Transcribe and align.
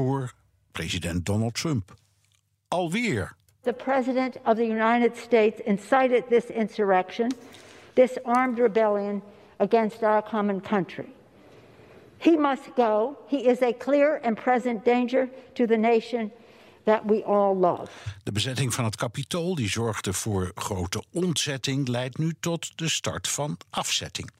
Voor 0.00 0.32
president 0.72 1.26
Donald 1.26 1.54
Trump. 1.54 1.94
Alweer. 2.68 3.32
The 3.62 3.72
President 3.72 4.36
of 4.44 4.56
the 4.56 4.66
United 4.66 5.16
States 5.16 5.60
incited 5.64 6.22
this 6.28 6.44
insurrection, 6.44 7.32
this 7.92 8.18
armed 8.24 8.58
rebellion 8.58 9.22
against 9.56 10.02
our 10.02 10.22
common 10.22 10.60
country. 10.60 11.08
He 12.18 12.36
must 12.36 12.74
go. 12.76 13.16
He 13.26 13.36
is 13.36 13.62
a 13.62 13.72
clear 13.72 14.20
and 14.22 14.36
present 14.36 14.84
danger 14.84 15.28
to 15.52 15.66
the 15.66 15.76
nation 15.76 16.30
that 16.84 17.00
we 17.04 17.22
all 17.24 17.56
love. 17.56 17.90
De 18.22 18.32
bezetting 18.32 18.74
van 18.74 18.84
het 18.84 18.96
kapitool, 18.96 19.54
die 19.54 19.68
zorgde 19.68 20.12
voor 20.12 20.52
grote 20.54 21.04
ontzetting, 21.12 21.88
leidt 21.88 22.18
nu 22.18 22.34
tot 22.40 22.78
de 22.78 22.88
start 22.88 23.28
van 23.28 23.56
afzetting. 23.70 24.30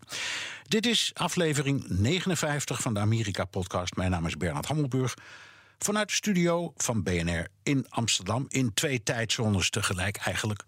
Dit 0.63 0.87
is 0.87 1.11
aflevering 1.15 1.85
59 1.89 2.81
van 2.81 2.95
de 2.95 3.01
Amerika-podcast. 3.01 3.97
Mijn 3.97 4.11
naam 4.11 4.27
is 4.27 4.37
Bernard 4.37 4.67
Hammelburg. 4.67 5.15
Vanuit 5.85 6.09
de 6.09 6.15
studio 6.15 6.73
van 6.77 7.03
BNR 7.03 7.47
in 7.63 7.87
Amsterdam, 7.89 8.47
in 8.49 8.75
twee 8.75 9.03
tijdzones 9.03 9.71
tegelijk 9.71 10.17
eigenlijk. 10.17 10.65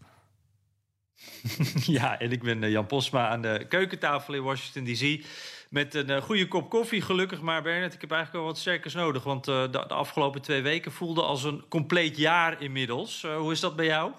Ja, 1.96 2.18
en 2.18 2.32
ik 2.32 2.42
ben 2.42 2.62
eh, 2.62 2.70
Jan 2.70 2.86
Posma 2.86 3.28
aan 3.28 3.42
de 3.42 3.66
keukentafel 3.68 4.34
in 4.34 4.42
Washington 4.42 4.94
D.C. 4.94 5.24
Met 5.70 5.94
een 5.94 6.10
uh, 6.10 6.22
goede 6.22 6.48
kop 6.48 6.70
koffie, 6.70 7.00
gelukkig 7.00 7.40
maar, 7.40 7.62
Bernard. 7.62 7.94
Ik 7.94 8.00
heb 8.00 8.10
eigenlijk 8.10 8.44
wel 8.44 8.52
wat 8.52 8.60
sterkers 8.60 8.94
nodig, 8.94 9.22
want 9.22 9.48
uh, 9.48 9.70
de, 9.70 9.86
afgelopen 9.86 10.42
twee 10.42 10.62
weken 10.62 10.92
voelde 10.92 11.22
als 11.22 11.44
een 11.44 11.64
compleet 11.68 12.16
jaar 12.16 12.62
inmiddels. 12.62 13.22
Hoe 13.36 13.52
is 13.52 13.60
dat 13.60 13.76
bij 13.76 13.86
jou? 13.86 14.12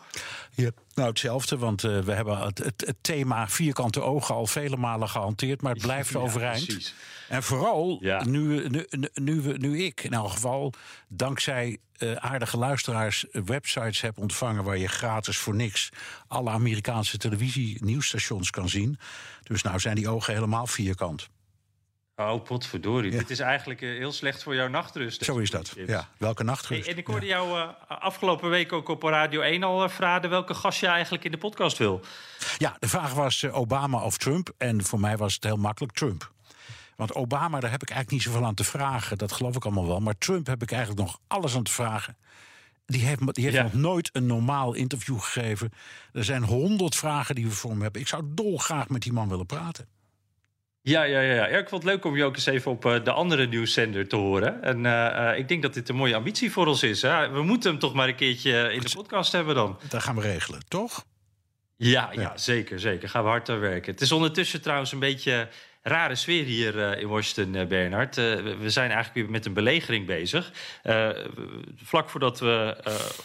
Ja, 0.55 0.69
nou, 0.93 1.09
hetzelfde, 1.09 1.57
want 1.57 1.81
we 1.81 2.11
hebben 2.11 2.37
het, 2.37 2.57
het, 2.57 2.83
het, 2.85 2.95
thema 3.01 3.49
vierkante 3.49 4.01
ogen 4.01 4.35
al 4.35 4.47
vele 4.47 4.77
malen 4.77 5.09
gehanteerd, 5.09 5.61
maar 5.61 5.73
het 5.73 5.81
blijft 5.81 6.09
ja, 6.09 6.19
overeind. 6.19 6.65
Precies. 6.65 6.93
En 7.29 7.43
vooral 7.43 7.97
ja. 8.01 8.23
nu, 8.23 8.67
nu, 8.69 8.87
nu, 9.13 9.57
nu, 9.57 9.83
ik 9.83 10.03
in 10.03 10.13
elk 10.13 10.29
geval, 10.29 10.73
dankzij 11.07 11.79
aardige 12.15 12.57
luisteraars, 12.57 13.25
websites 13.31 14.01
heb 14.01 14.17
ontvangen 14.17 14.63
waar 14.63 14.77
je 14.77 14.87
gratis 14.87 15.37
voor 15.37 15.55
niks 15.55 15.89
alle 16.27 16.49
Amerikaanse 16.49 17.17
televisie 17.17 17.83
nieuwsstations 17.83 18.49
kan 18.49 18.69
zien. 18.69 18.97
Dus 19.43 19.61
nou 19.61 19.79
zijn 19.79 19.95
die 19.95 20.09
ogen 20.09 20.33
helemaal 20.33 20.67
vierkant. 20.67 21.29
Oh, 22.31 22.43
potverdorie. 22.43 23.11
Ja. 23.11 23.17
Dit 23.17 23.29
is 23.29 23.39
eigenlijk 23.39 23.81
uh, 23.81 23.97
heel 23.97 24.11
slecht 24.11 24.43
voor 24.43 24.55
jouw 24.55 24.67
nachtrust. 24.67 25.23
Zo 25.23 25.37
is 25.37 25.49
dat. 25.49 25.73
Ja, 25.85 26.09
welke 26.17 26.43
nachtrust? 26.43 26.85
Hey, 26.85 26.93
en 26.93 26.99
ik 26.99 27.07
hoorde 27.07 27.25
ja. 27.25 27.35
jou 27.37 27.57
uh, 27.57 27.69
afgelopen 27.87 28.49
week 28.49 28.73
ook 28.73 28.89
op 28.89 29.03
Radio 29.03 29.41
1 29.41 29.63
al 29.63 29.83
uh, 29.83 29.89
vragen... 29.89 30.29
welke 30.29 30.53
gast 30.53 30.79
je 30.79 30.87
eigenlijk 30.87 31.23
in 31.23 31.31
de 31.31 31.37
podcast 31.37 31.77
wil. 31.77 32.01
Ja, 32.57 32.75
de 32.79 32.87
vraag 32.87 33.13
was 33.13 33.45
Obama 33.49 34.03
of 34.03 34.17
Trump. 34.17 34.51
En 34.57 34.83
voor 34.83 34.99
mij 34.99 35.17
was 35.17 35.33
het 35.33 35.43
heel 35.43 35.57
makkelijk 35.57 35.93
Trump. 35.93 36.31
Want 36.95 37.13
Obama, 37.13 37.59
daar 37.59 37.71
heb 37.71 37.81
ik 37.81 37.89
eigenlijk 37.89 38.11
niet 38.11 38.33
zoveel 38.33 38.47
aan 38.47 38.53
te 38.53 38.63
vragen. 38.63 39.17
Dat 39.17 39.31
geloof 39.31 39.55
ik 39.55 39.65
allemaal 39.65 39.87
wel. 39.87 39.99
Maar 39.99 40.17
Trump 40.17 40.47
heb 40.47 40.61
ik 40.61 40.71
eigenlijk 40.71 41.01
nog 41.01 41.19
alles 41.27 41.55
aan 41.55 41.63
te 41.63 41.71
vragen. 41.71 42.17
Die 42.85 43.01
heeft, 43.01 43.33
die 43.33 43.43
heeft 43.43 43.55
ja. 43.55 43.63
nog 43.63 43.73
nooit 43.73 44.09
een 44.13 44.25
normaal 44.25 44.73
interview 44.73 45.19
gegeven. 45.19 45.71
Er 46.13 46.23
zijn 46.23 46.43
honderd 46.43 46.95
vragen 46.95 47.35
die 47.35 47.45
we 47.45 47.51
voor 47.51 47.71
hem 47.71 47.81
hebben. 47.81 48.01
Ik 48.01 48.07
zou 48.07 48.23
dolgraag 48.25 48.89
met 48.89 49.01
die 49.01 49.13
man 49.13 49.29
willen 49.29 49.45
praten. 49.45 49.87
Ja, 50.85 51.03
ja, 51.03 51.19
ja, 51.19 51.33
ja. 51.33 51.45
Ik 51.45 51.69
vond 51.69 51.83
het 51.83 51.91
leuk 51.91 52.05
om 52.05 52.15
je 52.15 52.23
ook 52.23 52.35
eens 52.35 52.45
even 52.45 52.71
op 52.71 52.85
uh, 52.85 53.03
de 53.03 53.11
andere 53.11 53.47
nieuwszender 53.47 54.07
te 54.07 54.15
horen. 54.15 54.63
En 54.63 54.77
uh, 54.77 54.91
uh, 54.91 55.37
ik 55.37 55.47
denk 55.47 55.61
dat 55.61 55.73
dit 55.73 55.89
een 55.89 55.95
mooie 55.95 56.15
ambitie 56.15 56.51
voor 56.51 56.67
ons 56.67 56.83
is. 56.83 57.01
Hè? 57.01 57.29
We 57.29 57.41
moeten 57.41 57.71
hem 57.71 57.79
toch 57.79 57.93
maar 57.93 58.07
een 58.07 58.15
keertje 58.15 58.73
in 58.73 58.81
de 58.81 58.91
podcast 58.93 59.31
hebben 59.31 59.55
dan. 59.55 59.79
Dat 59.89 60.03
gaan 60.03 60.15
we 60.15 60.21
regelen, 60.21 60.59
toch? 60.67 61.05
Ja, 61.75 62.09
ja. 62.11 62.21
ja 62.21 62.37
zeker, 62.37 62.79
zeker. 62.79 63.09
Gaan 63.09 63.23
we 63.23 63.29
hard 63.29 63.49
aan 63.49 63.59
werken. 63.59 63.91
Het 63.91 64.01
is 64.01 64.11
ondertussen 64.11 64.61
trouwens 64.61 64.91
een 64.91 64.99
beetje 64.99 65.49
rare 65.81 66.15
sfeer 66.15 66.43
hier 66.43 66.75
uh, 66.75 67.01
in 67.01 67.07
Washington, 67.07 67.61
uh, 67.61 67.67
Bernard. 67.67 68.17
Uh, 68.17 68.25
we 68.59 68.69
zijn 68.69 68.91
eigenlijk 68.91 69.13
weer 69.13 69.29
met 69.29 69.45
een 69.45 69.53
belegering 69.53 70.05
bezig. 70.05 70.51
vlak 71.83 72.09
voordat 72.09 72.39
we 72.39 72.77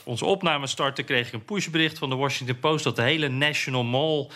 onze 0.05 0.25
opname 0.25 0.67
starten, 0.67 1.05
kreeg 1.05 1.27
ik 1.27 1.33
een 1.33 1.45
pushbericht 1.45 1.99
van 1.99 2.09
de 2.09 2.17
Washington 2.17 2.59
Post 2.59 2.85
dat 2.85 2.97
de 2.97 3.03
hele 3.03 3.29
National 3.29 3.85
Mall 3.85 4.31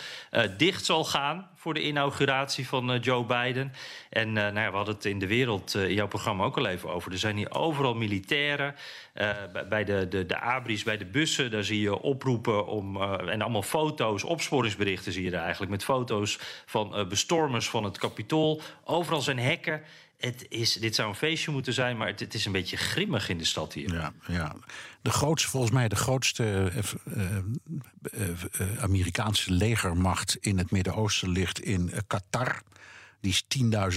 dicht 0.57 0.85
zal 0.85 1.03
gaan 1.03 1.51
voor 1.63 1.73
de 1.73 1.87
inauguratie 1.87 2.67
van 2.67 2.97
Joe 2.99 3.25
Biden. 3.25 3.73
En 4.09 4.33
nou 4.33 4.59
ja, 4.59 4.69
we 4.69 4.75
hadden 4.75 4.95
het 4.95 5.05
in 5.05 5.19
de 5.19 5.27
wereld 5.27 5.75
in 5.75 5.93
jouw 5.93 6.07
programma 6.07 6.43
ook 6.43 6.57
al 6.57 6.65
even 6.65 6.89
over. 6.89 7.11
Er 7.11 7.17
zijn 7.17 7.37
hier 7.37 7.51
overal 7.51 7.95
militairen. 7.95 8.75
bij 9.69 9.83
de, 9.83 10.07
de, 10.07 10.25
de 10.25 10.39
abris, 10.39 10.83
bij 10.83 10.97
de 10.97 11.05
bussen, 11.05 11.51
daar 11.51 11.63
zie 11.63 11.81
je 11.81 12.01
oproepen 12.01 12.67
om. 12.67 13.01
en 13.01 13.41
allemaal 13.41 13.61
foto's, 13.61 14.23
opsporingsberichten 14.23 15.11
zie 15.11 15.23
je 15.23 15.31
er 15.31 15.43
eigenlijk. 15.43 15.71
Met 15.71 15.83
foto's 15.83 16.39
van 16.65 17.05
bestormers 17.09 17.69
van 17.69 17.83
het 17.83 17.97
kapitool. 17.97 18.61
Overal 18.83 19.21
zijn 19.21 19.39
hekken. 19.39 19.81
Het 20.25 20.45
is, 20.49 20.73
dit 20.73 20.95
zou 20.95 21.09
een 21.09 21.15
feestje 21.15 21.51
moeten 21.51 21.73
zijn, 21.73 21.97
maar 21.97 22.07
het, 22.07 22.19
het, 22.19 22.33
is 22.33 22.45
een 22.45 22.51
beetje 22.51 22.77
grimmig 22.77 23.29
in 23.29 23.37
de 23.37 23.45
stad 23.45 23.73
hier. 23.73 23.93
Ja, 23.93 24.13
ja. 24.27 24.55
De 25.01 25.09
grootste, 25.09 25.49
volgens 25.49 25.71
mij 25.71 25.87
de 25.87 25.95
grootste 25.95 26.71
uh, 26.73 27.37
uh, 28.13 28.29
uh, 28.59 28.83
Amerikaanse 28.83 29.51
legermacht 29.51 30.37
in 30.41 30.57
het 30.57 30.71
Midden-Oosten 30.71 31.29
ligt 31.29 31.59
in 31.59 31.91
Qatar. 32.07 32.61
Die 33.19 33.31
is 33.31 33.43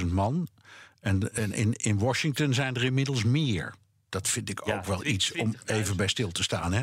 10.000 0.00 0.06
man. 0.06 0.48
En, 1.00 1.34
en 1.34 1.52
in, 1.52 1.72
in 1.72 1.98
Washington 1.98 2.54
zijn 2.54 2.74
er 2.74 2.84
inmiddels 2.84 3.24
meer. 3.24 3.74
Dat 4.08 4.28
vind 4.28 4.48
ik 4.48 4.66
ja, 4.66 4.76
ook 4.76 4.84
wel 4.84 5.04
iets 5.04 5.32
om 5.32 5.54
even 5.64 5.96
bij 5.96 6.08
stil 6.08 6.30
te 6.30 6.42
staan. 6.42 6.72
Hè? 6.72 6.82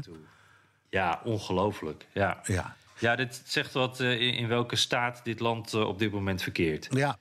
Ja, 0.89 1.21
ongelooflijk. 1.23 2.05
Ja. 2.13 2.41
Ja. 2.45 2.75
Ja, 2.99 3.15
dit 3.15 3.41
zegt 3.45 3.73
wat 3.73 3.99
in, 3.99 4.33
in, 4.33 4.47
welke 4.47 4.75
staat 4.75 5.23
dit 5.23 5.39
land 5.39 5.73
op 5.73 5.99
dit 5.99 6.11
moment 6.11 6.41
verkeert. 6.41 6.87
Ja, 6.91 7.17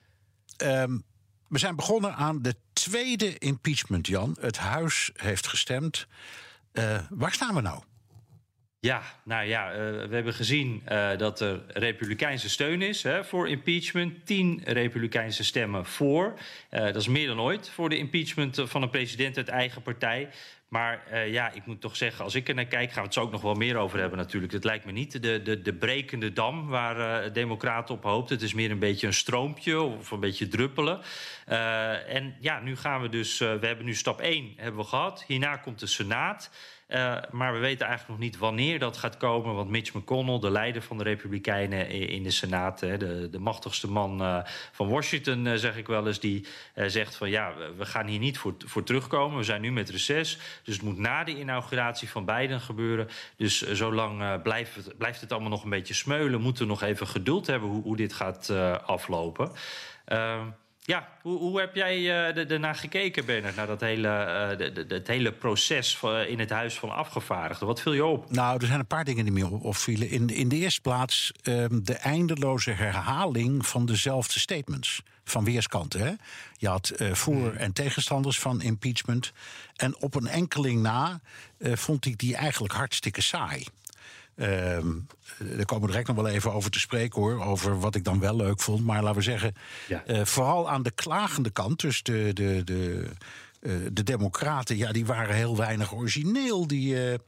um, 0.57 1.03
we 1.53 1.59
zijn 1.59 1.75
begonnen 1.75 2.15
aan 2.15 2.41
de 2.41 2.55
tweede 2.73 3.37
impeachment, 3.37 4.07
Jan. 4.07 4.37
Het 4.39 4.57
Huis 4.57 5.11
heeft 5.15 5.47
gestemd. 5.47 6.07
Uh, 6.73 6.99
waar 7.09 7.31
staan 7.31 7.55
we 7.55 7.61
nou? 7.61 7.83
Ja, 8.79 9.01
nou 9.23 9.45
ja, 9.45 9.71
we 10.07 10.15
hebben 10.15 10.33
gezien 10.33 10.83
dat 11.17 11.39
er 11.39 11.63
republikeinse 11.67 12.49
steun 12.49 12.81
is 12.81 13.03
hè, 13.03 13.25
voor 13.25 13.49
impeachment. 13.49 14.25
Tien 14.25 14.61
republikeinse 14.63 15.43
stemmen 15.43 15.85
voor. 15.85 16.33
dat 16.69 16.95
is 16.95 17.07
meer 17.07 17.27
dan 17.27 17.39
ooit 17.39 17.69
voor 17.69 17.89
de 17.89 17.97
impeachment 17.97 18.61
van 18.63 18.81
een 18.81 18.89
president 18.89 19.37
uit 19.37 19.47
eigen 19.47 19.81
partij. 19.81 20.29
Maar 20.73 21.03
uh, 21.11 21.31
ja, 21.31 21.51
ik 21.51 21.65
moet 21.65 21.81
toch 21.81 21.95
zeggen, 21.95 22.23
als 22.23 22.35
ik 22.35 22.47
er 22.47 22.55
naar 22.55 22.65
kijk, 22.65 22.91
gaan 22.91 22.99
we 22.99 23.07
het 23.07 23.13
zo 23.13 23.21
ook 23.21 23.31
nog 23.31 23.41
wel 23.41 23.53
meer 23.53 23.77
over 23.77 23.99
hebben 23.99 24.17
natuurlijk. 24.17 24.53
Het 24.53 24.63
lijkt 24.63 24.85
me 24.85 24.91
niet 24.91 25.21
de, 25.21 25.41
de, 25.41 25.61
de 25.61 25.73
brekende 25.73 26.33
dam 26.33 26.67
waar 26.67 27.25
uh, 27.25 27.33
democraten 27.33 27.95
op 27.95 28.03
hoopten. 28.03 28.35
Het 28.35 28.43
is 28.43 28.53
meer 28.53 28.71
een 28.71 28.79
beetje 28.79 29.07
een 29.07 29.13
stroompje 29.13 29.81
of 29.81 30.11
een 30.11 30.19
beetje 30.19 30.47
druppelen. 30.47 31.01
Uh, 31.49 32.15
en 32.15 32.35
ja, 32.39 32.59
nu 32.59 32.75
gaan 32.75 33.01
we 33.01 33.09
dus, 33.09 33.37
we 33.37 33.59
hebben 33.61 33.85
nu 33.85 33.95
stap 33.95 34.19
1 34.19 34.53
hebben 34.55 34.81
we 34.81 34.87
gehad. 34.87 35.23
Hierna 35.27 35.57
komt 35.57 35.79
de 35.79 35.87
Senaat. 35.87 36.49
Uh, 36.93 37.15
maar 37.31 37.53
we 37.53 37.59
weten 37.59 37.87
eigenlijk 37.87 38.19
nog 38.19 38.29
niet 38.29 38.37
wanneer 38.37 38.79
dat 38.79 38.97
gaat 38.97 39.17
komen. 39.17 39.55
Want 39.55 39.69
Mitch 39.69 39.93
McConnell, 39.93 40.39
de 40.39 40.51
leider 40.51 40.81
van 40.81 40.97
de 40.97 41.03
Republikeinen 41.03 41.89
in 41.89 42.23
de 42.23 42.31
Senaat, 42.31 42.79
de, 42.79 43.27
de 43.31 43.39
machtigste 43.39 43.89
man 43.89 44.21
uh, 44.21 44.39
van 44.71 44.89
Washington, 44.89 45.45
uh, 45.45 45.53
zeg 45.53 45.77
ik 45.77 45.87
wel 45.87 46.07
eens, 46.07 46.19
die 46.19 46.45
zegt 46.75 47.15
van 47.15 47.29
ja, 47.29 47.53
we 47.77 47.85
gaan 47.85 48.07
hier 48.07 48.19
niet 48.19 48.37
voor, 48.37 48.53
voor 48.65 48.83
terugkomen. 48.83 49.37
We 49.37 49.43
zijn 49.43 49.61
nu 49.61 49.71
met 49.71 49.89
reces. 49.89 50.39
Dus 50.63 50.73
het 50.73 50.83
moet 50.83 50.97
na 50.97 51.23
de 51.23 51.39
inauguratie 51.39 52.09
van 52.09 52.25
Biden 52.25 52.61
gebeuren. 52.61 53.07
Dus 53.37 53.61
zolang 53.61 54.41
blijft, 54.41 54.75
het, 54.75 54.97
blijft 54.97 55.21
het 55.21 55.31
allemaal 55.31 55.49
nog 55.49 55.63
een 55.63 55.69
beetje 55.69 55.93
smeulen. 55.93 56.41
Moeten 56.41 56.63
we 56.63 56.69
nog 56.69 56.81
even 56.81 57.07
geduld 57.07 57.47
hebben 57.47 57.69
hoe, 57.69 57.83
hoe 57.83 57.95
dit 57.95 58.13
gaat 58.13 58.49
aflopen. 58.85 59.51
Ehm, 60.05 60.47
ja, 60.85 61.07
hoe, 61.21 61.37
hoe, 61.37 61.59
heb 61.59 61.75
jij 61.75 62.09
ernaar 62.33 62.75
gekeken, 62.75 63.25
Bernard, 63.25 63.55
naar 63.55 63.67
dat 63.67 63.81
hele, 63.81 64.07
uh, 64.07 64.57
de, 64.57 64.85
de, 64.87 64.95
het 64.95 65.07
hele 65.07 65.31
proces 65.31 65.97
van, 65.97 66.15
in 66.15 66.39
het 66.39 66.49
Huis 66.49 66.79
van 66.79 66.89
Afgevaardigden? 66.89 67.67
Wat 67.67 67.81
viel 67.81 67.93
je 67.93 68.05
op? 68.05 68.31
Nou, 68.31 68.59
er 68.61 68.67
zijn 68.67 68.79
een 68.79 68.85
paar 68.85 69.05
dingen 69.05 69.23
die 69.23 69.33
me 69.33 69.49
opvielen. 69.49 70.09
In, 70.09 70.29
in 70.29 70.49
de 70.49 70.55
eerste 70.55 70.81
plaats 70.81 71.31
um, 71.43 71.83
de 71.83 71.93
eindeloze 71.93 72.71
herhaling 72.71 73.65
van 73.65 73.85
dezelfde 73.85 74.39
statements. 74.39 75.01
Van 75.25 75.43
weerskanten. 75.43 75.99
Hè? 75.99 76.11
Je 76.57 76.67
had 76.67 76.93
uh, 76.97 77.13
voor- 77.13 77.53
en 77.53 77.73
tegenstanders 77.73 78.39
van 78.39 78.61
impeachment. 78.61 79.31
En 79.75 79.95
op 80.01 80.15
een 80.15 80.27
enkeling 80.27 80.81
na 80.81 81.21
vond 81.59 82.05
ik 82.05 82.17
die 82.17 82.35
eigenlijk 82.35 82.73
hartstikke 82.73 83.21
saai. 83.21 83.65
Ehm, 84.35 84.87
daar 85.39 85.65
komen 85.65 85.85
we 85.85 85.91
direct 85.91 86.07
nog 86.07 86.15
wel 86.15 86.27
even 86.27 86.53
over 86.53 86.71
te 86.71 86.79
spreken 86.79 87.21
hoor. 87.21 87.43
Over 87.43 87.79
wat 87.79 87.95
ik 87.95 88.03
dan 88.03 88.19
wel 88.19 88.35
leuk 88.35 88.61
vond. 88.61 88.83
Maar 88.85 89.01
laten 89.01 89.17
we 89.17 89.21
zeggen, 89.23 89.53
Ja. 89.87 90.03
eh, 90.05 90.25
vooral 90.25 90.69
aan 90.69 90.83
de 90.83 90.91
klagende 90.91 91.49
kant, 91.49 91.79
dus 91.79 92.03
de, 92.03 92.31
de, 92.33 92.61
de, 92.63 93.09
de 93.91 94.03
Democraten, 94.03 94.77
ja, 94.77 94.91
die 94.91 95.05
waren 95.05 95.35
heel 95.35 95.57
weinig 95.57 95.93
origineel. 95.93 96.67
Die, 96.67 97.11
eh, 97.11 97.19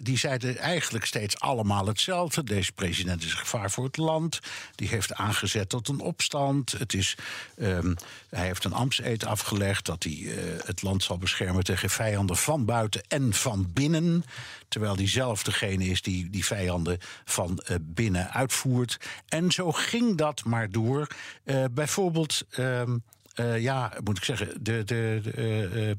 die 0.00 0.18
zeiden 0.18 0.58
eigenlijk 0.58 1.04
steeds 1.04 1.40
allemaal 1.40 1.86
hetzelfde. 1.86 2.44
Deze 2.44 2.72
president 2.72 3.24
is 3.24 3.30
een 3.30 3.38
gevaar 3.38 3.70
voor 3.70 3.84
het 3.84 3.96
land. 3.96 4.40
Die 4.74 4.88
heeft 4.88 5.14
aangezet 5.14 5.68
tot 5.68 5.88
een 5.88 6.00
opstand. 6.00 6.72
Het 6.72 6.94
is, 6.94 7.16
ehm, 7.56 7.94
hij 8.30 8.46
heeft 8.46 8.64
een 8.64 8.72
ambtseed 8.72 9.24
afgelegd 9.24 9.86
dat 9.86 10.02
hij 10.02 10.12
eh, 10.12 10.64
het 10.64 10.82
land 10.82 11.02
zal 11.02 11.18
beschermen 11.18 11.64
tegen 11.64 11.90
vijanden 11.90 12.36
van 12.36 12.64
buiten 12.64 13.02
en 13.08 13.32
van 13.32 13.70
binnen. 13.72 14.24
Terwijl 14.68 14.96
hij 14.96 15.08
zelf 15.08 15.42
degene 15.42 15.84
is 15.84 16.02
die 16.02 16.30
die 16.30 16.44
vijanden 16.44 16.98
van 17.24 17.58
eh, 17.58 17.76
binnen 17.80 18.30
uitvoert. 18.30 18.98
En 19.28 19.50
zo 19.50 19.72
ging 19.72 20.16
dat 20.16 20.44
maar 20.44 20.70
door. 20.70 21.06
Eh, 21.44 21.64
bijvoorbeeld. 21.70 22.42
ehm, 22.50 22.96
eh, 23.34 23.62
ja, 23.62 23.92
moet 24.04 24.16
ik 24.16 24.24
zeggen, 24.24 24.64
de, 24.64 24.84
de, 24.84 25.20
de, 25.22 25.30
eh, 25.30 25.90
eh, 25.90 25.96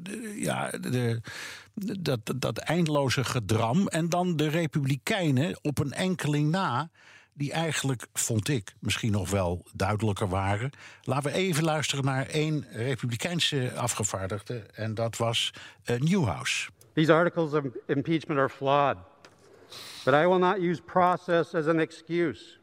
de- 0.00 0.34
ja, 0.36 0.70
de, 0.70 1.20
dat, 2.00 2.20
dat 2.36 2.58
eindeloze 2.58 3.24
gedram. 3.24 3.88
En 3.88 4.08
dan 4.08 4.36
de 4.36 4.48
Republikeinen 4.48 5.58
op 5.62 5.78
een 5.78 5.92
enkeling 5.92 6.50
na. 6.50 6.90
Die 7.36 7.52
eigenlijk, 7.52 8.06
vond 8.12 8.48
ik, 8.48 8.74
misschien 8.78 9.12
nog 9.12 9.30
wel 9.30 9.66
duidelijker 9.72 10.28
waren. 10.28 10.70
Laten 11.02 11.30
we 11.32 11.36
even 11.36 11.64
luisteren 11.64 12.04
naar 12.04 12.26
één 12.26 12.66
Republikeinse 12.72 13.72
afgevaardigde. 13.76 14.58
En 14.74 14.94
dat 14.94 15.16
was 15.16 15.52
Newhouse. 15.84 16.70
These 16.92 17.12
articles 17.12 17.52
of 17.52 17.64
impeachment 17.86 18.40
are 18.40 18.48
flawed, 18.48 18.96
but 20.04 20.14
I 20.14 20.26
will 20.26 20.38
not 20.38 20.56
use 20.58 20.82
process 20.82 21.54
as 21.54 21.66
an 21.66 21.78
excuse. 21.80 22.58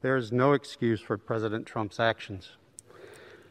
There 0.00 0.16
is 0.16 0.30
no 0.30 0.52
excuse 0.52 1.04
for 1.04 1.18
President 1.18 1.66
Trump's 1.66 1.98
actions. 1.98 2.58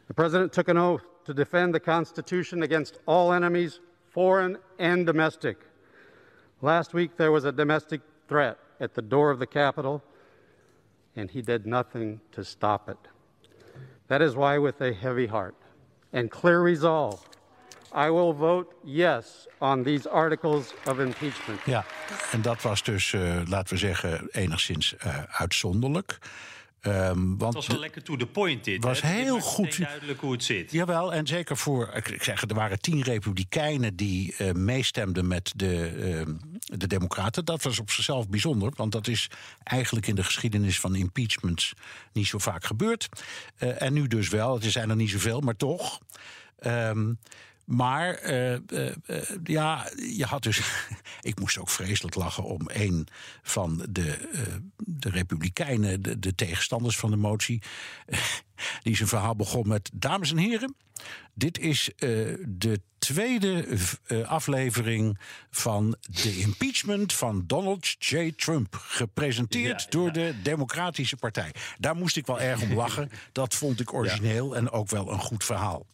The 0.08 0.14
president 0.14 0.52
took 0.52 0.68
an 0.68 0.76
oath 0.76 1.04
to 1.24 1.34
defend 1.34 1.74
the 1.74 1.80
Constitution 1.80 2.62
against 2.62 2.98
all 3.06 3.32
enemies, 3.32 3.80
foreign 4.10 4.58
and 4.78 5.06
domestic. 5.06 5.56
Last 6.60 6.94
week, 6.94 7.16
there 7.16 7.32
was 7.32 7.44
a 7.44 7.52
domestic 7.52 8.00
threat 8.28 8.58
at 8.80 8.94
the 8.94 9.02
door 9.02 9.30
of 9.30 9.38
the 9.38 9.46
Capitol, 9.46 10.02
and 11.16 11.30
he 11.30 11.42
did 11.42 11.66
nothing 11.66 12.20
to 12.32 12.44
stop 12.44 12.88
it. 12.88 12.98
That 14.08 14.22
is 14.22 14.34
why, 14.34 14.58
with 14.58 14.80
a 14.80 14.92
heavy 14.92 15.26
heart 15.26 15.54
and 16.12 16.30
clear 16.30 16.60
resolve, 16.60 17.28
I 17.94 18.10
will 18.10 18.32
vote 18.32 18.74
yes 18.84 19.46
on 19.60 19.82
these 19.82 20.06
articles 20.06 20.74
of 20.86 20.98
impeachment. 20.98 21.60
Ja, 21.64 21.84
en 22.32 22.42
dat 22.42 22.62
was 22.62 22.82
dus, 22.82 23.12
eh, 23.12 23.42
laten 23.44 23.74
we 23.74 23.76
zeggen, 23.76 24.28
enigszins 24.30 24.96
eh, 24.96 25.22
uitzonderlijk. 25.40 26.18
Ehm, 26.82 27.36
want 27.36 27.40
Het 27.40 27.54
was 27.54 27.66
wel 27.66 27.78
lekker 27.78 28.02
to 28.02 28.16
the 28.16 28.26
point 28.26 28.64
dit. 28.64 28.84
was 28.84 29.00
heel 29.00 29.40
goed. 29.40 29.78
duidelijk 29.78 30.20
hoe 30.20 30.32
het 30.32 30.44
zit. 30.44 30.72
Jawel, 30.72 31.12
en 31.12 31.26
zeker 31.26 31.56
voor, 31.56 31.90
ik 32.12 32.22
zeg, 32.22 32.42
er 32.42 32.54
waren 32.54 32.80
tien 32.80 33.02
republikeinen 33.02 33.96
die 33.96 34.34
eh, 34.36 34.52
meestemden 34.52 35.26
met 35.28 35.52
de, 35.56 35.86
eh, 35.86 36.34
de 36.78 36.86
democraten. 36.86 37.44
Dat 37.44 37.62
was 37.62 37.78
op 37.78 37.90
zichzelf 37.90 38.28
bijzonder, 38.28 38.72
want 38.76 38.92
dat 38.92 39.08
is 39.08 39.30
eigenlijk 39.62 40.06
in 40.06 40.14
de 40.14 40.24
geschiedenis 40.24 40.80
van 40.80 40.94
impeachments 40.94 41.72
niet 42.12 42.26
zo 42.26 42.38
vaak 42.38 42.64
gebeurd. 42.64 43.08
Eh, 43.56 43.82
en 43.82 43.92
nu 43.92 44.06
dus 44.06 44.28
wel, 44.28 44.54
het 44.54 44.64
zijn 44.72 44.90
er 44.90 44.96
niet 44.96 45.10
zoveel, 45.10 45.40
maar 45.40 45.56
toch. 45.56 46.00
Ehm, 46.58 47.12
maar 47.72 48.14
eh, 48.14 48.54
eh, 48.54 48.60
eh, 49.06 49.22
ja, 49.44 49.90
je 49.96 50.24
had 50.24 50.42
dus. 50.42 50.60
ik 51.20 51.40
moest 51.40 51.58
ook 51.58 51.68
vreselijk 51.68 52.14
lachen 52.14 52.44
om 52.44 52.60
een 52.66 53.06
van 53.42 53.86
de, 53.90 54.28
de 54.76 55.10
Republikeinen, 55.10 56.02
de, 56.02 56.18
de 56.18 56.34
tegenstanders 56.34 56.96
van 56.96 57.10
de 57.10 57.16
motie. 57.16 57.62
die 58.82 58.96
zijn 58.96 59.08
verhaal 59.08 59.36
begon 59.36 59.68
met: 59.68 59.90
Dames 59.94 60.30
en 60.30 60.36
heren, 60.36 60.74
dit 61.34 61.58
is 61.58 61.90
de 62.46 62.80
tweede 62.98 63.66
aflevering 64.26 65.18
van 65.50 65.96
de 66.22 66.38
impeachment 66.38 67.12
van 67.12 67.44
Donald 67.46 67.86
J. 67.98 68.32
Trump. 68.36 68.76
Gepresenteerd 68.80 69.82
Ja, 69.82 69.90
door 69.90 70.06
ja. 70.06 70.12
de 70.12 70.34
Democratische 70.42 71.16
Partij. 71.16 71.54
Daar 71.78 71.96
moest 71.96 72.16
ik 72.16 72.26
wel 72.26 72.40
erg 72.40 72.62
om 72.62 72.74
lachen. 72.74 73.10
Dat 73.32 73.54
vond 73.54 73.80
ik 73.80 73.92
origineel 73.92 74.56
en 74.56 74.70
ook 74.70 74.90
wel 74.90 75.12
een 75.12 75.20
goed 75.20 75.44
verhaal. 75.44 75.86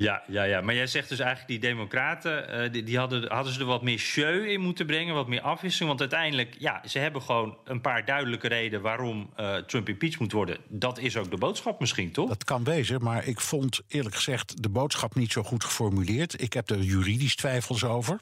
Ja, 0.00 0.22
ja, 0.26 0.42
ja, 0.42 0.60
maar 0.60 0.74
jij 0.74 0.86
zegt 0.86 1.08
dus 1.08 1.18
eigenlijk 1.18 1.48
die 1.48 1.70
democraten, 1.70 2.48
eh, 2.48 2.72
die, 2.72 2.82
die 2.82 2.98
hadden, 2.98 3.28
hadden 3.28 3.52
ze 3.52 3.60
er 3.60 3.66
wat 3.66 3.82
meer 3.82 3.98
show 3.98 4.44
in 4.44 4.60
moeten 4.60 4.86
brengen, 4.86 5.14
wat 5.14 5.28
meer 5.28 5.40
afwisseling. 5.40 5.88
Want 5.88 6.00
uiteindelijk, 6.00 6.56
ja, 6.58 6.82
ze 6.86 6.98
hebben 6.98 7.22
gewoon 7.22 7.56
een 7.64 7.80
paar 7.80 8.04
duidelijke 8.04 8.48
redenen 8.48 8.82
waarom 8.82 9.30
eh, 9.36 9.56
Trump 9.56 9.88
impeached 9.88 10.20
moet 10.20 10.32
worden. 10.32 10.58
Dat 10.68 10.98
is 10.98 11.16
ook 11.16 11.30
de 11.30 11.36
boodschap 11.36 11.80
misschien, 11.80 12.12
toch? 12.12 12.28
Dat 12.28 12.44
kan 12.44 12.64
wezen, 12.64 13.02
maar 13.02 13.26
ik 13.26 13.40
vond 13.40 13.80
eerlijk 13.88 14.14
gezegd 14.14 14.62
de 14.62 14.68
boodschap 14.68 15.14
niet 15.14 15.32
zo 15.32 15.42
goed 15.42 15.64
geformuleerd. 15.64 16.42
Ik 16.42 16.52
heb 16.52 16.70
er 16.70 16.80
juridisch 16.80 17.36
twijfels 17.36 17.84
over. 17.84 18.20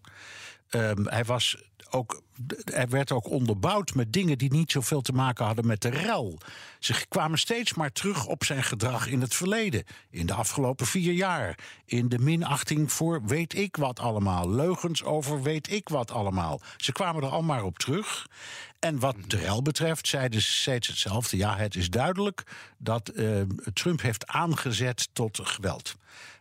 Ehm, 0.69 1.05
hij, 1.05 1.25
was 1.25 1.57
ook, 1.91 2.23
hij 2.65 2.89
werd 2.89 3.13
ook 3.13 3.31
onderbouwd 3.31 3.95
met 3.95 4.13
dingen 4.13 4.39
die 4.39 4.53
niet 4.53 4.73
zoveel 4.73 5.01
te 5.01 5.13
maken 5.13 5.45
hadden 5.45 5.67
met 5.67 5.83
de 5.83 5.89
rel. 5.89 6.39
Ze 6.79 7.07
kwamen 7.09 7.39
steeds 7.39 7.75
maar 7.75 7.93
terug 7.93 8.27
op 8.27 8.45
zijn 8.45 8.63
gedrag 8.63 9.07
in 9.07 9.21
het 9.21 9.35
verleden. 9.35 9.85
In 10.11 10.27
de 10.27 10.35
afgelopen 10.35 10.87
vier 10.87 11.13
jaar. 11.13 11.59
In 11.85 12.09
de 12.09 12.19
minachting 12.19 12.93
voor 12.93 13.25
weet 13.25 13.55
ik 13.55 13.77
wat 13.77 14.01
allemaal. 14.01 14.51
Leugens 14.51 15.05
over 15.05 15.43
weet 15.43 15.73
ik 15.73 15.89
wat 15.89 16.11
allemaal. 16.11 16.61
Ze 16.77 16.93
kwamen 16.93 17.23
er 17.23 17.29
al 17.29 17.43
maar 17.43 17.65
op 17.65 17.79
terug. 17.79 18.27
En 18.79 18.99
wat 18.99 19.17
de 19.27 19.37
rel 19.37 19.63
betreft 19.63 20.09
zeiden 20.09 20.43
ze 20.43 20.53
steeds 20.53 20.89
hetzelfde. 20.89 21.37
Ja, 21.37 21.57
het 21.57 21.77
is 21.77 21.91
duidelijk 21.91 22.43
dat 22.79 23.09
eh, 23.09 23.41
Trump 23.73 24.01
heeft 24.01 24.27
aangezet 24.27 25.09
tot 25.13 25.41
geweld. 25.43 25.97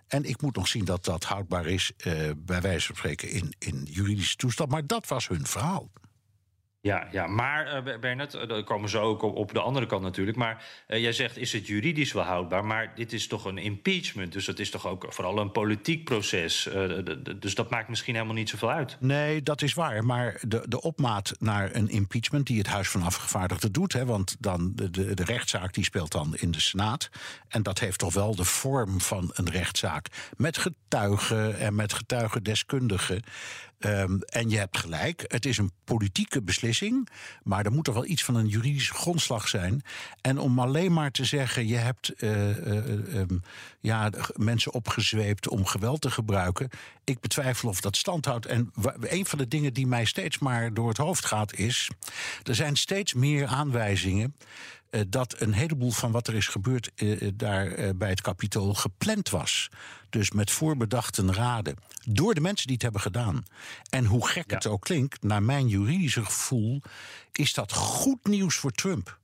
En 0.07 0.23
ik 0.23 0.41
moet 0.41 0.55
nog 0.55 0.67
zien 0.67 0.85
dat 0.85 1.05
dat 1.05 1.23
houdbaar 1.23 1.65
is, 1.65 1.91
eh, 1.97 2.13
bij 2.37 2.61
wijze 2.61 2.85
van 2.87 2.95
spreken, 2.95 3.29
in, 3.29 3.53
in 3.59 3.87
juridische 3.89 4.35
toestand. 4.35 4.71
Maar 4.71 4.87
dat 4.87 5.07
was 5.07 5.27
hun 5.27 5.45
verhaal. 5.45 5.89
Ja, 6.87 7.07
ja 7.11 7.27
maar 7.27 7.67
eh, 7.67 7.99
Bernard, 7.99 8.33
eh, 8.33 8.47
daar 8.47 8.63
komen 8.63 8.89
ze 8.89 8.97
ook 8.97 9.21
op, 9.21 9.53
de 9.53 9.59
andere 9.59 9.85
kant 9.85 10.01
natuurlijk. 10.01 10.37
Maar 10.37 10.65
eh, 10.87 11.01
jij 11.01 11.11
zegt, 11.11 11.37
is 11.37 11.53
het 11.53 11.67
juridisch 11.67 12.13
wel 12.13 12.23
houdbaar? 12.23 12.65
Maar 12.65 12.91
dit 12.95 13.13
is 13.13 13.27
toch 13.27 13.45
een 13.45 13.57
impeachment, 13.57 14.33
dus 14.33 14.45
dat 14.45 14.59
is 14.59 14.69
toch 14.69 14.87
ook 14.87 15.05
vooral 15.09 15.37
een 15.37 15.51
politiek 15.51 16.03
proces. 16.03 16.69
dus 17.39 17.55
dat 17.55 17.69
maakt 17.69 17.89
misschien 17.89 18.13
helemaal 18.13 18.35
niet 18.35 18.49
zoveel 18.49 18.71
uit. 18.71 18.97
Nee, 18.99 19.43
dat 19.43 19.61
is 19.61 19.73
waar. 19.73 20.05
Maar 20.05 20.41
de, 20.47 20.65
de 20.67 20.81
opmaat 20.81 21.33
naar 21.39 21.75
een 21.75 21.89
impeachment 21.89 22.47
die 22.47 22.57
het 22.57 22.67
Huis 22.67 22.89
van 22.89 23.01
Afgevaardigden 23.01 23.71
doet. 23.71 23.93
Hè, 23.93 24.05
want 24.05 24.35
dan 24.39 24.71
de, 24.75 24.89
de, 24.89 25.13
de 25.13 25.23
rechtszaak 25.23 25.73
die 25.73 25.83
speelt 25.83 26.11
dan 26.11 26.35
in 26.35 26.51
de 26.51 26.61
Senaat. 26.61 27.09
En 27.47 27.63
dat 27.63 27.79
heeft 27.79 27.99
toch 27.99 28.13
wel 28.13 28.35
de 28.35 28.43
vorm 28.43 29.01
van 29.01 29.31
een 29.33 29.49
rechtszaak. 29.49 30.07
Met 30.37 30.57
getuigen 30.57 31.59
en 31.59 31.75
met 31.75 31.93
getuigendeskundigen. 31.93 33.23
Ehm, 33.77 34.19
en 34.19 34.49
je 34.49 34.57
hebt 34.57 34.77
gelijk, 34.77 35.23
het 35.27 35.45
is 35.45 35.57
een 35.57 35.71
politieke 35.83 36.41
beslissing. 36.41 37.09
Maar 37.43 37.65
er 37.65 37.71
moet 37.71 37.87
er 37.87 37.93
wel 37.93 38.05
iets 38.05 38.23
van 38.23 38.35
een 38.35 38.47
juridische 38.47 38.93
grondslag 38.93 39.47
zijn. 39.47 39.81
En 40.21 40.39
om 40.39 40.59
alleen 40.59 40.93
maar 40.93 41.11
te 41.11 41.25
zeggen, 41.25 41.67
je 41.67 41.75
hebt 41.75 42.09
eh, 42.09 42.49
eh, 42.49 43.15
ehm, 43.15 43.37
ja, 43.79 44.11
mensen 44.35 44.73
opgezweept 44.73 45.47
om 45.47 45.65
geweld 45.65 46.01
te 46.01 46.11
gebruiken. 46.11 46.69
Ik 47.03 47.19
betwijfel 47.19 47.69
of 47.69 47.81
dat 47.81 47.97
stand 47.97 48.25
houdt. 48.25 48.45
En 48.45 48.71
een 48.99 49.25
van 49.25 49.37
de 49.37 49.47
dingen 49.47 49.73
die 49.73 49.87
mij 49.87 50.05
steeds 50.05 50.39
maar 50.39 50.73
door 50.73 50.87
het 50.87 50.97
hoofd 50.97 51.25
gaat 51.25 51.53
is. 51.53 51.89
Er 52.43 52.55
zijn 52.55 52.75
steeds 52.75 53.13
meer 53.13 53.45
aanwijzingen. 53.45 54.35
Eh, 54.89 55.01
dat 55.07 55.39
een 55.41 55.53
heleboel 55.53 55.91
van 55.91 56.11
wat 56.11 56.27
er 56.27 56.33
is 56.33 56.47
gebeurd 56.47 56.91
eh, 56.95 57.21
eh, 57.21 57.31
daar 57.35 57.95
bij 57.95 58.09
het 58.09 58.21
kapitool 58.21 58.73
gepland 58.73 59.29
was. 59.29 59.69
Dus 60.09 60.31
met 60.31 60.51
voorbedachten 60.51 61.33
raden. 61.33 61.75
Door 62.05 62.33
de 62.33 62.41
mensen 62.41 62.65
die 62.65 62.75
het 62.75 62.83
hebben 62.83 63.01
gedaan. 63.01 63.45
En 63.89 64.05
hoe 64.05 64.27
gek 64.27 64.51
het 64.51 64.65
ook 64.67 64.81
klinkt, 64.81 65.23
naar 65.23 65.43
mijn 65.43 65.67
juridische 65.67 66.25
gevoel. 66.25 66.81
is 67.31 67.53
dat 67.53 67.73
goed 67.73 68.27
nieuws 68.27 68.55
voor 68.55 68.71
Trump. 68.71 69.19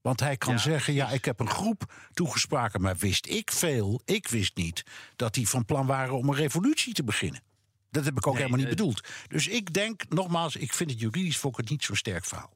Want 0.00 0.20
hij 0.20 0.36
kan 0.36 0.52
Ja, 0.52 0.58
zeggen: 0.58 0.94
ja, 0.94 1.10
ik 1.10 1.24
heb 1.24 1.40
een 1.40 1.50
groep 1.50 1.92
toegesproken, 2.12 2.80
maar 2.80 2.96
wist 2.96 3.26
ik 3.26 3.50
veel? 3.50 4.00
Ik 4.04 4.28
wist 4.28 4.56
niet 4.56 4.84
dat 5.16 5.34
die 5.34 5.48
van 5.48 5.64
plan 5.64 5.86
waren 5.86 6.16
om 6.16 6.28
een 6.28 6.34
revolutie 6.34 6.94
te 6.94 7.04
beginnen. 7.04 7.42
Dat 7.90 8.04
heb 8.04 8.16
ik 8.16 8.26
ook 8.26 8.34
Nee, 8.34 8.42
helemaal 8.42 8.66
niet 8.66 8.76
bedoeld. 8.76 9.08
Dus 9.28 9.48
ik 9.48 9.72
denk, 9.72 10.02
nogmaals, 10.08 10.56
ik 10.56 10.72
vind 10.72 10.90
het 10.90 11.00
juridisch 11.00 11.36
voor 11.36 11.56
het 11.56 11.70
niet 11.70 11.84
zo'n 11.84 11.96
sterk 11.96 12.24
verhaal. 12.24 12.52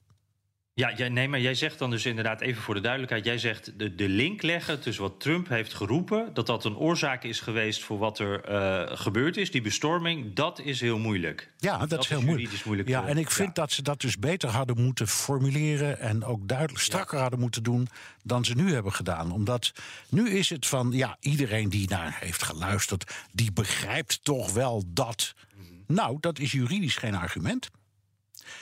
Ja, 0.79 0.93
jij, 0.97 1.09
nee, 1.09 1.29
maar 1.29 1.41
jij 1.41 1.55
zegt 1.55 1.79
dan 1.79 1.91
dus 1.91 2.07
inderdaad, 2.07 2.41
even 2.41 2.63
voor 2.63 2.75
de 2.75 2.81
duidelijkheid... 2.81 3.25
jij 3.25 3.39
zegt 3.39 3.79
de, 3.79 3.95
de 3.95 4.09
link 4.09 4.43
leggen 4.43 4.81
tussen 4.81 5.03
wat 5.03 5.21
Trump 5.21 5.49
heeft 5.49 5.75
geroepen... 5.75 6.31
dat 6.35 6.47
dat 6.47 6.65
een 6.65 6.77
oorzaak 6.77 7.25
is 7.25 7.41
geweest 7.41 7.83
voor 7.83 7.99
wat 7.99 8.19
er 8.19 8.45
eh, 8.45 8.97
gebeurd 8.97 9.37
is, 9.37 9.51
die 9.51 9.61
bestorming... 9.61 10.35
dat 10.35 10.61
is 10.61 10.81
heel 10.81 10.99
moeilijk. 10.99 11.51
Ja, 11.59 11.79
dat, 11.79 11.91
Dat 11.91 12.01
is 12.01 12.09
heel 12.09 12.23
moeilijk. 12.23 12.89
Ja, 12.89 13.07
en 13.07 13.19
ik 13.19 13.31
vind 13.31 13.49
ja. 13.49 13.63
dat 13.63 13.73
ze 13.73 13.83
dat 13.83 14.01
dus 14.01 14.19
beter 14.19 14.49
hadden 14.49 14.83
moeten 14.83 15.09
formuleren 15.09 16.01
en 16.01 16.25
ook 16.25 16.49
duidelijk 16.49 16.81
strakker 16.81 17.19
hadden 17.19 17.41
moeten 17.41 17.63
doen 17.63 17.89
dan 18.23 18.45
ze 18.45 18.55
nu 18.55 18.73
hebben 18.73 18.93
gedaan. 18.93 19.33
Omdat 19.33 19.73
nu 20.09 20.31
is 20.31 20.51
het 20.51 20.67
van, 20.67 20.93
ja, 20.93 21.17
iedereen 21.21 21.69
die 21.69 21.89
naar 21.89 22.17
heeft 22.21 22.43
geluisterd, 22.43 23.15
die 23.33 23.53
begrijpt 23.53 24.25
toch 24.25 24.53
wel 24.53 24.83
dat. 24.87 25.35
Mhm. 25.55 25.95
Nou, 25.95 26.17
dat 26.21 26.39
is 26.39 26.53
juridisch 26.53 26.97
geen 26.97 27.15
argument. 27.15 27.71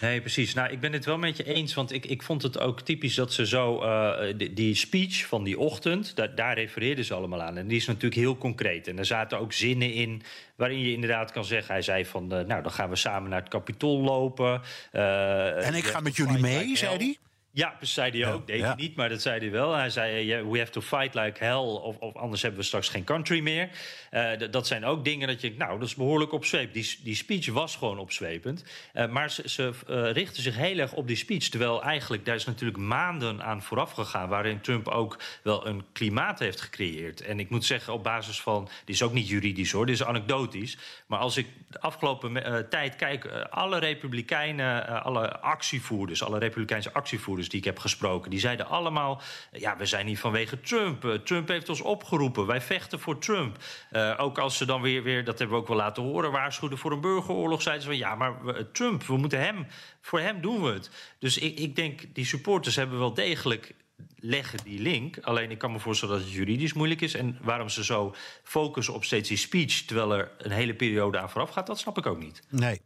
Nee, 0.00 0.20
precies. 0.20 0.54
Nou, 0.54 0.70
ik 0.70 0.80
ben 0.80 0.92
het 0.92 1.04
wel 1.04 1.18
met 1.18 1.36
je 1.36 1.44
eens, 1.44 1.74
want 1.74 1.92
ik, 1.92 2.06
ik 2.06 2.22
vond 2.22 2.42
het 2.42 2.58
ook 2.58 2.80
typisch 2.80 3.14
dat 3.14 3.32
ze 3.32 3.46
zo 3.46 3.82
uh, 3.82 4.20
die, 4.36 4.52
die, 4.52 4.74
speech 4.74 5.26
van 5.26 5.44
die 5.44 5.58
ochtend, 5.58 6.16
da, 6.16 6.26
daar 6.26 6.54
refereerden 6.54 7.04
ze 7.04 7.14
allemaal 7.14 7.42
aan. 7.42 7.56
En 7.56 7.66
die 7.66 7.76
is 7.76 7.86
natuurlijk 7.86 8.14
heel 8.14 8.38
concreet. 8.38 8.88
En 8.88 8.98
er 8.98 9.06
zaten 9.06 9.38
ook 9.38 9.52
zinnen 9.52 9.92
in 9.92 10.22
waarin 10.56 10.78
je 10.78 10.92
inderdaad 10.92 11.32
kan 11.32 11.44
zeggen, 11.44 11.72
hij 11.72 11.82
zei 11.82 12.06
van, 12.06 12.24
uh, 12.24 12.40
nou, 12.46 12.62
dan 12.62 12.72
gaan 12.72 12.88
we 12.88 12.96
samen 12.96 13.30
naar 13.30 13.40
het 13.40 13.48
Capitool 13.48 14.00
lopen. 14.00 14.62
Uh, 14.92 15.66
en 15.66 15.74
ik 15.74 15.84
ga 15.84 16.00
met 16.00 16.16
jullie 16.16 16.38
mee, 16.38 16.76
zei 16.76 16.96
hij? 16.96 17.18
Ja, 17.56 17.76
zei 17.80 18.20
hij 18.20 18.32
ook. 18.32 18.46
Deed 18.46 18.61
hij 18.61 18.75
niet, 18.75 18.96
maar 18.96 19.08
dat 19.08 19.23
zei 19.23 19.40
hij 19.40 19.50
wel. 19.50 19.73
Hij 19.73 19.90
zei, 19.90 20.25
yeah, 20.25 20.50
we 20.50 20.58
have 20.58 20.70
to 20.70 20.80
fight 20.80 21.14
like 21.14 21.44
hell, 21.44 21.56
of, 21.56 21.96
of 21.96 22.16
anders 22.16 22.42
hebben 22.42 22.61
we 22.61 22.66
straks 22.66 22.88
geen 22.88 23.04
country 23.04 23.40
meer. 23.40 23.68
Uh, 24.12 24.30
dat 24.50 24.66
zijn 24.66 24.84
ook 24.84 25.04
dingen 25.04 25.28
dat 25.28 25.40
je, 25.40 25.54
nou, 25.58 25.78
dat 25.78 25.88
is 25.88 25.94
behoorlijk 25.94 26.32
opzweep. 26.32 26.73
Die, 26.73 26.99
die 27.02 27.14
speech 27.14 27.46
was 27.50 27.76
gewoon 27.76 27.99
opzwepend. 27.99 28.64
Uh, 28.94 29.08
maar 29.08 29.30
ze, 29.30 29.49
ze 29.49 29.73
uh, 29.90 30.11
richten 30.12 30.42
zich 30.42 30.56
heel 30.56 30.78
erg 30.78 30.92
op 30.92 31.06
die 31.06 31.16
speech. 31.16 31.49
Terwijl 31.49 31.82
eigenlijk, 31.82 32.25
daar 32.25 32.34
is 32.34 32.44
natuurlijk 32.44 32.78
maanden 32.78 33.42
aan 33.42 33.62
vooraf 33.62 33.92
gegaan... 33.92 34.28
waarin 34.28 34.61
Trump 34.61 34.88
ook 34.88 35.18
wel 35.42 35.66
een 35.66 35.84
klimaat 35.92 36.38
heeft 36.38 36.61
gecreëerd. 36.61 37.20
En 37.20 37.40
ik 37.40 37.50
moet 37.50 37.64
zeggen, 37.64 37.92
op 37.92 38.02
basis 38.02 38.40
van... 38.40 38.68
dit 38.84 38.94
is 38.94 39.02
ook 39.02 39.12
niet 39.12 39.28
juridisch 39.28 39.73
hoor, 39.73 39.87
dit 39.87 39.94
is 39.94 40.04
anekdotisch. 40.04 40.78
Maar 41.06 41.18
als 41.18 41.37
ik 41.37 41.46
de 41.70 41.80
afgelopen 41.80 42.66
tijd 42.70 42.96
kijk... 42.96 43.26
alle 43.50 43.78
republikeinen, 43.78 45.02
alle 45.02 45.38
actievoerders... 45.40 46.23
alle 46.23 46.38
republikeinse 46.38 46.92
actievoerders 46.92 47.42
die 47.48 47.58
ik 47.58 47.64
heb 47.64 47.78
gesproken, 47.78 48.30
die 48.30 48.40
zeiden 48.40 48.66
allemaal: 48.66 49.22
ja, 49.52 49.76
we 49.76 49.86
zijn 49.86 50.06
niet 50.06 50.18
vanwege 50.18 50.60
Trump. 50.60 51.04
Uh, 51.04 51.14
Trump 51.14 51.48
heeft 51.48 51.68
ons 51.68 51.80
opgeroepen. 51.80 52.46
Wij 52.46 52.60
vechten 52.60 53.00
voor 53.00 53.18
Trump. 53.18 53.56
Uh, 53.92 54.14
ook 54.18 54.38
als 54.38 54.56
ze 54.56 54.66
dan 54.66 54.80
weer, 54.80 55.02
weer, 55.02 55.24
dat 55.24 55.38
hebben 55.38 55.56
we 55.56 55.62
ook 55.62 55.68
wel 55.68 55.76
laten 55.76 56.02
horen, 56.02 56.30
waarschuwden 56.30 56.78
voor 56.78 56.92
een 56.92 57.00
burgeroorlog, 57.00 57.62
zeiden 57.62 57.84
ze 57.84 57.88
van 57.88 57.98
ja, 57.98 58.14
maar 58.14 58.44
we, 58.44 58.70
Trump, 58.72 59.02
we 59.02 59.16
moeten 59.16 59.40
hem, 59.40 59.66
voor 60.00 60.20
hem 60.20 60.40
doen 60.40 60.62
we 60.62 60.72
het. 60.72 60.90
Dus 61.18 61.38
ik, 61.38 61.58
ik 61.58 61.76
denk, 61.76 62.14
die 62.14 62.24
supporters 62.24 62.76
hebben 62.76 62.98
wel 62.98 63.14
degelijk 63.14 63.74
leggen 64.16 64.58
die 64.64 64.80
link. 64.80 65.18
Alleen 65.18 65.50
ik 65.50 65.58
kan 65.58 65.72
me 65.72 65.78
voorstellen 65.78 66.14
dat 66.14 66.24
het 66.24 66.34
juridisch 66.34 66.72
moeilijk 66.72 67.00
is. 67.00 67.14
En 67.14 67.38
waarom 67.42 67.68
ze 67.68 67.84
zo 67.84 68.14
focussen 68.42 68.94
op 68.94 69.04
steeds 69.04 69.28
die 69.28 69.38
speech... 69.38 69.72
terwijl 69.72 70.14
er 70.14 70.30
een 70.38 70.50
hele 70.50 70.74
periode 70.74 71.18
aan 71.18 71.30
vooraf 71.30 71.50
gaat, 71.50 71.66
dat 71.66 71.78
snap 71.78 71.98
ik 71.98 72.06
ook 72.06 72.18
niet. 72.18 72.42
Nee. 72.48 72.80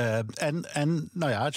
Uh, 0.00 0.18
en, 0.34 0.74
en 0.74 1.08
nou 1.12 1.30
ja, 1.30 1.50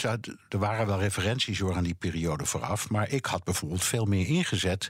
er 0.49 0.57
waren 0.57 0.87
wel 0.87 0.99
referenties 0.99 1.59
hoor 1.59 1.75
aan 1.75 1.83
die 1.83 1.95
periode 1.95 2.45
vooraf. 2.45 2.89
Maar 2.89 3.09
ik 3.09 3.25
had 3.25 3.43
bijvoorbeeld 3.43 3.83
veel 3.83 4.05
meer 4.05 4.27
ingezet 4.27 4.89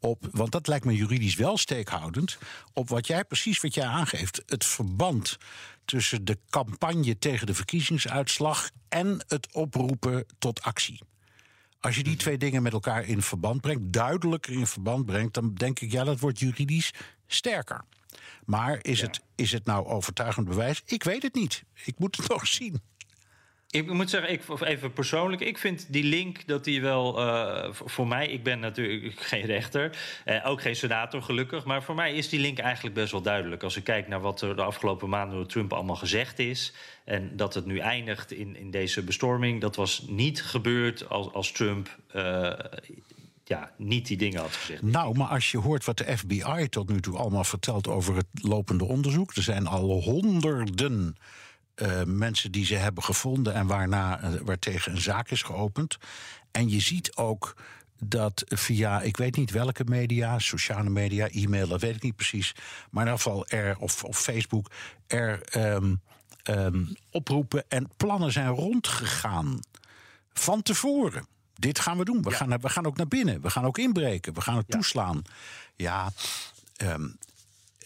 op, 0.00 0.28
want 0.30 0.52
dat 0.52 0.66
lijkt 0.66 0.84
me 0.84 0.94
juridisch 0.94 1.34
wel 1.34 1.56
steekhoudend, 1.56 2.38
op 2.72 2.88
wat 2.88 3.06
jij 3.06 3.24
precies 3.24 3.60
wat 3.60 3.74
jij 3.74 3.86
aangeeft. 3.86 4.42
Het 4.46 4.64
verband 4.64 5.38
tussen 5.84 6.24
de 6.24 6.38
campagne 6.50 7.18
tegen 7.18 7.46
de 7.46 7.54
verkiezingsuitslag 7.54 8.70
en 8.88 9.24
het 9.28 9.52
oproepen 9.52 10.26
tot 10.38 10.62
actie. 10.62 11.00
Als 11.80 11.96
je 11.96 12.02
die 12.02 12.16
twee 12.16 12.38
dingen 12.38 12.62
met 12.62 12.72
elkaar 12.72 13.04
in 13.04 13.22
verband 13.22 13.60
brengt, 13.60 13.92
duidelijker 13.92 14.52
in 14.52 14.66
verband 14.66 15.06
brengt, 15.06 15.34
dan 15.34 15.54
denk 15.54 15.80
ik, 15.80 15.92
ja, 15.92 16.04
dat 16.04 16.20
wordt 16.20 16.38
juridisch 16.38 16.90
sterker. 17.26 17.84
Maar 18.46 18.78
is, 18.82 19.00
het, 19.00 19.20
is 19.34 19.52
het 19.52 19.64
nou 19.64 19.86
overtuigend 19.86 20.48
bewijs? 20.48 20.82
Ik 20.86 21.02
weet 21.02 21.22
het 21.22 21.34
niet. 21.34 21.64
Ik 21.84 21.98
moet 21.98 22.16
het 22.16 22.28
nog 22.36 22.46
zien. 22.46 22.82
Ik 23.74 23.92
moet 23.92 24.10
zeggen, 24.10 24.32
ik, 24.32 24.60
even 24.60 24.92
persoonlijk, 24.92 25.42
ik 25.42 25.58
vind 25.58 25.86
die 25.92 26.04
link 26.04 26.46
dat 26.46 26.64
die 26.64 26.80
wel 26.82 27.20
uh, 27.20 27.68
voor 27.72 28.06
mij, 28.06 28.26
ik 28.26 28.42
ben 28.42 28.58
natuurlijk 28.60 29.20
geen 29.30 29.44
rechter, 29.44 29.96
uh, 30.26 30.46
ook 30.46 30.60
geen 30.60 30.76
senator 30.76 31.22
gelukkig, 31.22 31.64
maar 31.64 31.82
voor 31.82 31.94
mij 31.94 32.14
is 32.14 32.28
die 32.28 32.40
link 32.40 32.58
eigenlijk 32.58 32.94
best 32.94 33.12
wel 33.12 33.22
duidelijk. 33.22 33.62
Als 33.62 33.76
ik 33.76 33.84
kijk 33.84 34.08
naar 34.08 34.20
wat 34.20 34.40
er 34.40 34.56
de 34.56 34.62
afgelopen 34.62 35.08
maanden 35.08 35.36
door 35.36 35.46
Trump 35.46 35.72
allemaal 35.72 35.96
gezegd 35.96 36.38
is 36.38 36.72
en 37.04 37.36
dat 37.36 37.54
het 37.54 37.66
nu 37.66 37.78
eindigt 37.78 38.32
in, 38.32 38.56
in 38.56 38.70
deze 38.70 39.02
bestorming, 39.02 39.60
dat 39.60 39.76
was 39.76 40.04
niet 40.08 40.42
gebeurd 40.42 41.08
als, 41.08 41.32
als 41.32 41.52
Trump 41.52 41.98
uh, 42.16 42.52
ja, 43.44 43.70
niet 43.76 44.06
die 44.06 44.16
dingen 44.16 44.40
had 44.40 44.56
gezegd. 44.56 44.82
Nou, 44.82 45.16
maar 45.16 45.28
als 45.28 45.50
je 45.50 45.58
hoort 45.58 45.84
wat 45.84 45.98
de 45.98 46.16
FBI 46.16 46.68
tot 46.68 46.88
nu 46.88 47.00
toe 47.00 47.16
allemaal 47.16 47.44
vertelt 47.44 47.88
over 47.88 48.16
het 48.16 48.26
lopende 48.32 48.84
onderzoek, 48.84 49.36
er 49.36 49.42
zijn 49.42 49.66
al 49.66 50.02
honderden 50.02 51.16
uh, 51.76 52.02
mensen 52.04 52.52
die 52.52 52.64
ze 52.64 52.74
hebben 52.74 53.02
gevonden 53.02 53.54
en 53.54 53.66
waarna, 53.66 54.24
uh, 54.24 54.40
waartegen 54.44 54.92
een 54.92 55.00
zaak 55.00 55.30
is 55.30 55.42
geopend. 55.42 55.96
En 56.50 56.68
je 56.68 56.80
ziet 56.80 57.16
ook 57.16 57.56
dat 57.98 58.44
via, 58.46 59.00
ik 59.00 59.16
weet 59.16 59.36
niet 59.36 59.50
welke 59.50 59.84
media, 59.84 60.38
sociale 60.38 60.90
media, 60.90 61.28
e-mail, 61.28 61.68
dat 61.68 61.80
weet 61.80 61.96
ik 61.96 62.02
niet 62.02 62.16
precies. 62.16 62.52
Maar 62.90 63.06
in 63.06 63.12
ieder 63.12 63.24
geval 63.24 63.46
er, 63.46 63.78
of, 63.78 64.04
of 64.04 64.20
Facebook, 64.20 64.70
er 65.06 65.56
um, 65.56 66.00
um, 66.44 66.96
oproepen 67.10 67.64
en 67.68 67.90
plannen 67.96 68.32
zijn 68.32 68.48
rondgegaan. 68.48 69.60
Van 70.32 70.62
tevoren. 70.62 71.26
Dit 71.54 71.78
gaan 71.78 71.98
we 71.98 72.04
doen. 72.04 72.22
We, 72.22 72.30
ja. 72.30 72.36
gaan, 72.36 72.58
we 72.60 72.68
gaan 72.68 72.86
ook 72.86 72.96
naar 72.96 73.08
binnen. 73.08 73.40
We 73.40 73.50
gaan 73.50 73.64
ook 73.64 73.78
inbreken. 73.78 74.34
We 74.34 74.40
gaan 74.40 74.56
het 74.56 74.66
ja. 74.68 74.74
toeslaan. 74.74 75.22
Ja, 75.76 76.12
um, 76.82 77.18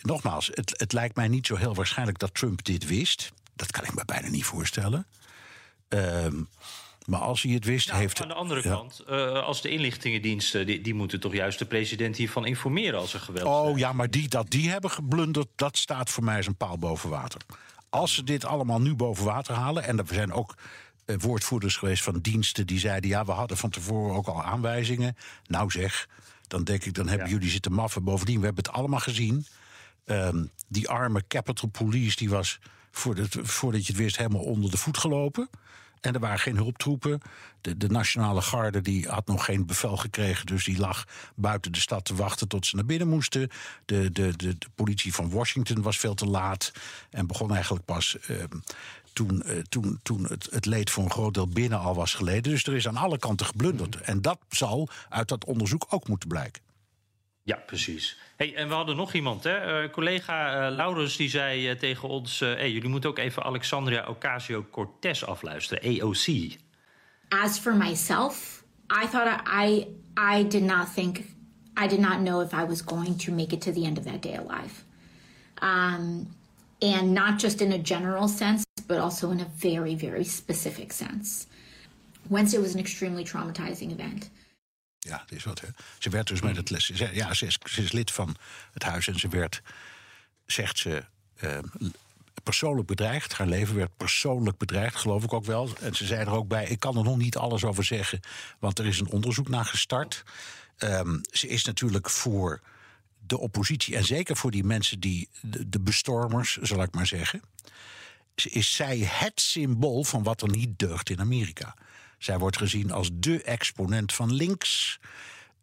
nogmaals, 0.02 0.50
het, 0.54 0.74
het 0.76 0.92
lijkt 0.92 1.16
mij 1.16 1.28
niet 1.28 1.46
zo 1.46 1.56
heel 1.56 1.74
waarschijnlijk 1.74 2.18
dat 2.18 2.34
Trump 2.34 2.64
dit 2.64 2.86
wist. 2.86 3.32
Dat 3.56 3.70
kan 3.70 3.84
ik 3.84 3.94
me 3.94 4.04
bijna 4.04 4.28
niet 4.28 4.44
voorstellen. 4.44 5.06
Um, 5.88 6.48
maar 7.08 7.20
als 7.20 7.42
hij 7.42 7.52
het 7.52 7.64
wist, 7.64 7.88
nou, 7.88 8.00
heeft... 8.00 8.22
Aan 8.22 8.28
de 8.28 8.34
andere 8.34 8.68
ja. 8.68 8.74
kant, 8.74 9.04
uh, 9.08 9.42
als 9.42 9.62
de 9.62 9.68
inlichtingendiensten... 9.68 10.66
Die, 10.66 10.80
die, 10.80 10.94
moeten 10.94 11.20
toch 11.20 11.32
juist 11.34 11.58
de 11.58 11.64
president 11.64 12.16
hiervan 12.16 12.46
informeren 12.46 13.00
als 13.00 13.14
er 13.14 13.20
geweld 13.20 13.46
is. 13.46 13.70
Oh 13.70 13.78
ja, 13.78 13.92
maar 13.92 14.10
die, 14.10 14.28
dat 14.28 14.50
die 14.50 14.70
hebben 14.70 14.90
geblunderd... 14.90 15.48
dat 15.56 15.76
staat 15.76 16.10
voor 16.10 16.24
mij 16.24 16.36
als 16.36 16.46
een 16.46 16.56
paal 16.56 16.78
boven 16.78 17.10
water. 17.10 17.40
Als 17.88 18.14
ze 18.14 18.24
dit 18.24 18.44
allemaal 18.44 18.80
nu 18.80 18.94
boven 18.94 19.24
water 19.24 19.54
halen... 19.54 19.84
en 19.84 19.98
er 19.98 20.04
zijn 20.10 20.32
ook 20.32 20.54
woordvoerders 21.16 21.76
geweest 21.76 22.02
van 22.02 22.18
diensten 22.18 22.66
die 22.66 22.78
zeiden... 22.78 23.10
ja, 23.10 23.24
we 23.24 23.32
hadden 23.32 23.56
van 23.56 23.70
tevoren 23.70 24.16
ook 24.16 24.26
al 24.26 24.44
aanwijzingen. 24.44 25.16
Nou 25.46 25.70
zeg, 25.70 26.08
dan 26.46 26.64
denk 26.64 26.84
ik, 26.84 26.94
dan 26.94 27.08
hebben 27.08 27.26
ja. 27.26 27.32
jullie 27.32 27.50
zitten 27.50 27.72
maffen. 27.72 28.04
Bovendien, 28.04 28.38
we 28.38 28.46
hebben 28.46 28.64
het 28.64 28.74
allemaal 28.74 29.00
gezien. 29.00 29.46
Um, 30.04 30.50
die 30.68 30.88
arme 30.88 31.24
Capitol 31.28 31.68
Police, 31.68 32.16
die 32.16 32.30
was 32.30 32.58
voordat, 32.90 33.36
voordat 33.42 33.86
je 33.86 33.92
het 33.92 34.02
wist 34.02 34.16
helemaal 34.16 34.42
onder 34.42 34.70
de 34.70 34.76
voet 34.76 34.98
gelopen. 34.98 35.50
En 36.00 36.14
er 36.14 36.20
waren 36.20 36.38
geen 36.38 36.56
hulptroepen. 36.56 37.20
De, 37.60 37.76
de, 37.76 37.88
Nationale 37.88 38.42
Garde 38.42 38.80
die 38.80 39.08
had 39.08 39.26
nog 39.26 39.44
geen 39.44 39.66
bevel 39.66 39.96
gekregen, 39.96 40.46
dus 40.46 40.64
die 40.64 40.78
lag 40.78 41.04
buiten 41.34 41.72
de 41.72 41.80
stad 41.80 42.04
te 42.04 42.14
wachten 42.14 42.48
tot 42.48 42.66
ze 42.66 42.76
naar 42.76 42.84
binnen 42.84 43.08
moesten. 43.08 43.50
De, 43.84 44.12
de, 44.12 44.36
de, 44.36 44.58
de 44.58 44.68
politie 44.74 45.14
van 45.14 45.30
Washington 45.30 45.82
was 45.82 45.98
veel 45.98 46.14
te 46.14 46.26
laat 46.26 46.72
en 47.10 47.26
begon 47.26 47.54
eigenlijk 47.54 47.84
pas 47.84 48.16
uh, 48.30 48.44
toen, 49.12 49.42
uh, 49.46 49.58
toen, 49.68 50.00
toen 50.02 50.24
het, 50.24 50.48
het 50.50 50.66
leed 50.66 50.90
voor 50.90 51.04
een 51.04 51.10
groot 51.10 51.34
deel 51.34 51.48
binnen 51.48 51.78
al 51.78 51.94
was 51.94 52.14
geleden. 52.14 52.52
Dus 52.52 52.66
er 52.66 52.74
is 52.74 52.88
aan 52.88 52.96
alle 52.96 53.18
kanten 53.18 53.46
geblunderd. 53.46 54.00
En 54.00 54.22
dat 54.22 54.38
zal 54.48 54.88
uit 55.08 55.28
dat 55.28 55.44
onderzoek 55.44 55.86
ook 55.88 56.08
moeten 56.08 56.28
blijken. 56.28 56.62
Ja, 57.42 57.56
precies. 57.66 58.18
Hey, 58.36 58.54
en 58.54 58.68
we 58.68 58.74
hadden 58.74 58.96
nog 58.96 59.12
iemand, 59.12 59.44
hè? 59.44 59.82
Uh, 59.82 59.90
collega 59.90 60.68
uh, 60.68 60.76
Laurens, 60.76 61.16
die 61.16 61.28
zei 61.28 61.70
uh, 61.70 61.78
tegen 61.78 62.08
ons... 62.08 62.38
hey, 62.38 62.72
jullie 62.72 62.88
moeten 62.88 63.10
ook 63.10 63.18
even 63.18 63.42
Alexandria 63.42 64.06
Ocasio-Cortez 64.08 65.22
afluisteren, 65.22 66.00
AOC. 66.00 66.56
As 67.28 67.58
for 67.58 67.74
myself, 67.74 68.64
I 69.02 69.06
thought 69.06 69.40
I, 69.64 69.86
I 70.38 70.48
did 70.48 70.62
not 70.62 70.94
think... 70.94 71.18
I 71.84 71.86
did 71.88 72.00
not 72.00 72.18
know 72.18 72.40
if 72.40 72.52
I 72.52 72.64
was 72.64 72.84
going 72.84 73.22
to 73.24 73.32
make 73.32 73.54
it 73.54 73.60
to 73.60 73.72
the 73.72 73.84
end 73.84 73.98
of 73.98 74.04
that 74.04 74.22
day 74.22 74.36
alive. 74.36 74.84
Um, 75.62 76.26
and 76.80 77.14
not 77.14 77.40
just 77.40 77.60
in 77.60 77.72
a 77.72 77.78
general 77.78 78.28
sense, 78.28 78.64
but 78.88 78.98
also 78.98 79.30
in 79.30 79.40
a 79.40 79.46
very, 79.56 79.96
very 79.98 80.24
specific 80.24 80.92
sense. 80.92 81.46
Wednesday 82.22 82.60
was 82.60 82.72
an 82.72 82.78
extremely 82.78 83.24
traumatizing 83.24 83.92
event. 83.92 84.30
Ja, 84.98 85.18
dat 85.18 85.32
is 85.32 85.44
wat. 85.44 85.60
Hè. 85.60 85.68
Ze 85.98 86.10
werd 86.10 86.26
dus 86.26 86.40
met 86.40 86.56
het 86.56 86.70
les. 86.70 86.86
Ja, 87.12 87.34
ze 87.34 87.46
is, 87.76 87.92
lid 87.92 88.10
van 88.10 88.36
het 88.72 88.82
huis 88.82 89.08
en 89.08 89.18
ze 89.18 89.28
werd, 89.28 89.62
zegt 90.46 90.78
ze, 90.78 91.04
uh, 91.40 91.58
persoonlijk 92.42 92.86
bedreigd. 92.86 93.32
Haar 93.32 93.46
leven 93.46 93.74
werd 93.74 93.96
persoonlijk 93.96 94.56
bedreigd, 94.56 94.96
geloof 94.96 95.24
ik 95.24 95.32
ook 95.32 95.44
wel. 95.44 95.70
En 95.80 95.94
ze 95.94 96.06
zei 96.06 96.20
er 96.20 96.30
ook 96.30 96.48
bij: 96.48 96.66
ik 96.66 96.80
kan 96.80 96.96
er 96.96 97.04
nog 97.04 97.16
niet 97.16 97.36
alles 97.36 97.64
over 97.64 97.84
zeggen, 97.84 98.20
want 98.58 98.78
er 98.78 98.86
is 98.86 99.00
een 99.00 99.10
onderzoek 99.10 99.48
naar 99.48 99.64
gestart. 99.64 100.24
Um, 100.78 101.20
ze 101.30 101.48
is 101.48 101.64
natuurlijk 101.64 102.10
voor 102.10 102.60
de 103.26 103.38
oppositie 103.38 103.96
en 103.96 104.04
zeker 104.04 104.36
voor 104.36 104.50
die 104.50 104.64
mensen 104.64 105.00
die 105.00 105.28
de, 105.40 105.68
de 105.68 105.80
bestormers, 105.80 106.56
zal 106.56 106.82
ik 106.82 106.94
maar 106.94 107.06
zeggen. 107.06 107.42
Is 108.46 108.74
zij 108.74 108.98
het 108.98 109.40
symbool 109.40 110.04
van 110.04 110.22
wat 110.22 110.42
er 110.42 110.50
niet 110.50 110.78
deugt 110.78 111.10
in 111.10 111.20
Amerika? 111.20 111.74
Zij 112.18 112.38
wordt 112.38 112.56
gezien 112.56 112.90
als 112.90 113.10
de 113.12 113.42
exponent 113.42 114.12
van 114.12 114.32
links, 114.32 114.98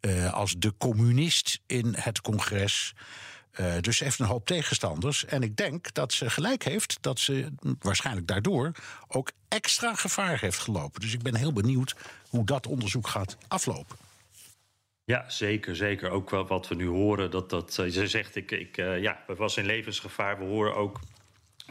uh, 0.00 0.32
als 0.32 0.54
de 0.58 0.74
communist 0.78 1.60
in 1.66 1.94
het 1.98 2.20
congres. 2.20 2.94
Uh, 3.60 3.74
dus 3.80 3.96
ze 3.96 4.04
heeft 4.04 4.18
een 4.18 4.26
hoop 4.26 4.46
tegenstanders. 4.46 5.24
En 5.24 5.42
ik 5.42 5.56
denk 5.56 5.94
dat 5.94 6.12
ze 6.12 6.30
gelijk 6.30 6.64
heeft 6.64 6.98
dat 7.00 7.18
ze 7.18 7.52
waarschijnlijk 7.78 8.26
daardoor 8.26 8.72
ook 9.08 9.30
extra 9.48 9.94
gevaar 9.94 10.40
heeft 10.40 10.58
gelopen. 10.58 11.00
Dus 11.00 11.12
ik 11.12 11.22
ben 11.22 11.34
heel 11.34 11.52
benieuwd 11.52 11.94
hoe 12.28 12.44
dat 12.44 12.66
onderzoek 12.66 13.08
gaat 13.08 13.36
aflopen. 13.48 13.96
Ja, 15.04 15.30
zeker, 15.30 15.76
zeker. 15.76 16.10
Ook 16.10 16.30
wel 16.30 16.46
wat 16.46 16.68
we 16.68 16.74
nu 16.74 16.86
horen. 16.86 17.30
Dat, 17.30 17.50
dat, 17.50 17.78
uh, 17.80 17.90
ze 17.90 18.08
zegt, 18.08 18.36
ik, 18.36 18.50
ik 18.50 18.76
ja, 18.76 19.24
was 19.26 19.56
in 19.56 19.66
levensgevaar. 19.66 20.38
We 20.38 20.44
horen 20.44 20.76
ook 20.76 21.00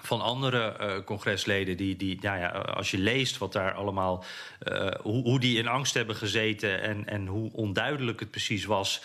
van 0.05 0.21
andere 0.21 0.75
uh, 0.81 1.03
congresleden. 1.05 1.77
Die, 1.77 1.95
die, 1.95 2.17
nou 2.21 2.39
ja, 2.39 2.49
als 2.49 2.91
je 2.91 2.97
leest 2.97 3.37
wat 3.37 3.53
daar 3.53 3.73
allemaal. 3.73 4.23
Uh, 4.63 4.91
hoe, 5.01 5.23
hoe, 5.23 5.39
die 5.39 5.57
in 5.57 5.67
angst 5.67 5.93
hebben 5.93 6.15
gezeten. 6.15 6.81
En, 6.81 7.07
en 7.07 7.27
hoe 7.27 7.51
onduidelijk 7.53 8.19
het 8.19 8.31
precies 8.31 8.65
was. 8.65 9.01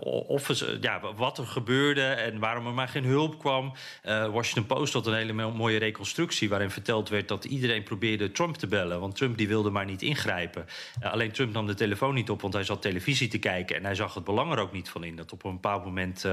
Of 0.00 0.64
ja, 0.80 1.00
wat 1.16 1.38
er 1.38 1.46
gebeurde 1.46 2.02
en 2.02 2.38
waarom 2.38 2.66
er 2.66 2.72
maar 2.72 2.88
geen 2.88 3.04
hulp 3.04 3.38
kwam. 3.38 3.72
Washington 4.02 4.66
Post 4.66 4.92
had 4.92 5.06
een 5.06 5.14
hele 5.14 5.32
mooie 5.32 5.78
reconstructie. 5.78 6.48
waarin 6.48 6.70
verteld 6.70 7.08
werd 7.08 7.28
dat 7.28 7.44
iedereen 7.44 7.82
probeerde 7.82 8.32
Trump 8.32 8.56
te 8.56 8.66
bellen. 8.66 9.00
Want 9.00 9.16
Trump 9.16 9.36
die 9.36 9.48
wilde 9.48 9.70
maar 9.70 9.84
niet 9.84 10.02
ingrijpen. 10.02 10.66
alleen 11.00 11.32
Trump 11.32 11.52
nam 11.52 11.66
de 11.66 11.74
telefoon 11.74 12.14
niet 12.14 12.30
op, 12.30 12.40
want 12.40 12.54
hij 12.54 12.64
zat 12.64 12.82
televisie 12.82 13.28
te 13.28 13.38
kijken. 13.38 13.76
En 13.76 13.84
hij 13.84 13.94
zag 13.94 14.14
het 14.14 14.24
belang 14.24 14.52
er 14.52 14.58
ook 14.58 14.72
niet 14.72 14.88
van 14.88 15.04
in. 15.04 15.16
Dat 15.16 15.32
op 15.32 15.44
een 15.44 15.52
bepaald 15.52 15.84
moment 15.84 16.24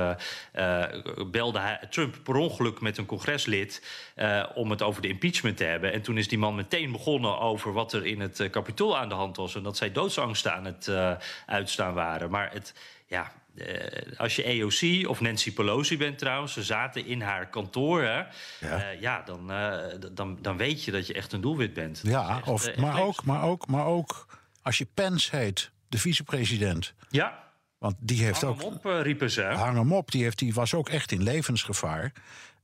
belde 1.32 1.80
Trump 1.90 2.16
per 2.24 2.36
ongeluk 2.36 2.82
met 2.82 2.98
een 2.98 3.06
congreslid 3.06 3.63
uh, 4.16 4.46
om 4.56 4.70
het 4.70 4.82
over 4.82 5.02
de 5.02 5.08
impeachment 5.08 5.58
te 5.58 5.64
hebben. 5.64 5.94
En 5.94 6.02
toen 6.02 6.18
is 6.18 6.28
die 6.28 6.38
man 6.38 6.56
meteen 6.56 6.92
begonnen 6.92 7.40
over 7.40 7.74
wat 7.74 7.94
er 7.94 8.06
in 8.06 8.20
het 8.20 8.40
uh, 8.40 8.50
kapitool 8.50 8.98
aan 8.98 9.10
de 9.10 9.16
hand 9.16 9.38
was. 9.38 9.56
En 9.56 9.64
dat 9.64 9.78
zij 9.78 9.92
doodsangsten 9.92 10.54
aan 10.54 10.66
het 10.66 10.88
uh, 10.88 11.12
uitstaan 11.46 11.94
waren. 11.94 12.30
Maar 12.30 12.52
het, 12.52 12.74
ja, 13.08 13.32
als 14.18 14.36
je 14.36 14.46
AOC 14.46 15.10
of 15.10 15.22
Nancy 15.22 15.54
Pelosi 15.54 15.98
bent 15.98 16.18
trouwens, 16.18 16.54
ze 16.54 16.64
zaten 16.64 17.06
in 17.06 17.22
haar 17.22 17.50
kantoor. 17.50 18.02
Hè, 18.02 18.24
ja. 18.60 18.90
ja, 19.00 19.22
dan, 19.26 19.52
dan, 20.12 20.38
dan 20.42 20.58
weet 20.58 20.84
je 20.84 20.92
dat 20.92 21.08
je 21.08 21.14
echt 21.14 21.32
een 21.34 21.42
doelwit 21.42 21.74
bent. 21.74 22.02
Ja, 22.04 22.38
echt, 22.38 22.48
of, 22.48 22.76
maar, 22.76 23.02
ook, 23.02 23.24
maar, 23.24 23.44
ook, 23.44 23.68
maar 23.68 23.86
ook 23.86 24.26
als 24.62 24.78
je 24.78 24.88
Pence 24.94 25.36
heet, 25.36 25.72
de 25.90 25.98
vicepresident. 25.98 26.94
Ja. 27.10 27.44
Want 27.78 27.96
die 28.00 28.24
heeft 28.24 28.42
hang 28.42 28.54
ook. 28.54 28.84
Hem 28.84 28.94
op, 28.96 29.04
riepen 29.04 29.32
ze. 29.32 29.44
Hang 29.44 29.78
hem 29.78 29.94
op, 29.94 30.12
die, 30.12 30.24
heeft, 30.24 30.40
die 30.40 30.54
was 30.54 30.74
ook 30.74 30.90
echt 30.90 31.12
in 31.12 31.24
levensgevaar. 31.24 32.12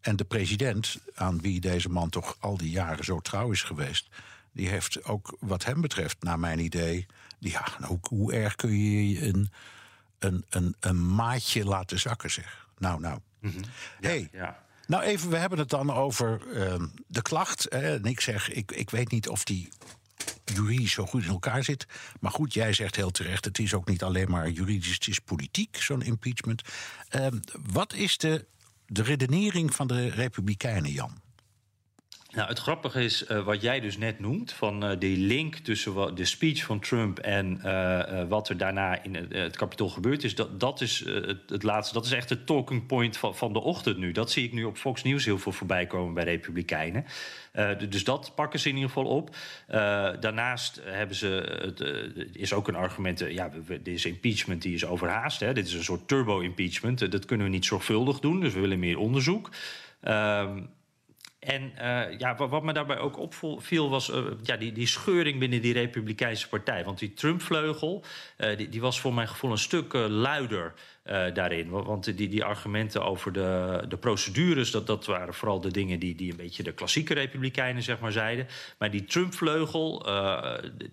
En 0.01 0.15
de 0.15 0.23
president, 0.23 0.97
aan 1.15 1.41
wie 1.41 1.59
deze 1.59 1.89
man 1.89 2.09
toch 2.09 2.35
al 2.39 2.57
die 2.57 2.69
jaren 2.69 3.05
zo 3.05 3.19
trouw 3.19 3.51
is 3.51 3.63
geweest, 3.63 4.07
die 4.51 4.69
heeft 4.69 5.03
ook 5.03 5.37
wat 5.39 5.65
hem 5.65 5.81
betreft, 5.81 6.23
naar 6.23 6.39
mijn 6.39 6.59
idee, 6.59 7.05
ja, 7.39 7.67
nou, 7.79 7.99
hoe 8.09 8.33
erg 8.33 8.55
kun 8.55 8.79
je 8.79 9.27
een, 9.27 9.51
een, 10.19 10.45
een, 10.49 10.75
een 10.79 11.15
maatje 11.15 11.65
laten 11.65 11.99
zakken, 11.99 12.31
zeg. 12.31 12.67
Nou, 12.77 12.99
nou. 12.99 13.19
Mm 13.39 13.51
-hmm. 13.51 13.63
hey, 13.99 14.29
ja. 14.31 14.63
Nou, 14.87 15.03
even, 15.03 15.29
we 15.29 15.37
hebben 15.37 15.59
het 15.59 15.69
dan 15.69 15.93
over 15.93 16.41
uh, 16.53 16.83
de 17.07 17.21
klacht. 17.21 17.65
Hè, 17.69 17.95
en 17.95 18.03
ik 18.03 18.19
zeg, 18.19 18.51
ik, 18.51 18.71
ik 18.71 18.89
weet 18.89 19.11
niet 19.11 19.27
of 19.27 19.43
die 19.43 19.69
juridisch 20.45 20.91
zo 20.91 21.05
goed 21.05 21.23
in 21.23 21.29
elkaar 21.29 21.63
zit. 21.63 21.87
Maar 22.19 22.31
goed, 22.31 22.53
jij 22.53 22.73
zegt 22.73 22.95
heel 22.95 23.11
terecht, 23.11 23.45
het 23.45 23.59
is 23.59 23.73
ook 23.73 23.87
niet 23.87 24.03
alleen 24.03 24.29
maar 24.29 24.49
juridisch, 24.49 24.93
het 24.93 25.07
is 25.07 25.19
politiek, 25.19 25.77
zo'n 25.77 26.01
impeachment. 26.01 26.61
Uh, 27.15 27.27
wat 27.71 27.93
is 27.93 28.17
de 28.17 28.45
de 28.89 29.03
redenering 29.03 29.75
van 29.75 29.87
de 29.87 30.09
Republikeinen, 30.09 30.91
Jan? 30.91 31.28
Nou, 32.31 32.47
het 32.49 32.59
grappige 32.59 33.03
is 33.03 33.29
uh, 33.29 33.43
wat 33.43 33.61
jij 33.61 33.79
dus 33.79 33.97
net 33.97 34.19
noemt, 34.19 34.53
van 34.53 34.83
uh, 34.83 34.99
die 34.99 35.17
link 35.17 35.55
tussen 35.55 36.15
de 36.15 36.25
speech 36.25 36.63
van 36.63 36.79
Trump 36.79 37.19
en 37.19 37.61
uh, 37.65 38.23
wat 38.27 38.49
er 38.49 38.57
daarna 38.57 39.03
in 39.03 39.15
het, 39.15 39.33
het 39.33 39.57
kapitool 39.57 39.89
gebeurd 39.89 40.23
is. 40.23 40.35
Dat, 40.35 40.59
dat 40.59 40.81
is 40.81 41.05
het, 41.05 41.49
het, 41.49 41.63
laatste, 41.63 41.93
dat 41.93 42.05
is 42.05 42.11
echt 42.11 42.29
het 42.29 42.45
talking 42.45 42.85
point 42.85 43.17
van, 43.17 43.35
van 43.35 43.53
de 43.53 43.59
ochtend 43.59 43.97
nu. 43.97 44.11
Dat 44.11 44.31
zie 44.31 44.43
ik 44.43 44.53
nu 44.53 44.63
op 44.63 44.77
Fox 44.77 45.03
News 45.03 45.25
heel 45.25 45.37
veel 45.37 45.51
voorbij 45.51 45.87
komen 45.87 46.13
bij 46.13 46.23
Republikeinen. 46.23 47.05
dus 47.89 48.03
dat 48.03 48.31
pakken 48.35 48.59
ze 48.59 48.69
in 48.69 48.75
ieder 48.75 48.89
geval 48.89 49.05
op. 49.05 49.35
daarnaast 50.19 50.81
hebben 50.83 51.15
ze, 51.15 51.27
het 51.61 52.35
is 52.35 52.53
ook 52.53 52.67
een 52.67 52.75
argument, 52.75 53.19
ja, 53.19 53.49
deze 53.81 54.07
impeachment 54.07 54.61
die 54.61 54.73
is 54.73 54.85
overhaast. 54.85 55.39
Hè. 55.39 55.53
Dit 55.53 55.67
is 55.67 55.73
een 55.73 55.83
soort 55.83 56.07
turbo-impeachment. 56.07 57.11
dat 57.11 57.25
kunnen 57.25 57.45
we 57.45 57.51
niet 57.51 57.65
zorgvuldig 57.65 58.19
doen, 58.19 58.39
dus 58.39 58.53
we 58.53 58.59
willen 58.59 58.79
meer 58.79 58.97
onderzoek. 58.97 59.49
Ehm, 60.01 60.59
en 61.39 61.73
uh, 61.81 62.17
ja, 62.17 62.35
wat, 62.35 62.63
me 62.63 62.73
daarbij 62.73 62.97
ook 62.97 63.17
opviel 63.17 63.89
was 63.89 64.09
uh, 64.09 64.25
ja, 64.43 64.57
die, 64.57 64.71
die 64.71 64.87
scheuring 64.87 65.39
binnen 65.39 65.61
die 65.61 65.73
Republikeinse 65.73 66.47
partij. 66.47 66.83
Want 66.83 66.99
die 66.99 67.13
Trump-vleugel 67.13 68.03
uh, 68.37 68.57
die, 68.57 68.69
die, 68.69 68.81
was 68.81 68.99
voor 68.99 69.13
mijn 69.13 69.27
gevoel 69.27 69.51
een 69.51 69.57
stuk 69.57 69.93
luider 69.93 70.73
daarin. 71.33 71.69
Want 71.69 72.17
die, 72.17 72.29
die 72.29 72.43
argumenten 72.43 73.05
over 73.05 73.31
de, 73.31 73.83
de 73.87 73.97
procedures, 73.97 74.71
dat, 74.71 74.87
dat 74.87 75.05
waren 75.05 75.33
vooral 75.33 75.61
de 75.61 75.71
dingen 75.71 75.99
die, 75.99 76.15
die 76.15 76.31
een 76.31 76.37
beetje 76.37 76.63
de 76.63 76.73
klassieke 76.73 77.13
Republikeinen 77.13 77.83
zeg 77.83 77.99
maar, 77.99 78.11
zeiden. 78.11 78.47
Maar 78.77 78.91
die 78.91 79.05
Trump-vleugel, 79.05 80.05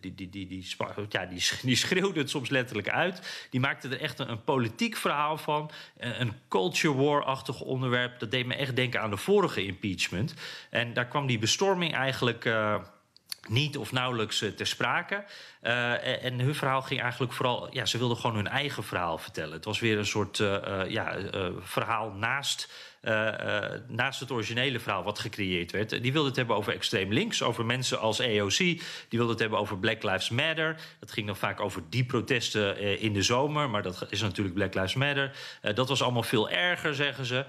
die, 0.00 0.14
die, 0.14 0.31
die, 0.31 0.46
die, 0.46 0.66
ja, 1.09 1.26
die, 1.26 1.42
die 1.62 1.76
schreeuwde 1.76 2.20
het 2.20 2.31
soms 2.31 2.48
letterlijk 2.48 2.88
uit. 2.88 3.46
Die 3.50 3.61
maakte 3.61 3.88
er 3.88 4.00
echt 4.00 4.18
een, 4.18 4.44
politiek 4.44 4.96
verhaal 4.96 5.38
van. 5.38 5.70
Een 5.98 6.33
culture 6.48 6.94
war-achtig 6.94 7.61
onderwerp. 7.61 8.18
Dat 8.18 8.31
deed 8.31 8.46
me 8.46 8.55
echt 8.55 8.76
denken 8.76 9.00
aan 9.00 9.11
de 9.11 9.16
vorige 9.16 9.64
impeachment. 9.64 10.35
En 10.70 10.92
daar 10.92 11.07
kwam 11.07 11.26
die 11.26 11.38
bestorming 11.38 11.94
eigenlijk 11.94 12.44
niet 13.48 13.76
of 13.76 13.92
nauwelijks 13.92 14.44
ter 14.57 14.66
sprake. 14.66 15.24
Uh, 15.66 16.24
en 16.24 16.40
hun 16.40 16.55
verhaal 16.55 16.83
ging 16.83 17.00
eigenlijk 17.00 17.33
vooral... 17.33 17.68
Ja, 17.70 17.87
ze 17.87 17.98
wilden 17.98 18.16
gewoon 18.16 18.37
hun 18.37 18.48
eigen 18.48 18.85
verhaal 18.85 19.18
vertellen. 19.18 19.52
Het 19.52 19.64
was 19.64 19.81
weer 19.81 19.98
een 19.98 20.07
soort 20.07 20.37
ja, 20.88 21.16
verhaal 21.61 22.11
naast... 22.11 22.74
Naast 23.88 24.20
het 24.20 24.31
originele 24.31 24.81
verhaal 24.81 25.02
wat 25.02 25.18
gecreëerd 25.18 25.72
werd. 25.72 26.02
Die 26.02 26.12
wilde 26.12 26.29
het 26.29 26.37
hebben 26.37 26.57
over 26.57 26.72
extreem 26.72 27.12
links, 27.12 27.42
over 27.42 27.64
mensen 27.64 27.98
als 27.98 28.20
AOC. 28.20 28.57
Die 28.59 28.79
wilde 29.09 29.31
het 29.31 29.40
hebben 29.40 29.59
over 29.59 29.79
Black 29.79 30.02
Lives 30.02 30.31
Matter. 30.31 30.76
Dat 31.00 31.12
ging 31.12 31.26
dan 31.26 31.37
vaak 31.37 31.61
over 31.61 31.83
die 31.88 32.05
protesten 32.05 32.79
in 33.00 33.12
de 33.12 33.22
zomer, 33.22 33.70
maar 33.70 33.83
dat 33.83 34.07
is 34.11 34.20
natuurlijk 34.20 34.55
Black 34.55 34.74
Lives 34.74 34.94
Matter. 34.94 35.37
dat 35.74 35.88
was 35.88 36.02
allemaal 36.02 36.22
veel 36.22 36.50
erger, 36.50 36.94
zeggen 36.94 37.24
ze. 37.24 37.44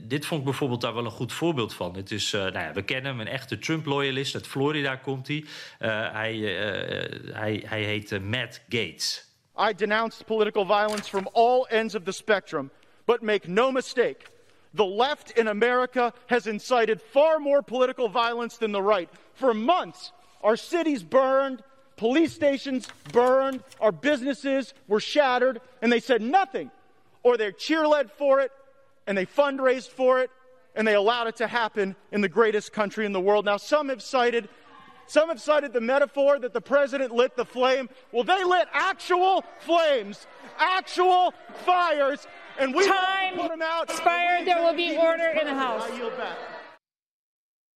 dit 0.00 0.26
vond 0.26 0.40
ik 0.40 0.46
bijvoorbeeld 0.46 0.80
daar 0.80 0.94
wel 0.94 1.04
een 1.04 1.10
goed 1.10 1.32
voorbeeld 1.32 1.74
van. 1.74 1.96
Het 1.96 2.10
is, 2.10 2.32
nou 2.32 2.52
ja, 2.52 2.72
we 2.72 2.82
kennen 2.82 3.10
hem, 3.10 3.20
een 3.20 3.32
echte 3.32 3.58
Trump-loyalist. 3.58 4.34
Uit 4.34 4.46
Florida 4.46 4.96
komt 4.96 5.28
hij. 5.28 5.44
hij, 6.12 6.38
hij, 7.32 7.64
hij 7.66 8.20
Matt 8.20 8.60
Gates. 8.68 9.24
I 9.56 9.72
denounce 9.72 10.24
political 10.24 10.64
violence 10.64 11.08
from 11.08 11.28
all 11.34 11.66
ends 11.70 11.94
of 11.94 12.04
the 12.04 12.12
spectrum, 12.12 12.70
but 13.06 13.22
make 13.22 13.48
no 13.48 13.70
mistake. 13.70 14.30
The 14.74 14.84
left 14.84 15.32
in 15.32 15.48
America 15.48 16.12
has 16.26 16.46
incited 16.46 17.00
far 17.00 17.38
more 17.38 17.62
political 17.62 18.08
violence 18.08 18.56
than 18.56 18.72
the 18.72 18.82
right. 18.82 19.08
For 19.34 19.52
months, 19.52 20.12
our 20.42 20.56
cities 20.56 21.02
burned, 21.02 21.62
police 21.96 22.32
stations 22.32 22.88
burned, 23.12 23.62
our 23.80 23.92
businesses 23.92 24.72
were 24.88 25.00
shattered, 25.00 25.60
and 25.82 25.92
they 25.92 26.00
said 26.00 26.22
nothing. 26.22 26.70
Or 27.22 27.36
they 27.36 27.52
cheerled 27.52 28.10
for 28.16 28.40
it, 28.40 28.50
and 29.06 29.16
they 29.16 29.26
fundraised 29.26 29.90
for 29.90 30.20
it, 30.20 30.30
and 30.74 30.88
they 30.88 30.94
allowed 30.94 31.26
it 31.26 31.36
to 31.36 31.46
happen 31.46 31.94
in 32.10 32.22
the 32.22 32.28
greatest 32.28 32.72
country 32.72 33.04
in 33.04 33.12
the 33.12 33.20
world. 33.20 33.44
Now, 33.44 33.58
some 33.58 33.90
have 33.90 34.00
cited 34.00 34.48
some 35.12 35.28
have 35.28 35.42
cited 35.42 35.74
the 35.74 35.80
metaphor 35.80 36.38
that 36.38 36.54
the 36.54 36.60
president 36.60 37.12
lit 37.12 37.36
the 37.36 37.44
flame. 37.44 37.90
Well, 38.12 38.24
they 38.24 38.42
lit 38.44 38.66
actual 38.72 39.44
flames, 39.58 40.26
actual 40.58 41.34
fires, 41.66 42.26
and 42.58 42.74
we 42.74 42.86
Time 42.86 43.36
put 43.36 43.50
them 43.50 43.60
out. 43.60 43.90
expired. 43.90 44.46
There 44.46 44.62
will 44.62 44.72
be 44.72 44.96
order 44.96 45.28
in 45.38 45.46
the 45.46 45.54
House. 45.54 45.82
I 45.82 45.96
yield 45.98 46.16
back. 46.16 46.38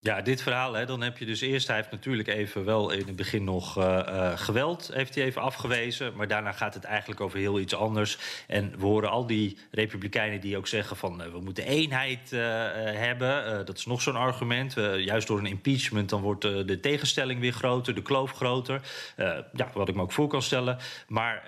Ja, 0.06 0.22
dit 0.22 0.42
verhaal, 0.42 0.72
hè, 0.72 0.86
dan 0.86 1.02
heb 1.02 1.18
je 1.18 1.24
dus 1.24 1.40
eerst... 1.40 1.66
hij 1.66 1.76
heeft 1.76 1.90
natuurlijk 1.90 2.28
even 2.28 2.64
wel 2.64 2.90
in 2.90 3.06
het 3.06 3.16
begin 3.16 3.44
nog 3.44 3.78
uh, 3.78 3.84
uh, 3.84 4.32
geweld... 4.38 4.90
heeft 4.92 5.14
hij 5.14 5.24
even 5.24 5.42
afgewezen, 5.42 6.12
maar 6.16 6.28
daarna 6.28 6.52
gaat 6.52 6.74
het 6.74 6.84
eigenlijk 6.84 7.20
over 7.20 7.38
heel 7.38 7.60
iets 7.60 7.74
anders. 7.74 8.18
En 8.46 8.72
we 8.78 8.84
horen 8.84 9.10
al 9.10 9.26
die 9.26 9.58
republikeinen 9.70 10.40
die 10.40 10.56
ook 10.56 10.66
zeggen 10.66 10.96
van... 10.96 11.22
Uh, 11.22 11.28
we 11.32 11.40
moeten 11.40 11.64
eenheid 11.64 12.30
hebben, 12.30 13.66
dat 13.66 13.76
is 13.78 13.86
nog 13.86 14.02
zo'n 14.02 14.16
argument. 14.16 14.74
juist 14.96 15.26
door 15.26 15.38
een 15.38 15.46
impeachment 15.46 16.08
dan 16.08 16.20
wordt 16.20 16.42
de 16.42 16.78
tegenstelling 16.80 17.40
weer 17.40 17.52
groter... 17.52 17.94
de 17.94 18.02
kloof 18.02 18.32
groter, 18.32 18.80
ja, 19.16 19.70
wat 19.74 19.88
ik 19.88 19.94
me 19.94 20.02
ook 20.02 20.12
voor 20.12 20.28
kan 20.28 20.42
stellen. 20.42 20.78
Maar 21.08 21.42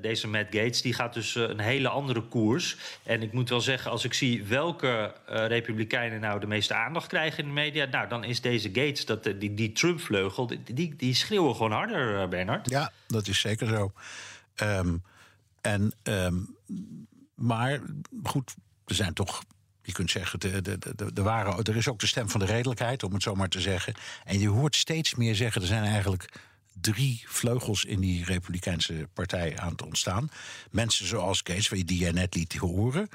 deze 0.00 0.28
Matt 0.28 0.54
Gates 0.54 0.82
die 0.82 0.94
gaat 0.94 1.14
dus 1.14 1.34
een 1.34 1.60
hele 1.60 1.88
andere 1.88 2.20
koers. 2.20 2.76
En 3.02 3.22
ik 3.22 3.32
moet 3.32 3.48
wel 3.48 3.60
zeggen, 3.60 3.90
als 3.90 4.04
ik 4.04 4.14
zie 4.14 4.44
welke 4.44 5.12
republikeinen... 5.26 6.20
nou 6.20 6.40
de 6.40 6.46
meeste 6.46 6.74
aandacht 6.74 7.06
krijgen 7.06 7.38
in 7.38 7.44
de 7.44 7.54
media 7.54 7.90
nou, 7.92 8.08
dan 8.08 8.24
is 8.24 8.40
deze 8.40 8.68
Gates, 8.68 9.04
dat, 9.04 9.24
die, 9.24 9.54
die 9.54 9.72
Trump-vleugel, 9.72 10.50
die, 10.64 10.96
die 10.96 11.14
schreeuwen 11.14 11.54
gewoon 11.54 11.72
harder, 11.72 12.28
Bernard. 12.28 12.70
Ja, 12.70 12.92
dat 13.06 13.28
is 13.28 13.40
zeker 13.40 13.66
zo. 13.66 13.92
Um, 14.62 15.02
en, 15.60 15.92
um, 16.02 16.56
maar 17.34 17.80
goed, 18.22 18.54
er 18.86 18.94
zijn 18.94 19.12
toch 19.12 19.42
je 19.82 19.92
kunt 19.92 20.10
zeggen, 20.10 20.40
de, 20.40 20.62
de, 20.62 20.78
de, 20.78 21.12
de 21.12 21.22
er 21.62 21.76
is 21.76 21.88
ook 21.88 21.98
de 21.98 22.06
stem 22.06 22.28
van 22.28 22.40
de 22.40 22.46
redelijkheid, 22.46 23.02
om 23.02 23.12
het 23.12 23.22
zo 23.22 23.34
maar 23.34 23.48
te 23.48 23.60
zeggen. 23.60 23.94
En 24.24 24.38
je 24.38 24.48
hoort 24.48 24.76
steeds 24.76 25.14
meer 25.14 25.34
zeggen, 25.34 25.60
er 25.60 25.66
zijn 25.66 25.84
eigenlijk 25.84 26.28
drie 26.80 27.24
vleugels 27.26 27.84
in 27.84 28.00
die 28.00 28.24
Republikeinse 28.24 29.08
partij 29.12 29.58
aan 29.58 29.70
het 29.70 29.82
ontstaan. 29.82 30.30
Mensen 30.70 31.06
zoals 31.06 31.40
Gates, 31.44 31.68
die 31.68 31.98
jij 31.98 32.12
net 32.12 32.34
liet 32.34 32.56
horen. 32.56 33.08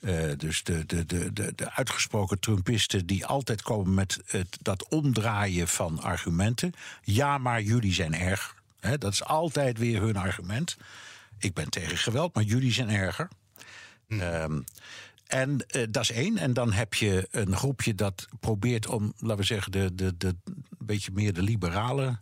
Uh, 0.00 0.32
dus 0.36 0.62
de, 0.62 0.86
de, 0.86 1.06
de, 1.06 1.32
de, 1.32 1.52
de 1.54 1.72
uitgesproken 1.72 2.40
Trumpisten 2.40 3.06
die 3.06 3.26
altijd 3.26 3.62
komen 3.62 3.94
met 3.94 4.20
het, 4.26 4.58
dat 4.62 4.88
omdraaien 4.88 5.68
van 5.68 6.00
argumenten. 6.00 6.72
Ja, 7.02 7.38
maar 7.38 7.62
jullie 7.62 7.92
zijn 7.92 8.14
erg. 8.14 8.54
He, 8.80 8.98
dat 8.98 9.12
is 9.12 9.24
altijd 9.24 9.78
weer 9.78 10.00
hun 10.00 10.16
argument. 10.16 10.76
Ik 11.38 11.54
ben 11.54 11.70
tegen 11.70 11.96
geweld, 11.96 12.34
maar 12.34 12.44
jullie 12.44 12.72
zijn 12.72 12.90
erger. 12.90 13.28
Hm. 14.06 14.20
Um, 14.20 14.64
En 15.26 15.66
uh, 15.76 15.82
dat 15.90 16.02
is 16.02 16.10
één. 16.10 16.38
En 16.38 16.52
dan 16.52 16.72
heb 16.72 16.94
je 16.94 17.28
een 17.30 17.56
groepje 17.56 17.94
dat 17.94 18.28
probeert 18.40 18.86
om, 18.86 19.12
laten 19.18 19.36
we 19.36 19.44
zeggen, 19.44 19.72
de, 19.72 19.94
de, 19.94 20.16
de, 20.16 20.36
een 20.44 20.64
beetje 20.78 21.10
meer 21.12 21.32
de 21.32 21.42
liberale 21.42 22.18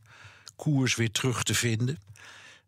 koers 0.56 0.94
weer 0.94 1.10
terug 1.10 1.42
te 1.42 1.54
vinden. 1.54 1.98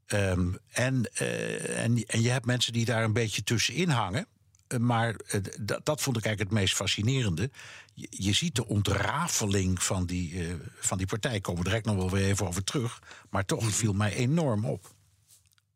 Um, 0.07 0.59
en, 0.73 1.11
uh, 1.21 1.85
en, 1.85 2.05
en 2.07 2.23
je 2.23 2.31
hebt 2.31 2.47
mensen 2.47 2.73
die 2.73 2.85
daar 2.85 3.05
een 3.05 3.13
beetje 3.13 3.43
tussenin 3.43 3.89
hangen. 3.89 4.27
Uh, 4.69 4.79
maar 4.79 5.17
dat, 5.61 5.85
dat 5.85 6.01
vond 6.01 6.17
ik 6.17 6.25
eigenlijk 6.25 6.55
het 6.55 6.61
meest 6.61 6.75
fascinerende. 6.75 7.51
Je, 7.95 8.07
je 8.11 8.33
ziet 8.33 8.55
de 8.55 8.67
ontrafeling 8.67 9.83
van 9.83 10.07
die, 10.07 10.47
van 10.79 10.99
die 10.99 11.07
partij. 11.07 11.41
Komen 11.41 11.63
we 11.63 11.69
direct 11.69 11.87
nog 11.87 11.97
wel 11.97 12.11
weer 12.11 12.25
even 12.25 12.47
over 12.47 12.65
terug. 12.65 13.03
Maar 13.31 13.45
toch 13.45 13.65
het 13.65 13.75
viel 13.75 13.93
mij 13.93 14.13
enorm 14.13 14.65
op. 14.65 14.97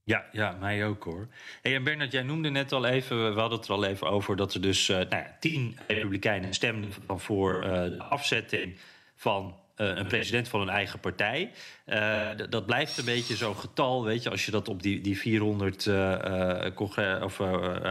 Ja, 0.05 0.25
ja, 0.33 0.57
mij 0.61 0.87
ook 0.87 1.05
hoor. 1.05 1.29
Hey, 1.63 1.75
en 1.75 1.85
Bernard, 1.85 2.13
jij 2.13 2.23
noemde 2.23 2.51
net 2.51 2.73
al 2.73 2.85
even, 2.85 3.35
we 3.35 3.41
hadden 3.41 3.59
het 3.59 3.69
er 3.69 3.75
al 3.75 3.85
even 3.85 4.11
over, 4.11 4.37
dat 4.37 4.55
er 4.55 4.61
dus 4.61 4.89
uh, 4.89 4.97
nou 4.97 5.09
ja, 5.09 5.37
tien 5.41 5.79
Republikeinen 5.87 6.55
stemden 6.55 6.91
voor 7.09 7.65
uh, 7.65 7.71
de 7.71 8.03
afzetting 8.03 8.77
van 9.17 9.47
uh, 9.47 9.62
een 9.77 10.07
president 10.07 10.49
van 10.49 10.61
een 10.61 10.69
eigen 10.69 11.01
partij. 11.01 11.51
Uh, 11.87 12.29
dat 12.49 12.67
blijft 12.67 12.99
een 12.99 13.05
beetje 13.05 13.37
zo'n 13.37 13.57
getal, 13.57 14.05
weet 14.05 14.23
je. 14.23 14.31
Als 14.31 14.45
je 14.45 14.51
dat 14.51 14.69
op 14.69 14.83
die, 14.83 15.01
die 15.01 15.19
400 15.19 15.87
uh, 15.87 17.23
of, 17.23 17.41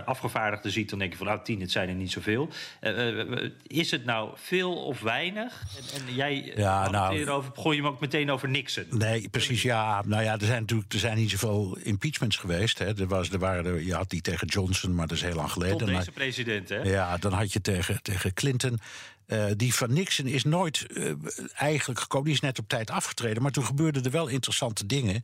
afgevaardigden 0.05 0.71
ziet... 0.71 0.89
dan 0.89 0.99
denk 0.99 1.11
je 1.11 1.17
van, 1.17 1.27
nou, 1.27 1.39
tien, 1.43 1.61
het 1.61 1.71
zijn 1.71 1.89
er 1.89 1.95
niet 1.95 2.11
zoveel. 2.11 2.49
is 3.67 3.91
het 3.91 4.05
nou 4.05 4.31
veel 4.35 4.75
of 4.75 5.01
weinig? 5.01 5.63
En, 5.77 6.07
en 6.07 6.15
jij 6.15 6.51
ja, 6.55 6.89
nou, 6.89 7.15
erover, 7.17 7.51
begon 7.51 7.75
je 7.75 7.81
hem 7.81 7.91
ook 7.91 7.99
meteen 7.99 8.31
over 8.31 8.49
Nixon. 8.49 8.85
Nee, 8.89 9.29
precies, 9.29 9.61
ja. 9.61 10.03
Nou 10.05 10.23
ja, 10.23 10.33
er 10.33 10.45
zijn 10.45 10.61
natuurlijk 10.61 10.93
er 10.93 10.99
zijn 10.99 11.17
niet 11.17 11.29
zoveel 11.29 11.77
impeachments 11.83 12.37
geweest. 12.37 12.79
Hè. 12.79 12.99
Er, 12.99 13.07
was, 13.07 13.29
er 13.29 13.39
waren 13.39 13.65
er, 13.65 13.81
je 13.81 13.93
had 13.93 14.09
die 14.09 14.21
tegen 14.21 14.47
Johnson, 14.47 14.95
maar 14.95 15.07
dat 15.07 15.17
is 15.17 15.23
heel 15.23 15.35
lang 15.35 15.51
geleden. 15.51 15.77
Tot 15.77 15.87
deze 15.87 16.11
president, 16.11 16.69
hè? 16.69 16.81
Ja, 16.81 17.17
dan 17.17 17.33
had 17.33 17.53
je 17.53 17.61
tegen, 17.61 18.01
tegen 18.01 18.33
Clinton... 18.33 18.79
Uh, 19.31 19.45
die 19.55 19.73
van 19.73 19.93
Nixon 19.93 20.25
is 20.25 20.43
nooit 20.43 20.85
uh, 20.89 21.13
eigenlijk 21.53 21.99
gekomen. 21.99 22.25
Die 22.25 22.35
is 22.35 22.41
net 22.41 22.59
op 22.59 22.67
tijd 22.67 22.89
afgetreden. 22.89 23.41
Maar 23.41 23.51
toen 23.51 23.65
gebeurden 23.65 24.03
er 24.03 24.11
wel 24.11 24.27
interessante 24.27 24.85
dingen. 24.85 25.23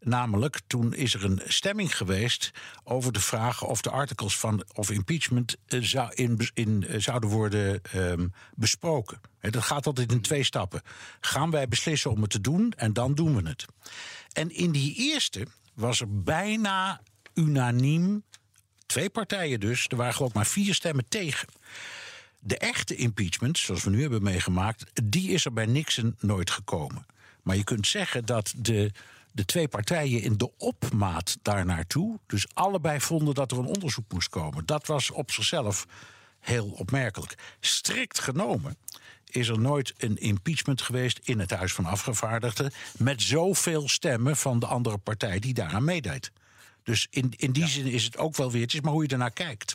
Namelijk, 0.00 0.60
toen 0.66 0.94
is 0.94 1.14
er 1.14 1.24
een 1.24 1.40
stemming 1.46 1.96
geweest 1.96 2.50
over 2.84 3.12
de 3.12 3.20
vraag 3.20 3.64
of 3.64 3.80
de 3.80 3.90
artikels 3.90 4.38
van 4.38 4.64
of 4.74 4.90
impeachment 4.90 5.56
uh, 5.68 5.82
zou 5.82 6.12
in, 6.14 6.50
in, 6.54 6.86
zouden 6.96 7.30
worden 7.30 7.80
um, 7.94 8.32
besproken. 8.54 9.20
Dat 9.40 9.62
gaat 9.62 9.86
altijd 9.86 10.12
in 10.12 10.20
twee 10.20 10.42
stappen. 10.42 10.82
Gaan 11.20 11.50
wij 11.50 11.68
beslissen 11.68 12.10
om 12.10 12.22
het 12.22 12.30
te 12.30 12.40
doen 12.40 12.72
en 12.76 12.92
dan 12.92 13.14
doen 13.14 13.42
we 13.42 13.48
het. 13.48 13.64
En 14.32 14.50
in 14.50 14.72
die 14.72 14.94
eerste 14.96 15.46
was 15.74 16.00
er 16.00 16.22
bijna 16.22 17.00
unaniem, 17.34 18.22
twee 18.86 19.10
partijen 19.10 19.60
dus, 19.60 19.86
er 19.88 19.96
waren 19.96 20.14
geloof 20.14 20.30
ik 20.30 20.36
maar 20.36 20.46
vier 20.46 20.74
stemmen 20.74 21.08
tegen. 21.08 21.48
De 22.38 22.58
echte 22.58 22.96
impeachment, 22.96 23.58
zoals 23.58 23.84
we 23.84 23.90
nu 23.90 24.00
hebben 24.00 24.22
meegemaakt, 24.22 24.84
die 25.04 25.30
is 25.30 25.44
er 25.44 25.52
bij 25.52 25.66
Nixon 25.66 26.16
nooit 26.20 26.50
gekomen. 26.50 27.06
Maar 27.42 27.56
je 27.56 27.64
kunt 27.64 27.86
zeggen 27.86 28.24
dat 28.24 28.54
de, 28.56 28.90
de 29.32 29.44
twee 29.44 29.68
partijen 29.68 30.22
in 30.22 30.36
de 30.36 30.50
opmaat 30.56 31.38
daar 31.42 31.64
naartoe, 31.64 32.18
dus 32.26 32.46
allebei 32.54 33.00
vonden 33.00 33.34
dat 33.34 33.52
er 33.52 33.58
een 33.58 33.64
onderzoek 33.64 34.12
moest 34.12 34.28
komen. 34.28 34.66
Dat 34.66 34.86
was 34.86 35.10
op 35.10 35.30
zichzelf 35.30 35.86
heel 36.40 36.66
opmerkelijk. 36.66 37.34
Strikt 37.60 38.20
genomen 38.20 38.76
is 39.30 39.48
er 39.48 39.60
nooit 39.60 39.94
een 39.96 40.16
impeachment 40.16 40.82
geweest 40.82 41.20
in 41.22 41.38
het 41.38 41.50
Huis 41.50 41.72
van 41.72 41.84
Afgevaardigden 41.84 42.72
met 42.96 43.22
zoveel 43.22 43.88
stemmen 43.88 44.36
van 44.36 44.58
de 44.58 44.66
andere 44.66 44.98
partij 44.98 45.38
die 45.38 45.54
daaraan 45.54 45.84
meedeed. 45.84 46.30
Dus 46.82 47.06
in, 47.10 47.32
in 47.36 47.52
die 47.52 47.62
ja. 47.62 47.68
zin 47.68 47.86
is 47.86 48.04
het 48.04 48.16
ook 48.16 48.36
wel 48.36 48.50
weer, 48.50 48.62
het 48.62 48.74
is 48.74 48.80
maar 48.80 48.92
hoe 48.92 49.02
je 49.02 49.08
ernaar 49.08 49.30
kijkt. 49.30 49.74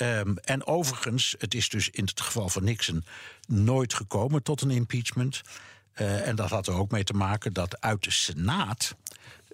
Um, 0.00 0.38
en 0.38 0.66
overigens, 0.66 1.34
het 1.38 1.54
is 1.54 1.68
dus 1.68 1.90
in 1.90 2.04
het 2.04 2.20
geval 2.20 2.48
van 2.48 2.64
Nixon 2.64 3.04
nooit 3.46 3.94
gekomen 3.94 4.42
tot 4.42 4.60
een 4.60 4.70
impeachment. 4.70 5.42
Uh, 6.00 6.28
en 6.28 6.36
dat 6.36 6.50
had 6.50 6.66
er 6.66 6.74
ook 6.74 6.90
mee 6.90 7.04
te 7.04 7.12
maken 7.12 7.52
dat 7.52 7.80
uit 7.80 8.04
de 8.04 8.10
Senaat. 8.10 8.96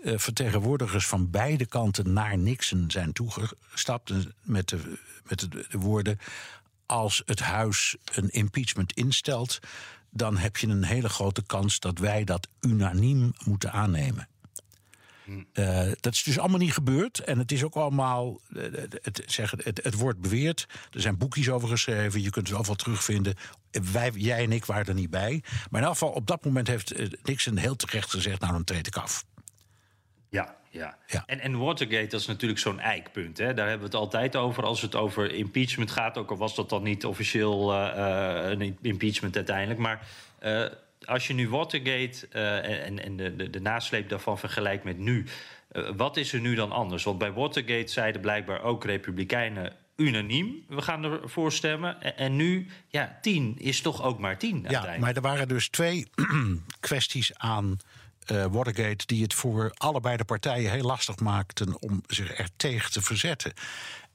Uh, 0.03 0.19
vertegenwoordigers 0.19 1.07
van 1.07 1.31
beide 1.31 1.67
kanten 1.67 2.13
naar 2.13 2.39
Nixon 2.39 2.85
zijn 2.89 3.13
toegestapt 3.13 4.13
met 4.43 4.69
de, 4.69 4.99
met 5.29 5.41
de 5.51 5.79
woorden: 5.79 6.19
als 6.87 7.23
het 7.27 7.41
huis 7.41 7.97
een 8.15 8.29
impeachment 8.29 8.93
instelt, 8.93 9.59
dan 10.11 10.37
heb 10.37 10.57
je 10.57 10.67
een 10.67 10.85
hele 10.85 11.09
grote 11.09 11.43
kans 11.43 11.81
dat 11.81 11.99
wij 11.99 12.25
dat 12.25 12.49
unaniem 12.61 13.33
moeten 13.45 13.73
aannemen. 13.73 14.29
Uh, 15.27 15.91
dat 16.01 16.13
is 16.13 16.23
dus 16.23 16.39
allemaal 16.39 16.59
niet 16.59 16.73
gebeurd. 16.73 17.19
En 17.19 17.39
het 17.39 17.53
is 17.53 17.65
ook 17.65 17.75
allemaal. 17.75 18.41
Uh, 18.49 18.63
het, 19.03 19.23
zeg, 19.27 19.51
het, 19.51 19.81
het, 19.83 19.95
wordt 19.95 20.21
beweerd. 20.21 20.67
Er 20.91 21.01
zijn 21.01 21.19
boekjes 21.19 21.51
over 21.51 21.69
geschreven. 21.69 22.23
Je 22.23 22.31
kunt 22.31 22.49
het 22.49 22.57
overal 22.57 22.77
terugvinden. 22.77 23.35
Wij, 23.93 24.11
jij 24.15 24.45
en 24.45 24.53
ik 24.53 24.65
waren 24.65 24.87
er 24.87 24.95
niet 24.95 25.11
bij. 25.11 25.43
Maar 25.71 25.83
in 25.83 25.89
geval, 25.89 26.11
op 26.11 26.27
dat 26.27 26.45
moment 26.45 26.69
heeft 26.69 26.95
Nixon 27.23 27.57
heel 27.57 27.77
terecht 27.77 28.11
gezegd: 28.11 28.41
Nou, 28.41 28.53
dan 28.53 28.65
treed 28.65 28.87
ik 28.87 28.97
af. 28.97 29.25
Ja, 30.29 30.57
ja. 30.71 30.99
ja. 31.07 31.23
En, 31.27 31.41
en 31.41 31.59
Watergate, 31.59 32.07
dat 32.07 32.21
is 32.21 32.27
natuurlijk 32.27 32.61
zo'n 32.61 32.81
eikpunt. 32.81 33.39
Hè? 33.39 33.55
Daar 33.55 33.69
hebben 33.69 33.91
we 33.91 33.97
het 33.97 34.03
altijd 34.03 34.37
over 34.37 34.65
als 34.65 34.81
het 34.81 34.95
over 34.95 35.35
impeachment 35.35 35.91
gaat. 35.91 36.19
Ook 36.19 36.31
al 36.31 36.37
was 36.37 36.55
dat 36.55 36.69
dan 36.69 36.83
niet 36.83 37.07
officieel 37.07 37.75
een 37.75 38.79
impeachment 38.81 39.37
uiteindelijk. 39.37 39.81
Maar 39.81 40.07
als 41.07 41.27
je 41.27 41.35
nu 41.35 41.49
Watergate 41.49 42.29
uh, 42.33 42.87
en, 42.87 43.03
en 43.03 43.17
de, 43.17 43.37
de, 43.37 43.51
de, 43.51 43.61
nasleep 43.61 44.09
daarvan 44.09 44.39
vergelijkt 44.39 44.85
met 44.85 44.99
nu, 44.99 45.27
uh, 45.73 45.89
wat 45.97 46.17
is 46.17 46.33
er 46.33 46.41
nu 46.41 46.55
dan 46.55 46.73
anders? 46.73 47.05
Want 47.05 47.19
bij 47.19 47.33
Watergate 47.33 47.93
zeiden 47.93 48.21
blijkbaar 48.21 48.63
ook 48.63 48.85
Republikeinen 48.85 49.73
unaniem, 49.97 50.65
we 50.69 50.83
gaan 50.83 51.05
ervoor 51.05 51.53
stemmen. 51.53 52.03
En, 52.03 52.17
en 52.17 52.37
nu, 52.37 52.67
ja, 52.89 53.19
tien 53.21 53.57
is 53.59 53.81
toch 53.81 54.03
ook 54.03 54.19
maar 54.19 54.39
tien. 54.39 54.65
Ja, 54.69 54.97
maar 54.99 55.15
er 55.15 55.21
waren 55.21 55.49
dus 55.49 55.69
twee 55.69 56.07
kwesties 56.81 57.39
aan 57.39 57.79
uh, 58.33 58.47
Watergate 58.51 59.07
die 59.07 59.23
het 59.23 59.35
voor 59.35 59.73
allebei 59.75 60.17
de 60.17 60.25
partijen 60.25 60.71
heel 60.71 60.85
lastig 60.85 61.19
maakten 61.19 61.83
om 61.83 62.03
zich 62.07 62.39
er 62.39 62.49
tegen 62.57 62.93
te 62.93 63.03
verzetten. 63.03 63.53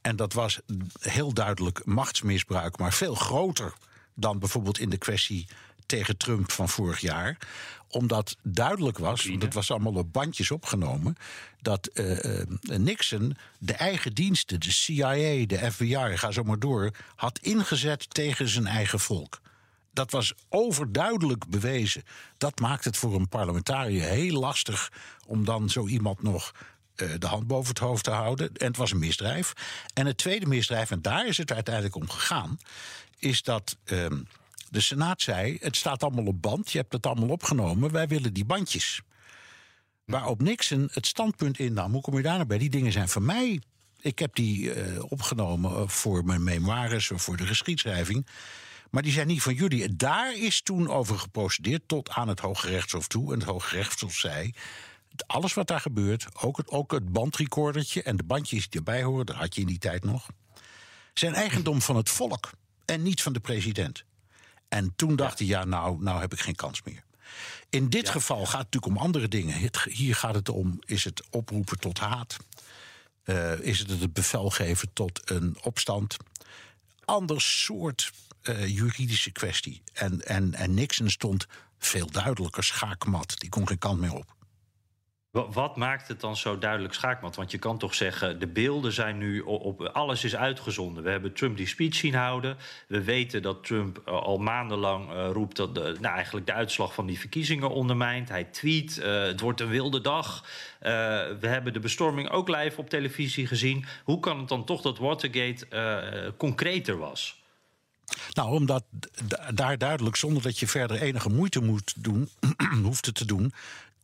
En 0.02 0.15
dat 0.15 0.34
was 0.34 0.60
heel 1.00 1.34
duidelijk 1.34 1.86
machtsmisbruik, 1.86 2.78
maar 2.78 2.93
veel 2.93 3.15
groter 3.15 3.73
dan 4.15 4.39
bijvoorbeeld 4.39 4.80
in 4.80 4.89
de 4.89 4.97
kwestie 4.97 5.47
tegen 5.88 6.17
Trump 6.17 6.52
van 6.52 6.69
vorig 6.69 7.00
jaar 7.00 7.38
omdat 7.89 8.38
duidelijk 8.43 8.97
was, 8.97 9.26
want 9.26 9.41
het 9.41 9.54
was 9.54 9.71
allemaal 9.71 9.93
op 9.93 10.13
bandjes 10.13 10.52
opgenomen, 10.52 11.15
dat 11.62 11.89
uh, 11.93 12.41
Nixon 12.62 13.38
de 13.58 13.73
eigen 13.73 14.13
diensten, 14.13 14.60
de 14.60 14.71
CIA, 14.71 15.45
de 15.45 15.71
FBI, 15.71 16.17
ga 16.17 16.32
zo 16.32 16.43
maar 16.43 16.60
door, 16.60 16.91
had 17.15 17.39
ingezet 17.39 18.13
tegen 18.13 18.47
zijn 18.47 18.67
eigen 18.67 19.00
volk. 19.00 19.39
Dat 19.93 20.12
was 20.12 20.34
overduidelijk 20.50 21.47
bewezen. 21.47 22.04
Dat 22.38 22.60
maakt 22.60 22.86
het 22.86 22.97
voor 22.97 23.15
een 23.15 23.30
parlementariër 23.30 24.08
heel 24.08 24.39
lastig 24.39 24.91
om 25.26 25.45
dan 25.45 25.69
zo 25.69 25.88
iemand 25.88 26.23
nog 26.23 26.52
uh, 26.95 27.12
de 27.19 27.28
hand 27.28 27.47
boven 27.47 27.69
het 27.69 27.80
hoofd 27.80 28.04
te 28.04 28.12
houden. 28.12 28.50
En 28.54 28.67
het 28.67 28.78
was 28.78 28.91
een 28.91 29.00
misdrijf. 29.00 29.54
En 29.93 30.06
het 30.06 30.17
tweede 30.17 30.45
misdrijf, 30.45 30.91
en 30.91 31.02
daar 31.02 31.28
is 31.28 31.38
het 31.38 31.52
uiteindelijk 31.52 31.95
om 31.95 32.10
gegaan, 32.10 32.60
is 33.19 33.43
dat. 33.43 33.78
Uh, 33.86 34.06
de 34.70 34.82
Senaat 34.82 35.22
zei: 35.22 35.58
het 35.62 35.76
staat 35.76 36.04
allemaal 36.04 36.26
op 36.26 36.42
band, 36.42 36.72
je 36.72 36.78
hebt 36.78 36.94
het 36.94 37.06
allemaal 37.06 37.30
opgenomen, 37.30 37.92
wij 37.92 38.08
willen 38.08 38.34
die 38.34 38.46
bandjes. 38.46 39.02
Waarop 40.06 40.42
Nixon 40.42 40.90
het 40.92 41.06
standpunt 41.06 41.60
innam: 41.60 41.92
hoe 41.92 42.02
kom 42.02 42.16
je 42.16 42.22
daar 42.22 42.36
nou 42.36 42.48
bij? 42.48 42.58
Die 42.58 42.70
dingen 42.70 42.92
zijn 42.92 43.10
van 43.10 43.26
mij. 43.26 43.62
Ik 44.00 44.20
heb 44.20 44.36
die 44.36 44.76
uh, 44.76 45.04
opgenomen 45.04 45.90
voor 45.90 46.26
mijn 46.26 46.44
memoires 46.44 47.12
of 47.12 47.22
voor 47.22 47.38
de 47.38 47.46
geschiedschrijving. 47.46 48.28
Maar 48.92 49.02
die 49.02 49.12
zijn 49.12 49.28
niet 49.28 49.42
van 49.42 49.54
jullie. 49.54 49.96
Daar 49.96 50.38
is 50.38 50.62
toen 50.62 50.90
over 50.90 51.20
geprocedeerd 51.20 51.82
tot 51.86 52.10
aan 52.10 52.28
het 52.28 52.40
Hoge 52.40 52.68
Rechtshof 52.70 53.08
toe. 53.08 53.34
En 53.34 53.40
het 53.40 53.48
Hoge 53.48 53.76
Rechtshof 53.76 54.14
zei: 54.14 54.54
alles 55.26 55.54
wat 55.54 55.68
daar 55.68 55.80
gebeurt, 55.80 56.28
ook 56.42 56.58
het, 56.58 56.70
ook 56.70 56.92
het 56.92 57.12
bandrecordertje 57.12 58.04
en 58.04 58.18
de 58.18 58.24
bandjes 58.24 58.70
die 58.70 58.80
erbij 58.80 59.04
horen, 59.04 59.26
dat 59.26 59.36
had 59.36 59.56
je 59.56 59.62
in 59.62 59.68
die 59.68 59.78
tijd 59.78 60.04
nog, 60.04 60.30
zijn 61.14 61.34
eigendom 61.34 61.82
van 61.82 61.96
het 61.96 62.10
volk 62.10 62.52
en 62.86 63.02
niet 63.02 63.22
van 63.22 63.34
de 63.34 63.40
president. 63.40 64.04
En 64.68 64.94
toen 64.96 65.16
dacht 65.16 65.40
hij, 65.40 65.48
ja, 65.48 65.66
nou, 65.66 66.04
nou 66.04 66.20
heb 66.20 66.34
ik 66.34 66.40
geen 66.40 66.56
kans 66.56 66.82
meer. 66.84 67.04
In 67.70 67.90
dit 67.90 68.06
ja, 68.06 68.12
geval 68.12 68.46
gaat 68.46 68.46
het 68.46 68.74
natuurlijk 68.74 68.86
om 68.86 68.98
andere 68.98 69.28
dingen. 69.28 69.70
hier 69.90 70.16
gaat 70.16 70.36
het 70.36 70.50
om, 70.50 70.80
is 70.86 71.04
het 71.04 71.24
oproepen 71.30 71.80
tot 71.80 72.00
haat? 72.00 72.38
Uh, 73.26 73.60
is 73.60 73.80
het 73.80 73.90
het 73.90 74.14
bevel 74.14 74.50
geven 74.50 74.94
tot 74.94 75.32
een 75.32 75.58
opstand? 75.62 76.18
Ander 77.06 77.42
soort 77.42 78.12
uh, 78.44 78.68
juridische 78.68 79.32
kwestie. 79.32 79.82
En, 79.94 80.26
en, 80.26 80.54
en 80.54 80.74
Nixon 80.74 81.10
stond 81.10 81.48
veel 81.80 82.12
duidelijker 82.12 82.64
schaakmat. 82.64 83.40
Die 83.40 83.50
kon 83.50 83.68
geen 83.68 83.78
kant 83.78 84.00
meer 84.00 84.14
op. 84.14 84.36
Wat 85.32 85.76
maakt 85.76 86.08
het 86.08 86.22
dan 86.22 86.36
zo 86.36 86.58
duidelijk 86.58 86.94
schaakmat? 86.94 87.36
Want 87.36 87.52
je 87.52 87.58
kan 87.58 87.78
toch 87.78 87.96
zeggen, 87.96 88.40
de 88.40 88.48
beelden 88.48 88.92
zijn 88.92 89.18
nu 89.18 89.40
op, 89.42 89.82
alles 89.82 90.24
is 90.24 90.36
uitgezonden. 90.36 91.04
We 91.04 91.10
hebben 91.10 91.34
Trump 91.34 91.58
die 91.58 91.68
speech 91.68 91.96
zien 91.96 92.13
houden. 92.13 92.58
We 92.88 93.04
weten 93.04 93.42
dat 93.42 93.63
Trump 93.63 94.02
eh, 94.06 94.13
al 94.13 94.38
maandenlang 94.38 95.12
uh, 95.12 95.30
roept 95.32 95.56
dat 95.56 95.76
de, 95.76 95.96
nou, 96.00 96.16
eigenlijk 96.16 96.46
de 96.46 96.54
uitslag 96.54 96.94
van 96.94 97.06
die 97.06 97.20
verkiezingen 97.20 97.70
ondermijnt. 97.70 98.30
Hij 98.30 98.44
tweet, 98.44 98.98
uh, 98.98 99.22
het 99.22 99.40
wordt 99.40 99.62
een 99.62 99.70
wilde 99.70 100.02
dag. 100.02 100.46
we 100.80 101.48
hebben 101.48 101.74
de 101.74 101.80
bestorming 101.80 102.30
ook 102.30 102.48
live 102.48 102.80
op 102.80 102.90
televisie 102.90 103.48
gezien. 103.48 103.86
Hoe 104.04 104.20
kan 104.20 104.40
het 104.40 104.48
dan 104.48 104.66
toch 104.66 104.82
dat 104.82 104.98
Watergate 104.98 106.34
concreter 106.38 106.98
was? 106.98 107.46
Nou, 108.34 108.52
omdat 108.52 108.84
daar 109.54 109.78
duidelijk, 109.78 110.16
zonder 110.16 110.44
dat 110.44 110.60
je 110.60 110.68
verder 110.68 111.02
enige 111.02 111.30
moeite 111.30 111.60
moet 111.60 111.94
doen, 111.98 112.30
hoefde 112.84 113.12
te 113.12 113.26
doen, 113.26 113.54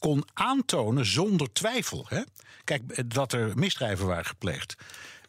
kon 0.03 0.27
aantonen 0.33 1.05
zonder 1.05 1.53
twijfel. 1.53 2.05
Hè? 2.09 2.21
Kijk, 2.63 3.09
dat 3.15 3.33
er 3.33 3.51
misdrijven 3.55 4.05
waren 4.05 4.25
gepleegd 4.25 4.75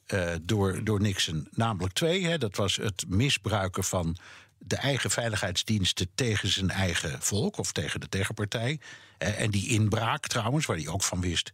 uh, 0.07 0.31
door, 0.43 0.85
door 0.85 1.01
Nixon. 1.01 1.49
Namelijk 1.51 1.95
twee. 1.95 2.27
Hè, 2.27 2.39
dat 2.39 2.57
was 2.57 2.77
het 2.77 3.05
misbruiken 3.09 3.85
van 3.85 4.17
de 4.59 4.77
eigen 4.77 5.11
veiligheidsdiensten 5.11 6.09
tegen 6.15 6.49
zijn 6.49 6.71
eigen 6.71 7.23
volk 7.23 7.59
of 7.59 7.73
tegen 7.73 8.01
de 8.01 8.09
tegenpartij. 8.09 8.81
Uh, 9.19 9.41
en 9.41 9.51
die 9.51 9.69
inbraak 9.69 10.27
trouwens, 10.27 10.67
waar 10.67 10.77
hij 10.77 10.89
ook 10.89 11.03
van 11.03 11.21
wist. 11.21 11.51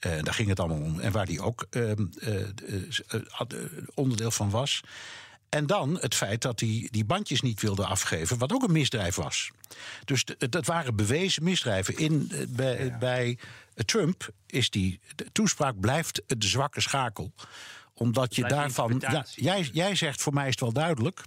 Uh, 0.00 0.22
daar 0.22 0.34
ging 0.34 0.48
het 0.48 0.60
allemaal 0.60 0.82
om. 0.82 1.00
En 1.00 1.12
waar 1.12 1.26
hij 1.26 1.40
ook 1.40 1.66
ehm, 1.70 2.06
onderdeel 3.94 4.30
van 4.30 4.50
was. 4.50 4.80
En 5.54 5.66
dan 5.66 5.98
het 6.00 6.14
feit 6.14 6.42
dat 6.42 6.60
hij 6.60 6.88
die 6.90 7.04
bandjes 7.04 7.40
niet 7.40 7.60
wilde 7.60 7.86
afgeven, 7.86 8.38
wat 8.38 8.52
ook 8.52 8.62
een 8.62 8.72
misdrijf 8.72 9.14
was. 9.14 9.50
Dus 10.04 10.24
dat 10.38 10.66
waren 10.66 10.96
bewezen 10.96 11.42
misdrijven. 11.42 11.96
In, 11.96 12.28
eh, 12.30 12.46
bij, 12.48 12.96
bij 12.98 13.38
Trump 13.74 14.28
is 14.46 14.70
die 14.70 15.00
toespraak 15.32 15.80
blijft 15.80 16.22
de 16.26 16.46
zwakke 16.46 16.80
schakel. 16.80 17.32
Omdat 17.92 18.34
je 18.34 18.44
daarvan. 18.44 19.02
Ja, 19.08 19.24
jij, 19.34 19.68
jij 19.72 19.94
zegt 19.94 20.22
voor 20.22 20.32
mij 20.32 20.44
is 20.44 20.50
het 20.50 20.60
wel 20.60 20.72
duidelijk. 20.72 21.20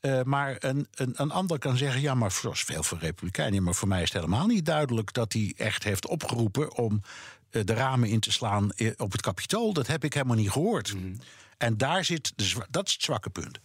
Uh, 0.00 0.22
maar 0.22 0.56
een, 0.58 0.86
een, 0.94 1.12
een, 1.16 1.30
ander 1.30 1.58
kan 1.58 1.76
zeggen: 1.76 2.00
ja, 2.00 2.14
maar 2.14 2.32
zoals 2.32 2.62
veel 2.62 2.82
voor 2.82 2.98
Republikeinen. 2.98 3.62
Maar 3.62 3.74
voor 3.74 3.88
mij 3.88 4.02
is 4.02 4.12
het 4.12 4.22
helemaal 4.22 4.46
niet 4.46 4.66
duidelijk 4.66 5.12
dat 5.12 5.32
hij 5.32 5.54
echt 5.56 5.84
heeft 5.84 6.06
opgeroepen 6.06 6.76
om 6.76 7.02
uh, 7.50 7.64
de 7.64 7.74
ramen 7.74 8.08
in 8.08 8.20
te 8.20 8.32
slaan 8.32 8.70
op 8.96 9.12
het 9.12 9.20
kapitool. 9.20 9.72
Dat 9.72 9.86
heb 9.86 10.04
ik 10.04 10.14
helemaal 10.14 10.36
niet 10.36 10.50
gehoord. 10.50 10.94
Mm 10.94 11.00
-hmm. 11.00 11.18
En 11.58 11.76
daar 11.76 12.04
zit 12.04 12.32
de, 12.36 12.66
dat 12.70 12.86
is 12.86 12.92
het 12.92 13.02
zwakke 13.02 13.30
punt. 13.30 13.60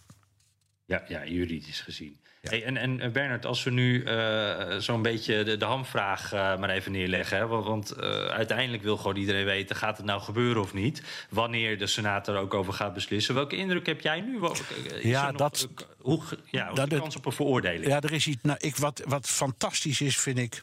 Ja, 0.84 1.04
ja 1.08 1.26
juridisch 1.26 1.80
gezien. 1.80 2.20
Hey, 2.44 2.64
en, 2.64 3.00
en 3.00 3.12
Bernard, 3.12 3.46
als 3.46 3.62
we 3.62 3.70
nu 3.70 4.02
uh, 4.02 4.76
zo'n 4.78 5.02
beetje 5.02 5.44
de, 5.44 5.56
de 5.56 5.64
hamvraag 5.64 6.32
uh, 6.32 6.58
maar 6.58 6.70
even 6.70 6.92
neerleggen. 6.92 7.36
Hè, 7.36 7.46
want, 7.46 7.94
uh, 7.96 8.04
uiteindelijk 8.24 8.82
wil 8.82 8.96
gewoon 8.96 9.16
iedereen 9.16 9.44
weten: 9.44 9.76
gaat 9.76 9.96
het 9.96 10.06
nou 10.06 10.20
gebeuren 10.20 10.62
of 10.62 10.74
niet? 10.74 11.02
Wanneer 11.30 11.78
de 11.78 11.86
Senaat 11.86 12.28
er 12.28 12.36
ook 12.36 12.54
over 12.54 12.72
gaat 12.72 12.94
beslissen. 12.94 13.34
Welke 13.34 13.56
indruk 13.56 13.86
heb 13.86 14.00
jij 14.00 14.20
nu? 14.20 14.38
Is 14.44 14.62
ja, 15.02 15.32
dat. 15.32 15.68
Hoe, 15.98 16.20
ja, 16.50 16.72
dat, 16.72 16.90
de 16.90 16.98
kans 16.98 17.16
op 17.16 17.26
een 17.26 17.32
veroordeling? 17.32 17.86
Ja, 17.86 18.00
er 18.00 18.12
is 18.12 18.26
iets. 18.26 18.42
Nou, 18.42 18.58
ik, 18.60 18.76
wat, 18.76 19.02
wat 19.06 19.28
fantastisch 19.28 20.00
is, 20.00 20.18
vind 20.18 20.38
ik 20.38 20.62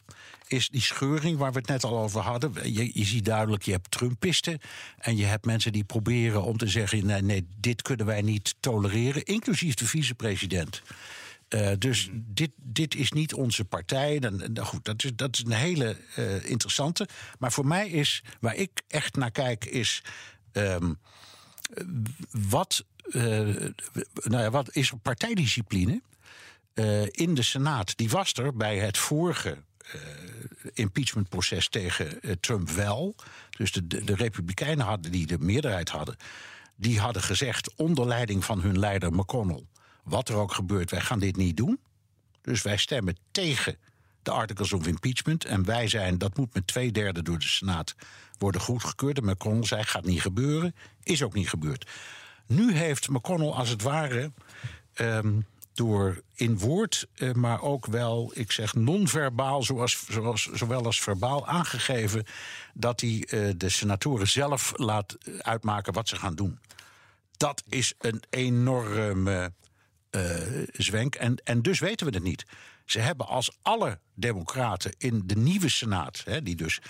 is 0.52 0.68
die 0.68 0.80
scheuring 0.80 1.38
waar 1.38 1.52
we 1.52 1.58
het 1.58 1.68
net 1.68 1.84
al 1.84 1.98
over 1.98 2.20
hadden. 2.20 2.52
Je, 2.72 2.90
je 2.94 3.04
ziet 3.04 3.24
duidelijk, 3.24 3.62
je 3.62 3.70
hebt 3.70 3.90
Trumpisten 3.90 4.60
en 4.98 5.16
je 5.16 5.24
hebt 5.24 5.44
mensen 5.44 5.72
die 5.72 5.84
proberen 5.84 6.42
om 6.42 6.56
te 6.56 6.66
zeggen: 6.66 7.06
nee, 7.06 7.22
nee 7.22 7.46
dit 7.60 7.82
kunnen 7.82 8.06
wij 8.06 8.22
niet 8.22 8.54
tolereren, 8.60 9.24
inclusief 9.24 9.74
de 9.74 9.86
vicepresident. 9.86 10.82
Uh, 11.54 11.70
dus 11.78 12.08
dit, 12.12 12.50
dit 12.56 12.94
is 12.94 13.12
niet 13.12 13.34
onze 13.34 13.64
partij. 13.64 14.18
Dan, 14.18 14.36
nou 14.36 14.66
goed, 14.66 14.84
dat 14.84 15.04
is, 15.04 15.10
dat 15.14 15.34
is 15.34 15.44
een 15.44 15.52
hele 15.52 15.96
uh, 16.18 16.50
interessante. 16.50 17.08
Maar 17.38 17.52
voor 17.52 17.66
mij 17.66 17.88
is, 17.88 18.22
waar 18.40 18.54
ik 18.54 18.82
echt 18.88 19.16
naar 19.16 19.30
kijk, 19.30 19.64
is. 19.64 20.02
Um, 20.52 20.98
wat, 22.30 22.84
uh, 23.08 23.22
nou 24.22 24.42
ja, 24.42 24.50
wat 24.50 24.74
is 24.74 24.92
partijdiscipline 25.02 26.02
in 27.10 27.34
de 27.34 27.42
Senaat? 27.42 27.96
Die 27.96 28.08
was 28.08 28.32
er 28.32 28.56
bij 28.56 28.78
het 28.78 28.98
vorige 28.98 29.58
uh, 29.94 30.00
impeachmentproces 30.72 31.68
tegen 31.68 32.20
Trump 32.40 32.70
wel. 32.70 33.14
Dus 33.50 33.72
de, 33.72 33.86
de, 33.86 34.04
de, 34.04 34.14
Republikeinen 34.14 34.86
hadden, 34.86 35.12
die 35.12 35.26
de 35.26 35.38
meerderheid 35.38 35.88
hadden, 35.88 36.16
die 36.76 37.00
hadden 37.00 37.22
gezegd 37.22 37.74
onder 37.74 38.06
leiding 38.06 38.44
van 38.44 38.60
hun 38.60 38.78
leider 38.78 39.12
McConnell: 39.12 39.66
wat 40.02 40.28
er 40.28 40.36
ook 40.36 40.52
gebeurt, 40.52 40.90
wij 40.90 41.00
gaan 41.00 41.18
dit 41.18 41.36
niet 41.36 41.56
doen. 41.56 41.80
Dus 42.40 42.62
wij 42.62 42.76
stemmen 42.76 43.16
tegen 43.30 43.76
de 44.22 44.30
articles 44.30 44.72
of 44.72 44.86
impeachment. 44.86 45.44
En 45.44 45.64
wij 45.64 45.88
zijn, 45.88 46.18
dat 46.18 46.36
moet 46.36 46.54
met 46.54 46.66
twee 46.66 46.92
derde 46.92 47.22
door 47.22 47.38
de 47.38 47.44
Senaat 47.44 47.94
worden 48.38 48.60
goedgekeurd. 48.60 49.18
En 49.18 49.24
McConnell 49.24 49.64
zei: 49.64 49.82
gaat 49.82 50.04
niet 50.04 50.20
gebeuren. 50.20 50.74
Is 51.02 51.22
ook 51.22 51.34
niet 51.34 51.48
gebeurd. 51.48 51.90
Nu 52.46 52.72
heeft 52.72 53.08
McConnell 53.08 53.50
als 53.50 53.68
het 53.68 53.82
ware. 53.82 54.32
Um, 55.00 55.46
door 55.74 56.22
in 56.34 56.58
woord, 56.58 57.06
eh, 57.14 57.32
maar 57.32 57.62
ook 57.62 57.86
wel, 57.86 58.30
ik 58.34 58.52
zeg 58.52 58.74
non-verbaal, 58.74 59.62
zoals, 59.62 60.04
zoals, 60.08 60.50
zowel 60.52 60.84
als 60.84 61.00
verbaal 61.00 61.46
aangegeven 61.46 62.24
dat 62.74 63.00
hij 63.00 63.10
uh, 63.10 63.50
de 63.56 63.68
senatoren 63.68 64.28
zelf 64.28 64.72
laat 64.76 65.16
uitmaken 65.38 65.92
wat 65.92 66.08
ze 66.08 66.16
gaan 66.16 66.34
doen. 66.34 66.58
Dat 67.36 67.62
is 67.68 67.94
een 67.98 68.22
enorme 68.30 69.52
zwenk. 70.72 71.14
En, 71.14 71.36
en 71.44 71.62
dus 71.62 71.80
weten 71.80 72.06
we 72.06 72.14
het 72.14 72.22
niet. 72.22 72.44
Ze 72.84 72.98
hebben 72.98 73.26
als 73.26 73.58
alle 73.62 73.98
democraten 74.14 74.94
in 74.98 75.22
de 75.24 75.36
nieuwe 75.36 75.68
Senaat, 75.68 76.22
hè, 76.24 76.42
die 76.42 76.56
dus 76.56 76.80
50-50 76.80 76.84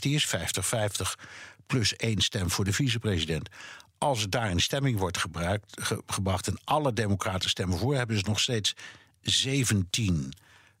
is, 0.00 0.36
50-50 0.36 0.38
plus 1.66 1.96
één 1.96 2.20
stem 2.20 2.50
voor 2.50 2.64
de 2.64 2.72
vicepresident 2.72 3.48
als 3.98 4.28
daar 4.28 4.50
een 4.50 4.60
stemming 4.60 4.98
wordt 4.98 5.18
gebruikt, 5.18 5.80
gebracht 6.06 6.48
en 6.48 6.58
alle 6.64 6.92
democraten 6.92 7.50
stemmen 7.50 7.78
voor, 7.78 7.94
hebben 7.94 8.16
ze 8.18 8.24
nog 8.26 8.40
steeds 8.40 8.74
17 9.20 10.32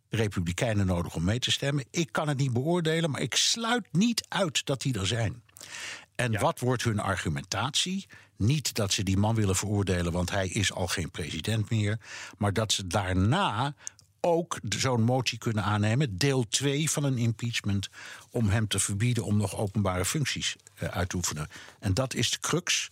republikeinen 0.08 0.86
nodig 0.86 1.14
om 1.14 1.24
mee 1.24 1.38
te 1.38 1.50
stemmen. 1.50 1.84
Ik 1.90 2.12
kan 2.12 2.28
het 2.28 2.38
niet 2.38 2.52
beoordelen, 2.52 3.10
maar 3.10 3.20
ik 3.20 3.34
sluit 3.34 3.86
niet 3.92 4.24
uit 4.28 4.66
dat 4.66 4.80
die 4.80 4.98
er 4.98 5.06
zijn. 5.06 5.42
En 6.16 6.38
wat 6.40 6.60
wordt 6.60 6.84
hun 6.84 6.98
argumentatie? 6.98 8.06
Niet 8.36 8.74
dat 8.74 8.92
ze 8.92 9.02
die 9.02 9.16
man 9.16 9.34
willen 9.34 9.56
veroordelen, 9.56 10.12
want 10.12 10.30
hij 10.30 10.48
is 10.48 10.72
al 10.72 10.86
geen 10.86 11.10
president 11.10 11.70
meer. 11.70 11.98
Maar 12.38 12.52
dat 12.52 12.72
ze 12.72 12.86
daarna 12.86 13.74
ook 14.20 14.58
zo'n 14.68 15.02
motie 15.02 15.38
kunnen 15.38 15.64
aannemen, 15.64 16.18
deel 16.18 16.48
2 16.48 16.90
van 16.90 17.04
een 17.04 17.18
impeachment, 17.18 17.88
om 18.30 18.48
hem 18.48 18.68
te 18.68 18.78
verbieden 18.78 19.24
om 19.24 19.36
nog 19.36 19.56
openbare 19.56 20.04
functies 20.04 20.56
uh, 20.82 20.88
uit 20.88 21.08
te 21.08 21.16
oefenen. 21.16 21.48
En 21.78 21.94
dat 21.94 22.14
is 22.14 22.30
de 22.30 22.38
crux. 22.40 22.90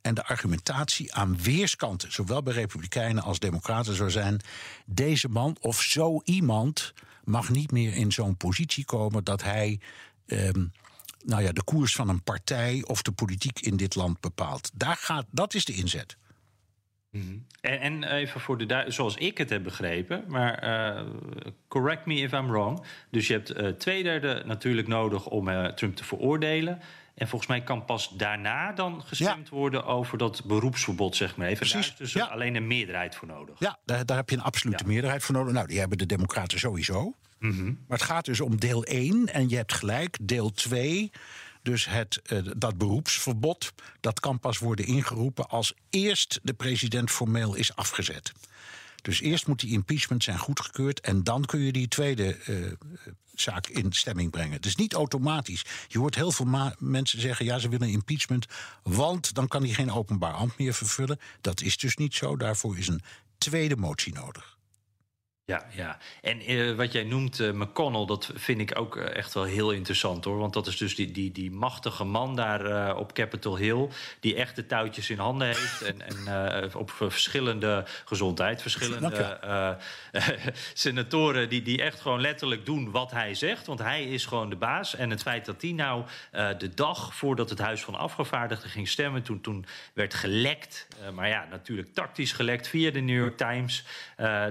En 0.00 0.14
de 0.14 0.24
argumentatie 0.24 1.14
aan 1.14 1.42
weerskanten, 1.42 2.12
zowel 2.12 2.42
bij 2.42 2.54
Republikeinen 2.54 3.22
als 3.22 3.38
Democraten, 3.38 3.94
zou 3.94 4.10
zijn: 4.10 4.40
deze 4.86 5.28
man 5.28 5.56
of 5.60 5.82
zo 5.82 6.20
iemand 6.24 6.94
mag 7.24 7.48
niet 7.48 7.70
meer 7.70 7.94
in 7.94 8.12
zo'n 8.12 8.36
positie 8.36 8.84
komen 8.84 9.24
dat 9.24 9.42
hij. 9.42 9.80
Ehm, 10.26 10.64
nou 11.24 11.42
ja, 11.42 11.52
de 11.52 11.64
koers 11.64 11.94
van 11.94 12.08
een 12.08 12.22
partij 12.22 12.84
of 12.86 13.02
de 13.02 13.12
politiek 13.12 13.60
in 13.60 13.76
dit 13.76 13.94
land 13.94 14.20
bepaalt. 14.20 14.70
Daar 14.74 14.96
gaat, 14.96 15.26
dat 15.30 15.54
is 15.54 15.64
de 15.64 15.72
inzet. 15.72 16.16
Mm-hmm. 17.10 17.46
en, 17.60 17.80
en, 17.80 18.04
even 18.04 18.40
voor 18.40 18.58
de 18.58 18.84
zoals 18.88 19.16
ik 19.16 19.38
het 19.38 19.50
heb 19.50 19.62
begrepen, 19.62 20.24
maar 20.26 20.64
uh, 20.96 21.06
correct 21.68 22.06
me 22.06 22.14
if 22.14 22.32
I'm 22.32 22.46
wrong. 22.46 22.84
Dus 23.10 23.26
je 23.26 23.32
hebt 23.32 23.56
uh, 23.56 23.68
twee 23.68 24.02
derde 24.02 24.42
natuurlijk 24.46 24.88
nodig 24.88 25.26
om 25.26 25.48
uh, 25.48 25.66
Trump 25.66 25.96
te 25.96 26.04
veroordelen. 26.04 26.80
En 27.14 27.28
volgens 27.28 27.50
mij 27.50 27.62
kan 27.62 27.84
pas 27.84 28.08
daarna 28.16 28.72
dan 28.72 29.02
gestemd 29.04 29.48
ja. 29.48 29.56
worden 29.56 29.84
over 29.84 30.18
dat 30.18 30.44
beroepsverbod, 30.44 31.16
zeg 31.16 31.36
maar 31.36 31.46
even. 31.46 31.58
Precies. 31.58 31.86
Daar 31.86 31.92
is 31.92 31.96
dus 31.96 32.12
ja. 32.12 32.26
alleen 32.26 32.54
een 32.54 32.66
meerderheid 32.66 33.14
voor 33.14 33.28
nodig. 33.28 33.56
Ja, 33.58 33.78
daar, 33.84 34.06
daar 34.06 34.16
heb 34.16 34.30
je 34.30 34.36
een 34.36 34.42
absolute 34.42 34.82
ja. 34.82 34.90
meerderheid 34.90 35.22
voor 35.22 35.34
nodig. 35.34 35.52
Nou, 35.52 35.66
die 35.66 35.78
hebben 35.78 35.98
de 35.98 36.06
Democraten 36.06 36.58
sowieso. 36.58 37.14
Mm-hmm. 37.38 37.84
Maar 37.88 37.98
het 37.98 38.06
gaat 38.06 38.24
dus 38.24 38.40
om 38.40 38.60
deel 38.60 38.84
1 38.84 39.32
en 39.32 39.48
je 39.48 39.56
hebt 39.56 39.72
gelijk, 39.72 40.18
deel 40.20 40.50
2. 40.50 41.10
Dus 41.62 41.86
het, 41.86 42.20
uh, 42.32 42.38
dat 42.56 42.78
beroepsverbod 42.78 43.72
dat 44.00 44.20
kan 44.20 44.38
pas 44.40 44.58
worden 44.58 44.86
ingeroepen 44.86 45.48
als 45.48 45.74
eerst 45.90 46.40
de 46.42 46.54
president 46.54 47.10
formeel 47.10 47.54
is 47.54 47.76
afgezet. 47.76 48.32
Dus 49.02 49.20
eerst 49.20 49.46
moet 49.46 49.60
die 49.60 49.72
impeachment 49.72 50.24
zijn 50.24 50.38
goedgekeurd 50.38 51.00
en 51.00 51.24
dan 51.24 51.44
kun 51.44 51.60
je 51.60 51.72
die 51.72 51.88
tweede 51.88 52.36
uh, 52.46 52.72
zaak 53.34 53.66
in 53.66 53.92
stemming 53.92 54.30
brengen. 54.30 54.52
Het 54.52 54.66
is 54.66 54.76
niet 54.76 54.94
automatisch. 54.94 55.64
Je 55.88 55.98
hoort 55.98 56.14
heel 56.14 56.32
veel 56.32 56.72
mensen 56.78 57.20
zeggen: 57.20 57.44
ja, 57.44 57.58
ze 57.58 57.68
willen 57.68 57.88
impeachment, 57.88 58.46
want 58.82 59.34
dan 59.34 59.48
kan 59.48 59.62
hij 59.62 59.72
geen 59.72 59.92
openbaar 59.92 60.32
ambt 60.32 60.58
meer 60.58 60.74
vervullen. 60.74 61.18
Dat 61.40 61.60
is 61.60 61.76
dus 61.76 61.96
niet 61.96 62.14
zo. 62.14 62.36
Daarvoor 62.36 62.78
is 62.78 62.88
een 62.88 63.02
tweede 63.38 63.76
motie 63.76 64.14
nodig. 64.14 64.57
Ja, 65.48 65.66
ja. 65.74 65.98
En 66.22 66.52
uh, 66.52 66.74
wat 66.74 66.92
jij 66.92 67.04
noemt, 67.04 67.38
uh, 67.38 67.52
McConnell, 67.52 68.06
dat 68.06 68.30
vind 68.34 68.60
ik 68.60 68.78
ook 68.78 68.96
uh, 68.96 69.16
echt 69.16 69.34
wel 69.34 69.44
heel 69.44 69.70
interessant 69.70 70.24
hoor. 70.24 70.38
Want 70.38 70.52
dat 70.52 70.66
is 70.66 70.76
dus 70.76 70.94
die, 70.94 71.10
die, 71.10 71.32
die 71.32 71.50
machtige 71.50 72.04
man 72.04 72.36
daar 72.36 72.96
op 72.96 73.12
Capitol 73.12 73.56
Hill. 73.56 73.88
Die 74.20 74.34
echt 74.34 74.56
de 74.56 74.66
touwtjes 74.66 75.10
in 75.10 75.18
handen 75.18 75.46
heeft. 75.46 75.82
en 75.82 76.02
en 76.02 76.74
op 76.74 76.90
verschillende 76.90 77.84
gezondheid, 78.04 78.62
verschillende 78.62 79.36
senatoren. 80.74 81.48
Die, 81.48 81.62
die 81.62 81.82
echt 81.82 82.00
gewoon 82.00 82.20
letterlijk 82.20 82.66
doen 82.66 82.90
wat 82.90 83.10
hij 83.10 83.34
zegt. 83.34 83.66
Want 83.66 83.78
hij 83.78 84.04
is 84.04 84.26
gewoon 84.26 84.50
de 84.50 84.56
baas. 84.56 84.94
En 84.94 85.10
het 85.10 85.22
feit 85.22 85.44
dat 85.44 85.62
hij 85.62 85.72
nou 85.72 86.04
de 86.58 86.74
dag 86.74 87.14
voordat 87.14 87.50
het 87.50 87.58
Huis 87.58 87.82
van 87.82 87.94
Afgevaardigden 87.94 88.70
ging 88.70 88.88
stemmen. 88.88 89.22
Toen, 89.22 89.40
toen 89.40 89.66
werd 89.92 90.14
gelekt. 90.14 90.88
maar 91.14 91.28
ja, 91.28 91.46
natuurlijk 91.50 91.94
tactisch 91.94 92.32
gelekt 92.32 92.68
via 92.68 92.90
de 92.90 93.00
New 93.00 93.18
York 93.18 93.36
Times. 93.36 93.84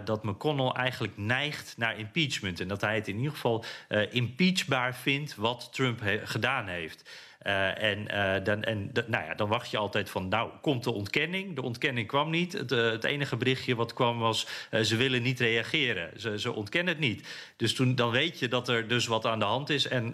dat 0.06 0.24
McConnell 0.24 0.66
eigenlijk 0.70 0.87
neigt 1.16 1.74
naar 1.78 2.00
impeachment. 2.00 2.60
En 2.60 2.68
dat 2.68 2.82
hij 2.82 2.96
het 2.96 3.08
in 3.08 3.18
ieder 3.18 3.32
geval 3.32 3.66
uh, 3.90 4.14
impeachbaar 4.14 4.96
vindt 4.96 5.36
wat 5.36 5.70
Trump 5.72 6.02
gedaan 6.24 6.68
heeft. 6.68 7.10
Uh, 7.44 7.84
en, 7.84 8.00
uh, 8.00 8.44
dan, 8.44 8.64
en 8.64 8.92
nou 9.08 9.26
ja, 9.26 9.34
dan 9.34 9.48
wacht 9.48 9.72
je 9.72 9.78
altijd 9.78 10.10
van, 10.10 10.28
nou, 10.28 10.52
komt 10.62 10.84
de 10.84 10.92
ontkenning? 10.92 11.56
De 11.56 11.62
ontkenning 11.62 12.08
kwam 12.08 12.30
niet. 12.30 12.54
Het, 12.54 13.04
enige 13.04 13.38
berichtje 13.38 13.76
wat 13.76 13.94
kwam 13.94 14.20
was, 14.20 14.48
ze 14.82 14.96
willen 14.96 15.22
niet 15.22 15.40
reageren. 15.40 16.20
Ze, 16.20 16.40
ze 16.40 16.54
ontkennen 16.54 16.94
het 16.94 17.04
niet. 17.04 17.28
Dus 17.56 17.74
toen, 17.74 17.96
dan 17.96 18.12
weet 18.12 18.40
je 18.40 18.48
dat 18.48 18.70
er 18.70 18.88
dus 18.88 19.08
wat 19.08 19.26
aan 19.26 19.40
de 19.40 19.46
hand 19.46 19.70
is. 19.70 19.88
En 19.88 20.12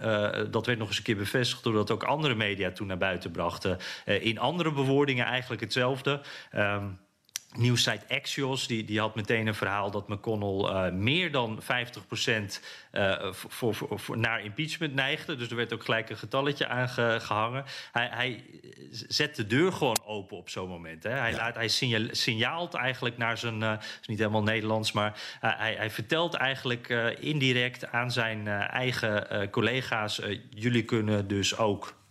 dat 0.51 0.65
werd 0.65 0.77
nog 0.77 0.87
eens 0.87 0.97
een 0.97 1.03
keer 1.03 1.15
bevestigd... 1.15 1.63
doordat 1.63 1.91
ook 1.91 2.03
andere 2.03 2.35
media 2.35 2.71
toen 2.71 2.87
naar 2.87 2.97
buiten 2.97 3.31
brachten. 3.31 3.77
in 4.05 4.39
andere 4.39 4.71
bewoordingen 4.71 5.25
eigenlijk 5.25 5.61
hetzelfde. 5.61 6.21
Um, 6.55 6.99
Nieuwsite 7.57 8.05
Axios 8.07 8.67
die, 8.67 8.85
die 8.85 8.99
had 8.99 9.15
meteen 9.15 9.47
een 9.47 9.55
verhaal 9.55 9.91
dat 9.91 10.07
McConnell 10.07 10.87
uh, 10.87 10.91
meer 10.91 11.31
dan 11.31 11.61
50% 11.61 11.65
uh, 12.91 13.31
voor, 13.31 13.75
voor, 13.75 13.99
voor, 13.99 14.17
naar 14.17 14.43
impeachment 14.43 14.93
neigde. 14.93 15.35
Dus 15.35 15.49
er 15.49 15.55
werd 15.55 15.73
ook 15.73 15.83
gelijk 15.83 16.09
een 16.09 16.17
getalletje 16.17 16.67
aan 16.67 16.89
ge, 16.89 17.17
gehangen. 17.21 17.63
Hij, 17.91 18.09
hij, 18.11 18.43
zet 18.91 19.35
de 19.35 19.47
deur 19.47 19.71
gewoon 19.73 20.01
open 20.05 20.37
op 20.37 20.49
zo'n 20.49 20.69
moment. 20.69 21.03
Hè. 21.03 21.09
Hij, 21.09 21.31
ja. 21.31 21.37
laat, 21.37 21.55
hij 21.55 21.67
signaal, 21.67 22.07
signaalt 22.11 22.73
eigenlijk 22.73 23.17
naar 23.17 23.37
zijn, 23.37 23.61
uh, 23.61 23.73
is 24.01 24.07
niet 24.07 24.19
helemaal 24.19 24.43
Nederlands, 24.43 24.91
maar 24.91 25.21
hij, 25.39 25.75
hij 25.77 25.89
vertelt 25.89 26.33
eigenlijk 26.33 26.89
indirect 27.19 27.91
aan 27.91 28.11
zijn 28.11 28.47
eigen 28.47 29.49
collega's: 29.49 30.21
jullie 30.49 30.83
kunnen 30.83 31.27
dus 31.27 31.57
ook. 31.57 32.01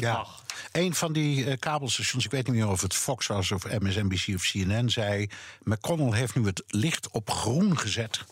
Ja, 0.00 0.26
een 0.72 0.94
van 0.94 1.12
die 1.12 1.44
uh, 1.44 1.52
kabelstations, 1.58 2.24
ik 2.24 2.30
weet 2.30 2.46
niet 2.46 2.56
meer 2.56 2.68
of 2.68 2.80
het 2.80 2.94
Fox 2.94 3.26
was 3.26 3.50
of 3.50 3.64
MSNBC 3.80 4.34
of 4.34 4.42
CNN, 4.42 4.90
zei: 4.90 5.28
McConnell 5.62 6.18
heeft 6.18 6.34
nu 6.34 6.46
het 6.46 6.62
licht 6.66 7.10
op 7.10 7.30
groen 7.30 7.78
gezet 7.78 8.24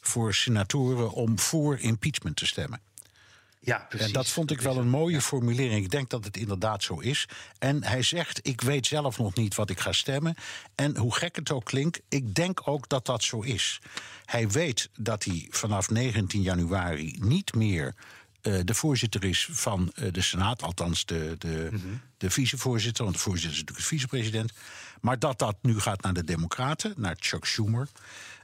voor 0.00 0.34
senatoren 0.34 1.10
om 1.10 1.38
voor 1.38 1.78
impeachment 1.78 2.36
te 2.36 2.46
stemmen. 2.46 2.80
Ja, 3.66 3.86
precies. 3.88 4.06
En 4.06 4.12
dat 4.12 4.28
vond 4.28 4.50
ik 4.50 4.60
wel 4.60 4.76
een 4.76 4.88
mooie 4.88 5.20
formulering. 5.20 5.84
Ik 5.84 5.90
denk 5.90 6.10
dat 6.10 6.24
het 6.24 6.36
inderdaad 6.36 6.82
zo 6.82 6.98
is. 6.98 7.28
En 7.58 7.84
hij 7.84 8.02
zegt: 8.02 8.40
Ik 8.42 8.60
weet 8.60 8.86
zelf 8.86 9.18
nog 9.18 9.34
niet 9.34 9.54
wat 9.54 9.70
ik 9.70 9.80
ga 9.80 9.92
stemmen. 9.92 10.34
En 10.74 10.96
hoe 10.96 11.14
gek 11.14 11.36
het 11.36 11.50
ook 11.50 11.64
klinkt, 11.64 12.00
ik 12.08 12.34
denk 12.34 12.68
ook 12.68 12.88
dat 12.88 13.06
dat 13.06 13.22
zo 13.22 13.40
is. 13.40 13.80
Hij 14.24 14.48
weet 14.48 14.88
dat 14.98 15.24
hij 15.24 15.46
vanaf 15.50 15.90
19 15.90 16.42
januari 16.42 17.16
niet 17.20 17.54
meer 17.54 17.94
uh, 18.46 18.60
de 18.64 18.74
voorzitter 18.74 19.24
is 19.24 19.48
van 19.52 19.92
uh, 19.94 20.12
de 20.12 20.20
Senaat, 20.20 20.62
althans 20.62 21.04
de, 21.04 21.34
de, 21.38 21.68
mm 21.72 21.80
-hmm. 21.80 22.00
de 22.16 22.30
vicevoorzitter, 22.30 23.04
want 23.04 23.16
de 23.16 23.22
voorzitter 23.22 23.52
is 23.52 23.58
natuurlijk 23.58 23.88
de 23.88 23.96
vicepresident. 23.96 24.52
Maar 25.00 25.18
dat 25.18 25.38
dat 25.38 25.56
nu 25.62 25.80
gaat 25.80 26.02
naar 26.02 26.12
de 26.12 26.24
Democraten, 26.24 26.94
naar 26.96 27.16
Chuck 27.18 27.44
Schumer. 27.44 27.88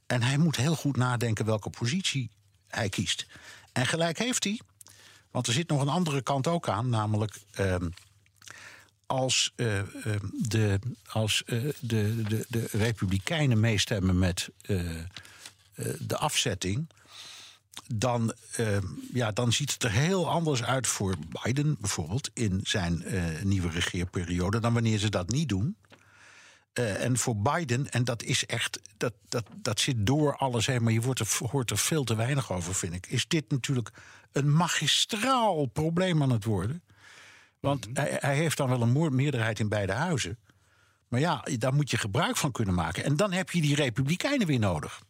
En 0.07 0.23
hij 0.23 0.39
moet 0.39 0.57
heel 0.57 0.75
goed 0.75 0.97
nadenken 0.97 1.45
welke 1.45 1.71
positie 1.71 2.31
hij 2.69 2.89
kiest. 2.89 3.27
En 3.73 3.87
gelijk 3.87 4.19
heeft 4.19 4.45
hij, 4.45 4.61
want 5.31 5.47
er 5.47 5.53
zit 5.53 5.69
nog 5.69 5.81
een 5.81 5.89
andere 5.89 6.23
kant 6.23 6.47
ook 6.47 6.69
aan, 6.69 6.89
namelijk. 6.89 7.37
Uh, 7.61 7.77
als, 9.07 9.53
uh, 9.57 9.83
de, 10.33 10.79
als 11.07 11.43
de, 11.47 11.75
de, 11.81 12.47
de 12.49 12.69
Republikeinen 12.73 13.61
meestemmen 13.61 14.19
met 14.19 14.49
de 15.99 16.17
afzetting, 16.17 16.89
dan, 17.95 18.35
uh, 18.61 18.79
ja, 19.13 19.33
dan 19.33 19.53
ziet 19.53 19.73
het 19.73 19.83
er 19.83 19.91
heel 19.91 20.31
anders 20.31 20.63
uit 20.63 20.87
voor 20.87 21.15
Biden 21.43 21.77
bijvoorbeeld 21.81 22.31
in 22.35 22.61
zijn 22.63 23.03
uh, 23.07 23.43
nieuwe 23.43 23.71
regeerperiode 23.71 24.61
dan 24.61 24.73
wanneer 24.73 24.99
ze 24.99 25.09
dat 25.09 25.29
niet 25.29 25.49
doen. 25.49 25.77
Uh, 26.79 27.05
en 27.05 27.19
voor 27.19 27.37
Biden, 27.37 27.91
en 27.91 28.05
dat 28.05 28.23
is 28.23 28.47
echt, 28.47 28.81
dat, 28.97 29.13
dat, 29.29 29.45
dat 29.55 29.81
zit 29.81 30.07
door 30.07 30.37
alles 30.37 30.67
heen, 30.67 30.83
maar 30.83 30.93
je 30.93 31.01
wordt 31.01 31.21
er, 31.21 31.29
hoort 31.51 31.71
er 31.71 31.79
veel 31.79 32.05
te 32.05 32.15
weinig 32.15 32.53
over, 32.53 32.75
vind 32.75 32.95
ik. 32.95 33.07
Is 33.07 33.29
dit 33.29 33.51
natuurlijk 33.51 33.91
een 34.33 34.53
magistraal 34.53 35.67
probleem 35.67 36.23
aan 36.23 36.31
het 36.31 36.45
worden? 36.45 36.83
Want 37.61 37.89
mm 37.89 37.97
-hmm. 37.97 38.05
hij, 38.05 38.17
hij, 38.21 38.37
heeft 38.37 38.57
dan 38.57 38.69
wel 38.69 38.83
een 38.83 39.15
meerderheid 39.15 39.59
in 39.59 39.69
beide 39.69 39.93
huizen. 39.93 40.39
Maar 41.13 41.21
ja, 41.21 41.45
daar 41.59 41.75
moet 41.75 41.91
je 41.91 41.97
gebruik 41.97 42.37
van 42.37 42.53
kunnen 42.53 42.75
maken. 42.75 43.05
En 43.05 43.17
dan 43.17 43.33
heb 43.33 43.51
je 43.51 43.61
die 43.61 43.75
Republikeinen 43.75 44.47
weer 44.47 44.59
nodig. 44.59 45.03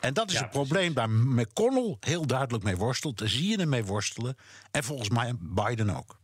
En 0.00 0.14
dat 0.14 0.28
is 0.28 0.34
ja, 0.34 0.40
het 0.40 0.50
probleem 0.50 0.94
waar 0.94 1.10
McConnell 1.10 1.96
heel 2.00 2.26
duidelijk 2.26 2.64
mee 2.64 2.76
worstelt. 2.76 3.18
Daar 3.18 3.28
zie 3.28 3.48
je 3.48 3.56
hem 3.56 3.68
mee 3.68 3.84
worstelen. 3.84 4.36
En 4.70 4.84
volgens 4.84 5.08
mij 5.08 5.34
Biden 5.38 5.90
ook. 5.96 6.16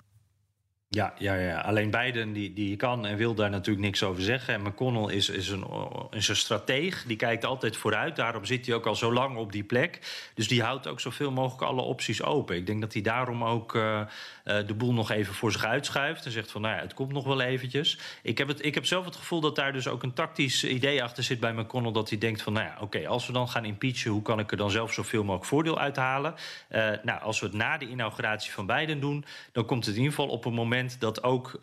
Ja, 0.94 1.14
ja, 1.18 1.34
ja. 1.34 1.60
alleen 1.60 1.90
Biden 1.90 2.32
die, 2.32 2.52
die 2.52 2.76
kan 2.76 3.06
en 3.06 3.16
wil 3.16 3.34
daar 3.34 3.50
natuurlijk 3.50 3.84
niks 3.86 4.02
over 4.02 4.22
zeggen. 4.22 4.54
En 4.54 4.62
McConnell 4.62 5.14
is, 5.14 5.28
is, 5.28 5.48
een, 5.48 5.66
is 6.10 6.28
een 6.28 6.36
strateeg, 6.36 7.04
die 7.06 7.16
kijkt 7.16 7.44
altijd 7.44 7.76
vooruit. 7.76 8.16
Daarom 8.16 8.44
zit 8.44 8.66
hij 8.66 8.74
ook 8.74 8.86
al 8.86 8.94
zo 8.94 9.12
lang 9.12 9.36
op 9.36 9.52
die 9.52 9.64
plek. 9.64 10.00
Dus 10.34 10.48
die 10.48 10.62
houdt 10.62 10.86
ook 10.86 11.00
zoveel 11.00 11.30
mogelijk 11.30 11.62
alle 11.62 11.80
opties 11.80 12.22
open. 12.22 12.56
Ik 12.56 12.66
denk 12.66 12.80
dat 12.80 12.92
hij 12.92 13.02
daarom 13.02 13.44
ook 13.44 13.74
uh, 13.74 14.00
de 14.44 14.74
boel 14.74 14.92
nog 14.92 15.10
even 15.10 15.34
voor 15.34 15.52
zich 15.52 15.64
uitschuift. 15.64 16.24
En 16.24 16.30
zegt 16.30 16.50
van, 16.50 16.60
nou 16.60 16.74
ja, 16.74 16.80
het 16.80 16.94
komt 16.94 17.12
nog 17.12 17.24
wel 17.24 17.40
eventjes. 17.40 17.98
Ik 18.22 18.38
heb, 18.38 18.48
het, 18.48 18.64
ik 18.64 18.74
heb 18.74 18.86
zelf 18.86 19.04
het 19.04 19.16
gevoel 19.16 19.40
dat 19.40 19.56
daar 19.56 19.72
dus 19.72 19.88
ook 19.88 20.02
een 20.02 20.12
tactisch 20.12 20.64
idee 20.64 21.02
achter 21.02 21.22
zit 21.22 21.40
bij 21.40 21.52
McConnell. 21.52 21.92
Dat 21.92 22.08
hij 22.08 22.18
denkt 22.18 22.42
van, 22.42 22.52
nou 22.52 22.66
ja, 22.66 22.76
oké, 22.80 23.08
als 23.08 23.26
we 23.26 23.32
dan 23.32 23.48
gaan 23.48 23.64
impeachen... 23.64 24.10
hoe 24.10 24.22
kan 24.22 24.38
ik 24.38 24.50
er 24.50 24.56
dan 24.56 24.70
zelf 24.70 24.92
zoveel 24.92 25.22
mogelijk 25.22 25.48
voordeel 25.48 25.78
uithalen? 25.78 26.34
Uh, 26.70 26.90
nou, 27.02 27.20
als 27.20 27.40
we 27.40 27.46
het 27.46 27.54
na 27.54 27.78
de 27.78 27.88
inauguratie 27.88 28.52
van 28.52 28.66
Biden 28.66 29.00
doen... 29.00 29.24
dan 29.52 29.64
komt 29.64 29.86
het 29.86 29.94
in 29.94 30.00
ieder 30.00 30.16
geval 30.16 30.30
op 30.30 30.44
een 30.44 30.52
moment 30.54 30.83
dat 30.98 31.22
ook 31.22 31.58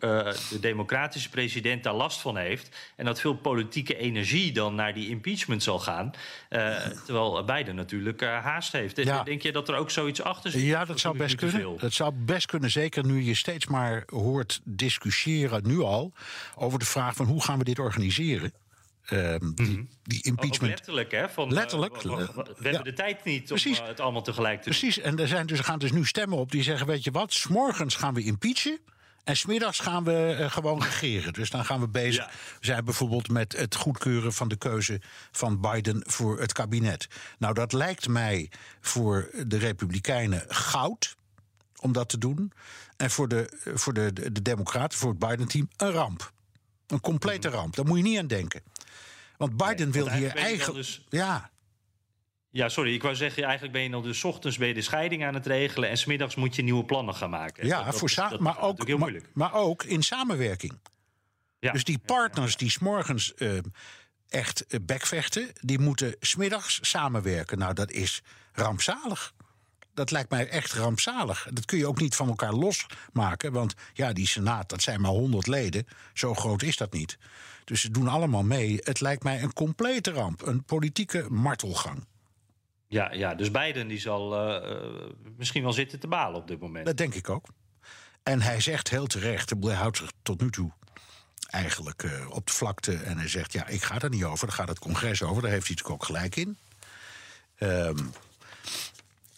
de 0.50 0.60
democratische 0.60 1.30
president 1.30 1.82
daar 1.82 1.94
last 1.94 2.20
van 2.20 2.36
heeft. 2.36 2.76
En 2.96 3.04
dat 3.04 3.20
veel 3.20 3.34
politieke 3.34 3.96
energie 3.96 4.52
dan 4.52 4.74
naar 4.74 4.94
die 4.94 5.08
impeachment 5.08 5.62
zal 5.62 5.78
gaan. 5.78 6.10
Uh, 6.50 6.76
terwijl 7.04 7.44
Biden 7.44 7.74
natuurlijk 7.74 8.22
uh, 8.22 8.44
haast 8.44 8.72
heeft. 8.72 8.96
Ja. 8.96 9.22
Denk 9.22 9.42
je 9.42 9.52
dat 9.52 9.68
er 9.68 9.74
ook 9.74 9.90
zoiets 9.90 10.22
achter 10.22 10.50
zit? 10.50 10.62
Ja, 10.62 10.84
dat 10.84 11.00
zou 11.00 11.16
best 11.16 11.34
kunnen. 11.34 11.78
Dat 11.78 11.92
zou 11.92 12.12
best 12.14 12.46
kunnen. 12.46 12.70
Zeker 12.70 13.04
nu 13.04 13.22
je 13.22 13.34
steeds 13.34 13.66
maar 13.66 14.02
hoort 14.06 14.60
discussiëren, 14.64 15.66
nu 15.66 15.80
al, 15.80 16.12
over 16.56 16.78
de 16.78 16.84
vraag 16.84 17.14
van 17.14 17.26
hoe 17.26 17.42
gaan 17.42 17.58
we 17.58 17.64
dit 17.64 17.78
organiseren. 17.78 18.52
Uh, 19.10 19.34
die, 19.38 19.66
mm-hmm. 19.66 19.88
die, 20.02 20.22
impeachment. 20.22 20.62
Ook 20.62 20.68
letterlijk, 20.68 21.10
hè? 21.10 21.28
Van, 21.28 21.52
letterlijk. 21.52 21.96
Uh, 21.96 22.02
we, 22.02 22.10
we, 22.10 22.24
we 22.34 22.42
ja. 22.62 22.70
hebben 22.70 22.84
de 22.84 22.92
tijd 22.92 23.24
niet 23.24 23.44
Precies. 23.44 23.80
om 23.80 23.86
het 23.86 24.00
allemaal 24.00 24.22
tegelijk 24.22 24.62
te 24.62 24.68
Precies. 24.68 24.94
doen. 24.94 25.04
En 25.04 25.18
er, 25.18 25.28
zijn 25.28 25.46
dus, 25.46 25.58
er 25.58 25.64
gaan 25.64 25.78
dus 25.78 25.92
nu 25.92 26.06
stemmen 26.06 26.38
op 26.38 26.50
die 26.50 26.62
zeggen: 26.62 26.86
Weet 26.86 27.04
je 27.04 27.10
wat, 27.10 27.32
s'morgens 27.32 27.94
gaan 27.94 28.14
we 28.14 28.22
impeachen. 28.22 28.78
En 29.24 29.36
smiddags 29.36 29.78
gaan 29.78 30.04
we 30.04 30.36
uh, 30.40 30.50
gewoon 30.50 30.82
regeren. 30.82 31.32
Dus 31.32 31.50
dan 31.50 31.64
gaan 31.64 31.80
we 31.80 31.88
bezig 31.88 32.24
ja. 32.24 32.30
zijn 32.60 32.84
bijvoorbeeld 32.84 33.28
met 33.28 33.52
het 33.56 33.74
goedkeuren 33.74 34.32
van 34.32 34.48
de 34.48 34.56
keuze 34.56 35.00
van 35.32 35.60
Biden 35.60 36.02
voor 36.06 36.40
het 36.40 36.52
kabinet. 36.52 37.06
Nou, 37.38 37.54
dat 37.54 37.72
lijkt 37.72 38.08
mij 38.08 38.50
voor 38.80 39.30
de 39.46 39.58
Republikeinen 39.58 40.44
goud 40.48 41.16
om 41.80 41.92
dat 41.92 42.08
te 42.08 42.18
doen. 42.18 42.52
En 42.96 43.10
voor 43.10 43.28
de, 43.28 43.72
voor 43.74 43.92
de, 43.92 44.12
de, 44.12 44.32
de 44.32 44.42
Democraten, 44.42 44.98
voor 44.98 45.10
het 45.10 45.18
Biden-team, 45.18 45.68
een 45.76 45.90
ramp. 45.90 46.32
Een 46.86 47.00
complete 47.00 47.48
mm. 47.48 47.54
ramp. 47.54 47.76
Daar 47.76 47.86
moet 47.86 47.96
je 47.96 48.02
niet 48.02 48.18
aan 48.18 48.26
denken. 48.26 48.62
Want 49.36 49.56
Biden 49.56 49.90
nee, 49.90 50.02
wil 50.02 50.10
hier 50.10 50.36
eigenlijk. 50.36 50.74
Dus... 50.74 51.06
Ja. 51.08 51.50
Ja, 52.52 52.68
sorry, 52.68 52.94
ik 52.94 53.02
wou 53.02 53.14
zeggen, 53.14 53.42
eigenlijk 53.42 53.72
ben 53.72 53.82
je 53.82 53.90
dan 53.90 54.02
dus 54.02 54.24
ochtends 54.24 54.58
ben 54.58 54.68
je 54.68 54.74
de 54.74 54.82
scheiding 54.82 55.24
aan 55.24 55.34
het 55.34 55.46
regelen 55.46 55.88
en 55.88 55.98
smiddags 55.98 56.34
moet 56.34 56.56
je 56.56 56.62
nieuwe 56.62 56.84
plannen 56.84 57.14
gaan 57.14 57.30
maken. 57.30 57.66
Ja, 57.66 57.84
dat, 57.84 57.98
voor 57.98 58.12
dat, 58.14 58.30
dat, 58.30 58.40
maar, 58.40 58.60
ook, 58.60 58.86
heel 58.86 58.98
maar, 58.98 59.12
maar, 59.34 59.54
ook 59.54 59.84
in 59.84 60.02
samenwerking. 60.02 60.78
Ja. 61.58 61.72
Dus 61.72 61.84
die 61.84 61.98
partners 61.98 62.56
die 62.56 62.70
s'morgens 62.70 63.32
uh, 63.36 63.58
echt 64.28 64.64
uh, 64.68 64.80
bekvechten, 64.82 65.48
die 65.60 65.78
moeten 65.78 66.16
smiddags 66.20 66.78
samenwerken. 66.82 67.58
Nou, 67.58 67.74
dat 67.74 67.90
is 67.90 68.22
rampzalig. 68.52 69.34
Dat 69.94 70.10
lijkt 70.10 70.30
mij 70.30 70.48
echt 70.48 70.72
rampzalig. 70.72 71.48
Dat 71.52 71.64
kun 71.64 71.78
je 71.78 71.86
ook 71.86 72.00
niet 72.00 72.16
van 72.16 72.28
elkaar 72.28 72.52
losmaken. 72.52 73.52
Want 73.52 73.74
ja, 73.92 74.12
die 74.12 74.26
Senaat, 74.26 74.68
dat 74.68 74.82
zijn 74.82 75.00
maar 75.00 75.10
honderd 75.10 75.46
leden. 75.46 75.86
Zo 76.14 76.34
groot 76.34 76.62
is 76.62 76.76
dat 76.76 76.92
niet. 76.92 77.18
Dus 77.64 77.80
ze 77.80 77.90
doen 77.90 78.08
allemaal 78.08 78.44
mee. 78.44 78.78
Het 78.80 79.00
lijkt 79.00 79.22
mij 79.22 79.42
een 79.42 79.52
complete 79.52 80.10
ramp. 80.10 80.46
Een 80.46 80.64
politieke 80.64 81.26
martelgang. 81.30 82.04
Ja, 82.92 83.12
ja, 83.12 83.34
dus 83.34 83.50
Biden 83.50 83.88
die 83.88 84.00
zal 84.00 84.52
uh, 84.52 85.10
misschien 85.36 85.62
wel 85.62 85.72
zitten 85.72 86.00
te 86.00 86.08
balen 86.08 86.40
op 86.40 86.46
dit 86.48 86.60
moment. 86.60 86.86
Dat 86.86 86.96
denk 86.96 87.14
ik 87.14 87.28
ook. 87.28 87.46
En 88.22 88.40
hij 88.40 88.60
zegt 88.60 88.90
heel 88.90 89.06
terecht, 89.06 89.52
hij 89.60 89.74
houdt 89.74 89.96
zich 89.96 90.12
tot 90.22 90.40
nu 90.40 90.50
toe 90.50 90.72
eigenlijk 91.46 92.02
uh, 92.02 92.30
op 92.30 92.46
de 92.46 92.52
vlakte. 92.52 92.96
En 92.96 93.18
hij 93.18 93.28
zegt, 93.28 93.52
ja, 93.52 93.66
ik 93.66 93.82
ga 93.82 94.00
er 94.00 94.08
niet 94.08 94.24
over, 94.24 94.46
daar 94.46 94.56
gaat 94.56 94.68
het 94.68 94.78
congres 94.78 95.22
over. 95.22 95.42
Daar 95.42 95.50
heeft 95.50 95.66
hij 95.66 95.76
natuurlijk 95.76 96.02
ook 96.02 96.06
gelijk 96.06 96.36
in. 96.36 96.56
Ehm, 97.56 98.04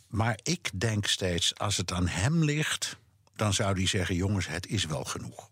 maar 0.09 0.38
ik 0.42 0.70
denk 0.80 1.07
steeds, 1.07 1.59
als 1.59 1.76
het 1.76 1.92
aan 1.92 2.09
hem 2.09 2.44
ligt, 2.44 2.96
dan 3.36 3.52
zou 3.52 3.74
hij 3.74 3.86
zeggen: 3.86 4.14
jongens, 4.14 4.46
het 4.46 4.66
is 4.66 4.84
wel 4.84 5.05
genoeg. 5.05 5.50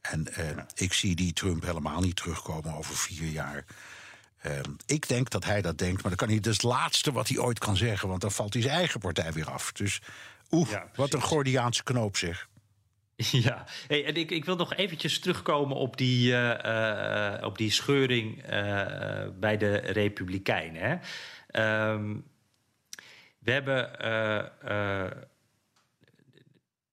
En 0.00 0.34
eh, 0.34 0.64
ik 0.74 0.92
zie 0.92 1.14
die 1.14 1.32
Trump 1.32 1.62
helemaal 1.62 2.00
niet 2.00 2.16
terugkomen 2.16 2.74
over 2.74 2.96
vier 2.96 3.28
jaar. 3.28 3.64
Ehm, 4.40 4.70
ik 4.86 5.08
denk 5.08 5.30
dat 5.30 5.44
hij 5.44 5.62
dat 5.62 5.78
denkt, 5.78 6.02
maar 6.02 6.16
dan 6.16 6.26
kan 6.26 6.28
hij 6.28 6.40
dus 6.40 6.52
het 6.52 6.62
laatste 6.62 7.12
wat 7.12 7.28
hij 7.28 7.38
ooit 7.38 7.58
kan 7.58 7.76
zeggen, 7.76 8.08
want 8.08 8.20
dan 8.20 8.32
valt 8.32 8.52
hij 8.52 8.62
zijn 8.62 8.74
eigen 8.74 9.00
partij 9.00 9.32
weer 9.32 9.50
af. 9.50 9.72
Dus 9.72 10.00
oeh, 10.50 10.70
Ja, 10.70 10.90
wat 10.94 11.14
een 11.14 11.22
Gordiaanse 11.22 11.82
knoop 11.82 12.16
zeg. 12.16 12.48
Ja, 13.46 13.64
hey, 13.86 14.04
en 14.04 14.14
ik, 14.14 14.30
ik 14.30 14.44
wil 14.44 14.56
nog 14.56 14.74
eventjes 14.74 15.18
terugkomen 15.18 15.76
op 15.76 15.96
die, 15.96 16.32
eh, 16.32 17.34
eh, 17.34 17.44
op 17.44 17.58
die 17.58 17.70
scheuring 17.70 18.42
eh, 18.42 19.26
bij 19.40 19.56
de 19.56 19.76
Republikeinen. 19.76 20.82
Hè. 20.82 20.96
Ehm, 21.46 22.16
we 23.38 23.52
hebben. 23.52 23.90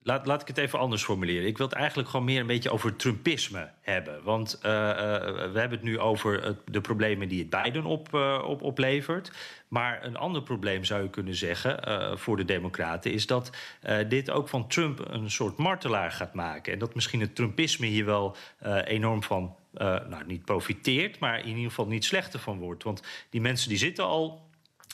Eh, 0.07 0.13
eh, 0.13 0.17
laat, 0.17 0.25
laat 0.27 0.41
ik 0.41 0.47
het 0.47 0.57
even 0.57 0.79
anders 0.79 1.03
formuleren. 1.03 1.47
Ik 1.47 1.57
wil 1.57 1.67
het 1.67 1.75
eigenlijk 1.75 2.09
gewoon 2.09 2.25
meer 2.25 2.39
een 2.39 2.47
beetje 2.47 2.71
over 2.71 2.95
Trumpisme 2.95 3.69
hebben. 3.81 4.23
Want 4.23 4.59
eh, 4.61 4.89
eh, 4.89 4.97
we 5.51 5.59
hebben 5.59 5.77
het 5.77 5.83
nu 5.83 5.99
over 5.99 6.43
het- 6.43 6.59
de 6.65 6.81
problemen 6.81 7.27
die 7.27 7.39
het 7.39 7.63
Biden 7.63 7.85
op, 7.85 8.13
eh, 8.13 8.43
op, 8.47 8.61
oplevert. 8.61 9.31
Maar 9.67 10.03
een 10.05 10.17
ander 10.17 10.41
probleem 10.41 10.83
zou 10.83 11.03
je 11.03 11.09
kunnen 11.09 11.35
zeggen 11.35 11.83
eh, 11.83 12.15
voor 12.17 12.37
de 12.37 12.45
Democraten 12.45 13.11
is 13.11 13.25
dat 13.25 13.49
eh, 13.81 13.97
dit 14.09 14.31
ook 14.31 14.47
van 14.49 14.67
Trump 14.67 14.99
een 15.09 15.31
soort 15.31 15.57
martelaar 15.57 16.11
gaat 16.11 16.33
maken. 16.33 16.73
En 16.73 16.79
dat 16.79 16.95
misschien 16.95 17.21
het 17.21 17.35
Trumpisme 17.35 17.85
hier 17.85 18.05
wel 18.05 18.35
eh, 18.59 18.77
enorm 18.85 19.23
van. 19.23 19.55
eh, 19.73 19.87
nou, 20.09 20.23
niet 20.25 20.45
profiteert, 20.45 21.19
maar 21.19 21.39
in 21.39 21.47
ieder 21.47 21.63
geval 21.63 21.87
niet 21.87 22.05
slechter 22.05 22.39
van 22.39 22.59
wordt. 22.59 22.83
Want 22.83 23.03
die 23.29 23.41
mensen 23.41 23.69
die 23.69 23.77
zitten 23.77 24.05
al 24.05 24.46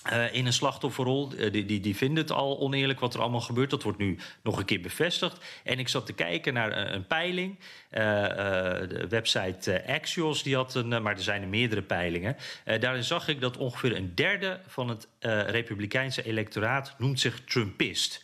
eh, 0.04 0.34
in 0.34 0.46
een 0.46 0.54
slachtofferrol. 0.54 1.32
Eh, 1.32 1.52
die, 1.52 1.66
die, 1.66 1.80
die 1.80 1.96
vinden 1.96 2.24
het 2.24 2.32
al 2.32 2.60
oneerlijk 2.60 3.00
wat 3.00 3.14
er 3.14 3.22
allemaal 3.22 3.42
gebeurt. 3.42 3.70
Dat 3.70 3.84
wordt 3.84 3.98
nu 3.98 4.18
nog 4.44 4.58
een 4.58 4.66
keer 4.66 4.82
bevestigd. 4.82 5.38
En 5.64 5.80
ik 5.80 5.88
zat 5.88 6.06
te 6.06 6.14
kijken 6.14 6.54
naar 6.54 6.78
een, 6.78 6.94
een 6.94 7.08
peiling. 7.08 7.60
Eh, 7.90 8.26
eh, 8.26 8.90
de 8.90 9.08
website 9.10 9.72
eh, 9.72 9.96
Axios, 9.96 10.44
die 10.44 10.56
had 10.56 10.76
een, 10.76 10.94
eh, 10.94 11.02
maar 11.02 11.16
er 11.16 11.24
zijn 11.24 11.42
er 11.42 11.48
meerdere 11.48 11.82
peilingen. 11.82 12.38
Eh, 12.64 12.80
daarin 12.80 13.04
zag 13.04 13.28
ik 13.28 13.42
dat 13.42 13.58
ongeveer 13.58 13.96
een 13.96 14.16
derde 14.16 14.60
van 14.68 14.90
het 14.90 15.08
eh, 15.20 15.42
Republikeinse 15.50 16.24
electoraat 16.24 16.96
noemt 16.98 17.20
zich 17.20 17.44
Trumpist. 17.44 18.24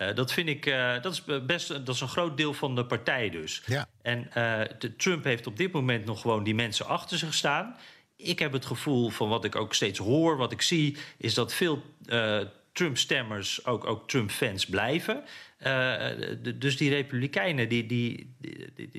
Eh, 0.00 0.14
dat 0.14 0.32
vind 0.32 0.48
ik, 0.48 0.66
eh, 0.66 1.02
dat 1.02 1.12
is 1.12 1.24
best 1.46 1.68
dat 1.68 1.88
is 1.88 2.00
een 2.00 2.08
groot 2.08 2.36
deel 2.36 2.52
van 2.52 2.74
de 2.74 2.84
partij 2.84 3.30
dus. 3.30 3.62
Ja. 3.66 3.86
En 4.02 4.32
eh, 4.32 4.60
de, 4.78 4.96
Trump 4.96 5.24
heeft 5.24 5.46
op 5.46 5.56
dit 5.56 5.72
moment 5.72 6.04
nog 6.04 6.20
gewoon 6.20 6.44
die 6.44 6.54
mensen 6.54 6.86
achter 6.86 7.18
zich 7.18 7.34
staan. 7.34 7.76
Ik 8.22 8.38
heb 8.38 8.52
het 8.52 8.66
gevoel 8.66 9.08
van 9.10 9.28
wat 9.28 9.44
ik 9.44 9.56
ook 9.56 9.74
steeds 9.74 9.98
hoor, 9.98 10.36
wat 10.36 10.52
ik 10.52 10.62
zie, 10.62 10.96
is 11.16 11.34
dat 11.34 11.52
veel 11.54 11.82
eh, 12.06 12.38
Trump-stemmers 12.72 13.64
ook, 13.66 13.84
ook 13.86 14.08
Trump-fans 14.08 14.66
blijven. 14.66 15.22
Eh, 15.58 16.06
dus 16.54 16.76
die 16.76 16.90
Republikeinen 16.90 17.68
die, 17.68 17.86
die, 17.86 18.34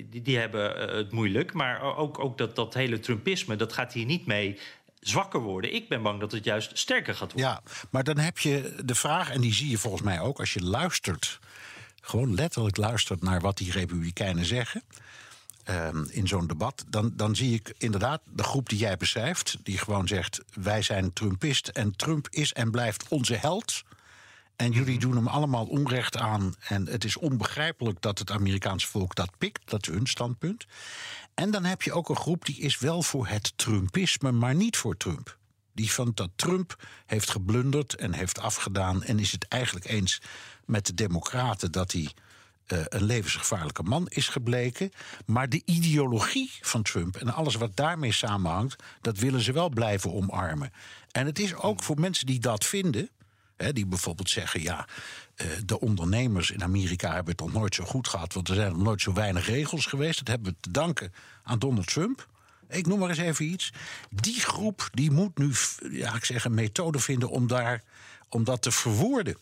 die- 0.09 0.21
die 0.21 0.37
hebben 0.37 0.89
eh, 0.89 0.95
het 0.95 1.11
moeilijk. 1.11 1.53
Maar 1.53 1.81
ook, 1.97 2.19
ook 2.19 2.37
dat, 2.37 2.55
dat 2.55 2.73
hele 2.73 2.99
Trumpisme, 2.99 3.55
dat 3.55 3.73
gaat 3.73 3.93
hier 3.93 4.05
niet 4.05 4.25
mee 4.25 4.59
zwakker 4.99 5.39
worden. 5.39 5.73
Ik 5.73 5.89
ben 5.89 6.01
bang 6.01 6.19
dat 6.19 6.31
het 6.31 6.43
juist 6.43 6.77
sterker 6.77 7.15
gaat 7.15 7.31
worden. 7.33 7.49
Ja, 7.51 7.61
maar 7.89 8.03
dan 8.03 8.17
heb 8.17 8.37
je 8.39 8.75
de 8.85 8.95
vraag, 8.95 9.29
en 9.31 9.41
die 9.41 9.53
zie 9.53 9.69
je 9.69 9.77
volgens 9.77 10.03
mij 10.03 10.19
ook 10.19 10.39
als 10.39 10.53
je 10.53 10.63
luistert. 10.63 11.39
Gewoon 12.01 12.35
letterlijk 12.35 12.77
luistert 12.77 13.21
naar 13.21 13.41
wat 13.41 13.57
die 13.57 13.71
Republikeinen 13.71 14.45
zeggen. 14.45 14.83
Ehm, 15.63 16.03
in 16.09 16.27
zo'n 16.27 16.47
debat. 16.47 16.85
Dan, 16.87 17.11
dan 17.15 17.35
zie 17.35 17.53
ik 17.53 17.73
inderdaad 17.77 18.21
de 18.33 18.43
groep 18.43 18.69
die 18.69 18.77
jij 18.77 18.97
beschrijft. 18.97 19.57
Die 19.63 19.77
gewoon 19.77 20.07
zegt: 20.07 20.41
wij 20.53 20.81
zijn 20.81 21.13
Trumpist. 21.13 21.67
En 21.67 21.95
Trump 21.95 22.27
is 22.29 22.53
en 22.53 22.71
blijft 22.71 23.07
onze 23.07 23.35
held. 23.35 23.83
En 24.55 24.71
jullie 24.71 24.99
doen 24.99 25.15
hem 25.15 25.27
allemaal 25.27 25.65
onrecht 25.65 26.17
aan. 26.17 26.53
En 26.67 26.87
het 26.87 27.03
is 27.03 27.17
onbegrijpelijk 27.17 28.01
dat 28.01 28.19
het 28.19 28.31
Amerikaanse 28.31 28.87
volk 28.87 29.15
dat 29.15 29.37
pikt. 29.37 29.69
Dat 29.69 29.87
is 29.87 29.93
hun 29.93 30.07
standpunt. 30.07 30.65
En 31.33 31.51
dan 31.51 31.63
heb 31.63 31.81
je 31.81 31.93
ook 31.93 32.09
een 32.09 32.15
groep 32.15 32.45
die 32.45 32.57
is 32.57 32.79
wel 32.79 33.01
voor 33.01 33.27
het 33.27 33.53
Trumpisme, 33.55 34.31
maar 34.31 34.55
niet 34.55 34.77
voor 34.77 34.97
Trump. 34.97 35.37
Die 35.73 35.91
vindt 35.91 36.17
dat 36.17 36.29
Trump 36.35 36.75
heeft 37.05 37.29
geblunderd 37.29 37.95
en 37.95 38.13
heeft 38.13 38.39
afgedaan. 38.39 39.03
En 39.03 39.19
is 39.19 39.31
het 39.31 39.47
eigenlijk 39.47 39.85
eens 39.85 40.21
met 40.65 40.85
de 40.85 40.93
Democraten 40.93 41.71
dat 41.71 41.91
hij 41.91 42.11
een 42.71 43.03
levensgevaarlijke 43.03 43.83
man 43.83 44.07
is 44.07 44.27
gebleken. 44.27 44.91
Maar 45.25 45.49
de 45.49 45.61
ideologie 45.65 46.51
van 46.61 46.81
Trump 46.81 47.15
en 47.15 47.33
alles 47.33 47.55
wat 47.55 47.75
daarmee 47.75 48.11
samenhangt, 48.11 48.83
dat 49.01 49.17
willen 49.17 49.41
ze 49.41 49.51
wel 49.51 49.69
blijven 49.69 50.13
omarmen. 50.13 50.71
En 51.11 51.25
het 51.25 51.39
is 51.39 51.55
ook 51.55 51.83
voor 51.83 51.99
mensen 51.99 52.25
die 52.25 52.39
dat 52.39 52.65
vinden. 52.65 53.09
Hè, 53.57 53.73
die 53.73 53.85
bijvoorbeeld 53.85 54.29
zeggen: 54.29 54.61
ja, 54.61 54.87
eh, 55.35 55.47
de 55.65 55.79
ondernemers 55.79 56.51
in 56.51 56.63
Amerika 56.63 57.13
hebben 57.13 57.31
het 57.31 57.41
nog 57.41 57.53
nooit 57.53 57.75
zo 57.75 57.83
goed 57.83 58.07
gehad. 58.07 58.33
Want 58.33 58.49
er 58.49 58.55
zijn 58.55 58.71
nog 58.71 58.81
nooit 58.81 59.01
zo 59.01 59.13
weinig 59.13 59.45
regels 59.47 59.85
geweest. 59.85 60.17
Dat 60.17 60.27
hebben 60.27 60.51
we 60.51 60.57
te 60.59 60.71
danken 60.71 61.13
aan 61.43 61.59
Donald 61.59 61.87
Trump. 61.87 62.27
Ik 62.69 62.87
noem 62.87 62.99
maar 62.99 63.09
eens 63.09 63.17
even 63.17 63.45
iets. 63.45 63.73
Die 64.09 64.39
groep 64.39 64.89
die 64.93 65.11
moet 65.11 65.37
nu 65.37 65.51
ja, 65.91 66.15
ik 66.15 66.25
zeg, 66.25 66.45
een 66.45 66.53
methode 66.53 66.99
vinden 66.99 67.29
om, 67.29 67.47
daar, 67.47 67.83
om 68.29 68.43
dat 68.43 68.61
te 68.61 68.71
verwoorden. 68.71 69.37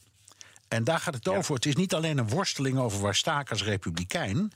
En 0.69 0.83
daar 0.83 0.99
gaat 0.99 1.13
het 1.13 1.27
over. 1.27 1.55
Het 1.55 1.65
is 1.65 1.75
niet 1.75 1.93
alleen 1.93 2.17
een 2.17 2.29
worsteling 2.29 2.77
over 2.77 3.01
waar 3.01 3.15
sta 3.15 3.39
ik 3.39 3.49
als 3.49 3.63
republikein. 3.63 4.51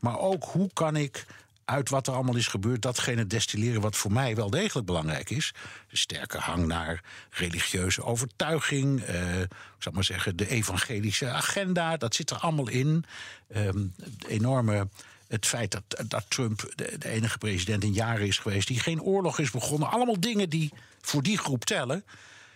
Maar 0.00 0.18
ook 0.18 0.44
hoe 0.44 0.70
kan 0.72 0.96
ik 0.96 1.26
uit 1.64 1.88
wat 1.88 2.06
er 2.06 2.14
allemaal 2.14 2.36
is 2.36 2.46
gebeurd, 2.46 2.82
datgene 2.82 3.26
destilleren 3.26 3.80
wat 3.80 3.96
voor 3.96 4.12
mij 4.12 4.34
wel 4.34 4.50
degelijk 4.50 4.86
belangrijk 4.86 5.30
is. 5.30 5.54
De 5.90 5.96
sterke 5.96 6.38
hang 6.38 6.66
naar 6.66 7.02
religieuze 7.30 8.02
overtuiging, 8.02 9.00
eh, 9.00 9.40
ik 9.40 9.48
zal 9.78 9.92
maar 9.92 10.04
zeggen, 10.04 10.36
de 10.36 10.48
evangelische 10.48 11.28
agenda, 11.28 11.96
dat 11.96 12.14
zit 12.14 12.30
er 12.30 12.36
allemaal 12.36 12.68
in. 12.68 13.04
Het 13.52 14.26
enorme. 14.26 14.88
Het 15.28 15.46
feit 15.46 15.70
dat, 15.70 16.10
dat 16.10 16.24
Trump 16.28 16.72
de, 16.74 16.98
de 16.98 17.08
enige 17.08 17.38
president 17.38 17.84
in 17.84 17.92
jaren 17.92 18.26
is 18.26 18.38
geweest 18.38 18.68
die 18.68 18.80
geen 18.80 19.02
oorlog 19.02 19.38
is 19.38 19.50
begonnen. 19.50 19.90
Allemaal 19.90 20.20
dingen 20.20 20.50
die 20.50 20.72
voor 21.00 21.22
die 21.22 21.38
groep 21.38 21.64
tellen. 21.64 22.04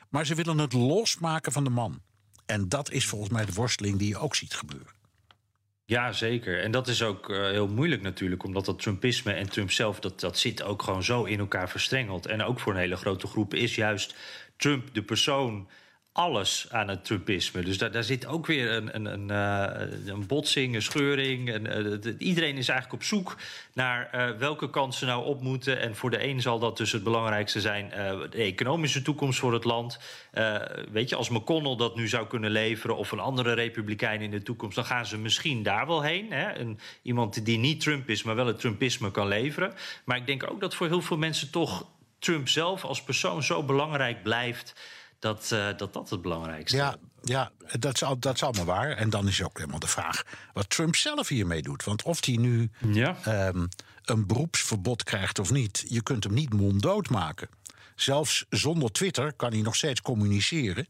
Maar 0.08 0.26
ze 0.26 0.34
willen 0.34 0.58
het 0.58 0.72
losmaken 0.72 1.52
van 1.52 1.64
de 1.64 1.70
man. 1.70 2.00
En 2.46 2.68
dat 2.68 2.90
is 2.90 3.06
volgens 3.06 3.30
mij 3.30 3.44
de 3.44 3.52
worsteling 3.52 3.98
die 3.98 4.08
je 4.08 4.18
ook 4.18 4.34
ziet 4.34 4.54
gebeuren. 4.54 5.00
Ja, 5.84 6.12
zeker. 6.12 6.62
En 6.62 6.70
dat 6.70 6.88
is 6.88 7.02
ook 7.02 7.30
eh, 7.30 7.36
heel 7.36 7.68
moeilijk 7.68 8.02
natuurlijk, 8.02 8.44
omdat 8.44 8.64
dat 8.64 8.78
Trumpisme 8.78 9.32
en 9.32 9.50
Trump 9.50 9.70
zelf, 9.70 10.00
dat, 10.00 10.20
dat 10.20 10.38
zit 10.38 10.62
ook 10.62 10.82
gewoon 10.82 11.02
zo 11.02 11.24
in 11.24 11.38
elkaar 11.38 11.68
verstrengeld. 11.68 12.26
En 12.26 12.42
ook 12.42 12.60
voor 12.60 12.72
een 12.72 12.78
hele 12.78 12.96
grote 12.96 13.26
groep 13.26 13.54
is 13.54 13.74
juist 13.74 14.14
Trump 14.56 14.94
de 14.94 15.02
persoon 15.02 15.68
alles 16.12 16.66
aan 16.70 16.88
het 16.88 17.04
Trumpisme. 17.04 17.62
Dus 17.62 17.78
daar, 17.78 17.90
daar 17.90 18.04
zit 18.04 18.26
ook 18.26 18.46
weer 18.46 18.70
een, 18.70 18.94
een, 18.94 19.04
een, 19.04 19.30
eh, 19.30 20.06
een 20.06 20.26
botsing, 20.26 20.74
een 20.74 20.82
scheuring. 20.82 21.50
Eh, 21.50 21.74
de- 22.00 22.14
iedereen 22.18 22.56
is 22.56 22.68
eigenlijk 22.68 23.02
op 23.02 23.08
zoek 23.08 23.36
naar 23.74 24.08
eh, 24.10 24.30
welke 24.38 24.70
kansen 24.70 25.06
nou 25.06 25.24
op 25.24 25.42
moeten. 25.42 25.80
En 25.80 25.96
voor 25.96 26.10
de 26.10 26.24
een 26.24 26.40
zal 26.40 26.58
dat 26.58 26.76
dus 26.76 26.92
het 26.92 27.02
belangrijkste 27.02 27.60
zijn... 27.60 27.88
de 28.30 28.36
economische 28.36 29.02
toekomst 29.02 29.38
voor 29.38 29.52
het 29.52 29.64
land. 29.64 29.98
Weet 30.90 31.08
je, 31.08 31.16
als 31.16 31.28
McConnell 31.28 31.76
dat 31.76 31.96
nu 31.96 32.08
zou 32.08 32.26
kunnen 32.26 32.50
leveren... 32.50 32.96
of 32.96 33.12
een 33.12 33.20
andere 33.20 33.52
republikein 33.52 34.20
in 34.20 34.30
de 34.30 34.42
toekomst... 34.42 34.76
dan 34.76 34.84
gaan 34.84 35.06
ze 35.06 35.18
misschien 35.18 35.62
daar 35.62 35.86
wel 35.86 36.02
heen. 36.02 36.32
Hè? 36.32 36.58
Een, 36.58 36.78
iemand 37.02 37.44
die 37.44 37.58
niet 37.58 37.80
Trump 37.80 38.08
is, 38.08 38.22
maar 38.22 38.34
wel 38.34 38.46
het 38.46 38.60
Trumpisme 38.60 39.10
kan 39.10 39.28
leveren. 39.28 39.72
Maar 40.04 40.16
ik 40.16 40.26
denk 40.26 40.50
ook 40.50 40.60
dat 40.60 40.74
voor 40.74 40.86
heel 40.86 41.02
veel 41.02 41.16
mensen 41.18 41.50
toch... 41.50 41.86
Trump 42.18 42.48
zelf 42.48 42.84
als 42.84 43.02
persoon 43.02 43.42
zo 43.42 43.62
belangrijk 43.62 44.22
blijft... 44.22 44.74
dat 45.22 45.52
eh, 45.52 45.66
dat, 45.76 45.92
dat 45.92 46.10
het 46.10 46.22
belangrijkste 46.22 46.76
is. 46.76 46.82
Ja, 46.82 46.96
ja 47.22 47.50
dat, 47.78 47.94
is, 47.94 48.02
al- 48.02 48.18
dat 48.18 48.34
is 48.34 48.42
allemaal 48.42 48.64
waar. 48.64 48.90
En 48.90 49.10
dan 49.10 49.28
is 49.28 49.42
ook 49.42 49.58
helemaal 49.58 49.78
de 49.78 49.86
vraag 49.86 50.22
wat 50.52 50.70
Trump 50.70 50.96
zelf 50.96 51.28
hiermee 51.28 51.62
doet. 51.62 51.84
Want 51.84 52.02
of 52.02 52.24
hij 52.26 52.36
nu 52.36 52.70
Ja. 52.92 53.16
ehm, 53.24 53.66
een 54.04 54.26
beroepsverbod 54.26 55.02
krijgt 55.02 55.38
of 55.38 55.50
niet, 55.50 55.84
je 55.88 56.02
kunt 56.02 56.24
hem 56.24 56.34
niet 56.34 56.52
monddood 56.52 57.08
maken. 57.10 57.48
Zelfs 57.94 58.44
zonder 58.48 58.92
Twitter 58.92 59.32
kan 59.32 59.52
hij 59.52 59.60
nog 59.60 59.76
steeds 59.76 60.00
communiceren. 60.02 60.86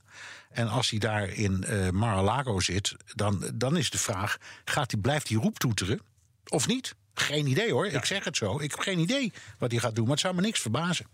En 0.51 0.68
als 0.68 0.91
hij 0.91 0.99
daar 0.99 1.28
in 1.28 1.64
eh 1.64 1.91
Mar-a-Lago 1.91 2.61
zit, 2.61 2.97
dan, 3.14 3.51
dan 3.55 3.76
is 3.76 3.91
de 3.91 3.99
vraag: 3.99 4.37
gaat 4.64 4.91
hij, 4.91 5.01
blijft 5.01 5.28
hij 5.28 5.39
roeptoeteren 5.39 6.01
of 6.49 6.66
niet? 6.66 6.95
Geen 7.14 7.47
idee 7.47 7.72
hoor, 7.72 7.87
ik 7.87 8.05
zeg 8.05 8.24
het 8.24 8.37
zo. 8.37 8.61
Ik 8.61 8.70
heb 8.70 8.80
geen 8.80 8.99
idee 8.99 9.33
wat 9.59 9.70
hij 9.70 9.80
gaat 9.80 9.95
doen, 9.95 10.05
maar 10.05 10.12
het 10.12 10.20
zou 10.22 10.35
me 10.35 10.41
niks 10.41 10.61
verbazen. 10.61 11.07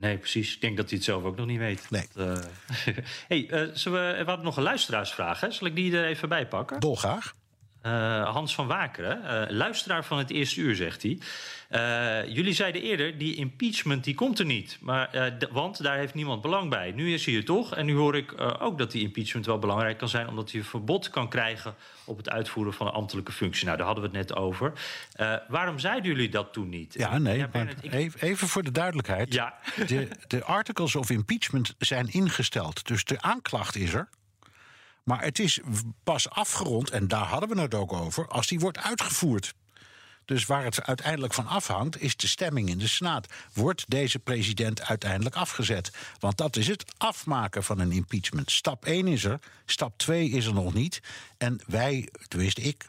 Nee, 0.00 0.18
precies. 0.18 0.54
Ik 0.54 0.60
denk 0.60 0.76
dat 0.76 0.88
hij 0.88 0.96
het 0.96 1.06
zelf 1.06 1.22
ook 1.22 1.36
nog 1.36 1.46
niet 1.46 1.58
weet. 1.58 1.90
Nee. 1.90 2.06
Dat, 2.14 2.50
eh, 2.86 2.94
hey, 3.28 3.48
eh, 3.50 3.68
zullen 3.72 4.08
we, 4.08 4.18
we 4.18 4.24
hadden 4.24 4.44
nog 4.44 4.56
een 4.56 4.62
luisteraarsvraag. 4.62 5.40
Hè? 5.40 5.50
Zal 5.50 5.66
ik 5.66 5.74
die 5.74 5.96
er 5.96 6.04
even 6.04 6.28
bij 6.28 6.46
pakken? 6.46 6.80
Dolgraag. 6.80 7.34
Uh, 7.86 8.28
Hans 8.32 8.54
van 8.54 8.66
Wakeren, 8.66 9.22
uh, 9.24 9.56
luisteraar 9.56 10.04
van 10.04 10.18
het 10.18 10.30
eerste 10.30 10.60
uur, 10.60 10.74
zegt 10.74 11.02
hij. 11.02 11.18
Uh, 11.70 12.34
jullie 12.34 12.52
zeiden 12.52 12.82
eerder, 12.82 13.18
die 13.18 13.34
impeachment 13.34 14.04
die 14.04 14.14
komt 14.14 14.38
er 14.38 14.44
niet. 14.44 14.78
Maar, 14.80 15.38
want 15.50 15.82
daar 15.82 15.96
heeft 15.96 16.14
niemand 16.14 16.42
belang 16.42 16.70
bij. 16.70 16.90
Nu 16.90 17.12
is 17.12 17.26
hij 17.26 17.34
er 17.34 17.44
toch. 17.44 17.74
En 17.74 17.86
nu 17.86 17.94
hoor 17.94 18.16
ik 18.16 18.34
ook 18.58 18.78
dat 18.78 18.90
die 18.90 19.02
impeachment 19.02 19.46
wel 19.46 19.58
belangrijk 19.58 19.98
kan 19.98 20.08
zijn... 20.08 20.28
omdat 20.28 20.50
hij 20.50 20.60
een 20.60 20.66
verbod 20.66 21.10
kan 21.10 21.28
krijgen 21.28 21.74
op 22.04 22.16
het 22.16 22.30
uitvoeren 22.30 22.72
van 22.72 22.86
een 22.86 22.92
ambtelijke 22.92 23.32
functie. 23.32 23.64
Nou, 23.64 23.76
daar 23.76 23.86
hadden 23.86 24.10
we 24.10 24.18
het 24.18 24.28
net 24.28 24.38
over. 24.38 24.72
waarom 25.48 25.78
zeiden 25.78 26.10
jullie 26.10 26.28
dat 26.28 26.52
toen 26.52 26.68
niet? 26.68 26.94
Ja, 26.94 27.18
nee, 27.18 27.38
ja, 27.38 27.48
even, 28.18 28.48
voor 28.48 28.62
de 28.62 28.72
duidelijkheid. 28.72 29.34
Ja. 29.34 29.58
De, 29.86 30.08
de 30.26 30.44
articles 30.44 30.96
of 30.96 31.10
impeachment 31.10 31.74
zijn 31.78 32.12
ingesteld. 32.12 32.86
Dus 32.86 33.04
de 33.04 33.20
aanklacht 33.20 33.76
is 33.76 33.92
er. 33.92 34.08
Maar 35.04 35.22
het 35.22 35.38
is 35.38 35.60
pas 36.04 36.30
afgerond, 36.30 36.90
en 36.90 37.08
daar 37.08 37.26
hadden 37.26 37.48
we 37.48 37.60
het 37.60 37.74
ook 37.74 37.92
over, 37.92 38.28
als 38.28 38.46
die 38.46 38.60
wordt 38.60 38.78
uitgevoerd. 38.78 39.54
Dus 40.24 40.46
waar 40.46 40.64
het 40.64 40.82
uiteindelijk 40.82 41.34
van 41.34 41.46
afhangt, 41.46 42.00
is 42.00 42.16
de 42.16 42.26
stemming 42.26 42.68
in 42.68 42.78
de 42.78 42.88
Senaat. 42.88 43.26
Wordt 43.52 43.84
deze 43.88 44.18
president 44.18 44.82
uiteindelijk 44.82 45.36
afgezet? 45.36 45.90
Want 46.18 46.36
dat 46.36 46.56
is 46.56 46.66
het 46.66 46.92
afmaken 46.96 47.64
van 47.64 47.78
een 47.78 47.92
impeachment. 47.92 48.50
Stap 48.50 48.84
1 48.84 49.06
is 49.08 49.24
er, 49.24 49.38
stap 49.64 49.98
2 49.98 50.30
is 50.30 50.46
er 50.46 50.54
nog 50.54 50.74
niet. 50.74 51.00
En 51.38 51.60
wij, 51.66 52.08
tenminste 52.28 52.60
ik, 52.60 52.86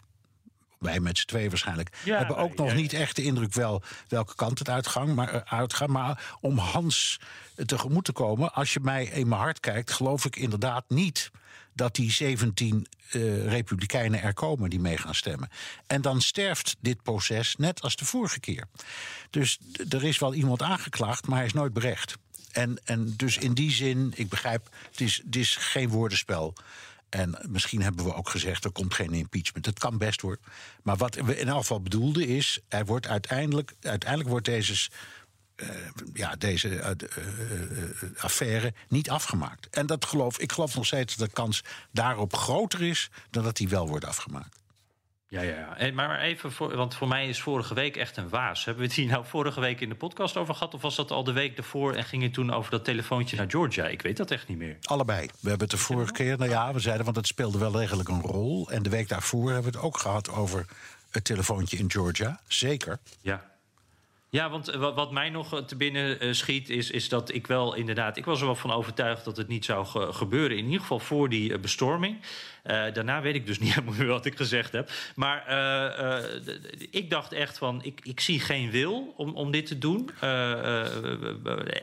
wij 0.79 0.99
met 0.99 1.17
z'n 1.17 1.27
twee 1.27 1.49
waarschijnlijk, 1.49 1.97
hebben 2.03 2.37
ook 2.37 2.55
nog 2.55 2.73
niet 2.73 2.93
echt 2.93 3.15
de 3.15 3.23
indruk 3.23 3.53
wel 3.53 3.83
welke 4.07 4.35
kant 4.35 4.59
het 4.59 4.69
uitgang, 4.69 5.15
maar, 5.15 5.29
eh, 5.29 5.53
uitgaat. 5.53 5.87
Maar 5.87 6.35
om 6.41 6.57
Hans 6.57 7.19
tegemoet 7.65 8.05
te 8.05 8.11
komen, 8.11 8.53
als 8.53 8.73
je 8.73 8.79
mij 8.79 9.05
in 9.05 9.27
mijn 9.27 9.41
hart 9.41 9.59
kijkt, 9.59 9.91
geloof 9.91 10.25
ik 10.25 10.35
inderdaad 10.35 10.83
niet 10.87 11.31
dat 11.73 11.95
die 11.95 12.11
17 12.11 12.87
uh, 13.11 13.45
republikeinen 13.47 14.21
er 14.21 14.33
komen 14.33 14.69
die 14.69 14.79
mee 14.79 14.97
gaan 14.97 15.15
stemmen. 15.15 15.49
En 15.87 16.01
dan 16.01 16.21
sterft 16.21 16.75
dit 16.79 17.03
proces 17.03 17.55
net 17.55 17.81
als 17.81 17.95
de 17.95 18.05
vorige 18.05 18.39
keer. 18.39 18.67
Dus 19.29 19.59
er 19.89 20.03
is 20.03 20.19
wel 20.19 20.33
iemand 20.33 20.61
aangeklaagd, 20.61 21.27
maar 21.27 21.37
hij 21.37 21.45
is 21.45 21.53
nooit 21.53 21.73
berecht. 21.73 22.17
En, 22.51 22.79
en 22.83 23.13
dus 23.17 23.37
in 23.37 23.53
die 23.53 23.71
zin, 23.71 24.13
ik 24.15 24.29
begrijp, 24.29 24.69
het 24.91 25.01
is, 25.01 25.21
het 25.25 25.35
is 25.35 25.55
geen 25.55 25.89
woordenspel. 25.89 26.53
En 27.09 27.37
misschien 27.47 27.81
hebben 27.81 28.05
we 28.05 28.13
ook 28.13 28.29
gezegd, 28.29 28.63
er 28.63 28.71
komt 28.71 28.93
geen 28.93 29.13
impeachment. 29.13 29.65
Het 29.65 29.79
kan 29.79 29.97
best 29.97 30.21
hoor. 30.21 30.37
Maar 30.83 30.97
wat 30.97 31.15
we 31.15 31.39
in 31.39 31.47
elk 31.47 31.59
geval 31.59 31.81
bedoelden 31.81 32.27
is, 32.27 32.59
er 32.67 32.85
wordt 32.85 33.07
uiteindelijk, 33.07 33.73
uiteindelijk 33.81 34.29
wordt 34.29 34.45
deze 34.45 34.89
ja, 36.13 36.35
deze 36.35 36.69
uh, 36.69 36.89
uh, 36.89 38.09
affaire 38.17 38.73
niet 38.87 39.09
afgemaakt. 39.09 39.69
En 39.69 39.85
dat 39.85 40.05
geloof, 40.05 40.39
ik 40.39 40.51
geloof 40.51 40.75
nog 40.75 40.85
steeds 40.85 41.15
dat 41.15 41.27
de 41.27 41.33
kans 41.33 41.63
daarop 41.91 42.35
groter 42.35 42.81
is 42.81 43.09
dan 43.29 43.43
dat 43.43 43.57
die 43.57 43.69
wel 43.69 43.87
wordt 43.87 44.05
afgemaakt. 44.05 44.59
Ja, 45.31 45.41
ja, 45.41 45.75
ja. 45.79 45.91
Maar 45.91 46.19
even, 46.19 46.51
voor, 46.51 46.75
want 46.75 46.95
voor 46.95 47.07
mij 47.07 47.29
is 47.29 47.41
vorige 47.41 47.73
week 47.73 47.97
echt 47.97 48.17
een 48.17 48.29
waas. 48.29 48.65
Hebben 48.65 48.83
we 48.83 48.89
het 48.89 48.97
hier 48.99 49.07
nou 49.07 49.25
vorige 49.25 49.59
week 49.59 49.81
in 49.81 49.89
de 49.89 49.95
podcast 49.95 50.37
over 50.37 50.53
gehad? 50.53 50.73
Of 50.73 50.81
was 50.81 50.95
dat 50.95 51.11
al 51.11 51.23
de 51.23 51.31
week 51.31 51.57
ervoor 51.57 51.93
en 51.93 52.03
ging 52.03 52.23
het 52.23 52.33
toen 52.33 52.53
over 52.53 52.71
dat 52.71 52.85
telefoontje 52.85 53.37
naar 53.37 53.49
Georgia? 53.49 53.87
Ik 53.87 54.01
weet 54.01 54.17
dat 54.17 54.31
echt 54.31 54.47
niet 54.47 54.57
meer. 54.57 54.77
Allebei. 54.81 55.25
We 55.39 55.49
hebben 55.49 55.67
het 55.67 55.77
de 55.77 55.83
vorige 55.83 56.11
keer, 56.11 56.37
nou 56.37 56.49
ja, 56.49 56.73
we 56.73 56.79
zeiden, 56.79 57.05
want 57.05 57.17
het 57.17 57.27
speelde 57.27 57.57
wel 57.57 57.71
degelijk 57.71 58.09
een 58.09 58.21
rol. 58.21 58.69
En 58.69 58.83
de 58.83 58.89
week 58.89 59.07
daarvoor 59.07 59.51
hebben 59.51 59.71
we 59.71 59.77
het 59.77 59.87
ook 59.87 59.97
gehad 59.97 60.29
over 60.29 60.65
het 61.11 61.23
telefoontje 61.23 61.77
in 61.77 61.91
Georgia. 61.91 62.39
Zeker. 62.47 62.99
Ja. 63.21 63.50
Ja, 64.31 64.49
want 64.49 64.67
eh, 64.67 64.95
wat 64.95 65.11
mij 65.11 65.29
nog 65.29 65.53
eh, 65.53 65.59
te 65.59 65.75
binnen 65.75 66.19
eh, 66.19 66.33
schiet 66.33 66.69
is, 66.69 66.91
is 66.91 67.09
dat 67.09 67.33
ik 67.33 67.47
wel 67.47 67.73
inderdaad... 67.75 68.17
ik 68.17 68.25
was 68.25 68.39
er 68.39 68.45
wel 68.45 68.55
van 68.55 68.71
overtuigd 68.71 69.25
dat 69.25 69.37
het 69.37 69.47
niet 69.47 69.65
zou 69.65 69.85
gebeuren. 70.13 70.57
In 70.57 70.65
ieder 70.65 70.79
geval 70.79 70.99
voor 70.99 71.29
die 71.29 71.59
bestorming. 71.59 72.17
Uh, 72.63 72.93
daarna 72.93 73.21
weet 73.21 73.35
ik 73.35 73.45
dus 73.45 73.59
niet 73.59 73.75
wat 73.97 74.25
ik 74.25 74.37
gezegd 74.37 74.71
heb. 74.71 74.91
Maar 75.15 75.45
uh, 75.49 76.25
uh, 76.47 76.57
ik 76.91 77.09
dacht 77.09 77.33
echt 77.33 77.57
van, 77.57 77.83
ik, 77.83 77.99
ik 78.03 78.19
zie 78.19 78.39
geen 78.39 78.71
wil 78.71 79.13
om, 79.17 79.35
om 79.35 79.51
dit 79.51 79.65
te 79.65 79.77
doen. 79.77 80.09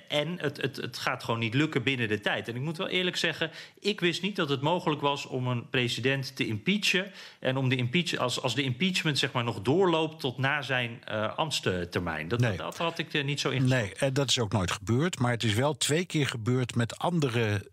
en 0.08 0.38
het, 0.38 0.62
het, 0.62 0.76
het 0.76 0.98
gaat 0.98 1.24
gewoon 1.24 1.40
niet 1.40 1.54
lukken 1.54 1.82
binnen 1.82 2.08
de 2.08 2.20
tijd. 2.20 2.48
En 2.48 2.54
ik 2.54 2.60
moet 2.60 2.76
wel 2.76 2.88
eerlijk 2.88 3.16
zeggen, 3.16 3.50
ik 3.80 4.00
wist 4.00 4.22
niet 4.22 4.36
dat 4.36 4.48
het 4.48 4.60
mogelijk 4.60 5.00
was 5.00 5.26
om 5.26 5.46
een 5.46 5.68
president 5.68 6.36
te 6.36 6.46
impeachen. 6.46 7.12
En 7.38 7.56
om 7.56 7.68
de 7.68 7.76
impeach, 7.76 8.16
als, 8.16 8.42
als 8.42 8.54
de 8.54 8.62
impeachment 8.62 9.18
zeg 9.18 9.32
maar 9.32 9.44
nog 9.44 9.62
doorloopt 9.62 10.20
tot 10.20 10.38
na 10.38 10.62
zijn 10.62 11.04
ambtstermijn. 11.36 12.28
Dat, 12.28 12.40
nee. 12.40 12.56
dat, 12.56 12.76
had 12.76 12.98
ik 12.98 13.24
niet 13.24 13.40
zo 13.40 13.50
in. 13.50 13.64
Nee, 13.64 13.94
en 13.94 14.12
dat 14.12 14.28
is 14.28 14.38
ook 14.38 14.52
nooit 14.52 14.70
gebeurd. 14.70 15.18
Maar 15.18 15.30
het 15.30 15.44
is 15.44 15.54
wel 15.54 15.76
twee 15.76 16.04
keer 16.04 16.26
gebeurd 16.26 16.74
met 16.74 16.98
andere 16.98 17.70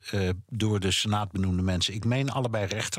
door 0.50 0.80
de 0.80 0.92
Senaat 0.92 1.32
benoemde 1.32 1.62
mensen. 1.62 1.94
Ik 1.94 2.06
meen 2.06 2.32
allebei 2.32 2.66
recht 2.66 2.95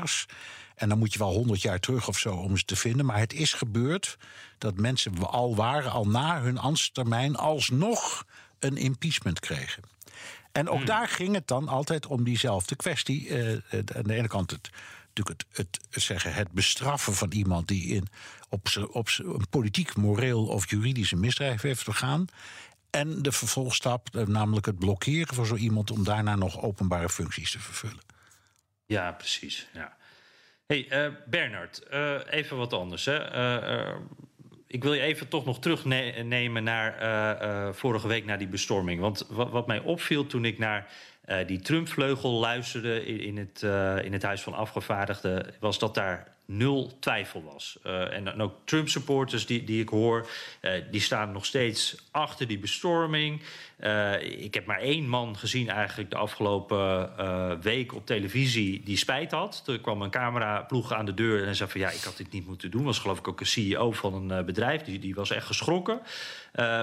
en 0.75 0.89
dan 0.89 0.97
moet 0.97 1.13
je 1.13 1.19
wel 1.19 1.33
honderd 1.33 1.61
jaar 1.61 1.79
terug 1.79 2.07
of 2.07 2.17
zo 2.17 2.33
om 2.33 2.57
ze 2.57 2.65
te 2.65 2.75
vinden. 2.75 3.05
Maar 3.05 3.19
het 3.19 3.33
is 3.33 3.53
gebeurd 3.53 4.17
dat 4.57 4.77
mensen 4.77 5.17
al 5.17 5.55
waren, 5.55 5.91
al 5.91 6.07
na 6.07 6.41
hun 6.41 6.57
ambtstermijn, 6.57 7.35
alsnog 7.35 8.25
een 8.59 8.77
impeachment 8.77 9.39
kregen. 9.39 9.83
En 10.51 10.69
ook 10.69 10.77
hmm. 10.77 10.85
daar 10.85 11.07
ging 11.07 11.33
het 11.33 11.47
dan 11.47 11.67
altijd 11.67 12.05
om 12.05 12.23
diezelfde 12.23 12.75
kwestie. 12.75 13.27
Uh, 13.27 13.57
aan 13.71 14.03
de 14.03 14.13
ene 14.13 14.27
kant 14.27 14.51
het, 14.51 14.69
natuurlijk 15.13 15.43
het, 15.51 15.79
het, 15.89 16.03
zeggen, 16.03 16.33
het 16.33 16.51
bestraffen 16.51 17.13
van 17.13 17.31
iemand 17.31 17.67
die 17.67 17.87
in, 17.87 18.07
op, 18.49 18.67
op 18.91 19.09
een 19.17 19.49
politiek, 19.49 19.95
moreel 19.95 20.45
of 20.45 20.69
juridische 20.69 21.15
misdrijf 21.15 21.61
heeft 21.61 21.85
begaan. 21.85 22.25
En 22.89 23.21
de 23.21 23.31
vervolgstap, 23.31 24.15
eh, 24.15 24.25
namelijk 24.25 24.65
het 24.65 24.79
blokkeren 24.79 25.35
van 25.35 25.45
zo 25.45 25.55
iemand 25.55 25.91
om 25.91 26.03
daarna 26.03 26.35
nog 26.35 26.61
openbare 26.61 27.09
functies 27.09 27.51
te 27.51 27.59
vervullen. 27.59 28.06
Ja, 28.87 29.11
precies. 29.11 29.67
Ja. 29.73 29.95
hey, 30.67 30.87
uh, 30.89 31.13
Bernard, 31.25 31.81
uh, 31.93 32.19
even 32.29 32.57
wat 32.57 32.73
anders. 32.73 33.05
Hè. 33.05 33.35
Uh, 33.35 33.95
ik 34.67 34.83
wil 34.83 34.93
je 34.93 35.01
even 35.01 35.27
toch 35.27 35.45
nog 35.45 35.59
terugnemen 35.59 36.63
naar 36.63 37.75
vorige 37.75 38.07
week 38.07 38.25
naar 38.25 38.37
die 38.37 38.47
bestorming. 38.47 39.01
Want 39.01 39.25
wat, 39.29 39.49
wat 39.49 39.67
mij 39.67 39.79
opviel 39.79 40.25
toen 40.25 40.45
ik 40.45 40.57
naar 40.57 40.91
die 41.45 41.59
Trump-vleugel 41.59 42.31
luisterde 42.31 43.05
in, 43.05 43.19
in 43.19 43.37
het, 43.37 43.61
in 44.05 44.13
het 44.13 44.23
Huis 44.23 44.41
van 44.41 44.53
Afgevaardigden, 44.53 45.53
was 45.59 45.79
dat 45.79 45.93
daar 45.93 46.35
nul 46.45 46.99
twijfel 46.99 47.43
was. 47.43 47.77
En 47.83 48.41
ook 48.41 48.55
Trump-supporters 48.65 49.45
die, 49.45 49.63
die 49.63 49.81
ik 49.81 49.89
hoor, 49.89 50.29
die 50.91 51.01
staan 51.01 51.31
nog 51.31 51.45
steeds 51.45 51.95
achter 52.11 52.47
die 52.47 52.59
bestorming. 52.59 53.41
Uh, 53.79 54.43
ik 54.43 54.53
heb 54.53 54.65
maar 54.65 54.79
één 54.79 55.09
man 55.09 55.37
gezien 55.37 55.69
eigenlijk 55.69 56.09
de 56.09 56.17
afgelopen 56.17 57.61
week 57.61 57.93
op 57.93 58.05
televisie 58.05 58.83
die 58.83 58.97
spijt 58.97 59.31
had. 59.31 59.63
Er 59.65 59.79
kwam 59.79 60.01
een 60.01 60.09
cameraploeg 60.09 60.93
aan 60.93 61.05
de 61.05 61.13
deur 61.13 61.47
en 61.47 61.55
zei 61.55 61.69
van 61.69 61.81
ja, 61.81 61.89
ik 61.89 62.03
had 62.03 62.17
dit 62.17 62.31
niet 62.31 62.47
moeten 62.47 62.71
doen. 62.71 62.83
Was 62.83 62.99
geloof 62.99 63.17
ik 63.17 63.27
ook 63.27 63.39
een 63.39 63.45
CEO 63.45 63.91
van 63.91 64.31
een 64.31 64.45
bedrijf, 64.45 64.81
die, 64.81 65.15
was 65.15 65.31
echt 65.31 65.45
geschrokken. 65.45 66.01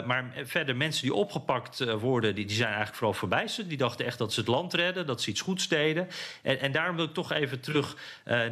maar 0.07 0.33
verder 0.45 0.77
mensen 0.77 1.03
die 1.03 1.15
opgepakt 1.15 1.95
worden, 1.95 2.35
die, 2.35 2.47
die 2.47 2.57
zijn 2.57 2.69
eigenlijk 2.69 2.97
vooral 2.97 3.19
verbijsterd. 3.19 3.69
Die 3.69 3.79
dachten 3.79 4.07
echt 4.07 4.19
dat 4.19 4.33
ze 4.33 4.41
het 4.41 4.49
land 4.49 4.75
redden, 4.75 5.07
dat 5.07 5.23
ze 5.23 5.31
iets 5.31 5.41
goeds 5.41 5.69
deden. 5.69 6.09
En, 6.43 6.61
en 6.61 6.73
daarom 6.73 6.97
wil 6.97 7.05
ik 7.05 7.15
toch 7.15 7.33
even 7.33 7.61
terug 7.61 7.97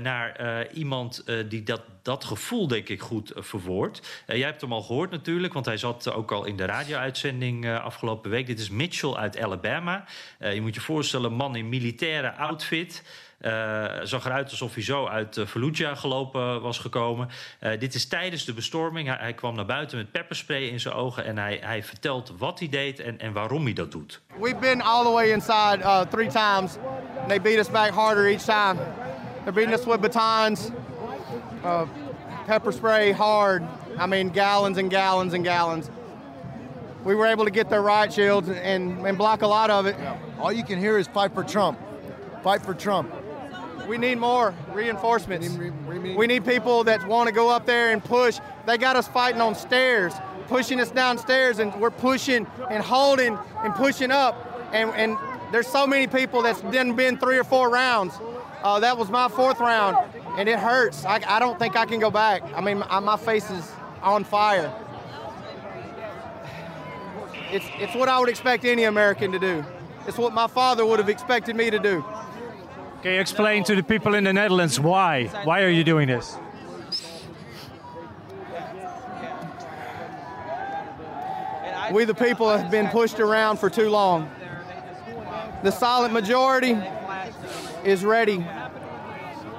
naar 0.00 0.66
iemand 0.72 1.24
die 1.48 1.62
dat, 1.62 1.82
dat 2.02 2.24
gevoel, 2.24 2.68
denk 2.68 2.88
ik, 2.88 3.00
goed 3.00 3.36
uh, 3.36 3.42
verwoordt. 3.42 3.98
Uh, 4.26 4.36
jij 4.36 4.46
hebt 4.46 4.60
hem 4.60 4.72
al 4.72 4.82
gehoord 4.82 5.10
natuurlijk, 5.10 5.52
want 5.52 5.66
hij 5.66 5.76
zat 5.76 6.12
ook 6.12 6.32
al 6.32 6.44
in 6.44 6.56
de 6.56 6.64
radio-uitzending 6.64 7.70
afgelopen 7.78 8.30
week. 8.30 8.46
Dit 8.46 8.58
is 8.58 8.70
Mitchell 8.70 9.14
uit 9.14 9.40
Alabama. 9.40 10.04
je 10.38 10.60
moet 10.60 10.74
je 10.74 10.80
voorstellen, 10.80 11.32
man 11.32 11.56
in 11.56 11.68
militaire 11.68 12.34
outfit. 12.34 13.02
Zag 14.02 14.24
eruit 14.24 14.50
alsof 14.50 14.74
hij 14.74 14.82
zo 14.82 15.06
uit 15.06 15.36
uh, 15.36 15.46
Fallujah 15.46 15.96
gelopen 15.96 16.60
was 16.60 16.78
gekomen. 16.78 17.28
Dit 17.78 17.94
is 17.94 18.08
tijdens 18.08 18.44
de 18.44 18.52
bestorming. 18.52 19.08
Hij, 19.08 19.16
hij, 19.20 19.34
kwam 19.34 19.54
naar 19.54 19.66
buiten 19.66 19.98
met 19.98 20.10
pepperspray 20.10 20.62
in 20.62 20.80
zijn 20.80 20.94
ogen 20.94 21.24
en 21.24 21.38
hij, 21.38 21.58
hij 21.62 21.82
vertelt 21.82 22.32
wat 22.38 22.58
hij 22.58 22.68
deed 22.68 23.00
en, 23.00 23.18
en 23.18 23.32
waarom 23.32 23.64
hij 23.64 23.72
dat 23.72 23.92
doet. 23.92 24.20
We've 24.40 24.58
been 24.60 24.82
all 24.82 25.04
the 25.04 25.10
way 25.10 25.30
inside 25.30 25.78
uh, 25.78 26.00
three 26.00 26.28
times. 26.28 26.76
They 27.28 27.40
beat 27.40 27.58
us 27.58 27.70
back 27.70 27.90
harder 27.90 28.26
each 28.26 28.42
time. 28.42 28.80
They're 29.44 29.52
beating 29.52 29.78
us 29.78 29.84
with 29.84 30.00
batons. 30.00 30.70
Uh, 31.64 31.86
pepper 32.46 32.72
spray 32.72 33.12
hard. 33.12 33.66
I 33.98 34.06
mean, 34.06 34.30
gallons 34.30 34.78
and 34.78 34.90
gallons 34.90 35.34
and 35.34 35.44
gallons. 35.44 35.90
We 37.04 37.14
were 37.14 37.26
able 37.26 37.44
to 37.44 37.50
get 37.50 37.68
their 37.68 37.82
riot 37.82 38.12
shields 38.12 38.48
and, 38.48 39.06
and 39.06 39.18
block 39.18 39.42
a 39.42 39.46
lot 39.46 39.70
of 39.70 39.86
it. 39.86 39.96
Yeah. 39.98 40.18
All 40.38 40.52
you 40.52 40.64
can 40.64 40.78
hear 40.78 40.98
is 40.98 41.08
fight 41.08 41.34
for 41.34 41.42
Trump. 41.42 41.78
Fight 42.42 42.62
for 42.62 42.74
Trump. 42.74 43.12
We 43.88 43.98
need 43.98 44.18
more 44.18 44.54
reinforcements. 44.72 45.48
We 45.48 45.64
need, 45.64 45.86
we 45.86 45.98
need, 45.98 46.16
we 46.16 46.26
need 46.28 46.44
people 46.44 46.84
that 46.84 47.06
want 47.06 47.26
to 47.28 47.34
go 47.34 47.50
up 47.50 47.66
there 47.66 47.90
and 47.92 48.02
push. 48.02 48.38
They 48.66 48.78
got 48.78 48.94
us 48.94 49.08
fighting 49.08 49.40
on 49.40 49.56
stairs, 49.56 50.14
pushing 50.46 50.80
us 50.80 50.90
downstairs, 50.90 51.58
and 51.58 51.74
we're 51.80 51.90
pushing 51.90 52.46
and 52.70 52.82
holding 52.82 53.36
and 53.64 53.74
pushing 53.74 54.12
up. 54.12 54.70
And, 54.72 54.90
and 54.90 55.18
there's 55.52 55.66
so 55.66 55.86
many 55.86 56.06
people 56.06 56.42
that's 56.42 56.62
been 56.62 57.18
three 57.18 57.38
or 57.38 57.44
four 57.44 57.68
rounds. 57.70 58.14
Uh, 58.62 58.78
that 58.78 58.96
was 58.96 59.10
my 59.10 59.28
fourth 59.28 59.58
round 59.58 59.96
and 60.38 60.48
it 60.48 60.58
hurts. 60.58 61.04
I, 61.04 61.20
I 61.26 61.38
don't 61.38 61.58
think 61.58 61.76
I 61.76 61.86
can 61.86 62.00
go 62.00 62.10
back. 62.10 62.42
I 62.54 62.60
mean, 62.60 62.78
my, 62.78 63.00
my 63.00 63.16
face 63.16 63.50
is 63.50 63.70
on 64.02 64.24
fire. 64.24 64.72
It's, 67.50 67.66
it's 67.78 67.94
what 67.94 68.08
I 68.08 68.18
would 68.18 68.28
expect 68.28 68.64
any 68.64 68.84
American 68.84 69.32
to 69.32 69.38
do. 69.38 69.64
It's 70.06 70.16
what 70.16 70.32
my 70.32 70.46
father 70.46 70.86
would 70.86 70.98
have 70.98 71.08
expected 71.08 71.54
me 71.54 71.70
to 71.70 71.78
do. 71.78 72.04
Okay, 73.00 73.18
explain 73.18 73.62
to 73.64 73.74
the 73.74 73.82
people 73.82 74.14
in 74.14 74.24
the 74.24 74.32
Netherlands 74.32 74.80
why? 74.80 75.26
Why 75.44 75.62
are 75.62 75.68
you 75.68 75.84
doing 75.84 76.08
this? 76.08 76.36
We, 81.92 82.04
the 82.04 82.14
people, 82.14 82.48
have 82.48 82.70
been 82.70 82.88
pushed 82.88 83.20
around 83.20 83.58
for 83.58 83.68
too 83.68 83.90
long. 83.90 84.30
The 85.62 85.70
silent 85.70 86.14
majority 86.14 86.78
is 87.84 88.02
ready 88.04 88.42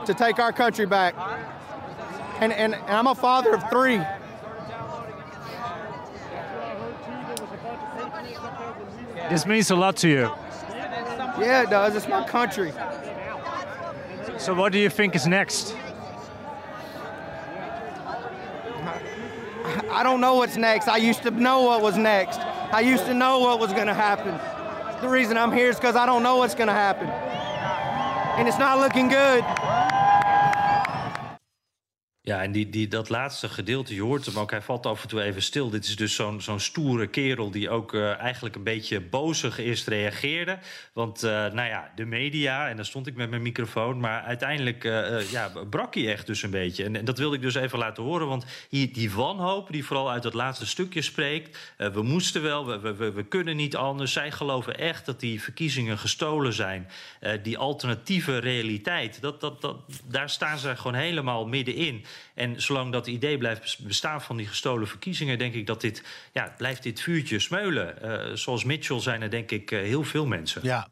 to 0.06 0.14
take 0.14 0.40
our 0.40 0.52
country 0.52 0.86
back. 0.86 1.16
And, 2.40 2.52
and, 2.52 2.76
and 2.76 2.90
I'm 2.90 3.08
a 3.08 3.16
father 3.16 3.54
of 3.54 3.70
three. 3.70 4.02
This 9.30 9.46
means 9.46 9.72
a 9.72 9.76
lot 9.76 9.96
to 9.98 10.10
you. 10.10 10.32
Yeah, 11.40 11.64
it 11.64 11.70
does. 11.70 11.96
It's 11.96 12.08
my 12.08 12.28
country. 12.28 12.74
So, 14.38 14.54
what 14.54 14.72
do 14.72 14.80
you 14.80 14.90
think 14.90 15.16
is 15.16 15.26
next? 15.26 15.76
I 19.90 20.04
don't 20.04 20.20
know 20.20 20.36
what's 20.36 20.58
next. 20.58 20.88
I 20.88 20.98
used 20.98 21.24
to 21.24 21.32
know 21.32 21.62
what 21.62 21.82
was 21.82 21.98
next. 21.98 22.40
I 22.40 22.82
used 22.82 23.06
to 23.06 23.14
know 23.14 23.40
what 23.40 23.60
was 23.60 23.72
going 23.74 23.88
to 23.88 23.94
happen. 23.94 24.40
The 25.02 25.08
reason 25.08 25.38
I'm 25.38 25.52
here 25.52 25.70
is 25.70 25.76
because 25.76 25.96
I 25.96 26.06
don't 26.06 26.24
know 26.24 26.38
what's 26.38 26.56
going 26.56 26.68
to 26.68 26.74
happen. 26.74 27.08
And 28.38 28.48
it's 28.48 28.58
not 28.58 28.80
looking 28.80 29.10
good. 29.10 29.44
Ja, 32.26 32.42
en 32.42 32.52
die, 32.52 32.70
die, 32.70 32.88
dat 32.88 33.10
laatste 33.10 33.50
gedeelte, 33.50 33.96
je 33.96 34.02
hoort 34.02 34.26
hem 34.26 34.38
ook, 34.38 34.52
hij 34.52 34.62
valt 34.62 34.86
af 34.86 35.02
en 35.02 35.08
toe 35.08 35.22
even 35.22 35.42
stil. 35.42 35.70
Dit 35.70 35.86
is 35.86 35.96
dus 35.96 36.16
zo'n 36.16 36.42
zo'n 36.42 36.60
stoere 36.60 37.08
kerel 37.08 37.52
die 37.52 37.70
ook 37.70 37.94
uh, 37.94 38.20
eigenlijk 38.20 38.56
een 38.56 38.64
beetje 38.64 39.02
bozig 39.02 39.58
eerst 39.58 39.88
reageerde. 39.88 40.58
Want, 40.94 41.24
uh, 41.24 41.30
nou 41.32 41.68
ja, 41.68 41.92
de 41.96 42.06
media, 42.06 42.70
en 42.70 42.76
daar 42.76 42.86
stond 42.86 43.08
ik 43.08 43.16
met 43.16 43.30
mijn 43.30 43.42
microfoon... 43.42 44.00
maar 44.00 44.22
uiteindelijk 44.22 44.84
uh, 44.84 45.32
ja, 45.32 45.52
brak 45.70 45.94
hij 45.94 46.12
echt 46.12 46.28
dus 46.28 46.44
een 46.44 46.50
beetje. 46.50 46.84
En, 46.84 47.06
dat 47.06 47.18
wilde 47.18 47.36
ik 47.36 47.42
dus 47.42 47.56
even 47.56 47.80
laten 47.80 48.04
horen, 48.04 48.28
want 48.28 48.46
hier, 48.70 48.94
die 48.94 49.12
wanhoop... 49.12 49.72
die 49.72 49.86
vooral 49.86 50.12
uit 50.12 50.24
dat 50.24 50.34
laatste 50.34 50.66
stukje 50.66 51.02
spreekt... 51.02 51.74
we 51.78 52.02
moesten 52.02 52.42
wel, 52.42 52.66
we, 52.66 52.94
we, 52.94 53.12
we, 53.12 53.24
kunnen 53.24 53.56
niet 53.56 53.76
anders. 53.76 54.14
Zij 54.14 54.32
geloven 54.32 54.78
echt 54.78 55.06
dat 55.06 55.20
die 55.20 55.42
verkiezingen 55.42 55.98
gestolen 55.98 56.54
zijn. 56.54 56.88
die 57.42 57.58
alternatieve 57.58 58.38
realiteit, 58.38 59.22
dat, 59.22 59.42
dat, 59.42 59.62
dat, 59.62 59.78
daar 60.04 60.30
staan 60.30 60.58
ze 60.58 60.76
gewoon 60.76 60.98
helemaal 60.98 61.48
middenin... 61.48 62.06
En 62.34 62.62
zolang 62.62 62.92
dat 62.92 63.08
idee 63.08 63.38
blijft 63.38 63.80
bestaan 63.80 64.22
van 64.22 64.38
die 64.38 64.48
gestolen 64.48 64.88
verkiezingen, 64.88 65.38
denk 65.38 65.54
ik 65.54 65.68
dat 65.68 65.82
dit, 65.82 66.04
ja, 66.34 66.54
blijft 66.58 66.84
dit 66.84 67.02
vuurtje 67.02 67.40
smeulen. 67.40 67.96
Uh, 68.04 68.36
zoals 68.36 68.64
Mitchell 68.64 69.00
zijn 69.00 69.22
er 69.22 69.30
denk 69.30 69.52
ik 69.52 69.72
uh, 69.72 69.80
heel 69.80 70.04
veel 70.04 70.26
mensen. 70.26 70.62
Ja. 70.64 70.88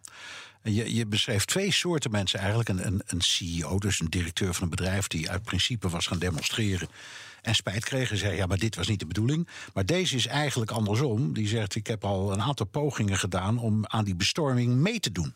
Je, 0.63 0.95
je 0.95 1.05
beschreef 1.05 1.45
twee 1.45 1.71
soorten 1.71 2.11
mensen 2.11 2.39
eigenlijk. 2.39 2.69
Een, 2.69 2.85
een, 2.85 3.01
een 3.05 3.21
CEO, 3.21 3.77
dus 3.77 3.99
een 3.99 4.09
directeur 4.09 4.53
van 4.53 4.63
een 4.63 4.69
bedrijf 4.69 5.07
die 5.07 5.29
uit 5.29 5.43
principe 5.43 5.89
was 5.89 6.07
gaan 6.07 6.19
demonstreren 6.19 6.87
en 7.41 7.55
spijt 7.55 7.85
kreeg 7.85 8.11
en 8.11 8.17
zei: 8.17 8.35
Ja, 8.35 8.45
maar 8.45 8.57
dit 8.57 8.75
was 8.75 8.87
niet 8.87 8.99
de 8.99 9.05
bedoeling. 9.05 9.47
Maar 9.73 9.85
deze 9.85 10.15
is 10.15 10.27
eigenlijk 10.27 10.71
andersom. 10.71 11.33
Die 11.33 11.47
zegt: 11.47 11.75
Ik 11.75 11.87
heb 11.87 12.03
al 12.03 12.33
een 12.33 12.41
aantal 12.41 12.65
pogingen 12.65 13.17
gedaan 13.17 13.57
om 13.57 13.85
aan 13.85 14.05
die 14.05 14.15
bestorming 14.15 14.75
mee 14.75 14.99
te 14.99 15.11
doen. 15.11 15.33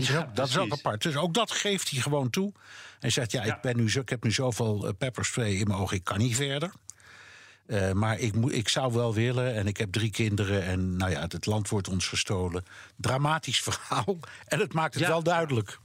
Dat, 0.00 0.08
is, 0.08 0.16
ook, 0.16 0.36
dat 0.36 0.48
is 0.48 0.58
ook 0.58 0.72
apart. 0.72 1.02
Dus 1.02 1.16
ook 1.16 1.34
dat 1.34 1.50
geeft 1.50 1.90
hij 1.90 2.00
gewoon 2.00 2.30
toe. 2.30 2.52
Hij 2.98 3.10
zegt, 3.10 3.32
ja, 3.32 3.42
Ik, 3.42 3.60
ben 3.60 3.76
nu 3.76 3.90
zo, 3.90 4.00
ik 4.00 4.08
heb 4.08 4.24
nu 4.24 4.32
zoveel 4.32 4.86
uh, 4.86 4.90
pepperspray 4.98 5.52
in 5.52 5.66
mijn 5.66 5.80
ogen, 5.80 5.96
ik 5.96 6.04
kan 6.04 6.18
niet 6.18 6.36
verder. 6.36 6.72
Uh, 7.66 7.92
maar 7.92 8.18
ik, 8.18 8.34
moet, 8.34 8.52
ik 8.52 8.68
zou 8.68 8.92
wel 8.92 9.14
willen 9.14 9.54
en 9.54 9.66
ik 9.66 9.76
heb 9.76 9.92
drie 9.92 10.10
kinderen 10.10 10.62
en 10.62 10.96
nou 10.96 11.10
ja, 11.10 11.20
het 11.20 11.46
land 11.46 11.68
wordt 11.68 11.88
ons 11.88 12.08
gestolen. 12.08 12.64
Dramatisch 12.96 13.60
verhaal 13.68 14.18
en 14.46 14.58
het 14.58 14.72
maakt 14.72 14.94
het 14.94 15.02
ja. 15.02 15.08
wel 15.08 15.22
duidelijk. 15.22 15.78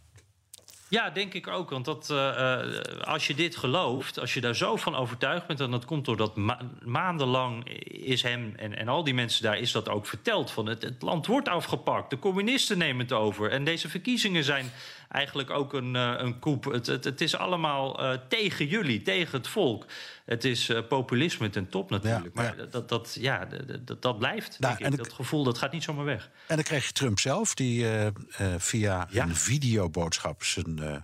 Ja, 0.89 1.09
denk 1.09 1.33
ik 1.33 1.47
ook. 1.47 1.69
Want 1.69 1.85
dat, 1.85 2.09
uh, 2.11 2.59
als 3.01 3.27
je 3.27 3.35
dit 3.35 3.55
gelooft, 3.55 4.19
als 4.19 4.33
je 4.33 4.41
daar 4.41 4.55
zo 4.55 4.75
van 4.75 4.95
overtuigd 4.95 5.47
bent... 5.47 5.59
en 5.59 5.71
dat 5.71 5.85
komt 5.85 6.05
doordat 6.05 6.35
ma 6.35 6.59
maandenlang 6.85 7.69
is 7.87 8.23
hem 8.23 8.53
en, 8.55 8.77
en 8.77 8.87
al 8.87 9.03
die 9.03 9.13
mensen 9.13 9.43
daar... 9.43 9.57
is 9.57 9.71
dat 9.71 9.89
ook 9.89 10.05
verteld 10.05 10.51
van 10.51 10.65
het, 10.65 10.81
het 10.81 11.01
land 11.01 11.25
wordt 11.25 11.47
afgepakt. 11.47 12.09
De 12.09 12.19
communisten 12.19 12.77
nemen 12.77 13.01
het 13.01 13.13
over. 13.13 13.51
En 13.51 13.63
deze 13.63 13.89
verkiezingen 13.89 14.43
zijn 14.43 14.71
eigenlijk 15.09 15.49
ook 15.49 15.73
een, 15.73 15.95
uh, 15.95 16.13
een 16.17 16.39
koep. 16.39 16.63
Het, 16.63 16.87
het, 16.87 17.03
het, 17.03 17.21
is 17.21 17.35
allemaal 17.35 17.99
tegen 18.27 18.65
jullie, 18.65 19.01
tegen 19.01 19.37
het 19.37 19.47
volk. 19.47 19.85
Het 20.29 20.43
is 20.45 20.69
uh, 20.69 20.87
populisme 20.87 21.49
ten 21.49 21.69
top 21.69 21.89
natuurlijk. 21.89 22.35
Ja, 22.35 22.41
maar 22.41 22.57
ja. 22.57 22.65
Dat, 22.65 22.89
dat, 22.89 23.17
ja, 23.19 23.47
dat, 23.85 24.01
dat 24.01 24.19
blijft. 24.19 24.59
Nou, 24.59 24.83
en 24.83 24.91
ik. 24.91 24.97
Dat 24.97 25.13
gevoel 25.13 25.43
dat 25.43 25.57
gaat 25.57 25.71
niet 25.71 25.83
zomaar 25.83 26.05
weg. 26.05 26.29
En 26.47 26.55
dan 26.55 26.63
kreeg 26.63 26.85
je 26.85 26.91
Trump 26.91 27.19
zelf, 27.19 27.53
die 27.53 27.85
via 28.57 29.07
ja. 29.11 29.23
een 29.23 29.35
videoboodschap 29.35 30.43
zijn, 30.43 31.03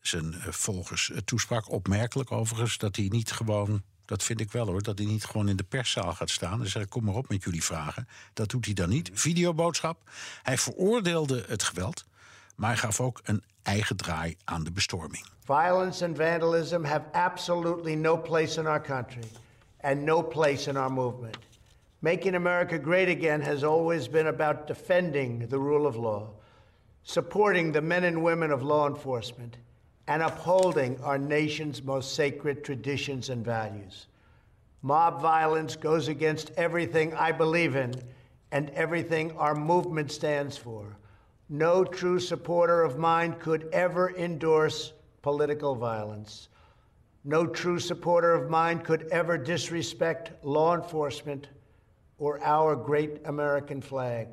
zijn 0.00 0.34
volgers 0.48 1.10
toesprak. 1.24 1.70
Opmerkelijk 1.70 2.32
overigens 2.32 2.78
dat 2.78 2.96
hij 2.96 3.06
niet 3.08 3.32
gewoon 3.32 3.82
dat 4.04 4.22
vind 4.22 4.40
ik 4.40 4.52
wel 4.52 4.66
hoor. 4.66 4.82
Dat 4.82 4.98
hij 4.98 5.06
niet 5.06 5.24
gewoon 5.24 5.48
in 5.48 5.56
de 5.56 5.64
perszaal 5.64 6.12
gaat 6.12 6.30
staan 6.30 6.60
en 6.60 6.70
zegt: 6.70 6.88
Kom 6.88 7.04
maar 7.04 7.14
op 7.14 7.28
met 7.28 7.44
jullie 7.44 7.64
vragen. 7.64 8.08
Dat 8.32 8.50
doet 8.50 8.64
hij 8.64 8.74
dan 8.74 8.88
niet. 8.88 9.10
Videoboodschap. 9.12 10.10
Hij 10.42 10.58
veroordeelde 10.58 11.44
het 11.48 11.62
geweld. 11.62 12.04
Maar 12.54 12.76
gaf 12.76 13.00
ook 13.00 13.20
een 13.24 13.42
eigen 13.62 13.96
draai 13.96 14.36
aan 14.44 14.64
de 14.64 14.72
bestorming. 14.72 15.24
Violence 15.44 16.04
and 16.04 16.16
vandalism 16.16 16.84
have 16.84 17.04
absolutely 17.12 17.94
no 17.94 18.18
place 18.18 18.60
in 18.60 18.66
our 18.66 18.80
country 18.80 19.28
and 19.80 20.02
no 20.02 20.22
place 20.22 20.70
in 20.70 20.76
our 20.76 20.92
movement. 20.92 21.36
Making 21.98 22.34
America 22.34 22.78
great 22.78 23.08
again 23.08 23.40
has 23.40 23.62
always 23.62 24.08
been 24.08 24.26
about 24.26 24.66
defending 24.66 25.48
the 25.48 25.58
rule 25.58 25.86
of 25.86 25.96
law, 25.96 26.28
supporting 27.02 27.72
the 27.72 27.80
men 27.80 28.04
and 28.04 28.22
women 28.22 28.50
of 28.50 28.62
law 28.62 28.86
enforcement, 28.86 29.56
and 30.06 30.22
upholding 30.22 30.98
our 31.02 31.18
nation's 31.18 31.82
most 31.82 32.14
sacred 32.14 32.62
traditions 32.62 33.30
and 33.30 33.44
values. 33.44 34.06
Mob 34.82 35.22
violence 35.22 35.76
goes 35.76 36.08
against 36.08 36.50
everything 36.56 37.14
I 37.14 37.32
believe 37.32 37.74
in 37.74 37.94
and 38.50 38.68
everything 38.70 39.32
our 39.38 39.54
movement 39.54 40.12
stands 40.12 40.58
for. 40.58 40.96
No 41.48 41.84
true 41.84 42.18
supporter 42.20 42.82
of 42.82 42.98
mine 42.98 43.34
could 43.38 43.68
ever 43.72 44.14
endorse 44.16 44.92
political 45.22 45.74
violence. 45.74 46.48
No 47.24 47.46
true 47.46 47.78
supporter 47.78 48.34
of 48.34 48.50
mine 48.50 48.80
could 48.80 49.08
ever 49.10 49.38
disrespect 49.38 50.44
law 50.44 50.74
enforcement 50.74 51.48
or 52.18 52.42
our 52.42 52.76
great 52.76 53.20
American 53.24 53.80
flag. 53.80 54.28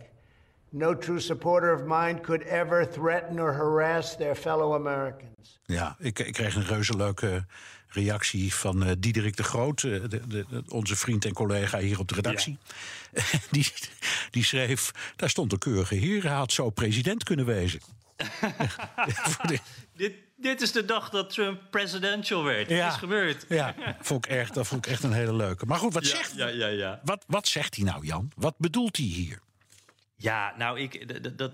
No 0.72 0.96
true 0.96 1.20
supporter 1.20 1.72
of 1.72 1.86
mine 1.86 2.20
could 2.20 2.44
ever 2.44 2.86
threaten 2.86 3.40
or 3.40 3.52
harass 3.52 4.16
their 4.16 4.36
fellow 4.36 4.74
Americans. 4.74 5.60
Ja, 5.66 5.96
ik, 6.00 6.20
ik 6.20 6.34
kreeg 6.34 6.56
een 6.56 6.66
reuze 6.66 6.96
leuke 6.96 7.46
reactie 7.94 8.54
van 8.54 8.88
uh, 8.88 8.92
Diederik 9.00 9.38
de 9.38 9.44
Groot, 9.44 9.84
uh, 9.84 10.04
de, 10.10 10.28
de, 10.28 10.46
onze 10.68 10.96
vriend 10.96 11.26
en 11.26 11.34
collega 11.34 11.80
hier 11.80 12.00
op 12.00 12.08
de 12.08 12.16
redactie. 12.16 12.58
Ja. 13.14 13.22
die, 13.52 13.68
die 14.30 14.44
schreef: 14.44 14.92
daar 15.16 15.30
stond 15.30 15.52
een 15.52 15.58
keurige 15.58 15.96
heer, 15.96 16.24
hij 16.24 16.32
had 16.32 16.52
zo 16.52 16.70
president 16.70 17.24
kunnen 17.24 17.46
wezen. 17.46 17.80
dit, 19.96 20.14
dit 20.38 20.62
is 20.62 20.72
de 20.72 20.86
dag 20.86 21.10
dat 21.10 21.30
Trump 21.30 21.62
presidential 21.70 22.44
werd. 22.44 22.70
Ja, 22.70 22.88
is 22.88 22.96
gebeurd. 22.96 23.46
Ja, 23.50 23.76
vond 24.00 24.26
ik 24.26 24.32
echt, 24.32 24.54
dat 24.54 24.68
vond 24.68 24.86
ik 24.86 24.92
echt 24.92 25.04
een 25.04 25.14
hele 25.14 25.34
leuke. 25.34 25.66
Maar 25.66 25.78
goed, 25.78 25.94
wat, 25.94 26.08
ja, 26.08 26.16
zegt, 26.16 26.34
ja, 26.36 26.48
ja, 26.48 26.68
ja. 26.68 27.02
Wat, 27.04 27.24
wat 27.28 27.48
zegt 27.48 27.76
hij 27.76 27.86
nou, 27.86 28.06
Jan? 28.06 28.32
Wat 28.36 28.56
bedoelt 28.58 28.98
hij 28.98 29.06
hier? 29.06 29.40
Ja, 30.22 30.54
nou, 30.58 30.80
ik, 30.80 31.22
dat, 31.38 31.52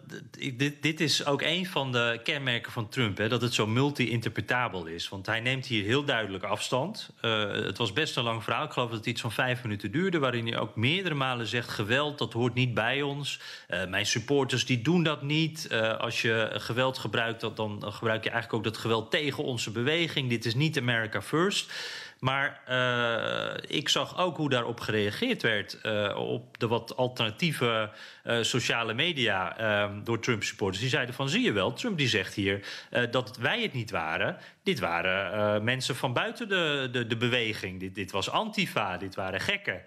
dit, 0.58 0.82
dit 0.82 1.00
is 1.00 1.26
ook 1.26 1.42
een 1.42 1.66
van 1.66 1.92
de 1.92 2.20
kenmerken 2.24 2.72
van 2.72 2.90
Trump. 2.90 3.18
Hè, 3.18 3.30
dat 3.30 3.42
het 3.42 3.54
zo 3.54 3.68
multi-interpretabel 3.68 4.86
is. 4.86 5.10
Want 5.10 5.26
hij 5.26 5.40
neemt 5.40 5.66
hier 5.66 5.84
heel 5.84 6.04
duidelijk 6.04 6.44
afstand. 6.44 7.10
Uh, 7.22 7.52
het 7.52 7.78
was 7.78 7.94
best 7.94 8.18
een 8.18 8.24
lang 8.24 8.44
verhaal. 8.44 8.66
Ik 8.66 8.72
geloof 8.72 8.90
dat 8.90 8.98
het 8.98 9.08
iets 9.08 9.22
van 9.22 9.32
vijf 9.32 9.64
minuten 9.64 9.92
duurde. 9.92 10.20
Waarin 10.20 10.48
hij 10.48 10.60
ook 10.60 10.76
meerdere 10.76 11.16
malen 11.16 11.48
zegt: 11.48 11.70
geweld, 11.70 12.18
dat 12.18 12.34
hoort 12.34 12.54
niet 12.54 12.74
bij 12.74 13.02
ons. 13.02 13.40
Uh, 13.70 13.86
mijn 13.86 14.06
supporters 14.06 14.66
die 14.66 14.82
doen 14.82 15.04
dat 15.04 15.22
niet. 15.22 15.68
Uh, 15.72 15.98
als 15.98 16.22
je 16.22 16.50
geweld 16.54 16.98
gebruikt, 16.98 17.56
dan 17.56 17.84
gebruik 17.86 18.24
je 18.24 18.30
eigenlijk 18.30 18.54
ook 18.54 18.74
dat 18.74 18.82
geweld 18.82 19.12
tegen 19.12 19.44
onze 19.44 19.72
beweging. 19.72 20.30
Dit 20.30 20.46
is 20.46 20.56
niet 20.56 20.78
America 20.78 21.22
First. 21.22 21.72
Maar 22.20 22.62
uh, 22.70 23.78
ik 23.78 23.90
zag 23.90 24.18
ook 24.18 24.38
hoe 24.38 24.50
daarop 24.50 24.80
gereageerd 24.80 25.42
werd 25.42 25.80
uh, 25.84 26.16
op 26.18 26.60
de 26.60 26.68
wat 26.68 26.98
alternatieve 26.98 27.90
uh, 28.26 28.44
sociale 28.44 28.94
media 28.94 29.56
door 30.04 30.20
Trump-supporters. 30.20 30.82
Die 30.82 30.90
zeiden 30.90 31.16
van, 31.16 31.30
zie 31.30 31.44
je 31.44 31.52
wel, 31.52 31.74
Trump 31.74 31.98
die 31.98 32.08
zegt 32.08 32.34
hier 32.34 32.68
dat 33.12 33.38
wij 33.38 33.62
het 33.62 33.74
niet 33.74 33.92
waren. 33.92 34.38
Dit 34.64 34.80
waren 34.80 35.64
mensen 35.64 35.96
van 35.96 36.14
buiten 36.14 36.50
de, 36.50 36.90
de, 36.92 37.08
de 37.08 37.18
beweging. 37.18 37.80
Dit, 37.80 37.96
dit 37.96 38.12
was 38.12 38.30
Antifa, 38.30 38.98
dit 38.98 39.16
waren 39.16 39.40
gekken. 39.40 39.82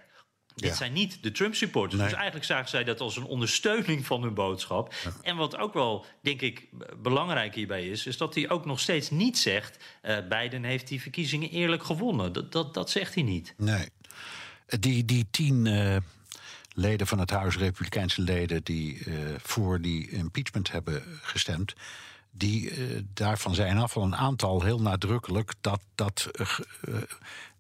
Dit 0.55 0.76
zijn 0.76 0.92
niet 0.92 1.22
de 1.22 1.32
Trump-supporters. 1.32 2.01
Nee. 2.01 2.09
Dus 2.09 2.16
eigenlijk 2.16 2.46
zagen 2.46 2.68
zij 2.68 2.84
dat 2.84 3.01
als 3.01 3.16
een 3.16 3.24
ondersteuning 3.24 4.07
van 4.07 4.22
hun 4.22 4.34
boodschap. 4.34 4.94
Ja. 5.05 5.12
En 5.22 5.36
wat 5.36 5.57
ook 5.57 5.74
wel, 5.74 6.07
denk 6.22 6.40
ik, 6.40 6.68
belangrijk 7.03 7.55
hierbij 7.55 7.88
is... 7.88 8.07
is 8.07 8.16
dat 8.16 8.34
hij 8.34 8.51
ook 8.51 8.64
nog 8.64 8.80
steeds 8.80 9.11
niet 9.11 9.38
zegt... 9.38 9.84
Uh, 10.03 10.16
Biden 10.28 10.64
heeft 10.64 10.88
die 10.88 11.01
verkiezingen 11.01 11.51
eerlijk 11.51 11.84
gewonnen. 11.84 12.32
Dat, 12.32 12.53
dat, 12.53 12.74
dat 12.74 12.90
zegt 12.90 13.14
hij 13.14 13.22
niet. 13.22 13.55
Nee. 13.57 13.88
Die, 14.66 15.05
die 15.05 15.26
tien 15.30 15.64
uh, 15.66 15.96
leden 16.74 17.07
van 17.07 17.18
het 17.18 17.30
Huis, 17.30 17.57
Republikeinse 17.57 18.22
leden... 18.22 18.62
die 18.64 19.05
uh, 19.05 19.14
voor 19.42 19.80
die 19.80 20.11
impeachment 20.11 20.70
hebben 20.72 21.03
gestemd... 21.22 21.74
Die, 22.32 22.70
uh, 22.70 23.03
daarvan 23.14 23.55
zijn 23.55 23.78
af 23.78 23.94
een 23.94 24.16
aantal 24.16 24.62
heel 24.62 24.80
nadrukkelijk 24.80 25.53
dat, 25.61 25.82
dat, 25.94 26.28
uh, 26.40 26.96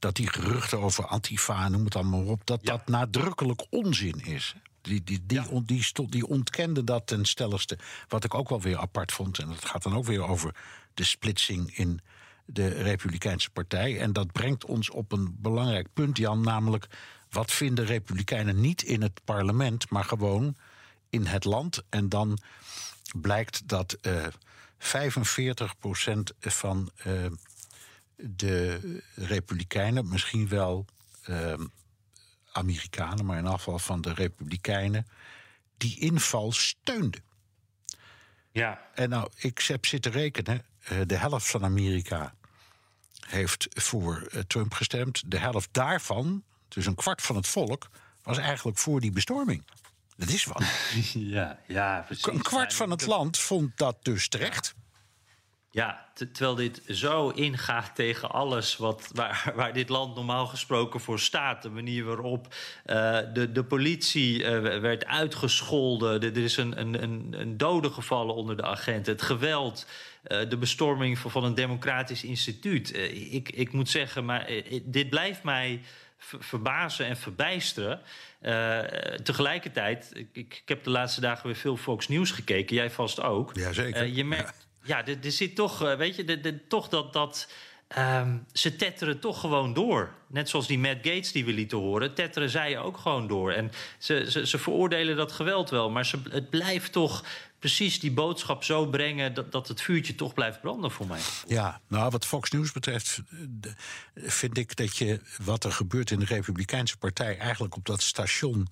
dat 0.00 0.16
die 0.16 0.28
geruchten 0.28 0.78
over 0.78 1.06
Antifa, 1.06 1.68
noem 1.68 1.84
het 1.84 1.96
allemaal 1.96 2.24
op, 2.24 2.46
dat 2.46 2.64
dat 2.64 2.88
nadrukkelijk 2.88 3.66
onzin 3.70 4.24
is. 4.24 4.54
Die, 4.80 5.04
die, 5.04 5.20
die, 5.26 5.40
ja. 5.40 5.60
die, 5.64 5.82
stond, 5.82 6.12
die 6.12 6.26
ontkende 6.26 6.84
dat 6.84 7.06
ten 7.06 7.24
stelligste. 7.24 7.78
Wat 8.08 8.24
ik 8.24 8.34
ook 8.34 8.48
wel 8.48 8.60
weer 8.60 8.78
apart 8.78 9.12
vond. 9.12 9.38
En 9.38 9.48
dat 9.48 9.64
gaat 9.64 9.82
dan 9.82 9.94
ook 9.94 10.04
weer 10.04 10.22
over 10.22 10.54
de 10.94 11.04
splitsing 11.04 11.76
in 11.76 12.00
de 12.44 12.68
Republikeinse 12.68 13.50
Partij. 13.50 14.00
En 14.00 14.12
dat 14.12 14.32
brengt 14.32 14.64
ons 14.64 14.90
op 14.90 15.12
een 15.12 15.36
belangrijk 15.38 15.86
punt, 15.92 16.18
Jan. 16.18 16.40
Namelijk, 16.40 16.86
wat 17.30 17.52
vinden 17.52 17.84
Republikeinen 17.84 18.60
niet 18.60 18.82
in 18.82 19.02
het 19.02 19.20
parlement, 19.24 19.90
maar 19.90 20.04
gewoon 20.04 20.56
in 21.10 21.26
het 21.26 21.44
land? 21.44 21.82
En 21.88 22.08
dan 22.08 22.38
blijkt 23.20 23.68
dat 23.68 23.96
uh, 24.02 24.26
45% 24.78 24.86
van 26.40 26.90
uh, 27.06 27.26
de 28.22 29.02
Republikeinen, 29.14 30.08
misschien 30.08 30.48
wel. 30.48 30.86
Uh, 31.28 31.54
Amerikanen, 32.52 33.26
maar 33.26 33.38
in 33.38 33.46
afval 33.46 33.78
van 33.78 34.00
de 34.00 34.12
Republikeinen, 34.12 35.06
die 35.76 36.00
inval 36.00 36.52
steunde. 36.52 37.18
Ja. 38.52 38.80
En 38.94 39.08
nou, 39.08 39.30
ik 39.36 39.58
heb 39.58 39.86
zitten 39.86 40.12
rekenen, 40.12 40.64
de 41.06 41.16
helft 41.16 41.50
van 41.50 41.64
Amerika 41.64 42.34
heeft 43.26 43.66
voor 43.70 44.30
Trump 44.46 44.74
gestemd. 44.74 45.22
De 45.26 45.38
helft 45.38 45.68
daarvan, 45.72 46.44
dus 46.68 46.86
een 46.86 46.94
kwart 46.94 47.22
van 47.22 47.36
het 47.36 47.46
volk, 47.46 47.88
was 48.22 48.38
eigenlijk 48.38 48.78
voor 48.78 49.00
die 49.00 49.12
bestorming. 49.12 49.64
Dat 50.16 50.28
is 50.28 50.44
wat. 50.44 50.62
Ja, 51.14 51.58
ja 51.66 52.02
precies. 52.06 52.26
Een 52.26 52.42
kwart 52.42 52.74
van 52.74 52.90
het 52.90 53.06
land 53.06 53.38
vond 53.38 53.78
dat 53.78 53.96
dus 54.02 54.28
terecht. 54.28 54.74
Ja, 55.72 56.06
terwijl 56.14 56.54
dit 56.54 56.82
zo 56.88 57.28
ingaat 57.28 57.94
tegen 57.94 58.30
alles 58.30 58.76
wat, 58.76 59.10
waar, 59.14 59.50
waar 59.54 59.72
dit 59.72 59.88
land 59.88 60.14
normaal 60.14 60.46
gesproken 60.46 61.00
voor 61.00 61.18
staat. 61.18 61.62
De 61.62 61.70
manier 61.70 62.04
waarop 62.04 62.46
uh, 62.86 63.18
de, 63.32 63.52
de 63.52 63.64
politie 63.64 64.38
uh, 64.38 64.78
werd 64.80 65.06
uitgescholden. 65.06 66.22
Er 66.22 66.36
is 66.36 66.56
een, 66.56 66.80
een, 66.80 67.40
een 67.40 67.56
dode 67.56 67.90
gevallen 67.90 68.34
onder 68.34 68.56
de 68.56 68.64
agenten. 68.64 69.12
Het 69.12 69.22
geweld, 69.22 69.86
uh, 70.26 70.48
de 70.48 70.56
bestorming 70.56 71.18
van, 71.18 71.30
van 71.30 71.44
een 71.44 71.54
democratisch 71.54 72.24
instituut. 72.24 72.96
ik, 73.30 73.48
ik 73.48 73.72
moet 73.72 73.88
zeggen, 73.88 74.24
maar 74.24 74.50
dit 74.84 75.10
blijft 75.10 75.42
mij 75.42 75.80
verbazen 76.20 77.06
en 77.06 77.16
verbijsteren. 77.16 78.00
Uh, 78.42 78.78
tegelijkertijd, 79.22 80.10
ik, 80.14 80.28
ik, 80.32 80.62
heb 80.64 80.84
de 80.84 80.90
laatste 80.90 81.20
dagen 81.20 81.46
weer 81.46 81.56
veel 81.56 81.76
Fox 81.76 82.08
News 82.08 82.30
gekeken. 82.30 82.76
Jij 82.76 82.90
vast 82.90 83.20
ook. 83.20 83.56
Jazeker. 83.56 84.06
Uh, 84.06 84.16
je 84.16 84.24
merkt, 84.24 84.68
ja, 84.82 85.06
er, 85.06 85.16
er, 85.22 85.32
zit 85.32 85.54
toch, 85.54 85.82
uh, 85.82 85.96
weet 85.96 86.16
je, 86.16 86.60
toch 86.68 86.88
dat... 86.88 87.12
dat 87.12 87.48
um, 87.98 88.46
ze 88.52 88.76
tetteren 88.76 89.20
toch 89.20 89.40
gewoon 89.40 89.74
door. 89.74 90.14
Net 90.26 90.48
zoals 90.48 90.66
die 90.66 90.78
Matt 90.78 90.96
Gates 91.02 91.32
die 91.32 91.44
we 91.44 91.52
lieten 91.52 91.78
horen, 91.78 92.14
tetteren 92.14 92.50
zij 92.50 92.78
ook 92.78 92.96
gewoon 92.96 93.26
door. 93.26 93.52
En 93.52 93.70
ze, 93.98 94.30
ze, 94.30 94.46
ze 94.46 94.58
veroordelen 94.58 95.16
dat 95.16 95.32
geweld 95.32 95.70
wel, 95.70 95.90
maar 95.90 96.06
ze, 96.06 96.18
het 96.30 96.50
blijft 96.50 96.92
toch 96.92 97.24
precies 97.58 98.00
die 98.00 98.12
boodschap 98.12 98.64
zo 98.64 98.86
brengen 98.86 99.34
dat, 99.34 99.52
dat 99.52 99.68
het 99.68 99.80
vuurtje 99.80 100.14
toch 100.14 100.34
blijft 100.34 100.60
branden 100.60 100.90
voor 100.90 101.06
mij. 101.06 101.20
Ja, 101.46 101.80
nou 101.86 102.10
wat 102.10 102.26
Fox 102.26 102.50
News 102.50 102.72
betreft 102.72 103.22
vind 104.14 104.58
ik 104.58 104.76
dat 104.76 104.96
je 104.96 105.20
wat 105.42 105.64
er 105.64 105.72
gebeurt 105.72 106.10
in 106.10 106.18
de 106.18 106.24
Republikeinse 106.24 106.96
Partij 106.96 107.38
eigenlijk 107.38 107.76
op 107.76 107.86
dat 107.86 108.02
station 108.02 108.68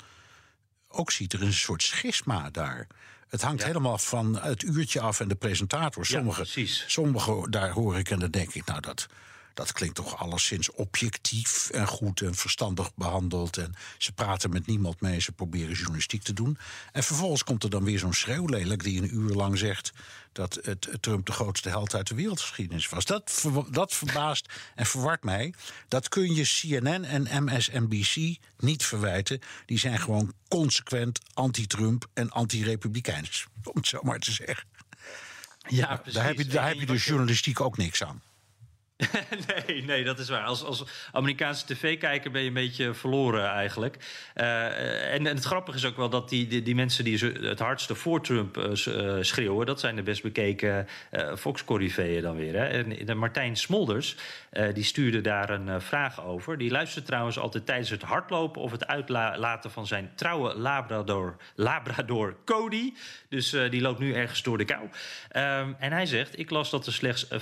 ook 0.88 1.10
ziet. 1.10 1.32
Er 1.32 1.42
een 1.42 1.52
soort 1.52 1.82
schisma 1.82 2.50
daar. 2.50 2.86
Het 3.28 3.42
hangt 3.42 3.60
ja. 3.60 3.66
helemaal 3.66 3.98
van 3.98 4.38
het 4.40 4.62
uurtje 4.62 5.00
af 5.00 5.20
en 5.20 5.28
de 5.28 5.34
presentator. 5.34 6.06
Sommige, 6.06 6.60
ja, 6.60 6.66
sommige 6.86 7.46
daar 7.50 7.70
hoor 7.70 7.98
ik 7.98 8.10
en 8.10 8.18
dan 8.18 8.30
denk 8.30 8.54
ik, 8.54 8.64
nou 8.64 8.80
dat 8.80 9.06
dat 9.54 9.72
klinkt 9.72 9.94
toch 9.94 10.16
alleszins 10.16 10.70
objectief 10.70 11.70
en 11.70 11.86
goed 11.86 12.20
en 12.20 12.34
verstandig 12.34 12.94
behandeld. 12.94 13.56
En 13.56 13.74
ze 13.98 14.12
praten 14.12 14.50
met 14.50 14.66
niemand 14.66 15.00
mee, 15.00 15.20
ze 15.20 15.32
proberen 15.32 15.74
journalistiek 15.74 16.22
te 16.22 16.32
doen. 16.32 16.58
En 16.92 17.02
vervolgens 17.02 17.44
komt 17.44 17.64
er 17.64 17.70
dan 17.70 17.84
weer 17.84 17.98
zo'n 17.98 18.14
schreeuwlelijk 18.14 18.82
die 18.82 19.02
een 19.02 19.14
uur 19.14 19.34
lang 19.34 19.58
zegt 19.58 19.92
dat 20.32 20.58
het, 20.62 20.88
Trump 21.00 21.26
de 21.26 21.32
grootste 21.32 21.68
held 21.68 21.94
uit 21.94 22.06
de 22.06 22.14
wereldgeschiedenis 22.14 22.88
was. 22.88 23.04
Dat, 23.04 23.44
dat 23.70 23.94
verbaast 23.94 24.52
en 24.74 24.86
verwart 24.86 25.24
mij. 25.24 25.54
Dat 25.88 26.08
kun 26.08 26.34
je 26.34 26.42
CNN 26.42 27.04
en 27.04 27.44
MSNBC 27.44 28.36
niet 28.58 28.84
verwijten. 28.84 29.40
Die 29.66 29.78
zijn 29.78 29.98
gewoon 29.98 30.32
consequent 30.48 31.20
anti-Trump 31.34 32.06
en 32.14 32.30
anti-republikeins. 32.30 33.46
Om 33.64 33.72
het 33.74 33.86
zo 33.86 33.98
maar 34.02 34.18
te 34.18 34.32
zeggen. 34.32 34.68
Ja, 35.68 35.96
precies. 35.96 36.14
Daar 36.14 36.26
heb 36.26 36.36
je, 36.36 36.46
daar 36.46 36.68
heb 36.68 36.78
je 36.78 36.86
de 36.86 36.96
journalistiek 36.96 37.60
ook 37.60 37.76
niks 37.76 38.04
aan. 38.04 38.22
nee, 39.66 39.84
nee, 39.84 40.04
dat 40.04 40.18
is 40.18 40.28
waar. 40.28 40.44
Als, 40.44 40.64
als 40.64 40.84
Amerikaanse 41.12 41.66
tv-kijker 41.66 42.30
ben 42.30 42.40
je 42.40 42.48
een 42.48 42.54
beetje 42.54 42.94
verloren 42.94 43.46
eigenlijk. 43.46 43.96
Uh, 44.34 45.14
en, 45.14 45.24
het 45.24 45.44
grappige 45.44 45.78
is 45.78 45.84
ook 45.84 45.96
wel 45.96 46.08
dat 46.08 46.28
die, 46.28 46.62
die, 46.62 46.74
mensen 46.74 47.04
die 47.04 47.18
het 47.24 47.58
hardste 47.58 47.94
voor 47.94 48.22
Trump 48.22 48.56
uh, 48.56 48.70
schreeuwen... 49.20 49.66
dat 49.66 49.80
zijn 49.80 49.96
de 49.96 50.02
best 50.02 50.22
bekeken 50.22 50.86
uh, 51.12 51.36
fox 51.36 51.64
dan 51.64 52.36
weer. 52.36 52.54
Hè? 52.54 52.66
En 52.66 53.06
de 53.06 53.14
Martijn 53.14 53.56
Smolders, 53.56 54.16
die 54.74 54.84
stuurde 54.84 55.20
daar 55.20 55.50
een 55.50 55.80
vraag 55.80 56.24
over. 56.24 56.58
Die 56.58 56.70
luistert 56.70 57.06
trouwens 57.06 57.38
altijd 57.38 57.66
tijdens 57.66 57.90
het 57.90 58.02
hardlopen... 58.02 58.62
of 58.62 58.70
het 58.70 58.86
uitlaten 58.86 59.70
van 59.70 59.86
zijn 59.86 60.10
trouwe 60.14 60.54
Labrador, 60.54 61.36
Labrador 61.54 62.36
Cody. 62.44 62.92
Dus 63.28 63.50
die 63.50 63.80
loopt 63.80 63.98
nu 63.98 64.14
ergens 64.14 64.42
door 64.42 64.58
de 64.58 64.64
kou. 64.64 64.82
Um, 64.82 65.76
en 65.78 65.92
hij 65.92 66.06
zegt, 66.06 66.38
ik 66.38 66.50
las 66.50 66.70
dat 66.70 66.86
er 66.86 66.92
slechts 66.92 67.26
5,2 67.26 67.38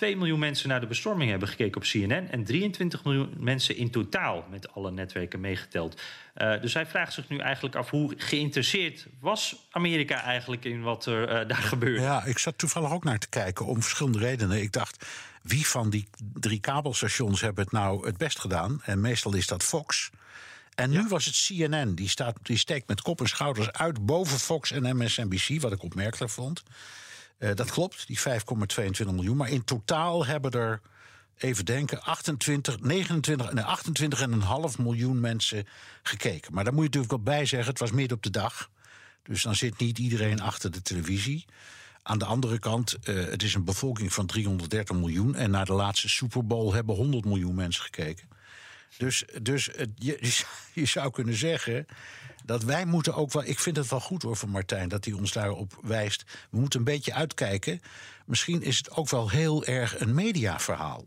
miljoen 0.00 0.38
mensen... 0.38 0.68
naar 0.68 0.77
naar 0.78 0.88
de 0.88 0.94
bestorming 0.94 1.30
hebben 1.30 1.48
gekeken 1.48 1.76
op 1.76 1.86
CNN. 1.86 2.30
En 2.30 2.44
23 2.44 3.04
miljoen 3.04 3.34
mensen 3.36 3.76
in 3.76 3.90
totaal, 3.90 4.44
met 4.50 4.72
alle 4.72 4.90
netwerken 4.90 5.40
meegeteld. 5.40 6.00
Uh, 6.36 6.60
dus 6.60 6.74
hij 6.74 6.86
vraagt 6.86 7.12
zich 7.12 7.28
nu 7.28 7.38
eigenlijk 7.38 7.74
af 7.74 7.90
hoe 7.90 8.14
geïnteresseerd 8.16 9.06
was 9.20 9.66
Amerika 9.70 10.22
eigenlijk 10.22 10.64
in 10.64 10.82
wat 10.82 11.06
er 11.06 11.42
uh, 11.42 11.48
daar 11.48 11.62
gebeurde. 11.62 12.02
Ja, 12.02 12.24
ik 12.24 12.38
zat 12.38 12.58
toevallig 12.58 12.92
ook 12.92 13.04
naar 13.04 13.18
te 13.18 13.28
kijken 13.28 13.66
om 13.66 13.82
verschillende 13.82 14.18
redenen. 14.18 14.62
Ik 14.62 14.72
dacht, 14.72 15.06
wie 15.42 15.66
van 15.66 15.90
die 15.90 16.08
drie 16.18 16.60
kabelstations 16.60 17.40
hebben 17.40 17.64
het 17.64 17.72
nou 17.72 18.06
het 18.06 18.16
best 18.16 18.38
gedaan? 18.38 18.80
En 18.84 19.00
meestal 19.00 19.34
is 19.34 19.46
dat 19.46 19.62
Fox. 19.62 20.10
En 20.74 20.90
nu 20.90 21.00
ja. 21.00 21.08
was 21.08 21.24
het 21.24 21.46
CNN, 21.46 21.94
die, 21.94 22.08
staat, 22.08 22.36
die 22.42 22.58
steekt 22.58 22.88
met 22.88 23.02
kop 23.02 23.20
en 23.20 23.28
schouders 23.28 23.72
uit 23.72 24.06
boven 24.06 24.38
Fox 24.38 24.72
en 24.72 24.96
MSNBC, 24.96 25.60
wat 25.60 25.72
ik 25.72 25.82
opmerkelijk 25.82 26.32
vond. 26.32 26.62
Uh, 27.38 27.50
dat 27.54 27.70
klopt, 27.70 28.06
die 28.06 28.18
5,22 28.18 29.06
miljoen. 29.14 29.36
Maar 29.36 29.50
in 29.50 29.64
totaal 29.64 30.26
hebben 30.26 30.50
er, 30.50 30.80
even 31.36 31.64
denken, 31.64 32.02
28, 32.02 32.80
29 32.80 33.50
en 33.50 34.70
28,5 34.72 34.78
miljoen 34.78 35.20
mensen 35.20 35.66
gekeken. 36.02 36.54
Maar 36.54 36.64
daar 36.64 36.72
moet 36.72 36.82
je 36.82 36.88
natuurlijk 36.88 37.24
wel 37.24 37.34
bij 37.34 37.46
zeggen, 37.46 37.70
het 37.70 37.78
was 37.78 37.90
midden 37.90 38.16
op 38.16 38.22
de 38.22 38.30
dag. 38.30 38.70
Dus 39.22 39.42
dan 39.42 39.54
zit 39.54 39.78
niet 39.78 39.98
iedereen 39.98 40.40
achter 40.40 40.70
de 40.70 40.82
televisie. 40.82 41.44
Aan 42.02 42.18
de 42.18 42.24
andere 42.24 42.58
kant, 42.58 42.96
uh, 43.04 43.24
het 43.24 43.42
is 43.42 43.54
een 43.54 43.64
bevolking 43.64 44.12
van 44.12 44.26
330 44.26 44.96
miljoen. 44.96 45.34
En 45.34 45.50
naar 45.50 45.64
de 45.64 45.72
laatste 45.72 46.08
Super 46.08 46.46
Bowl 46.46 46.72
hebben 46.72 46.94
100 46.94 47.24
miljoen 47.24 47.54
mensen 47.54 47.82
gekeken. 47.82 48.28
Dus, 48.96 49.24
dus 49.42 49.68
uh, 49.68 49.86
je, 49.94 50.44
je 50.80 50.86
zou 50.86 51.10
kunnen 51.10 51.34
zeggen 51.34 51.86
dat 52.48 52.62
wij 52.62 52.84
moeten 52.86 53.14
ook 53.14 53.32
wel. 53.32 53.44
Ik 53.44 53.58
vind 53.58 53.76
het 53.76 53.88
wel 53.88 54.00
goed 54.00 54.22
hoor 54.22 54.36
van 54.36 54.48
Martijn 54.48 54.88
dat 54.88 55.04
hij 55.04 55.14
ons 55.14 55.32
daarop 55.32 55.78
wijst. 55.82 56.24
We 56.50 56.58
moeten 56.58 56.78
een 56.78 56.84
beetje 56.84 57.14
uitkijken. 57.14 57.80
Misschien 58.26 58.62
is 58.62 58.76
het 58.76 58.90
ook 58.90 59.08
wel 59.08 59.30
heel 59.30 59.64
erg 59.64 60.00
een 60.00 60.14
mediaverhaal. 60.14 61.06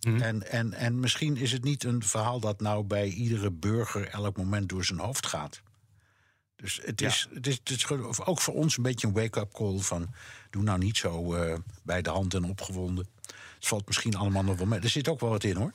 Mm. 0.00 0.20
En, 0.20 0.50
en, 0.50 0.72
en 0.72 1.00
misschien 1.00 1.36
is 1.36 1.52
het 1.52 1.64
niet 1.64 1.84
een 1.84 2.02
verhaal 2.02 2.40
dat 2.40 2.60
nou 2.60 2.84
bij 2.84 3.08
iedere 3.08 3.50
burger 3.50 4.08
elk 4.08 4.36
moment 4.36 4.68
door 4.68 4.84
zijn 4.84 4.98
hoofd 4.98 5.26
gaat. 5.26 5.62
Dus 6.56 6.80
het 6.84 7.00
is, 7.00 7.26
ja. 7.30 7.36
het 7.36 7.46
is, 7.46 7.54
het 7.54 7.70
is 7.70 7.88
ook 8.24 8.40
voor 8.40 8.54
ons 8.54 8.76
een 8.76 8.82
beetje 8.82 9.06
een 9.06 9.12
wake-up 9.12 9.52
call 9.52 9.78
van... 9.78 10.14
doe 10.50 10.62
nou 10.62 10.78
niet 10.78 10.96
zo 10.96 11.34
uh, 11.34 11.54
bij 11.82 12.02
de 12.02 12.10
hand 12.10 12.34
en 12.34 12.44
opgewonden. 12.44 13.06
Het 13.54 13.66
valt 13.66 13.86
misschien 13.86 14.16
allemaal 14.16 14.44
nog 14.44 14.56
wel 14.56 14.66
mee. 14.66 14.80
Er 14.80 14.88
zit 14.88 15.08
ook 15.08 15.20
wel 15.20 15.30
wat 15.30 15.44
in, 15.44 15.56
hoor. 15.56 15.72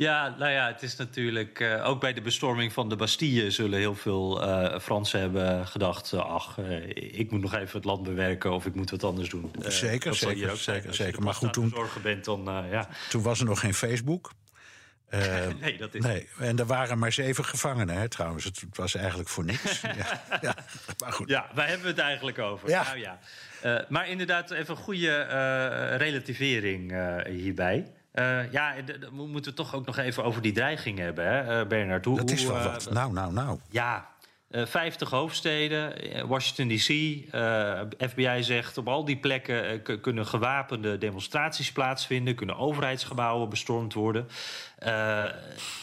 Ja, 0.00 0.34
nou 0.38 0.50
ja, 0.50 0.66
het 0.66 0.82
is 0.82 0.96
natuurlijk. 0.96 1.60
Uh, 1.60 1.88
ook 1.88 2.00
bij 2.00 2.12
de 2.12 2.20
bestorming 2.20 2.72
van 2.72 2.88
de 2.88 2.96
Bastille 2.96 3.50
zullen 3.50 3.78
heel 3.78 3.94
veel 3.94 4.42
uh, 4.42 4.78
Fransen 4.78 5.20
hebben 5.20 5.66
gedacht. 5.66 6.12
Uh, 6.12 6.20
ach, 6.20 6.58
ik 6.94 7.30
moet 7.30 7.40
nog 7.40 7.54
even 7.54 7.76
het 7.76 7.84
land 7.84 8.02
bewerken 8.02 8.52
of 8.52 8.66
ik 8.66 8.74
moet 8.74 8.90
wat 8.90 9.04
anders 9.04 9.28
doen. 9.28 9.50
zeker, 9.58 10.14
zeker, 10.14 10.56
zeker, 10.56 10.94
zeker. 10.94 11.22
Maar 11.22 11.34
goed, 11.34 11.52
toen. 11.52 11.74
bent, 12.02 12.24
dan 12.24 12.66
ja. 12.70 12.88
Toen 13.08 13.22
was 13.22 13.40
er 13.40 13.46
nog 13.46 13.60
geen 13.60 13.74
Facebook. 13.74 14.32
nee, 15.60 15.76
dat 15.78 15.94
is. 15.94 16.04
Nee, 16.04 16.28
en 16.38 16.58
er 16.58 16.66
waren 16.66 16.98
maar 16.98 17.12
zeven 17.12 17.44
gevangenen, 17.44 17.96
hè, 17.96 18.08
trouwens. 18.08 18.44
Het 18.44 18.64
was 18.72 18.94
eigenlijk 18.94 19.28
voor 19.28 19.44
niks. 19.44 19.80
ja, 20.02 20.22
ja, 20.40 20.54
maar 20.98 21.12
goed. 21.12 21.28
Ja, 21.28 21.50
waar 21.54 21.66
hebben 21.66 21.84
we 21.84 21.92
het 21.92 22.00
eigenlijk 22.00 22.38
over? 22.38 22.68
Ja. 22.68 22.82
Nou 22.82 22.98
ja. 22.98 23.86
maar 23.88 24.08
inderdaad, 24.08 24.50
even 24.50 24.76
een 24.76 24.82
goede 24.82 25.22
relativering 25.96 26.94
hierbij. 27.26 27.86
Uh, 28.20 28.52
ja, 28.52 28.74
dan 29.00 29.14
moeten 29.14 29.50
we 29.50 29.56
toch 29.56 29.74
ook 29.74 29.86
nog 29.86 29.96
even 29.98 30.24
over 30.24 30.42
die 30.42 30.52
dreiging 30.52 30.98
hebben, 30.98 31.24
hè, 31.24 31.60
uh, 31.60 31.66
Bernard. 31.66 32.04
Hoe, 32.04 32.16
dat 32.16 32.30
is 32.30 32.44
wel 32.44 32.56
uh, 32.56 32.64
wat. 32.64 32.90
Nou, 32.90 33.12
nou, 33.12 33.32
nou. 33.32 33.58
Ja, 33.70 34.08
50 34.50 35.10
hoofdsteden, 35.10 35.92
Washington 36.28 36.68
DC, 36.68 36.86
FBI 38.10 38.42
zegt 38.42 38.78
op 38.78 38.88
al 38.88 39.04
die 39.04 39.16
plekken 39.16 39.82
kunnen 40.00 40.26
gewapende 40.26 40.98
demonstraties 40.98 41.72
plaatsvinden, 41.72 42.34
kunnen 42.34 42.56
overheidsgebouwen 42.56 43.48
bestormd 43.48 43.94
worden. 43.94 44.28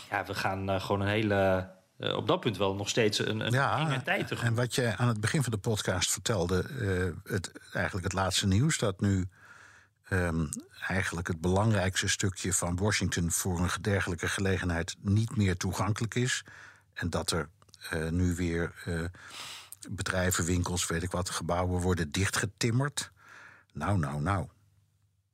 ja, 0.09 0.23
we 0.25 0.33
gaan 0.33 0.81
gewoon 0.81 1.01
een 1.01 1.07
hele 1.07 1.69
uh, 1.99 2.15
op 2.15 2.27
dat 2.27 2.39
punt 2.39 2.57
wel 2.57 2.75
nog 2.75 2.89
steeds 2.89 3.19
een, 3.19 3.39
een 3.39 3.51
ja, 3.51 4.01
tijd 4.03 4.31
En 4.31 4.53
wat 4.53 4.75
je 4.75 4.97
aan 4.97 5.07
het 5.07 5.21
begin 5.21 5.43
van 5.43 5.51
de 5.51 5.57
podcast 5.57 6.11
vertelde, 6.11 6.65
uh, 6.69 7.33
het, 7.33 7.51
eigenlijk 7.73 8.05
het 8.05 8.13
laatste 8.13 8.47
nieuws, 8.47 8.77
dat 8.77 9.01
nu 9.01 9.27
um, 10.09 10.49
eigenlijk 10.87 11.27
het 11.27 11.41
belangrijkste 11.41 12.07
stukje 12.07 12.53
van 12.53 12.75
Washington 12.75 13.31
voor 13.31 13.59
een 13.59 13.69
dergelijke 13.81 14.27
gelegenheid 14.27 14.95
niet 15.01 15.35
meer 15.35 15.57
toegankelijk 15.57 16.15
is. 16.15 16.43
En 16.93 17.09
dat 17.09 17.31
er 17.31 17.49
uh, 17.93 18.09
nu 18.09 18.35
weer 18.35 18.73
bedrijven, 19.89 20.45
winkels, 20.45 20.87
weet 20.87 21.03
ik 21.03 21.11
wat, 21.11 21.29
gebouwen 21.29 21.81
worden 21.81 22.11
dichtgetimmerd. 22.11 23.11
Nou, 23.73 23.97
nou, 23.97 24.21
nou. 24.21 24.47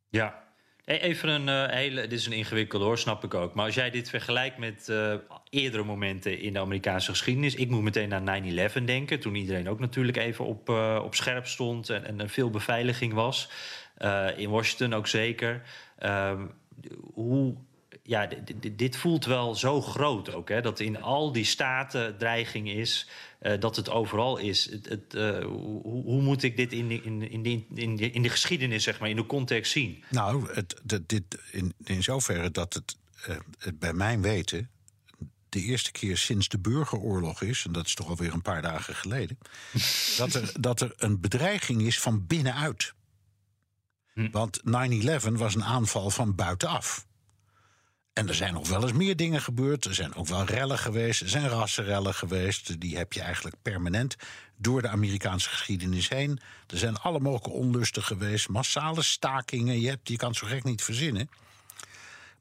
Ja, 0.10 0.42
E, 0.86 0.98
even 0.98 1.30
een 1.30 1.48
uh, 1.48 1.76
hele, 1.76 2.02
dit 2.02 2.20
is 2.20 2.26
een 2.26 2.32
ingewikkelde 2.32 2.86
hoor, 2.86 2.98
snap 2.98 3.24
ik 3.24 3.34
ook. 3.34 3.54
Maar 3.54 3.66
als 3.66 3.76
jij 3.76 3.90
dit 3.90 4.10
vergelijkt 4.10 4.58
met 4.58 4.92
eerdere 5.50 5.84
momenten 5.84 6.40
in 6.40 6.54
de 6.54 6.60
Amerikaanse 6.60 7.12
geschiedenis. 7.12 7.56
Ik 7.56 7.70
moet 7.70 7.82
meteen 7.82 8.10
naar 8.10 8.72
9-11 8.72 8.84
denken. 8.84 9.20
Toen 9.20 9.36
iedereen 9.36 9.70
ook 9.70 9.80
natuurlijk 9.80 10.18
even 10.18 10.46
op, 10.46 10.70
op 11.04 11.16
scherp 11.16 11.48
stond 11.48 11.90
en, 11.90 12.06
en 12.06 12.20
er 12.20 12.30
veel 12.30 12.50
beveiliging 12.50 13.14
was. 13.14 13.50
In 14.36 14.50
Washington 14.50 14.94
ook 14.94 15.08
zeker. 15.08 15.62
Ehm, 15.98 16.46
hoe 17.14 17.56
ja, 18.04 18.30
dit 18.72 18.96
voelt 18.96 19.26
wel 19.26 19.56
zo 19.56 19.82
groot 19.82 20.34
ook. 20.34 20.50
Hè, 20.50 20.62
dat 20.62 20.80
in 20.80 21.02
al 21.02 21.32
die 21.32 21.46
staten 21.46 22.18
dreiging 22.18 22.70
is. 22.70 23.08
Uh, 23.42 23.60
dat 23.60 23.76
het 23.76 23.90
overal 23.90 24.38
is. 24.38 24.72
Het, 24.72 24.90
het, 24.90 25.14
uh, 25.14 25.46
hoe, 25.46 25.82
hoe, 25.84 26.22
moet 26.22 26.44
ik 26.44 26.58
dit 26.58 26.74
in 26.74 26.88
de, 26.88 27.02
in, 27.02 27.46
in, 27.76 28.00
in, 28.14 28.22
de, 28.22 28.30
geschiedenis, 28.30 28.84
zeg 28.84 29.00
maar, 29.00 29.10
in 29.10 29.16
de 29.16 29.26
context 29.26 29.72
zien? 29.72 30.04
Nou, 30.10 30.54
het, 30.54 30.82
dit, 31.06 31.24
in, 31.84 32.04
zoverre 32.04 32.52
dat 32.52 32.74
het, 32.74 32.98
het 33.58 33.80
bij 33.80 33.94
mijn 33.94 34.22
weten 34.22 34.70
de 35.50 35.62
eerste 35.62 35.92
keer 35.92 36.18
sinds 36.18 36.48
de 36.48 36.60
burgeroorlog 36.60 37.42
is, 37.42 37.66
en 37.66 37.72
dat 37.72 37.86
is 37.86 37.96
toch 37.96 38.08
alweer 38.08 38.34
een 38.34 38.42
paar 38.42 38.62
dagen 38.62 38.96
geleden, 38.96 39.38
dat, 40.18 40.34
er, 40.34 40.52
dat 40.60 40.82
er 40.82 40.94
een 40.98 41.20
bedreiging 41.20 41.82
is 41.82 42.00
van 42.00 42.28
binnenuit. 42.28 42.94
Hm. 44.14 44.30
Want 44.32 44.60
9-11 44.60 44.62
was 45.32 45.56
een 45.56 45.64
aanval 45.64 46.10
van 46.10 46.36
buitenaf. 46.36 47.06
En 48.14 48.28
er 48.28 48.36
zijn 48.36 48.54
nog 48.54 48.70
wel 48.70 48.82
eens 48.82 48.94
meer 48.94 49.16
dingen 49.16 49.42
gebeurd. 49.42 49.86
Er 49.86 49.94
zijn 49.94 50.16
ook 50.16 50.28
wel 50.28 50.46
rellen 50.46 50.78
geweest. 50.78 51.22
Er 51.22 51.30
zijn 51.30 51.48
rassenrellen 51.48 52.14
geweest. 52.14 52.80
Die 52.80 52.98
heb 52.98 53.14
je 53.14 53.22
eigenlijk 53.22 53.56
permanent 53.62 54.16
door 54.56 54.82
de 54.82 54.88
Amerikaanse 54.88 55.50
geschiedenis 55.50 56.10
heen. 56.10 56.40
Er 56.68 56.78
zijn 56.78 56.98
alle 56.98 57.20
mogelijke 57.20 57.50
onlusten 57.50 58.04
geweest. 58.04 58.50
Massale 58.50 59.02
stakingen. 59.02 59.80
Je, 59.80 59.90
hebt, 59.90 60.10
je 60.10 60.18
kan 60.18 60.30
het 60.30 60.38
zo 60.38 60.48
gek 60.48 60.64
niet 60.64 60.84
verzinnen. 60.84 61.30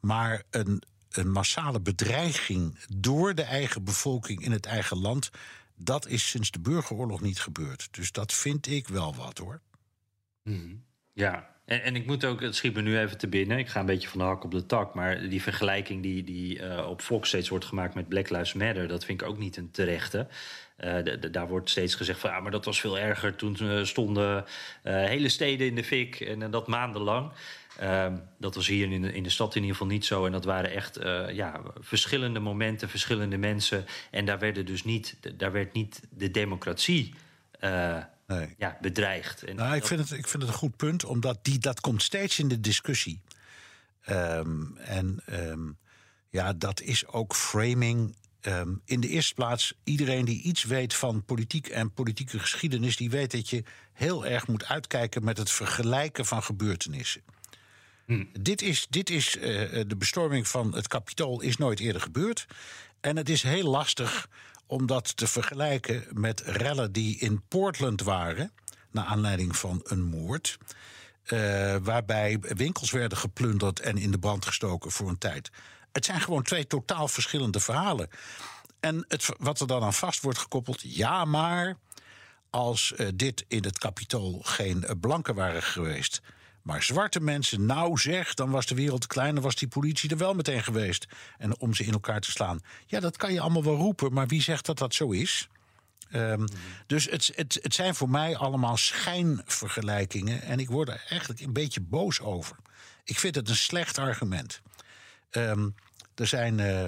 Maar 0.00 0.42
een, 0.50 0.82
een 1.10 1.30
massale 1.30 1.80
bedreiging 1.80 2.78
door 2.88 3.34
de 3.34 3.42
eigen 3.42 3.84
bevolking 3.84 4.44
in 4.44 4.52
het 4.52 4.66
eigen 4.66 4.98
land. 4.98 5.30
Dat 5.76 6.06
is 6.06 6.28
sinds 6.28 6.50
de 6.50 6.60
burgeroorlog 6.60 7.20
niet 7.20 7.40
gebeurd. 7.40 7.88
Dus 7.90 8.12
dat 8.12 8.32
vind 8.32 8.66
ik 8.66 8.88
wel 8.88 9.14
wat 9.14 9.38
hoor. 9.38 9.60
Mm 10.42 10.84
Ja, 11.12 11.51
en, 11.64 11.82
en, 11.82 11.96
ik 11.96 12.06
moet 12.06 12.24
ook, 12.24 12.40
het 12.40 12.56
schiet 12.56 12.74
me 12.74 12.82
nu 12.82 12.98
even 12.98 13.18
te 13.18 13.28
binnen. 13.28 13.58
Ik 13.58 13.68
ga 13.68 13.80
een 13.80 13.86
beetje 13.86 14.08
van 14.08 14.18
de 14.18 14.24
hak 14.24 14.44
op 14.44 14.50
de 14.50 14.66
tak. 14.66 14.94
Maar 14.94 15.28
die 15.28 15.42
vergelijking 15.42 16.02
die, 16.02 16.24
die 16.24 16.58
uh, 16.58 16.86
op 16.88 17.00
Fox 17.00 17.28
steeds 17.28 17.48
wordt 17.48 17.64
gemaakt 17.64 17.94
met 17.94 18.08
Black 18.08 18.30
Lives 18.30 18.52
Matter, 18.52 18.88
dat 18.88 19.04
vind 19.04 19.20
ik 19.20 19.28
ook 19.28 19.38
niet 19.38 19.56
een 19.56 19.70
terechte. 19.70 20.26
Uh, 20.84 21.30
daar 21.30 21.48
wordt 21.48 21.70
steeds 21.70 21.94
gezegd 21.94 22.20
van 22.20 22.30
ja, 22.30 22.40
maar 22.40 22.50
dat 22.50 22.64
was 22.64 22.80
veel 22.80 22.98
erger. 22.98 23.36
Toen 23.36 23.56
uh, 23.62 23.84
stonden 23.84 24.44
hele 24.82 25.28
steden 25.28 25.66
in 25.66 25.74
de 25.74 25.84
fik 25.84 26.20
en 26.20 26.50
dat 26.50 26.66
maandenlang. 26.66 27.32
Ehm, 27.78 28.16
dat 28.38 28.54
was 28.54 28.66
hier 28.66 28.92
in 28.92 29.02
de, 29.02 29.12
in 29.12 29.22
de 29.22 29.30
stad 29.30 29.54
in 29.54 29.60
ieder 29.60 29.76
geval 29.76 29.92
niet 29.92 30.04
zo. 30.04 30.26
En 30.26 30.32
dat 30.32 30.44
waren 30.44 30.70
echt 30.70 30.98
ja, 31.32 31.60
verschillende 31.80 32.40
momenten, 32.40 32.88
verschillende 32.88 33.36
mensen. 33.36 33.84
En 34.10 34.24
daar, 34.24 34.38
werden 34.38 34.66
dus 34.66 34.84
niet, 34.84 35.16
daar 35.36 35.52
werd 35.52 35.72
niet 35.72 36.00
de 36.10 36.30
democratie 36.30 37.14
nee. 38.38 38.54
ja, 38.58 38.78
bedreigd. 38.80 39.42
En 39.42 39.56
nou, 39.56 39.76
ik, 39.76 39.86
vind 39.86 40.00
het, 40.00 40.18
ik 40.18 40.28
vind 40.28 40.42
het 40.42 40.52
een 40.52 40.58
goed 40.58 40.76
punt, 40.76 41.04
omdat 41.04 41.38
die, 41.42 41.58
dat 41.58 41.80
komt 41.80 42.02
steeds 42.02 42.38
in 42.38 42.48
de 42.48 42.60
discussie. 42.60 43.20
Um, 44.08 44.76
en 44.76 45.22
um, 45.30 45.78
ja, 46.28 46.52
dat 46.52 46.80
is 46.80 47.06
ook 47.06 47.34
framing. 47.34 48.16
Um, 48.46 48.80
in 48.84 49.00
de 49.00 49.08
eerste 49.08 49.34
plaats, 49.34 49.74
iedereen 49.84 50.24
die 50.24 50.42
iets 50.42 50.64
weet 50.64 50.94
van 50.94 51.24
politiek 51.24 51.68
en 51.68 51.92
politieke 51.92 52.38
geschiedenis, 52.38 52.96
die 52.96 53.10
weet 53.10 53.30
dat 53.30 53.50
je 53.50 53.64
heel 53.92 54.26
erg 54.26 54.46
moet 54.46 54.64
uitkijken 54.64 55.24
met 55.24 55.38
het 55.38 55.50
vergelijken 55.50 56.26
van 56.26 56.42
gebeurtenissen. 56.42 57.22
Hm. 58.06 58.24
Dit 58.40 58.62
is, 58.62 58.86
dit 58.90 59.10
is 59.10 59.36
uh, 59.36 59.42
de 59.86 59.96
bestorming 59.98 60.48
van 60.48 60.74
het 60.74 60.88
kapitool 60.88 61.40
is 61.40 61.56
nooit 61.56 61.80
eerder 61.80 62.02
gebeurd. 62.02 62.46
En 63.00 63.16
het 63.16 63.28
is 63.28 63.42
heel 63.42 63.70
lastig 63.70 64.28
om 64.72 64.86
dat 64.86 65.16
te 65.16 65.26
vergelijken 65.26 66.04
met 66.10 66.40
rellen 66.40 66.92
die 66.92 67.18
in 67.18 67.42
Portland 67.48 68.02
waren, 68.02 68.52
naar 68.90 69.04
aanleiding 69.04 69.56
van 69.56 69.80
een 69.84 70.02
moord. 70.02 70.58
Uh, 71.24 71.76
waarbij 71.82 72.38
winkels 72.40 72.90
werden 72.90 73.18
geplunderd 73.18 73.80
en 73.80 73.96
in 73.96 74.10
de 74.10 74.18
brand 74.18 74.46
gestoken 74.46 74.90
voor 74.90 75.08
een 75.08 75.18
tijd. 75.18 75.50
Het 75.92 76.04
zijn 76.04 76.20
gewoon 76.20 76.42
twee 76.42 76.66
totaal 76.66 77.08
verschillende 77.08 77.60
verhalen. 77.60 78.08
En 78.80 79.04
het, 79.08 79.28
wat 79.38 79.60
er 79.60 79.66
dan 79.66 79.82
aan 79.82 79.94
vast 79.94 80.22
wordt 80.22 80.38
gekoppeld, 80.38 80.80
ja, 80.80 81.24
maar 81.24 81.76
als 82.50 82.92
uh, 82.96 83.08
dit 83.14 83.44
in 83.48 83.64
het 83.64 83.78
kapitool 83.78 84.40
geen 84.42 84.84
blanken 85.00 85.34
waren 85.34 85.62
geweest, 85.62 86.20
maar 86.62 86.82
zwarte 86.82 87.20
mensen, 87.20 87.66
nou 87.66 87.98
zeg, 87.98 88.34
dan 88.34 88.50
was 88.50 88.66
de 88.66 88.74
wereld 88.74 89.06
klein, 89.06 89.34
dan 89.34 89.42
was 89.44 89.54
die 89.54 89.68
politie 89.68 90.10
er 90.10 90.16
wel 90.16 90.34
meteen 90.34 90.62
geweest. 90.62 91.06
En 91.38 91.58
om 91.58 91.74
ze 91.74 91.84
in 91.84 91.92
elkaar 91.92 92.20
te 92.20 92.30
slaan. 92.30 92.60
Ja, 92.86 93.00
dat 93.00 93.16
kan 93.16 93.32
je 93.32 93.40
allemaal 93.40 93.64
wel 93.64 93.76
roepen, 93.76 94.12
maar 94.12 94.26
wie 94.26 94.42
zegt 94.42 94.66
dat 94.66 94.78
dat 94.78 94.94
zo 94.94 95.10
is? 95.10 95.48
Um, 96.14 96.44
Dus 96.86 97.04
het, 97.04 97.30
het, 97.34 97.58
het 97.62 97.74
zijn 97.74 97.94
voor 97.94 98.10
mij 98.10 98.36
allemaal 98.36 98.76
schijnvergelijkingen. 98.76 100.42
En 100.42 100.58
ik 100.58 100.70
word 100.70 100.88
er 100.88 101.04
eigenlijk 101.08 101.40
een 101.40 101.52
beetje 101.52 101.80
boos 101.80 102.20
over. 102.20 102.56
Ik 103.04 103.18
vind 103.18 103.34
het 103.34 103.48
een 103.48 103.56
slecht 103.56 103.98
argument. 103.98 104.60
Um, 105.30 105.74
er 106.14 106.26
zijn. 106.26 106.58
Uh, 106.58 106.84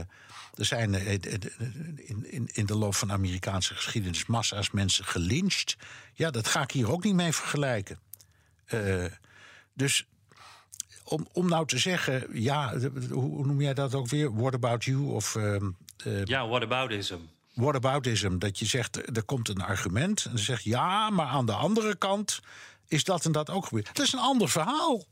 er 0.54 0.64
zijn 0.64 0.92
uh, 0.92 1.12
in, 1.12 2.30
in, 2.30 2.48
in 2.52 2.66
de 2.66 2.74
loop 2.76 2.94
van 2.94 3.08
de 3.08 3.14
Amerikaanse 3.14 3.74
geschiedenis 3.74 4.26
massa's 4.26 4.70
mensen 4.70 5.04
gelyncht. 5.04 5.76
Ja, 6.12 6.30
dat 6.30 6.48
ga 6.48 6.62
ik 6.62 6.70
hier 6.70 6.90
ook 6.90 7.04
niet 7.04 7.14
mee 7.14 7.32
vergelijken. 7.32 7.98
Uh, 8.74 9.04
dus 9.74 10.06
om, 11.04 11.28
om 11.32 11.48
nou 11.48 11.66
te 11.66 11.78
zeggen, 11.78 12.26
ja, 12.32 12.78
hoe 13.10 13.46
noem 13.46 13.60
jij 13.60 13.74
dat 13.74 13.94
ook 13.94 14.08
weer? 14.08 14.34
What 14.34 14.54
about 14.54 14.84
you? 14.84 14.98
Of, 14.98 15.34
uh, 15.34 15.56
uh, 16.06 16.24
ja, 16.24 16.48
whataboutism. 16.48 17.16
Whataboutism. 17.54 18.38
Dat 18.38 18.58
je 18.58 18.66
zegt, 18.66 19.16
er 19.16 19.24
komt 19.24 19.48
een 19.48 19.60
argument. 19.60 20.24
En 20.24 20.30
dan 20.30 20.38
zegt 20.38 20.62
ja, 20.62 21.10
maar 21.10 21.26
aan 21.26 21.46
de 21.46 21.52
andere 21.52 21.96
kant 21.96 22.40
is 22.88 23.04
dat 23.04 23.24
en 23.24 23.32
dat 23.32 23.50
ook 23.50 23.66
gebeurd. 23.66 23.86
Dat 23.86 24.06
is 24.06 24.12
een 24.12 24.18
ander 24.18 24.48
verhaal. 24.48 25.04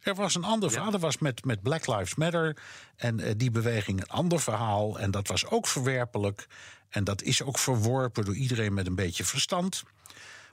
Er 0.00 0.14
was 0.14 0.34
een 0.34 0.44
ander 0.44 0.70
verhaal. 0.70 0.92
Er 0.92 0.98
was 0.98 1.18
met, 1.18 1.44
met 1.44 1.62
Black 1.62 1.86
Lives 1.86 2.14
Matter 2.14 2.56
en 2.96 3.18
uh, 3.18 3.30
die 3.36 3.50
beweging 3.50 4.00
een 4.00 4.08
ander 4.08 4.40
verhaal. 4.40 4.98
En 4.98 5.10
dat 5.10 5.28
was 5.28 5.46
ook 5.46 5.66
verwerpelijk. 5.66 6.46
En 6.88 7.04
dat 7.04 7.22
is 7.22 7.42
ook 7.42 7.58
verworpen 7.58 8.24
door 8.24 8.34
iedereen 8.34 8.74
met 8.74 8.86
een 8.86 8.94
beetje 8.94 9.24
verstand. 9.24 9.82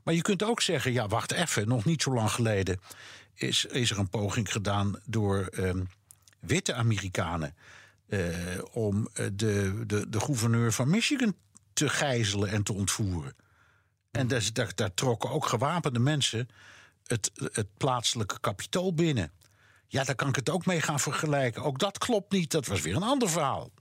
Maar 0.04 0.14
je 0.14 0.22
kunt 0.22 0.44
ook 0.44 0.62
zeggen, 0.62 0.92
ja, 0.92 1.08
wacht 1.08 1.32
even, 1.32 1.68
nog 1.68 1.86
niet 1.86 2.02
zo 2.02 2.14
lang 2.14 2.32
geleden 2.32 2.80
is, 3.36 3.66
is 3.66 3.92
er 3.92 4.00
een 4.00 4.10
poging 4.10 4.52
gedaan 4.52 5.00
door 5.06 5.50
um, 5.58 5.90
witte 6.40 6.74
Amerikanen 6.74 7.56
uh, 8.08 8.28
om 8.72 9.08
eh, 9.14 9.26
de, 9.34 9.84
de, 9.88 10.10
de 10.10 10.20
gouverneur 10.20 10.74
van 10.74 10.90
Michigan 10.90 11.36
te 11.74 11.90
gijzelen 11.90 12.50
en 12.50 12.64
te 12.64 12.74
ontvoeren. 12.74 13.36
En 14.12 14.28
daar, 14.28 14.50
daar, 14.54 14.72
daar 14.76 14.94
trokken 14.94 15.30
ook 15.30 15.46
gewapende 15.46 16.00
mensen 16.00 16.50
het, 17.08 17.32
het 17.52 17.68
plaatselijke 17.78 18.40
kapitool 18.40 18.94
binnen. 18.94 19.32
Ja, 19.88 20.04
daar 20.04 20.16
kan 20.16 20.28
ik 20.28 20.36
het 20.36 20.50
ook 20.50 20.66
mee 20.66 20.82
gaan 20.82 21.00
vergelijken. 21.00 21.64
Ook 21.64 21.80
dat 21.80 21.98
klopt 21.98 22.32
niet, 22.32 22.52
dat 22.52 22.66
was 22.66 22.82
weer 22.82 22.96
een 22.96 23.04
ander 23.04 23.30
verhaal. 23.30 23.72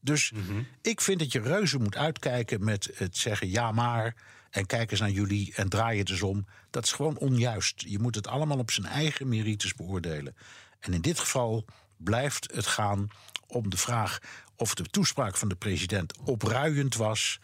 Dus 0.00 0.30
mm 0.30 0.46
-hmm. 0.46 0.66
ik 0.82 1.00
vind 1.00 1.18
dat 1.18 1.32
je 1.32 1.40
reuze 1.40 1.78
moet 1.78 1.96
uitkijken 1.96 2.64
met 2.64 2.90
het 2.94 3.16
zeggen 3.16 3.48
ja 3.48 3.72
maar 3.72 4.14
en 4.52 4.66
kijk 4.66 4.90
eens 4.90 5.00
naar 5.00 5.10
jullie 5.10 5.52
en 5.54 5.68
draai 5.68 5.98
het 5.98 6.10
eens 6.10 6.22
om. 6.22 6.46
Dat 6.70 6.84
is 6.84 6.92
gewoon 6.92 7.18
onjuist. 7.18 7.82
Je 7.86 7.98
moet 7.98 8.14
het 8.14 8.26
allemaal 8.26 8.58
op 8.58 8.70
zijn 8.70 8.86
eigen 8.86 9.28
merites 9.28 9.74
beoordelen. 9.74 10.36
En 10.80 10.92
in 10.92 11.00
dit 11.00 11.18
geval 11.18 11.64
blijft 11.96 12.54
het 12.54 12.66
gaan 12.66 13.08
om 13.46 13.70
de 13.70 13.76
vraag 13.76 14.18
of 14.56 14.74
de 14.74 14.82
toespraak 14.82 15.36
van 15.36 15.48
de 15.48 15.54
president 15.54 16.18
opruiend 16.18 16.96
was. 16.96 17.40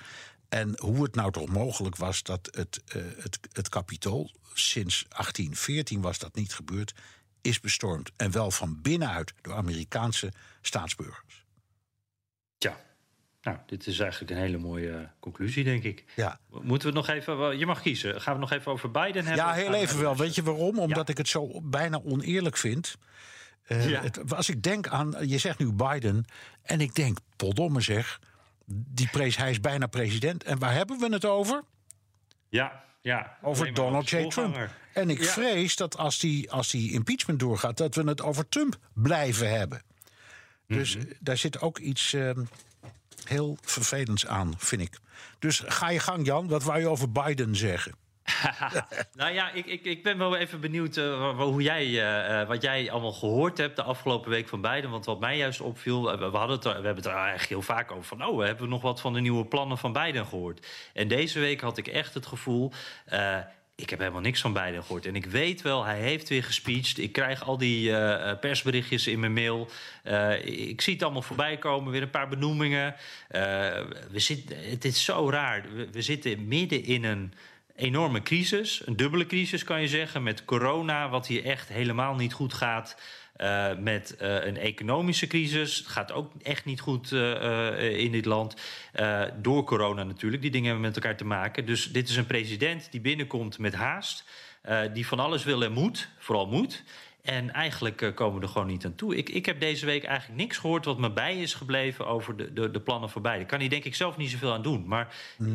En 0.49 0.79
hoe 0.81 1.03
het 1.03 1.15
nou 1.15 1.33
toch 1.33 1.49
mogelijk 1.49 1.97
was 1.97 2.23
dat 2.23 2.49
het, 2.51 2.83
uh, 2.97 3.03
het, 3.19 3.39
het 3.53 3.69
kapitool, 3.69 4.31
sinds 4.55 5.05
1814 5.09 6.01
was 6.01 6.19
dat 6.19 6.35
niet 6.35 6.55
gebeurd, 6.55 6.95
is 7.41 7.61
bestormd. 7.61 8.11
En 8.17 8.31
wel 8.31 8.51
van 8.51 8.83
binnenuit 8.83 9.35
door 9.41 9.55
Amerikaanse 9.55 10.33
staatsburgers. 10.61 11.38
Nou, 13.49 13.61
dit 13.67 13.87
is 13.87 13.99
eigenlijk 13.99 14.31
een 14.31 14.37
hele 14.37 14.59
mooie 14.59 14.89
uh, 14.89 14.99
conclusie, 15.21 15.65
denk 15.65 15.83
ik. 15.83 16.05
Ja. 16.17 16.39
Moeten 16.51 16.93
we 16.93 16.99
het 16.99 17.07
nog 17.07 17.17
even... 17.17 17.59
Je 17.59 17.67
mag 17.67 17.81
kiezen. 17.81 18.21
Gaan 18.21 18.35
we 18.35 18.41
nog 18.41 18.53
even 18.53 18.73
over 18.73 18.91
Biden 18.91 19.25
hebben? 19.25 19.45
Ja, 19.45 19.53
heel 19.53 19.75
even 19.75 20.01
wel. 20.01 20.17
Weet 20.17 20.35
je 20.35 20.43
waarom? 20.43 20.79
Omdat 20.79 21.07
ja. 21.07 21.13
ik 21.13 21.19
het 21.19 21.29
zo 21.29 21.61
bijna 21.63 22.01
oneerlijk 22.05 22.57
vind. 22.57 22.97
Uh, 23.69 23.91
ja. 23.91 24.03
het, 24.03 24.35
als 24.35 24.49
ik 24.49 24.63
denk 24.63 24.89
aan... 24.89 25.15
Je 25.21 25.39
zegt 25.39 25.59
nu 25.59 25.73
Biden. 25.73 26.25
En 26.63 26.81
ik 26.81 26.95
denk, 26.95 27.19
potdomme 27.37 27.81
zeg... 27.81 28.21
Die 28.71 29.09
prees, 29.09 29.37
hij 29.37 29.51
is 29.51 29.61
bijna 29.61 29.87
president. 29.87 30.45
En 30.45 30.59
waar 30.59 30.73
hebben 30.73 30.99
we 30.99 31.09
het 31.09 31.25
over? 31.25 31.63
Ja, 32.49 32.85
ja. 33.01 33.37
Over 33.43 33.75
Donald 33.75 34.11
J. 34.11 34.29
Trump. 34.29 34.71
En 34.93 35.11
ik 35.11 35.23
ja. 35.23 35.27
vrees 35.27 35.77
dat 35.77 35.97
als 35.97 36.19
die, 36.19 36.51
als 36.51 36.71
die 36.71 36.93
impeachment 36.93 37.41
doorgaat... 37.41 37.77
dat 37.77 37.95
we 37.95 38.03
het 38.03 38.23
over 38.23 38.49
Trump 38.49 38.79
blijven 38.95 39.51
hebben. 39.51 39.83
Dus 40.67 40.97
mm 40.97 41.03
-hmm. 41.03 41.13
daar 41.21 41.37
zit 41.37 41.61
ook 41.61 41.79
iets... 41.79 42.13
Uh, 42.13 42.31
heel 43.29 43.59
vervelends 43.61 44.27
aan, 44.27 44.55
vind 44.59 44.83
ik. 44.83 44.99
Dus 45.39 45.63
ga 45.67 45.91
je 45.91 45.99
gang, 45.99 46.27
Jan. 46.27 46.49
Wat 46.49 46.63
wou 46.63 46.81
je 46.81 46.89
over 46.89 47.13
Biden 47.13 47.57
zeggen? 47.57 47.95
nou 49.21 49.33
ja, 49.33 49.53
ik, 49.53 49.67
ik, 49.67 49.85
ik 49.85 50.03
ben 50.03 50.19
wel 50.19 50.37
even 50.37 50.61
benieuwd 50.61 50.97
uh, 50.97 51.39
hoe 51.39 51.63
jij, 51.63 51.87
uh, 51.87 52.49
wat 52.49 52.63
jij 52.63 52.91
allemaal 52.91 53.13
gehoord 53.13 53.59
hebt 53.59 53.77
de 53.77 53.83
afgelopen 53.83 54.31
week 54.31 54.49
van 54.49 54.61
Biden. 54.61 54.91
Want 54.91 55.05
wat 55.05 55.21
mij 55.21 55.37
juist 55.37 55.61
opviel, 55.61 56.03
we, 56.03 56.25
hadden 56.25 56.57
het 56.57 56.65
we 56.65 56.71
hebben 56.71 56.95
het 56.95 57.07
er 57.07 57.13
eigenlijk 57.13 57.49
heel 57.49 57.63
vaak 57.63 57.91
over 57.91 58.05
van... 58.05 58.25
oh, 58.25 58.39
we 58.39 58.47
hebben 58.47 58.69
nog 58.69 58.83
wat 58.83 59.01
van 59.01 59.13
de 59.13 59.21
nieuwe 59.21 59.45
plannen 59.45 59.79
van 59.79 59.93
Biden 59.93 60.27
gehoord. 60.27 60.67
En 60.95 61.09
deze 61.09 61.41
week 61.41 61.61
had 61.61 61.79
ik 61.79 61.87
echt 61.87 62.15
het 62.15 62.27
gevoel... 62.27 62.73
Ik 63.81 63.91
heb 63.91 63.99
helemaal 63.99 64.21
niks 64.21 64.41
van 64.41 64.53
Biden 64.53 64.83
gehoord. 64.83 65.07
En 65.07 65.17
ik 65.17 65.27
weet 65.27 65.63
wel, 65.63 65.85
hij 65.85 66.01
heeft 66.01 66.29
weer 66.29 66.45
gespeecht. 66.45 66.99
Ik 66.99 67.13
krijg 67.13 67.45
al 67.45 67.59
die 67.59 67.91
uh, 67.91 68.33
persberichtjes 68.41 69.07
in 69.07 69.21
mijn 69.21 69.33
mail. 69.33 69.69
Uh, 70.05 70.47
ik 70.69 70.81
zie 70.81 70.93
het 70.93 71.03
allemaal 71.03 71.23
voorbij 71.23 71.57
komen, 71.57 71.93
weer 71.93 72.03
een 72.03 72.11
paar 72.11 72.29
benoemingen. 72.29 72.95
We 74.11 74.19
zitten, 74.19 74.71
het 74.71 74.85
is 74.85 75.05
zo 75.05 75.31
raar. 75.31 75.65
We, 75.75 75.89
we, 75.93 76.03
zitten 76.03 76.49
midden 76.49 76.85
in 76.85 77.05
een 77.05 77.33
enorme 77.77 78.23
crisis. 78.23 78.83
Een 78.87 78.97
dubbele 78.97 79.27
crisis 79.27 79.65
kan 79.65 79.81
je 79.81 79.89
zeggen. 79.89 80.23
Met 80.23 80.45
corona, 80.45 81.09
wat 81.09 81.27
hier 81.27 81.45
echt 81.45 81.69
helemaal 81.69 82.15
niet 82.15 82.33
goed 82.33 82.55
gaat. 82.55 82.97
Uh, 83.39 83.77
met 83.79 84.17
uh, 84.23 84.45
een 84.45 84.57
economische 84.57 85.27
crisis. 85.27 85.77
Het 85.77 85.87
gaat 85.87 86.13
ook 86.13 86.33
echt 86.43 86.65
niet 86.65 86.81
goed 86.81 87.11
uh, 87.11 87.99
in 87.99 88.13
dit 88.13 88.25
land. 88.25 88.55
door 89.37 89.65
corona 89.65 90.03
natuurlijk. 90.03 90.43
Die 90.43 90.51
dingen 90.51 90.71
hebben 90.71 90.87
met 90.87 90.97
elkaar 90.97 91.17
te 91.17 91.25
maken. 91.25 91.67
Dus 91.67 91.93
dit 91.93 92.09
is 92.09 92.17
een 92.17 92.27
president 92.27 92.89
die 92.91 93.01
binnenkomt 93.01 93.59
met 93.59 93.75
haast. 93.75 94.25
die 94.93 95.07
van 95.07 95.19
alles 95.19 95.45
wil 95.45 95.63
en 95.63 95.73
moet. 95.73 96.09
Vooral 96.19 96.47
moet. 96.47 96.85
En 97.29 97.53
eigenlijk 97.53 98.01
uh, 98.03 98.15
komen 98.15 98.41
we 98.41 98.47
er 98.47 98.53
gewoon 98.53 98.67
niet 98.67 98.85
aan 98.85 98.95
toe. 98.95 99.17
Ik, 99.17 99.29
ik 99.29 99.47
heb 99.47 99.61
deze 99.61 99.87
week 99.87 100.05
eigenlijk 100.05 100.41
niks 100.41 100.57
gehoord 100.57 100.85
wat 100.85 100.99
me 100.99 101.13
bij 101.13 101.37
is 101.43 101.55
gebleven 101.55 102.07
over 102.07 102.37
de, 102.37 102.53
de, 102.53 102.71
de 102.71 102.81
plannen 102.81 103.11
voor 103.11 103.21
beide. 103.23 103.45
Kan 103.45 103.61
hier 103.61 103.71
denk 103.71 103.85
ik 103.85 103.95
zelf 103.95 104.17
niet 104.17 104.31
zoveel 104.31 104.53
aan 104.53 104.63
doen. 104.63 104.85
Maar 104.87 105.15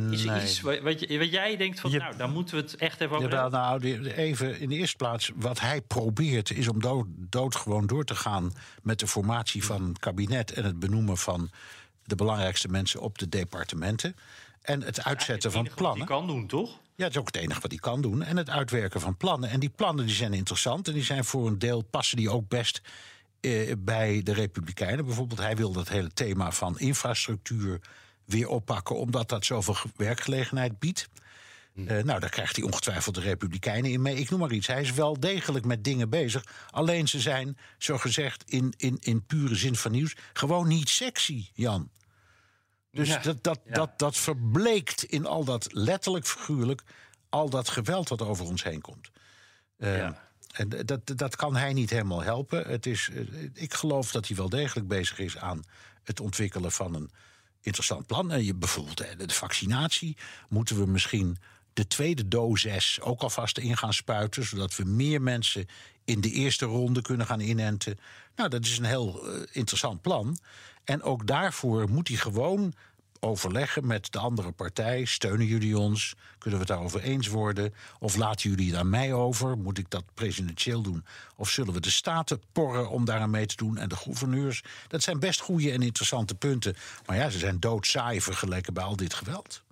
is 0.09 0.23
er 0.23 0.31
Nee. 0.31 0.41
iets 0.41 0.61
wat, 0.61 0.79
wat, 0.79 0.99
jij 1.31 1.57
denkt 1.57 1.79
van, 1.79 1.91
Je- 1.91 1.97
nou, 1.97 2.17
daar 2.17 2.29
moeten 2.29 2.55
we 2.55 2.61
het 2.61 2.75
echt 2.75 3.01
even 3.01 3.15
over 3.15 3.29
hebben? 3.29 3.51
nou, 3.51 4.05
even 4.15 4.59
in 4.59 4.69
de 4.69 4.75
eerste 4.75 4.95
plaats, 4.95 5.31
wat 5.35 5.59
hij 5.59 5.81
probeert 5.81 6.51
is 6.51 6.67
om 6.67 6.81
dood, 6.81 7.05
doodgewoon 7.09 7.87
door 7.87 8.03
te 8.03 8.15
gaan 8.15 8.53
met 8.81 8.99
de 8.99 9.07
formatie 9.07 9.63
van 9.63 9.83
een 9.83 9.99
kabinet 9.99 10.51
en 10.53 10.63
het 10.63 10.79
benoemen 10.79 11.17
van 11.17 11.49
de 12.05 12.15
belangrijkste 12.15 12.67
mensen 12.67 12.99
op 13.01 13.17
de 13.17 13.29
departementen. 13.29 14.15
En 14.63 14.81
het 14.81 15.03
uitzetten 15.03 15.51
van 15.51 15.69
plannen. 15.75 16.07
kan 16.07 16.27
doen, 16.27 16.47
toch? 16.47 16.69
Ja, 16.69 17.03
dat 17.03 17.09
is 17.09 17.17
ook 17.17 17.25
het 17.25 17.35
enige 17.35 17.59
wat 17.61 17.71
hij 17.71 17.79
kan 17.79 18.01
doen. 18.01 18.23
En 18.23 18.37
het 18.37 18.49
uitwerken 18.49 19.01
van 19.01 19.17
plannen. 19.17 19.49
En 19.49 19.59
die 19.59 19.69
plannen 19.69 20.05
die 20.05 20.15
zijn 20.15 20.33
interessant. 20.33 20.87
En 20.87 20.93
die 20.93 21.03
zijn 21.03 21.25
voor 21.25 21.47
een 21.47 21.59
deel 21.59 21.81
passen 21.81 22.17
die 22.17 22.29
ook 22.29 22.47
best 22.47 22.81
eh, 23.39 23.71
bij 23.79 24.21
de 24.23 24.33
Republikeinen. 24.33 25.05
Bijvoorbeeld, 25.05 25.39
hij 25.39 25.55
wil 25.55 25.71
dat 25.71 25.89
hele 25.89 26.11
thema 26.13 26.51
van 26.51 26.79
infrastructuur 26.79 27.79
weer 28.25 28.47
oppakken, 28.47 28.95
omdat 28.97 29.29
dat 29.29 29.45
zoveel 29.45 29.73
ge- 29.73 29.89
werkgelegenheid 29.95 30.79
biedt. 30.79 31.09
Eh, 31.75 32.03
nou, 32.03 32.19
daar 32.19 32.29
krijgt 32.29 32.55
hij 32.55 32.65
ongetwijfeld 32.65 33.15
de 33.15 33.21
Republikeinen 33.21 33.91
in 33.91 34.01
mee. 34.01 34.15
Ik 34.15 34.29
noem 34.29 34.39
maar 34.39 34.51
iets. 34.51 34.67
Hij 34.67 34.81
is 34.81 34.91
wel 34.93 35.19
degelijk 35.19 35.65
met 35.65 35.83
dingen 35.83 36.09
bezig. 36.09 36.43
Alleen 36.69 37.07
ze 37.07 37.19
zijn, 37.19 37.57
zo 37.77 37.97
gezegd, 37.97 38.43
in, 38.47 38.73
in, 38.77 38.97
in 39.01 39.25
pure 39.25 39.55
zin 39.55 39.75
van 39.75 39.91
nieuws, 39.91 40.15
gewoon 40.33 40.67
niet 40.67 40.89
sexy, 40.89 41.47
Jan. 41.53 41.89
Dus 42.93 43.07
Ja, 43.07 43.19
dat, 43.19 43.43
dat, 43.43 43.59
dat, 43.65 43.99
dat 43.99 44.17
verbleekt 44.17 45.03
in 45.03 45.25
al 45.25 45.43
dat 45.43 45.67
letterlijk 45.71 46.27
figuurlijk, 46.27 46.83
al 47.29 47.49
dat 47.49 47.69
geweld 47.69 48.09
wat 48.09 48.21
over 48.21 48.45
ons 48.45 48.63
heen 48.63 48.81
komt. 48.81 49.09
Eh, 49.77 50.09
En 50.53 50.69
dat, 50.85 51.01
dat 51.15 51.35
kan 51.35 51.55
hij 51.55 51.73
niet 51.73 51.89
helemaal 51.89 52.23
helpen. 52.23 52.67
Het 52.67 52.85
is, 52.85 53.09
eh, 53.13 53.23
ik 53.53 53.73
geloof 53.73 54.11
dat 54.11 54.27
hij 54.27 54.37
wel 54.37 54.49
degelijk 54.49 54.87
bezig 54.87 55.19
is 55.19 55.37
aan 55.37 55.63
het 56.03 56.19
ontwikkelen 56.19 56.71
van 56.71 56.93
een 56.95 57.11
interessant 57.61 58.05
plan. 58.07 58.31
En 58.31 58.43
je, 58.45 58.55
bijvoorbeeld 58.55 58.99
eh, 58.99 59.17
de 59.17 59.33
vaccinatie. 59.33 60.17
Moeten 60.49 60.77
we 60.77 60.85
misschien 60.85 61.37
de 61.73 61.87
tweede 61.87 62.27
dosis 62.27 63.01
ook 63.01 63.21
alvast 63.21 63.57
in 63.57 63.77
gaan 63.77 63.93
spuiten, 63.93 64.43
zodat 64.43 64.75
we 64.75 64.83
meer 64.83 65.21
mensen 65.21 65.65
in 66.05 66.21
de 66.21 66.31
eerste 66.31 66.65
ronde 66.65 67.01
kunnen 67.01 67.25
gaan 67.25 67.39
inenten. 67.39 67.99
Nou, 68.35 68.49
dat 68.49 68.65
is 68.65 68.77
een 68.77 68.85
heel 68.85 69.27
eh, 69.27 69.41
interessant 69.51 70.01
plan. 70.01 70.37
En 70.83 71.01
ook 71.03 71.27
daarvoor 71.27 71.89
moet 71.89 72.07
hij 72.07 72.17
gewoon 72.17 72.73
overleggen 73.23 73.87
met 73.87 74.11
de 74.11 74.19
andere 74.19 74.51
partij. 74.51 75.05
Steunen 75.05 75.45
jullie 75.45 75.77
ons? 75.77 76.15
Kunnen 76.37 76.59
we 76.59 76.65
het 76.65 76.75
daarover 76.75 77.01
eens 77.01 77.27
worden? 77.27 77.73
Of 77.99 78.15
laten 78.15 78.49
jullie 78.49 78.69
het 78.69 78.79
aan 78.79 78.89
mij 78.89 79.13
over? 79.13 79.57
Moet 79.57 79.77
ik 79.77 79.89
dat 79.89 80.03
presidentieel 80.13 80.81
doen? 80.81 81.05
Of 81.35 81.49
zullen 81.49 81.73
we 81.73 81.79
de 81.79 81.91
staten 81.91 82.41
porren 82.51 82.89
om 82.89 83.05
daaraan 83.05 83.29
mee 83.29 83.45
te 83.45 83.55
doen? 83.55 83.77
En 83.77 83.89
de 83.89 83.95
gouverneurs? 83.95 84.63
Dat 84.87 85.03
zijn 85.03 85.19
best 85.19 85.39
goede 85.39 85.71
en 85.71 85.81
interessante 85.81 86.35
punten. 86.35 86.75
Maar 87.05 87.17
ja, 87.17 87.29
ze 87.29 87.37
zijn 87.37 87.59
doodsaai 87.59 88.21
vergeleken 88.21 88.73
bij 88.73 88.83
al 88.83 88.95
dit 88.95 89.13
geweld. 89.13 89.63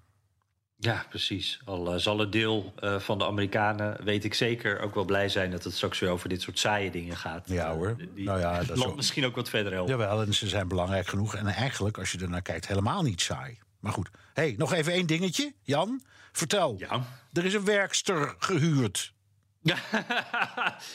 Ja, 0.83 1.05
precies. 1.09 1.59
Al 1.65 1.93
eh, 1.93 1.99
zal 1.99 2.19
een 2.21 2.29
deel 2.29 2.73
eh, 2.79 2.99
van 2.99 3.17
de 3.17 3.25
Amerikanen, 3.25 4.03
weet 4.03 4.23
ik 4.23 4.33
zeker, 4.33 4.79
ook 4.79 4.95
wel 4.95 5.05
blij 5.05 5.29
zijn 5.29 5.51
dat 5.51 5.63
het 5.63 5.73
straks 5.73 5.99
weer 5.99 6.09
over 6.09 6.29
dit 6.29 6.41
soort 6.41 6.59
saaie 6.59 6.91
dingen 6.91 7.17
gaat. 7.17 7.43
Ja 7.49 7.73
hoor. 7.73 7.97
Die 8.15 8.25
nou 8.25 8.39
ja, 8.39 8.63
dat 8.63 8.85
ook- 8.85 8.95
misschien 8.95 9.25
ook 9.25 9.35
wat 9.35 9.49
verder 9.49 9.73
helpen. 9.73 9.91
Jawel, 9.97 10.21
en 10.21 10.33
ze 10.33 10.47
zijn 10.47 10.67
belangrijk 10.67 11.07
genoeg. 11.07 11.35
En 11.35 11.47
eigenlijk, 11.47 11.97
als 11.97 12.11
je 12.11 12.19
er 12.19 12.29
naar 12.29 12.41
kijkt, 12.41 12.67
helemaal 12.67 13.01
niet 13.01 13.21
saai. 13.21 13.59
Maar 13.79 13.91
goed. 13.93 14.09
hey, 14.33 14.55
nog 14.57 14.73
even 14.73 14.93
één 14.93 15.05
dingetje. 15.07 15.53
Jan, 15.61 16.01
vertel. 16.31 16.75
Ja. 16.77 17.03
Er 17.33 17.45
is 17.45 17.53
een 17.53 17.65
werkster 17.65 18.35
gehuurd. 18.39 19.13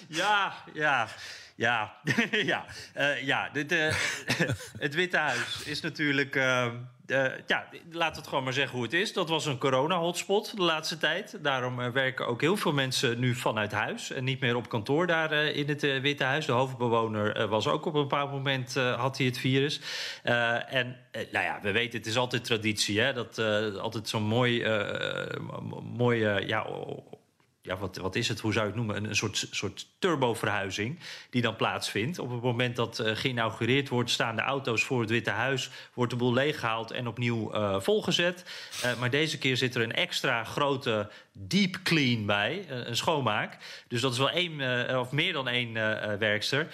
ja, 0.09 0.55
ja, 0.73 1.09
ja, 1.57 1.97
ja. 2.31 2.65
Eh, 2.93 3.23
ja 3.23 3.49
dit, 3.53 3.73
eh, 3.73 3.95
het 4.79 4.95
Witte 4.95 5.17
Huis 5.17 5.63
is 5.65 5.81
natuurlijk... 5.81 6.35
eh, 7.07 7.25
ja, 7.47 7.67
we 7.91 8.17
het 8.17 8.27
gewoon 8.27 8.45
maar 8.45 8.53
zeggen 8.53 8.75
hoe 8.75 8.85
het 8.85 8.93
is. 8.93 9.13
Dat 9.13 9.29
was 9.29 9.47
een 9.47 9.59
corona-hotspot 9.59 10.57
de 10.57 10.63
laatste 10.63 10.99
tijd. 10.99 11.39
Daarom 11.43 11.81
eh, 11.81 11.91
werken 11.91 12.27
ook 12.27 12.41
heel 12.41 12.57
veel 12.57 12.73
mensen 12.73 13.19
nu 13.19 13.35
vanuit 13.35 13.73
huis... 13.73 14.11
en 14.11 14.25
niet 14.25 14.41
meer 14.41 14.57
op 14.57 14.69
kantoor 14.69 15.07
daar 15.07 15.33
eh, 15.33 15.57
in 15.57 15.69
het 15.69 15.81
Witte 15.81 16.25
Huis. 16.25 16.47
De 16.47 16.53
hoofdbewoner 16.53 17.49
was 17.49 17.69
ook 17.69 17.87
op 17.87 17.95
een 17.95 18.01
bepaald 18.01 18.31
moment... 18.31 18.75
had 18.75 19.17
hij 19.17 19.27
het 19.27 19.39
virus. 19.39 19.81
En 20.69 20.97
nou 21.13 21.45
ja, 21.45 21.59
we 21.63 21.73
weten, 21.73 21.99
het 21.99 22.07
is 22.07 22.17
altijd 22.17 22.45
traditie... 22.45 23.01
Hè, 23.01 23.13
dat 23.13 23.39
altijd 23.79 24.09
zo'n 24.09 24.23
mooi... 24.23 24.65
mooi 25.97 26.47
ja, 26.47 26.67
ja, 27.67 27.77
wat, 27.77 27.97
wat 27.97 28.17
is 28.17 28.29
het? 28.29 28.41
Hoe 28.41 28.53
zou 28.53 28.65
je 28.65 28.71
het 28.71 28.81
noemen? 28.81 28.97
Een, 28.97 29.09
een 29.09 29.17
soort, 29.17 29.49
soort 29.51 29.87
turboverhuizing 29.99 30.99
die 31.31 31.43
dan 31.43 31.57
plaatsvindt. 31.57 32.19
Op 32.19 32.31
het 32.31 32.43
moment 32.43 32.77
dat 32.77 32.99
eh, 32.99 33.17
geïnaugureerd 33.17 33.89
wordt, 33.89 34.11
staan 34.11 34.37
de 34.37 34.43
auto's 34.43 34.85
voor 34.85 35.01
het 35.01 35.11
Witte 35.11 35.31
Huis, 35.31 35.71
wordt 35.95 36.13
de 36.13 36.19
boel 36.19 36.33
leeggehaald 36.33 36.91
en 36.91 37.07
opnieuw 37.07 37.53
eh, 37.53 37.81
volgezet. 37.81 38.45
Eh, 38.83 38.99
maar 38.99 39.11
deze 39.11 39.39
keer 39.39 39.57
zit 39.57 39.75
er 39.75 39.83
een 39.83 39.93
extra 39.93 40.45
grote 40.45 41.11
deep 41.39 41.77
clean 41.83 42.27
bij, 42.27 42.65
eh, 42.69 42.87
een 42.87 42.97
schoonmaak. 42.97 43.57
Dus 43.89 44.01
dat 44.01 44.13
is 44.13 44.19
wel 44.19 44.31
één, 44.31 44.87
eh, 44.89 44.99
of 44.99 45.13
meer 45.13 45.33
dan 45.33 45.49
één 45.49 45.77
eh, 45.77 46.15
werkster. 46.19 46.67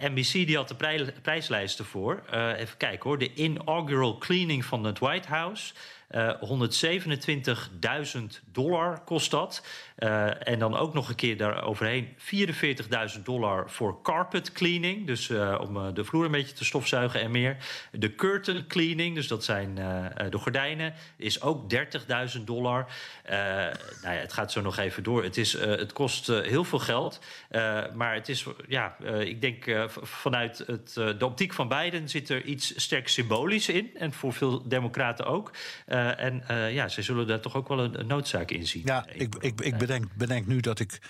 NBC 0.00 0.32
die 0.32 0.56
had 0.56 0.68
de 0.68 0.74
prij- 0.74 1.12
prijslijsten 1.22 1.84
voor. 1.84 2.22
Even 2.56 2.76
kijken 2.76 3.08
hoor. 3.08 3.18
De 3.18 3.34
inaugural 3.34 4.18
cleaning 4.18 4.64
van 4.64 4.84
het 4.84 4.98
White 4.98 5.28
House. 5.28 5.72
Eh, 6.08 6.30
127.000 6.40 8.40
dollar 8.52 9.00
kost 9.04 9.30
dat. 9.30 9.66
En 10.38 10.58
dan 10.58 10.76
ook 10.76 10.94
nog 10.94 11.08
een 11.08 11.14
keer 11.14 11.36
daaroverheen 11.36 12.14
44.000 12.16 13.24
dollar 13.24 13.70
voor 13.70 14.02
carpet 14.02 14.52
cleaning. 14.52 15.06
Dus 15.06 15.30
om 15.60 15.94
de 15.94 16.04
vloer 16.04 16.24
een 16.24 16.30
beetje 16.30 16.54
te 16.54 16.64
stofzuigen 16.64 17.20
en 17.20 17.30
meer. 17.30 17.56
De 17.92 18.14
curtain 18.14 18.66
cleaning, 18.66 19.14
dus 19.14 19.28
dat 19.28 19.44
zijn 19.44 19.74
de 20.30 20.38
gordijnen, 20.38 20.94
is 21.16 21.42
ook 21.42 21.70
30.000 21.70 22.46
dollar. 22.46 22.86
Eh, 23.38 23.74
nou 24.02 24.14
ja, 24.14 24.20
het 24.20 24.32
gaat 24.32 24.52
zo 24.52 24.60
nog 24.60 24.76
even 24.76 25.02
door. 25.02 25.22
Het, 25.22 25.36
is, 25.36 25.52
het 25.52 25.92
kost 25.92 26.26
heel 26.26 26.64
veel 26.64 26.78
geld. 26.78 27.20
maar 27.94 28.14
het 28.14 28.28
is, 28.28 28.46
ja, 28.68 28.96
ik 29.20 29.40
denk 29.40 29.88
vanuit 30.02 30.58
het, 30.66 30.94
de 30.94 31.24
optiek 31.24 31.52
van 31.52 31.68
Biden 31.68 32.08
zit 32.08 32.28
er 32.28 32.44
iets 32.44 32.72
sterk 32.76 33.08
symbolisch 33.08 33.68
in. 33.68 33.90
En 33.94 34.12
voor 34.12 34.32
veel 34.32 34.68
democraten 34.68 35.26
ook. 35.26 35.52
en 35.86 36.42
ja, 36.72 36.88
ze 36.88 37.02
zullen 37.02 37.26
daar 37.26 37.40
toch 37.40 37.56
ook 37.56 37.68
wel 37.68 37.78
een, 37.78 38.06
noodzaak 38.06 38.50
in 38.50 38.66
zien. 38.66 38.82
Ja, 38.84 39.06
ik, 39.12 39.34
ik, 39.40 39.60
ik 39.60 39.76
bedenk, 39.76 40.14
bedenk 40.14 40.46
nu 40.46 40.60
dat 40.60 40.80
ik 40.80 41.00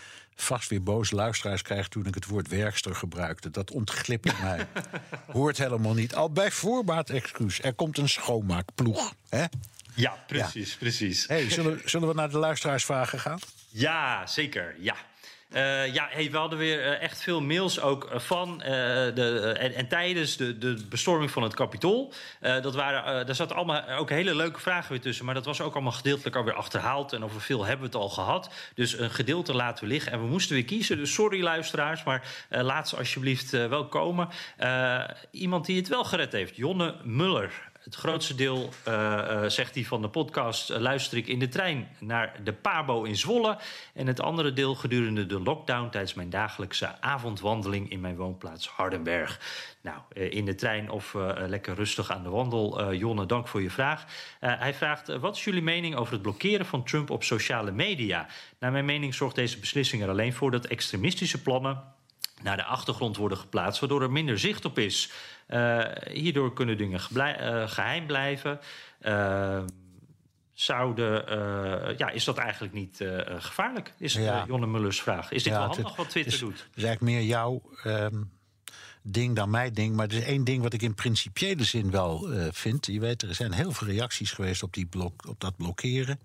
vast 0.43 0.69
weer 0.69 0.83
boze 0.83 1.15
luisteraars 1.15 1.63
krijg 1.63 1.89
toen 1.89 2.07
ik 2.07 2.15
het 2.15 2.27
woord 2.27 2.49
werkster 2.49 2.95
gebruikte. 2.95 3.51
Dat 3.51 3.71
ontglipte 3.71 4.35
mij. 4.43 4.67
Hoort 5.27 5.59
helemaal 5.59 5.95
niet. 5.95 6.15
Al 6.15 6.31
bij 6.31 6.51
voorbaat 6.51 7.11
excuus. 7.11 7.63
Er 7.63 7.75
komt 7.75 7.99
een 7.99 8.09
schoonmaakploeg. 8.09 9.13
Hè? 9.29 9.45
Ja, 9.99 10.19
precies, 10.27 10.77
precies. 10.77 11.27
Hey, 11.27 11.51
zullen, 11.51 11.81
zullen 11.85 12.09
we 12.09 12.15
naar 12.15 12.31
de 12.31 12.39
luisteraarsvragen 12.39 13.19
gaan? 13.19 13.39
Ja, 13.71 14.27
zeker. 14.27 14.75
Ja. 14.79 14.95
Uh, 15.55 15.95
ja, 15.95 16.09
hey, 16.11 16.31
we 16.31 16.37
hadden 16.37 16.59
weer 16.59 16.87
uh, 16.87 17.03
echt 17.03 17.23
veel 17.23 17.43
mails 17.43 17.81
ook 17.81 18.11
uh, 18.13 18.19
van 18.19 18.59
de, 18.59 19.55
en, 19.59 19.75
en, 19.75 19.89
tijdens 19.89 20.37
de, 20.37 20.59
de 20.59 20.87
bestorming 20.89 21.31
van 21.31 21.43
het 21.43 21.55
Capitool. 21.55 22.13
dat 22.41 22.75
waren, 22.75 23.27
daar 23.27 23.35
zaten 23.35 23.57
allemaal 23.57 23.89
ook 23.89 24.11
hele 24.11 24.35
leuke 24.35 24.61
vragen 24.61 24.91
weer 24.91 25.01
tussen. 25.01 25.25
Maar 25.25 25.35
dat 25.35 25.45
was 25.45 25.61
ook 25.61 25.75
allemaal 25.75 25.93
gedeeltelijk 25.93 26.37
alweer 26.37 26.55
achterhaald. 26.55 27.13
En 27.13 27.25
over 27.25 27.41
veel 27.41 27.65
hebben 27.65 27.91
we 27.91 27.97
het 27.97 28.03
al 28.03 28.09
gehad. 28.09 28.51
Dus 28.75 28.99
een 28.99 29.11
gedeelte 29.11 29.55
laten 29.55 29.85
we 29.85 29.91
liggen. 29.91 30.13
En 30.13 30.21
we 30.21 30.27
moesten 30.27 30.55
weer 30.55 30.65
kiezen. 30.65 30.97
Dus 30.97 31.13
sorry 31.13 31.43
luisteraars, 31.43 32.05
maar 32.05 32.29
laat 32.49 32.89
ze 32.89 32.97
alsjeblieft 32.97 33.51
wel 33.51 33.89
komen. 33.89 34.29
iemand 35.31 35.67
die 35.67 35.77
het 35.77 35.89
wel 35.89 36.05
gered 36.05 36.33
heeft, 36.33 36.57
Jonne 36.57 36.95
Muller. 37.05 37.68
Het 37.89 37.97
grootste 37.97 38.35
deel, 38.35 38.69
uh, 38.89 39.45
zegt 39.45 39.75
hij 39.75 39.85
van 39.85 40.03
de 40.03 40.09
podcast, 40.09 40.71
uh, 40.71 40.77
luister 40.77 41.19
ik 41.19 41.27
in 41.27 41.39
de 41.39 41.49
trein 41.49 41.89
naar 41.99 42.41
de 42.45 42.53
Pabo 42.53 43.03
in 43.03 43.17
Zwolle. 43.17 43.59
En 43.95 44.07
het 44.07 44.21
andere 44.21 44.53
deel 44.53 44.75
gedurende 44.75 45.27
de 45.27 45.41
lockdown 45.41 45.91
tijdens 45.91 46.15
mijn 46.15 46.31
dagelijkse 46.31 47.01
avondwandeling 47.01 47.91
in 47.91 48.01
mijn 48.01 48.17
woonplaats 48.17 48.69
Hardenberg. 48.69 49.41
Nou, 49.81 49.99
in 50.31 50.45
de 50.45 50.55
trein 50.55 50.91
of 50.91 51.15
lekker 51.37 51.75
rustig 51.75 52.11
aan 52.11 52.23
de 52.23 52.29
wandel. 52.29 52.95
Jonne, 52.95 53.27
dank 53.27 53.49
voor 53.49 53.63
je 53.63 53.71
vraag. 53.71 54.05
hij 54.41 54.75
vraagt, 54.75 55.19
wat 55.19 55.37
is 55.37 55.45
jullie 55.45 55.63
mening 55.63 55.97
over 55.97 56.13
het 56.13 56.23
blokkeren 56.23 56.67
van 56.67 56.85
Trump 56.85 57.11
op 57.11 57.25
sociale 57.25 57.71
media? 57.71 58.27
Naar 58.59 58.73
mijn 58.73 58.85
mening 58.85 59.15
zorgt 59.15 59.35
deze 59.35 59.59
beslissing 59.59 60.03
er 60.03 60.09
alleen 60.09 60.33
voor 60.33 60.51
dat 60.51 60.67
extremistische 60.67 61.43
plannen 61.43 61.97
naar 62.43 62.57
de 62.57 62.65
achtergrond 62.65 63.17
worden 63.17 63.39
geplaatst, 63.39 63.81
waardoor 63.81 64.03
er 64.03 64.11
minder 64.11 64.39
zicht 64.39 64.65
op 64.65 64.79
is. 64.79 65.11
Uh, 65.49 65.85
hierdoor 66.13 66.53
kunnen 66.53 66.77
dingen 66.77 67.01
uh, 67.13 67.69
geheim 67.69 68.07
blijven. 68.07 68.59
Uh, 69.03 69.61
zouden, 70.53 71.25
ja, 71.97 72.11
is 72.11 72.25
dat 72.25 72.37
eigenlijk 72.37 72.75
niet 72.75 73.05
gevaarlijk? 73.39 73.93
Is 73.99 74.15
ja. 74.15 74.45
Jonne 74.47 74.67
Mullers 74.67 75.03
vraag. 75.03 75.31
Is 75.31 75.43
dit 75.43 75.53
ja, 75.53 75.59
wel 75.59 75.69
handig 75.69 75.97
wat 75.97 76.11
Twitter 76.11 76.33
het, 76.33 76.41
doet? 76.41 76.59
Het 76.59 76.77
is 76.77 76.85
eigenlijk 76.85 77.15
meer 77.15 77.27
jouw 77.27 77.63
ehm, 77.83 78.23
ding 79.03 79.37
dan 79.37 79.51
mijn 79.51 79.73
ding. 79.73 79.97
Maar 79.97 80.07
er 80.07 80.17
is 80.17 80.25
één 80.25 80.45
ding 80.45 80.63
wat 80.63 80.73
ik 80.73 80.83
in 80.83 80.95
principiële 80.95 81.65
zin 81.65 81.91
wel 81.91 82.29
vind. 82.51 82.87
Je 82.87 83.01
weet, 83.01 83.23
er 83.23 83.35
zijn 83.35 83.53
heel 83.53 83.73
veel 83.73 83.89
reacties 83.89 84.33
geweest 84.33 84.63
op, 84.63 84.75
die 84.75 84.87
blok, 84.87 85.27
op 85.27 85.41
dat 85.41 85.57
blokkeren. 85.57 86.21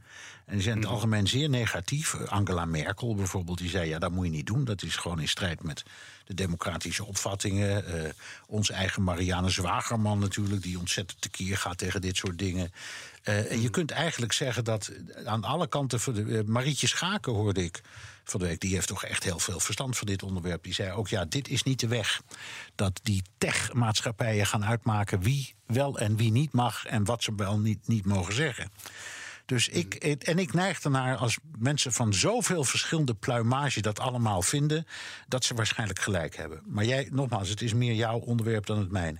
En 0.45 0.53
die 0.53 0.61
zijn 0.61 0.75
in 0.75 0.81
het 0.81 0.89
mhm. 0.89 0.93
algemeen 0.93 1.27
zeer 1.27 1.49
negatief. 1.49 2.15
Angela 2.15 2.65
Merkel 2.65 3.15
bijvoorbeeld, 3.15 3.57
die 3.57 3.69
zei: 3.69 3.89
ja, 3.89 3.99
dat 3.99 4.11
moet 4.11 4.25
je 4.25 4.31
niet 4.31 4.47
doen. 4.47 4.65
Dat 4.65 4.83
is 4.83 4.95
gewoon 4.95 5.19
in 5.19 5.27
strijd 5.27 5.63
met 5.63 5.83
de 6.25 6.33
democratische 6.33 7.05
opvattingen. 7.05 7.95
Uh, 7.95 8.09
onze 8.47 8.73
eigen 8.73 9.03
Marianne 9.03 9.49
Zwagerman 9.49 10.19
natuurlijk, 10.19 10.61
die 10.61 10.79
ontzettend 10.79 11.21
tekeer 11.21 11.57
gaat 11.57 11.77
tegen 11.77 12.01
dit 12.01 12.15
soort 12.17 12.37
dingen. 12.37 12.71
Uh, 13.23 13.51
en 13.51 13.57
je 13.57 13.61
mhm. 13.63 13.71
kunt 13.71 13.91
eigenlijk 13.91 14.33
zeggen 14.33 14.63
dat 14.63 14.91
aan 15.25 15.43
alle 15.43 15.67
kanten. 15.67 15.99
Voor 15.99 16.13
de, 16.13 16.21
uh, 16.21 16.43
Marietje 16.43 16.87
Schaken 16.87 17.33
hoorde 17.33 17.63
ik 17.63 17.81
van 18.23 18.39
de 18.39 18.45
week. 18.45 18.59
Die 18.59 18.73
heeft 18.73 18.87
toch 18.87 19.03
echt 19.03 19.23
heel 19.23 19.39
veel 19.39 19.59
verstand 19.59 19.97
van 19.97 20.07
dit 20.07 20.23
onderwerp. 20.23 20.63
Die 20.63 20.73
zei 20.73 20.91
ook: 20.91 21.07
ja, 21.07 21.25
dit 21.25 21.47
is 21.47 21.63
niet 21.63 21.79
de 21.79 21.87
weg. 21.87 22.21
Dat 22.75 22.99
die 23.03 23.23
tech-maatschappijen 23.37 24.45
gaan 24.45 24.65
uitmaken 24.65 25.19
wie 25.19 25.55
wel 25.65 25.99
en 25.99 26.15
wie 26.15 26.31
niet 26.31 26.51
mag. 26.51 26.85
en 26.85 27.03
wat 27.03 27.23
ze 27.23 27.35
wel 27.35 27.59
niet, 27.59 27.87
niet 27.87 28.05
mogen 28.05 28.33
zeggen. 28.33 28.71
Dus 29.53 29.67
ik, 29.67 29.93
en 29.95 30.39
ik 30.39 30.53
neig 30.53 30.81
ernaar 30.81 31.15
als 31.15 31.37
mensen 31.57 31.93
van 31.93 32.13
zoveel 32.13 32.63
verschillende 32.63 33.13
pluimage 33.13 33.81
dat 33.81 33.99
allemaal 33.99 34.41
vinden, 34.41 34.85
dat 35.27 35.43
ze 35.43 35.53
waarschijnlijk 35.53 35.99
gelijk 35.99 36.35
hebben. 36.35 36.61
Maar 36.65 36.85
jij, 36.85 37.07
nogmaals, 37.11 37.49
het 37.49 37.61
is 37.61 37.73
meer 37.73 37.93
jouw 37.93 38.19
onderwerp 38.19 38.65
dan 38.65 38.79
het 38.79 38.91
mijne. 38.91 39.19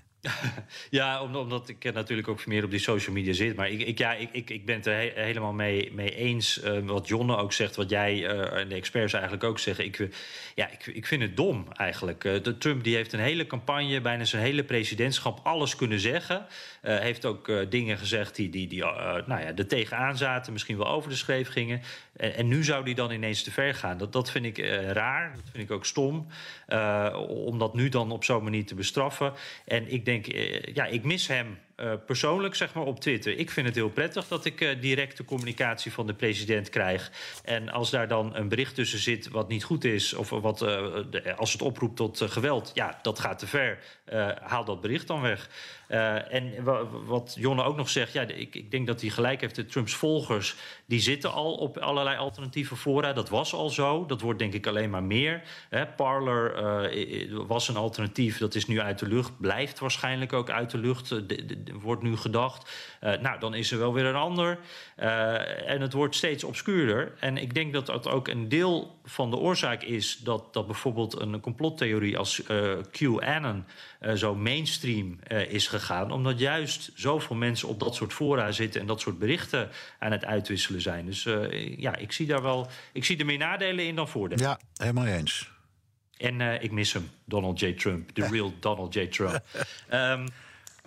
Ja, 0.90 1.24
omdat 1.24 1.70
ik 1.70 1.94
natuurlijk 1.94 2.28
ook 2.28 2.46
meer 2.46 2.64
op 2.64 2.72
die 2.72 2.80
social 2.80 3.16
media 3.16 3.34
zit. 3.34 3.56
Maar 3.56 3.70
ik, 3.70 3.82
ik 3.82 3.98
ja, 3.98 4.14
ik, 4.14 4.50
ik, 4.50 4.66
ben 4.66 4.76
het 4.76 4.86
er 4.86 5.12
helemaal 5.16 5.54
mee, 5.54 5.92
mee 5.94 6.16
eens. 6.16 6.64
Uh, 6.64 6.80
wat 6.80 7.08
Jonne 7.08 7.36
ook 7.36 7.54
zegt, 7.54 7.76
wat 7.76 7.90
jij 7.90 8.18
uh, 8.18 8.60
en 8.60 8.70
de 8.70 8.76
experts 8.76 9.14
eigenlijk 9.14 9.44
ook 9.44 9.60
zeggen. 9.60 9.86
Ik, 9.86 10.10
ja, 10.56 10.72
ik, 10.72 10.86
ik 10.86 11.06
vind 11.06 11.22
het 11.22 11.38
dom 11.38 11.68
eigenlijk. 11.74 12.24
Uh, 12.24 12.44
de 12.44 12.58
Trump 12.58 12.84
die 12.84 12.96
heeft 12.96 13.14
een 13.14 13.20
hele 13.20 13.48
campagne, 13.48 14.02
bijna 14.02 14.24
zijn 14.24 14.44
hele 14.44 14.64
presidentschap, 14.64 15.40
alles 15.44 15.76
kunnen 15.76 16.00
zeggen. 16.00 16.46
heeft 16.82 17.26
ook 17.26 17.52
dingen 17.70 17.98
gezegd 17.98 18.36
die, 18.36 18.50
die, 18.50 18.68
die 18.68 18.84
nou 18.84 19.28
ja, 19.28 19.56
er 19.56 19.68
tegenaan 19.68 20.18
zaten, 20.18 20.54
misschien 20.54 20.78
wel 20.78 20.88
over 20.88 21.10
de 21.10 21.16
schreef 21.16 21.50
gingen. 21.50 21.82
En, 22.16 22.48
nu 22.48 22.64
zou 22.64 22.86
die 22.86 22.96
dan 22.96 23.12
ineens 23.12 23.44
te 23.44 23.52
ver 23.52 23.76
gaan. 23.76 23.98
Dat, 23.98 24.14
dat 24.14 24.32
vind 24.32 24.46
ik 24.46 24.58
raar, 24.92 25.32
dat 25.36 25.50
vind 25.52 25.64
ik 25.64 25.72
ook 25.72 25.86
stom. 25.86 26.28
om 27.28 27.60
dat 27.60 27.74
nu 27.74 27.90
dan 27.90 28.12
op 28.12 28.24
zo'n 28.24 28.44
manier 28.44 28.66
te 28.66 28.76
bestraffen. 28.76 29.34
En 29.66 29.92
ik 29.92 30.06
denk 30.06 30.28
eh, 30.28 30.62
ja, 30.74 30.86
ik 30.86 31.04
mis 31.04 31.28
hem 31.28 31.58
persoonlijk 32.06 32.56
zeg 32.56 32.74
maar, 32.74 32.84
op 32.84 33.00
Twitter. 33.00 33.38
Ik 33.38 33.52
vind 33.52 33.68
het 33.68 33.76
heel 33.76 33.90
prettig 33.90 34.28
dat 34.28 34.46
ik 34.46 34.62
uh, 34.62 34.82
directe 34.82 35.26
communicatie 35.26 35.92
van 35.92 36.08
de 36.08 36.14
president 36.14 36.70
krijg. 36.70 37.12
En 37.44 37.70
als 37.70 37.90
daar 37.90 38.08
dan 38.08 38.36
een 38.36 38.48
bericht 38.48 38.76
tussen 38.76 39.00
zit 39.00 39.30
wat 39.30 39.48
niet 39.48 39.64
goed 39.64 39.84
is, 39.84 40.14
of 40.14 40.30
wat, 40.30 40.60
de, 40.60 41.34
als 41.38 41.52
het 41.52 41.62
oproept 41.62 41.96
tot 41.96 42.22
geweld, 42.22 42.72
ja, 42.74 43.00
dat 43.02 43.20
gaat 43.20 43.40
te 43.40 43.48
ver. 43.48 43.80
Haal 44.42 44.66
dat 44.66 44.82
bericht 44.82 45.08
dan 45.08 45.22
weg. 45.22 45.50
en 46.30 46.64
wat 47.06 47.36
Jonne 47.40 47.64
ook 47.64 47.76
nog 47.76 47.90
zegt, 47.90 48.14
ja, 48.14 48.22
ik, 48.22 48.56
ik, 48.56 48.72
denk 48.72 48.88
dat 48.88 49.02
hij 49.02 49.10
gelijk 49.10 49.42
heeft. 49.42 49.56
De 49.56 49.66
Trumps 49.66 49.94
volgers 49.94 50.56
die 50.86 51.00
zitten 51.00 51.34
al 51.34 51.54
op 51.54 51.78
allerlei 51.78 52.18
alternatieve 52.18 52.76
fora. 52.76 53.14
Dat 53.14 53.30
was 53.30 53.54
al 53.54 53.70
zo. 53.70 54.06
Dat 54.06 54.22
wordt 54.22 54.40
denk 54.40 54.54
ik 54.54 54.68
alleen 54.68 54.90
maar 54.90 55.04
meer. 55.04 55.42
Hè, 55.70 55.86
Parler 55.88 56.52
was 57.48 57.68
een 57.68 57.78
alternatief. 57.78 58.38
Dat 58.38 58.56
is 58.56 58.68
nu 58.68 58.80
uit 58.80 59.00
de 59.00 59.08
lucht. 59.08 59.40
Blijft 59.40 59.80
waarschijnlijk 59.80 60.34
ook 60.34 60.50
uit 60.50 60.72
de 60.72 60.78
lucht. 60.78 61.16
Wordt 61.74 62.04
nu 62.04 62.18
gedacht. 62.18 62.72
Uh, 63.04 63.14
nou, 63.22 63.40
dan 63.40 63.54
is 63.54 63.72
er 63.72 63.80
wel 63.80 63.94
weer 63.94 64.06
een 64.06 64.16
ander. 64.16 64.60
Uh, 65.00 65.70
en 65.70 65.82
het 65.82 65.94
wordt 65.94 66.16
steeds 66.16 66.44
obscuurder. 66.44 67.14
En 67.20 67.38
ik 67.38 67.54
denk 67.54 67.74
dat 67.74 67.86
dat 67.86 68.08
ook 68.08 68.28
een 68.28 68.50
deel 68.50 69.00
van 69.04 69.30
de 69.30 69.38
oorzaak 69.38 69.84
is 69.84 70.18
dat, 70.18 70.54
dat 70.54 70.66
bijvoorbeeld 70.66 71.20
een 71.20 71.40
complottheorie 71.40 72.18
als 72.18 72.42
uh, 72.50 72.74
QAnon 72.92 73.66
zo 74.16 74.36
mainstream 74.36 75.20
is 75.50 75.68
gegaan. 75.68 76.12
Omdat 76.12 76.40
juist 76.40 76.92
zoveel 76.96 77.36
mensen 77.36 77.68
op 77.68 77.80
dat 77.80 77.96
soort 77.96 78.14
fora 78.14 78.52
zitten 78.52 78.82
en 78.82 78.88
dat 78.88 79.02
soort 79.02 79.20
berichten 79.20 79.70
aan 80.00 80.12
het 80.12 80.26
uitwisselen 80.26 80.82
zijn. 80.82 81.06
Dus 81.06 81.28
ja, 81.78 81.96
ik 81.96 82.12
zie 82.12 82.28
daar 82.28 82.42
wel. 82.42 82.68
Ik 82.94 83.06
zie 83.06 83.18
er 83.18 83.26
meer 83.26 83.38
nadelen 83.38 83.86
in 83.86 83.96
dan 83.96 84.08
voordelen. 84.08 84.46
Ja, 84.46 84.60
helemaal 84.76 85.06
eens. 85.06 85.52
En 86.18 86.42
ik 86.42 86.72
mis 86.72 86.94
hem, 86.94 87.10
Donald 87.26 87.60
J. 87.60 87.74
Trump, 87.74 88.16
de 88.16 88.28
real 88.28 88.54
Donald 88.60 88.94
J. 88.94 89.08
Trump. 89.08 89.42
um, 89.92 90.26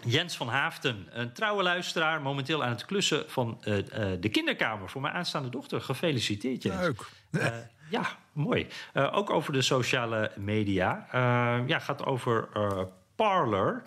Jens 0.06 0.36
van 0.36 0.48
Haafden, 0.48 1.06
een 1.10 1.32
trouwe 1.32 1.62
luisteraar, 1.62 2.22
momenteel 2.22 2.64
aan 2.64 2.70
het 2.70 2.84
klussen 2.84 3.24
van 3.26 3.60
uh, 3.64 3.76
uh, 3.76 3.82
de 4.20 4.28
kinderkamer 4.28 4.90
voor 4.90 5.00
mijn 5.00 5.14
aanstaande 5.14 5.48
dochter. 5.48 5.80
Gefeliciteerd, 5.80 6.62
Jens. 6.62 6.80
Leuk. 6.80 7.08
Uh, 7.30 7.46
ja, 7.90 8.06
mooi. 8.32 8.66
ook 8.94 9.30
over 9.30 9.52
de 9.52 9.62
sociale 9.62 10.32
media. 10.36 11.06
ja, 11.66 11.78
gaat 11.78 12.04
over 12.04 12.48
Parler. 13.16 13.82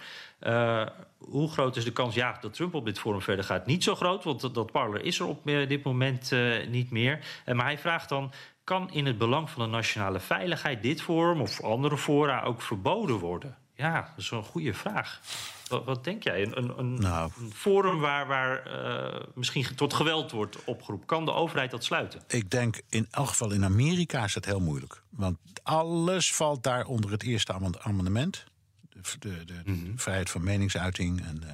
hoe 1.17 1.51
groot 1.51 1.75
is 1.75 1.83
de 1.83 1.91
kans 1.91 2.15
ja, 2.15 2.37
dat 2.41 2.53
Trump 2.53 2.73
op 2.73 2.85
dit 2.85 2.99
forum 2.99 3.21
verder 3.21 3.45
gaat? 3.45 3.65
Niet 3.65 3.83
zo 3.83 3.95
groot, 3.95 4.23
want 4.23 4.53
dat 4.53 4.71
Parler 4.71 5.03
is 5.03 5.19
er 5.19 5.25
op 5.25 5.45
dit 5.45 5.83
moment 5.83 6.31
niet 6.69 6.91
meer. 6.91 7.19
maar 7.45 7.65
hij 7.65 7.77
vraagt 7.77 8.09
dan: 8.09 8.31
kan 8.63 8.91
in 8.91 9.05
het 9.05 9.17
belang 9.17 9.49
van 9.49 9.63
de 9.63 9.69
nationale 9.69 10.19
veiligheid 10.19 10.81
dit 10.83 11.01
forum 11.01 11.41
of 11.41 11.61
andere 11.63 11.97
fora 11.97 12.43
ook 12.43 12.61
verboden 12.61 13.15
worden? 13.15 13.57
Ja, 13.75 14.01
dat 14.01 14.17
is 14.17 14.31
een 14.31 14.43
goede 14.43 14.73
vraag. 14.73 15.21
Wat, 15.69 15.85
wat 15.85 16.03
denk 16.03 16.23
jij? 16.23 16.41
Een, 16.41 16.79
een, 16.79 16.93
nou. 16.93 17.31
een 17.39 17.51
forum 17.53 17.99
waar, 17.99 18.27
waar 18.27 18.67
uh, 18.67 19.21
misschien 19.33 19.75
tot 19.75 19.93
geweld 19.93 20.31
wordt 20.31 20.63
opgeroepen. 20.63 21.07
Kan 21.07 21.25
de 21.25 21.33
overheid 21.33 21.71
dat 21.71 21.83
sluiten? 21.83 22.21
Ik 22.27 22.49
denk 22.49 22.81
in 22.89 23.07
elk 23.11 23.27
geval 23.27 23.51
in 23.51 23.63
Amerika 23.63 24.23
is 24.23 24.33
dat 24.33 24.45
heel 24.45 24.59
moeilijk. 24.59 25.01
Want 25.09 25.37
alles 25.63 26.33
valt 26.33 26.63
daar 26.63 26.85
onder 26.85 27.11
het 27.11 27.23
eerste 27.23 27.53
amendement. 27.81 28.43
De, 28.89 29.17
de, 29.19 29.45
de 29.45 29.61
mm 29.65 29.83
-hmm. 29.83 29.99
vrijheid 29.99 30.29
van 30.29 30.43
meningsuiting. 30.43 31.25
En, 31.25 31.41
uh, 31.43 31.51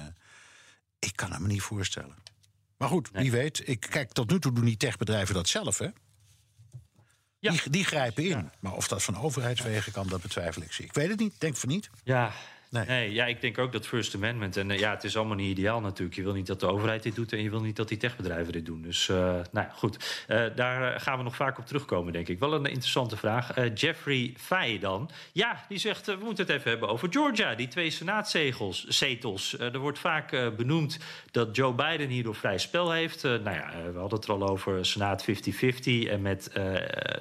ik 0.98 1.16
kan 1.16 1.32
het 1.32 1.40
me 1.40 1.46
niet 1.46 1.62
voorstellen. 1.62 2.14
Maar 2.76 2.88
goed, 2.88 3.12
nee. 3.12 3.22
wie 3.22 3.32
weet. 3.32 3.68
Ik, 3.68 3.80
kijk, 3.80 4.12
tot 4.12 4.30
nu 4.30 4.38
toe 4.38 4.52
doen 4.52 4.64
die 4.64 4.76
techbedrijven 4.76 5.34
dat 5.34 5.48
zelf, 5.48 5.78
hè? 5.78 5.88
Die, 7.40 7.70
die, 7.70 7.84
grijpen 7.84 8.22
in. 8.24 8.28
Ja. 8.28 8.50
Maar 8.60 8.72
of 8.72 8.88
dat 8.88 9.02
van 9.02 9.18
overheidswegen 9.18 9.92
kan, 9.92 10.06
dat 10.08 10.22
betwijfel 10.22 10.62
ik. 10.62 10.78
Ik 10.78 10.92
weet 10.92 11.08
het 11.08 11.18
niet, 11.18 11.40
denk 11.40 11.56
van 11.56 11.68
niet. 11.68 11.90
Ja, 12.04 12.32
Nee. 12.70 13.12
ja, 13.12 13.26
ik 13.26 13.40
denk 13.40 13.58
ook 13.58 13.72
dat 13.72 13.86
First 13.86 14.14
Amendment. 14.14 14.56
En 14.56 14.70
uh, 14.70 14.78
ja, 14.78 14.90
het 14.90 15.04
is 15.04 15.16
allemaal 15.16 15.36
niet 15.36 15.58
ideaal 15.58 15.80
natuurlijk. 15.80 16.16
Je 16.16 16.22
wil 16.22 16.32
niet 16.32 16.46
dat 16.46 16.60
de 16.60 16.66
overheid 16.66 17.02
dit 17.02 17.14
doet 17.14 17.32
en 17.32 17.42
je 17.42 17.50
wil 17.50 17.60
niet 17.60 17.76
dat 17.76 17.88
die 17.88 17.98
techbedrijven 17.98 18.52
dit 18.52 18.66
doen. 18.66 18.82
Dus 18.82 19.08
uh, 19.08 19.16
nou 19.16 19.44
ja, 19.52 19.70
goed. 19.74 20.24
Uh, 20.28 20.44
daar 20.54 21.00
gaan 21.00 21.18
we 21.18 21.24
nog 21.24 21.36
vaak 21.36 21.58
op 21.58 21.66
terugkomen, 21.66 22.12
denk 22.12 22.28
ik. 22.28 22.38
Wel 22.38 22.54
een 22.54 22.64
interessante 22.64 23.16
vraag. 23.16 23.54
Jeffrey 23.74 24.34
Fay 24.36 24.78
dan. 24.78 25.10
Ja, 25.32 25.64
die 25.68 25.78
zegt: 25.78 26.06
we 26.06 26.16
moeten 26.20 26.46
het 26.46 26.54
even 26.54 26.70
hebben 26.70 26.88
over 26.88 27.08
Georgia. 27.10 27.54
Die 27.54 27.68
twee 27.68 27.90
senaatzetels. 27.90 29.58
er 29.58 29.78
wordt 29.78 29.98
vaak 29.98 30.56
benoemd 30.56 30.98
dat 31.30 31.56
Joe 31.56 31.72
Biden 31.72 32.08
hierdoor 32.08 32.34
vrij 32.34 32.58
spel 32.58 32.92
heeft. 32.92 33.22
nou 33.22 33.50
ja, 33.50 33.70
we 33.92 33.98
hadden 33.98 34.18
het 34.18 34.28
er 34.28 34.34
al 34.34 34.48
over 34.48 34.86
Senaat 34.86 35.24
50-50. 35.30 35.34
En 36.08 36.22
met 36.22 36.50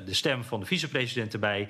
de 0.06 0.14
stem 0.14 0.44
van 0.44 0.60
de 0.60 0.66
vicepresident 0.66 1.34
erbij 1.34 1.70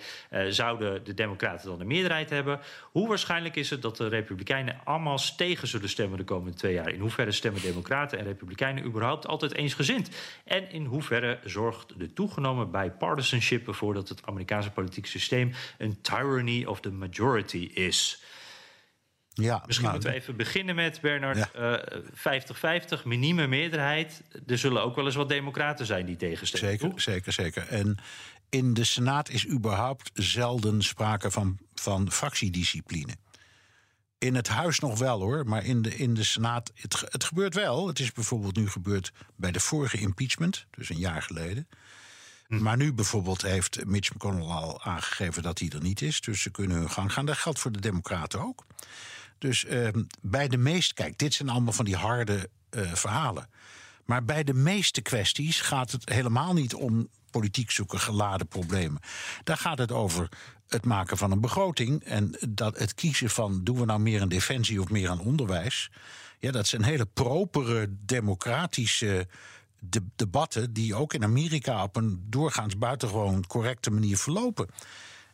zouden 0.49 1.03
de 1.03 1.13
Democraten 1.13 1.69
dan 1.69 1.77
de 1.77 1.85
meerderheid 1.85 2.29
hebben. 2.29 2.59
Hoe 2.91 3.07
waarschijnlijk 3.07 3.55
is 3.55 3.64
het 3.69 3.81
dat 3.81 3.97
de 3.97 4.07
Republikeinen 4.07 4.79
allemaal 4.83 5.19
tegen 5.37 5.67
zullen 5.67 5.89
stemmen 5.89 6.17
de 6.17 6.23
komende 6.23 6.57
twee 6.57 6.73
jaar? 6.73 6.89
In 6.89 6.99
hoeverre 6.99 7.31
stemmen 7.31 7.61
Democraten 7.61 8.19
en 8.19 8.25
Republikeinen 8.25 8.85
überhaupt 8.85 9.27
altijd 9.27 9.53
eensgezind? 9.55 10.09
En 10.45 10.71
in 10.71 10.85
hoeverre 10.85 11.39
zorgt 11.43 11.99
de 11.99 12.13
toegenomen 12.13 12.71
bipartisanship 12.71 13.67
ervoor 13.67 13.93
dat 13.93 14.09
het 14.09 14.25
Amerikaanse 14.25 14.71
politieke 14.71 15.09
systeem 15.09 15.51
een 15.77 16.01
tyranny 16.01 16.65
of 16.65 16.79
the 16.79 16.91
majority 16.91 17.69
is? 17.73 18.23
Ja, 19.33 19.63
Misschien 19.65 19.87
nou, 19.87 19.97
moeten 19.97 20.13
we 20.13 20.21
even 20.21 20.35
beginnen 20.35 20.75
met, 20.75 21.01
Bernard, 21.01 21.49
50-50, 23.01 23.03
minieme 23.03 23.47
meerderheid. 23.47 24.23
Er 24.47 24.57
zullen 24.57 24.83
ook 24.83 24.95
wel 24.95 25.05
eens 25.05 25.15
wat 25.15 25.29
democraten 25.29 25.85
zijn 25.85 26.05
die 26.05 26.15
tegenstemmen. 26.15 26.79
Zeker, 26.79 27.01
zeker, 27.01 27.33
zeker. 27.33 27.67
En 27.67 27.97
in 28.49 28.73
de 28.73 28.83
Senaat 28.83 29.29
is 29.29 29.47
überhaupt 29.47 30.11
zelden 30.13 30.81
sprake 30.81 31.31
van, 31.31 31.59
van 31.73 32.11
fractiediscipline. 32.11 33.15
In 34.25 34.35
het 34.35 34.47
huis 34.47 34.79
nog 34.79 34.99
wel 34.99 35.21
hoor, 35.21 35.45
maar 35.45 35.65
in 35.65 35.81
de, 35.81 35.95
in 35.95 36.13
de 36.13 36.23
Senaat. 36.23 36.71
Het, 36.75 37.03
het 37.09 37.23
gebeurt 37.23 37.53
wel. 37.53 37.87
Het 37.87 37.99
is 37.99 38.11
bijvoorbeeld 38.11 38.55
nu 38.55 38.69
gebeurd 38.69 39.11
bij 39.35 39.51
de 39.51 39.59
vorige 39.59 39.97
impeachment, 39.97 40.65
dus 40.71 40.89
een 40.89 40.97
jaar 40.97 41.21
geleden. 41.21 41.67
Maar 42.47 42.77
nu 42.77 42.93
bijvoorbeeld 42.93 43.41
heeft 43.41 43.85
Mitch 43.85 44.13
McConnell 44.13 44.45
al 44.45 44.83
aangegeven 44.83 45.43
dat 45.43 45.59
hij 45.59 45.69
er 45.69 45.81
niet 45.81 46.01
is. 46.01 46.21
Dus 46.21 46.41
ze 46.41 46.51
kunnen 46.51 46.77
hun 46.77 46.89
gang 46.89 47.13
gaan. 47.13 47.25
Dat 47.25 47.37
geldt 47.37 47.59
voor 47.59 47.71
de 47.71 47.79
Democraten 47.79 48.41
ook. 48.41 48.65
Dus 49.37 49.63
uh, 49.63 49.87
bij 50.21 50.47
de 50.47 50.57
meeste. 50.57 50.93
Kijk, 50.93 51.17
dit 51.17 51.33
zijn 51.33 51.49
allemaal 51.49 51.73
van 51.73 51.85
die 51.85 51.95
harde 51.95 52.49
uh, 52.69 52.93
verhalen. 52.93 53.49
Maar 54.05 54.25
bij 54.25 54.43
de 54.43 54.53
meeste 54.53 55.01
kwesties 55.01 55.61
gaat 55.61 55.91
het 55.91 56.09
helemaal 56.09 56.53
niet 56.53 56.73
om 56.73 57.09
politiek 57.39 57.71
zoeken 57.71 57.99
geladen 57.99 58.47
problemen. 58.47 59.01
Daar 59.43 59.57
gaat 59.57 59.77
het 59.77 59.91
over 59.91 60.29
het 60.67 60.85
maken 60.85 61.17
van 61.17 61.31
een 61.31 61.41
begroting 61.41 62.03
en 62.03 62.37
dat 62.49 62.79
het 62.79 62.93
kiezen 62.93 63.29
van 63.29 63.63
doen 63.63 63.79
we 63.79 63.85
nou 63.85 63.99
meer 63.99 64.21
aan 64.21 64.29
defensie 64.29 64.81
of 64.81 64.89
meer 64.89 65.09
aan 65.09 65.19
onderwijs. 65.19 65.91
Ja, 66.39 66.51
dat 66.51 66.67
zijn 66.67 66.83
hele 66.83 67.05
propere 67.05 67.87
democratische 68.05 69.27
de 69.79 70.01
debatten 70.15 70.73
die 70.73 70.95
ook 70.95 71.13
in 71.13 71.23
Amerika 71.23 71.83
op 71.83 71.95
een 71.95 72.25
doorgaans 72.29 72.77
buitengewoon 72.77 73.47
correcte 73.47 73.91
manier 73.91 74.17
verlopen. 74.17 74.69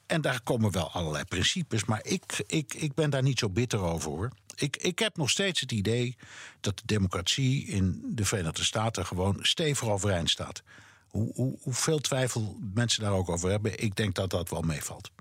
En 0.06 0.22
daar 0.22 0.42
komen 0.42 0.72
wel 0.72 0.92
allerlei 0.92 1.24
principes, 1.24 1.86
maar 1.86 2.06
ik, 2.06 2.44
ik, 2.48 2.74
ik 2.74 2.94
ben 2.94 3.10
daar 3.10 3.24
niet 3.24 3.40
zo 3.40 3.50
bitter 3.50 3.80
over 3.80 4.10
hoor. 4.10 4.32
Ik, 4.56 4.78
ik 4.78 5.00
heb 5.00 5.18
nog 5.18 5.30
steeds 5.30 5.60
het 5.60 5.72
idee 5.72 6.16
dat 6.60 6.78
de 6.78 6.86
democratie 6.86 7.66
in 7.66 8.02
de 8.06 8.26
Verenigde 8.26 8.64
Staten 8.64 9.06
gewoon 9.06 9.38
stevig 9.42 9.88
overeind 9.90 10.30
staat. 10.30 10.64
Hoe, 11.12 11.32
hoe, 11.34 11.58
hoeveel 11.62 12.00
twijfel 12.00 12.58
mensen 12.74 13.04
daar 13.04 13.14
ook 13.14 13.30
over 13.30 13.50
hebben, 13.50 13.80
ik 13.80 13.96
denk 13.96 14.16
dat 14.16 14.30
dat 14.30 14.50
wel 14.50 14.62
meevalt. 14.62 15.12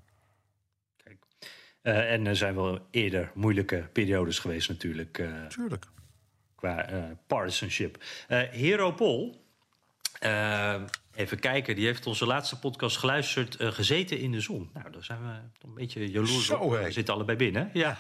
Kijk. 0.97 1.19
Uh, 1.83 2.13
en 2.13 2.27
er 2.27 2.37
zijn 2.37 2.55
wel 2.55 2.87
eerder 2.91 3.33
moeilijke 3.35 3.89
periodes 3.93 4.39
geweest 4.39 4.69
natuurlijk. 4.69 5.19
Uh, 5.19 5.47
Tuurlijk. 5.47 5.87
Qua 6.55 6.93
uh, 6.93 7.05
partisanship. 7.27 8.05
Hero 8.29 8.93
Pol, 8.93 9.45
even 11.15 11.39
kijken, 11.39 11.75
die 11.75 11.87
heeft 11.87 12.07
onze 12.07 12.27
laatste 12.27 12.59
podcast 12.59 12.97
geluisterd, 12.97 13.57
gezeten 13.59 14.19
in 14.19 14.33
de 14.33 14.41
zon. 14.41 14.71
Nou, 14.75 14.91
daar 14.91 15.05
zijn 15.05 15.23
we 15.23 15.67
een 15.67 15.75
beetje 15.75 16.11
jaloers 16.11 16.47
Zo, 16.47 16.57
op. 16.57 16.71
We 16.71 16.91
zitten 16.91 17.15
allebei 17.15 17.39
binnen. 17.39 17.71
Ja, 17.73 17.99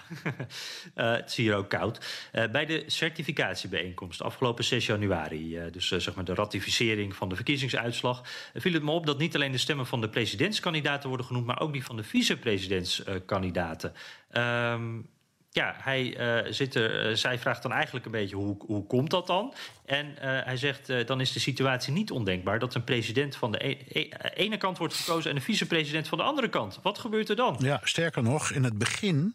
het 0.94 1.28
is 1.28 1.36
hier 1.36 1.54
ook 1.54 1.68
koud. 1.68 2.06
bij 2.52 2.66
de 2.66 2.84
certificatiebijeenkomst 2.86 4.22
afgelopen 4.22 4.64
6 4.64 4.86
januari, 4.86 5.58
dus 5.70 5.88
zeg 5.88 6.14
maar 6.14 6.24
de 6.24 6.34
ratificering 6.34 7.16
van 7.16 7.28
de 7.28 7.34
verkiezingsuitslag, 7.34 8.22
viel 8.54 8.72
het 8.72 8.82
me 8.82 8.90
op 8.90 9.06
dat 9.06 9.18
niet 9.18 9.34
alleen 9.34 9.52
de 9.52 9.58
stemmen 9.58 9.86
van 9.86 10.00
de 10.00 10.08
presidentskandidaten 10.08 11.08
worden 11.08 11.26
genoemd, 11.26 11.46
maar 11.46 11.60
ook 11.60 11.72
die 11.72 11.84
van 11.84 11.96
de 11.96 12.04
vicepresidentskandidaten. 12.04 13.92
Um, 14.32 15.08
ja, 15.52 15.74
hij, 15.78 16.36
uh, 16.44 16.52
zit 16.52 16.74
er, 16.74 17.10
uh, 17.10 17.16
zij 17.16 17.38
vraagt 17.38 17.62
dan 17.62 17.72
eigenlijk 17.72 18.04
een 18.04 18.10
beetje 18.10 18.36
hoe, 18.36 18.56
hoe 18.66 18.86
komt 18.86 19.10
dat 19.10 19.26
dan? 19.26 19.54
En 19.84 20.06
uh, 20.06 20.14
hij 20.20 20.56
zegt, 20.56 21.06
dan 21.06 21.20
is 21.20 21.32
de 21.32 21.40
situatie 21.40 21.92
niet 21.92 22.10
ondenkbaar... 22.10 22.58
dat 22.58 22.74
een 22.74 22.84
president 22.84 23.36
van 23.36 23.52
de 23.52 23.66
e 23.66 23.78
e 23.88 24.08
ene 24.34 24.56
kant 24.56 24.78
wordt 24.78 24.94
gekozen... 24.94 25.30
en 25.30 25.36
een 25.36 25.42
vicepresident 25.42 26.08
van 26.08 26.18
de 26.18 26.24
andere 26.24 26.48
kant. 26.48 26.78
Wat 26.82 26.98
gebeurt 26.98 27.28
er 27.28 27.36
dan? 27.36 27.56
Ja, 27.58 27.80
sterker 27.82 28.22
nog, 28.22 28.50
in 28.50 28.64
het 28.64 28.78
begin, 28.78 29.34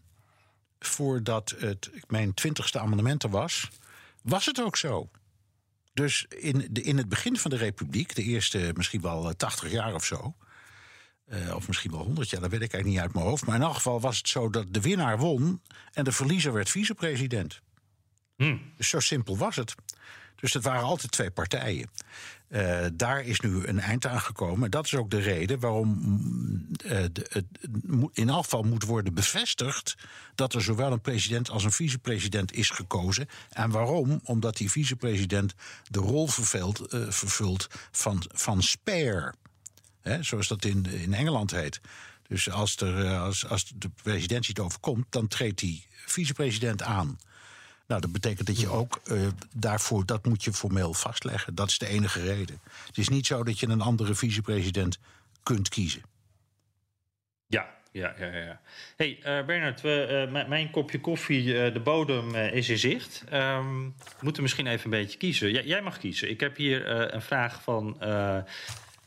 voordat 0.80 1.56
het, 1.58 1.90
mijn 2.08 2.34
twintigste 2.34 2.80
amendement 2.80 3.24
er 3.24 3.30
was... 3.30 3.70
was 4.22 4.46
het 4.46 4.62
ook 4.62 4.78
zo. 4.78 5.10
Dus 5.94 6.26
in, 6.30 6.68
de, 6.72 6.82
in 6.82 6.98
het 6.98 7.10
begin 7.10 7.38
van 7.38 7.52
de 7.52 7.58
republiek, 7.58 8.16
de 8.16 8.24
eerste 8.24 8.72
misschien 8.74 9.02
wel 9.02 9.36
80 9.36 9.72
jaar 9.72 9.94
of 9.94 10.06
zo... 10.06 10.36
Uh, 11.34 11.56
of 11.56 11.68
misschien 11.68 11.92
wel 11.92 12.04
100 12.04 12.30
jaar, 12.30 12.42
dat 12.42 12.50
weet 12.50 12.62
ik 12.62 12.74
eigenlijk 12.74 12.94
niet 12.94 13.06
uit 13.06 13.14
mijn 13.14 13.26
hoofd. 13.26 13.46
Maar 13.46 13.56
in 13.56 13.62
elk 13.62 13.74
geval 13.74 14.00
was 14.00 14.18
het 14.18 14.28
zo 14.28 14.50
dat 14.50 14.74
de 14.74 14.82
winnaar 14.82 15.18
won 15.18 15.62
en 15.94 16.04
de 16.04 16.12
verliezer 16.12 16.54
werd 16.54 16.70
vicepresident. 16.70 17.62
Hmm. 18.36 18.62
Dus 18.78 18.90
zo 18.90 19.00
simpel 19.00 19.38
was 19.38 19.56
het. 19.56 19.76
Dus 20.36 20.54
het 20.54 20.64
waren 20.64 20.84
altijd 20.84 21.12
twee 21.12 21.32
partijen. 21.32 21.90
Uh, 22.50 22.86
daar 22.94 23.26
is 23.26 23.40
nu 23.40 23.66
een 23.66 23.80
eind 23.80 24.06
aan 24.06 24.22
gekomen. 24.22 24.72
Dat 24.72 24.86
is 24.86 24.96
ook 24.96 25.10
de 25.10 25.20
reden 25.20 25.60
waarom 25.60 26.00
uh, 26.86 27.04
de, 27.12 27.26
het 27.30 27.46
in 28.14 28.30
elk 28.30 28.44
geval 28.44 28.64
moet 28.64 28.84
worden 28.84 29.14
bevestigd 29.14 29.96
dat 30.36 30.54
er 30.54 30.62
zowel 30.62 30.92
een 30.92 31.02
president 31.02 31.50
als 31.50 31.64
een 31.64 31.72
vicepresident 31.72 32.54
is 32.54 32.70
gekozen. 32.70 33.28
En 33.50 33.70
waarom? 33.70 34.20
Omdat 34.24 34.58
die 34.58 34.72
vicepresident 34.72 35.54
de 35.90 36.00
rol 36.00 36.28
vervult, 36.28 36.94
uh, 36.94 37.10
vervult 37.10 37.68
van, 37.92 38.24
van 38.28 38.62
spare. 38.62 39.34
Hè, 40.06 40.24
zoals 40.24 40.48
dat 40.48 40.66
in, 40.66 40.86
in 40.86 41.14
Engeland 41.14 41.52
heet. 41.52 41.82
Dus 42.28 42.52
als, 42.52 42.78
er, 42.78 43.18
als, 43.18 43.48
als 43.48 43.72
de 43.76 43.90
presidentie 44.04 44.54
het 44.56 44.64
overkomt, 44.64 45.06
dan 45.10 45.28
treedt 45.28 45.60
die 45.60 45.86
vicepresident 46.06 46.82
aan. 46.82 47.20
Nou, 47.88 48.02
dat 48.02 48.12
betekent 48.12 48.48
dat 48.48 48.60
je 48.60 48.70
ook 48.70 49.02
uh, 49.12 49.28
daarvoor, 49.56 50.06
dat 50.06 50.26
moet 50.26 50.44
je 50.44 50.54
formeel 50.54 50.94
vastleggen. 50.94 51.56
Dat 51.56 51.70
is 51.70 51.78
de 51.78 51.88
enige 51.88 52.22
reden. 52.22 52.62
Het 52.86 52.98
is 52.98 53.10
niet 53.10 53.26
zo 53.26 53.44
dat 53.44 53.60
je 53.60 53.68
een 53.68 53.82
andere 53.82 54.16
vicepresident 54.16 55.00
kunt 55.44 55.70
kiezen. 55.70 56.02
Ja, 57.48 57.76
ja, 57.92 58.16
ja, 58.20 58.36
ja. 58.36 58.62
Hey, 58.96 59.18
uh, 59.18 59.46
Bernard, 59.46 59.82
we, 59.82 60.46
mijn 60.48 60.72
kopje 60.72 61.00
koffie, 61.02 61.72
de 61.72 61.82
bodem 61.84 62.36
is 62.36 62.70
in 62.70 62.78
zicht. 62.78 63.24
Um, 63.34 63.96
we 63.98 64.20
moeten 64.20 64.42
misschien 64.44 64.68
even 64.68 64.84
een 64.84 65.00
beetje 65.00 65.18
kiezen. 65.18 65.66
Jij 65.66 65.82
mag 65.82 65.98
kiezen. 65.98 66.30
Ik 66.30 66.40
heb 66.40 66.56
hier 66.56 66.88
een 67.14 67.22
vraag 67.22 67.62
van 67.62 67.98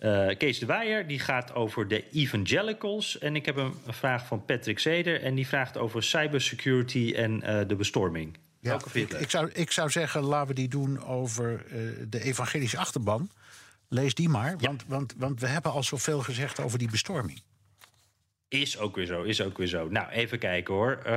uh, 0.01 0.37
Kees 0.37 0.59
de 0.59 0.67
Weijer. 0.67 1.07
Die 1.07 1.19
gaat 1.19 1.55
over 1.55 1.89
de 1.89 2.11
evangelicals. 2.11 3.19
En 3.19 3.37
ik 3.37 3.47
heb 3.47 3.57
een, 3.57 3.73
vraag 3.87 4.27
van 4.27 4.45
Patrick 4.45 4.79
Zeder. 4.79 5.23
En 5.23 5.35
die 5.35 5.47
vraagt 5.47 5.77
over 5.77 6.03
cybersecurity 6.03 7.13
en 7.17 7.39
de 7.69 7.75
bestorming. 7.77 8.37
Ja, 8.61 8.81
ik, 8.93 9.13
ik, 9.13 9.31
zou, 9.31 9.51
ik 9.53 9.71
zou 9.71 9.91
zeggen, 9.91 10.23
laten 10.23 10.49
we 10.49 10.55
die 10.55 10.69
doen 10.69 11.05
over 11.05 11.65
de 12.09 12.23
evangelische 12.23 12.79
achterban. 12.79 13.31
Lees 13.89 14.15
die 14.15 14.29
maar, 14.29 14.51
ja. 14.51 14.67
want, 14.69 14.85
want, 14.87 15.15
want 15.17 15.41
we 15.41 15.47
hebben 15.47 15.73
al 15.73 15.83
zoveel 15.83 16.21
gezegd 16.21 16.61
over 16.61 16.79
die 16.79 16.91
bestorming. 16.91 17.43
Is 18.49 18.79
ook 18.79 18.97
weer 18.97 19.07
zo, 19.07 19.23
is 19.23 19.43
ook 19.43 19.59
weer 19.59 19.67
zo. 19.67 19.89
Nou, 19.89 20.09
even 20.09 20.39
kijken 20.39 20.75
hoor. 20.75 20.99
Uh, 21.07 21.13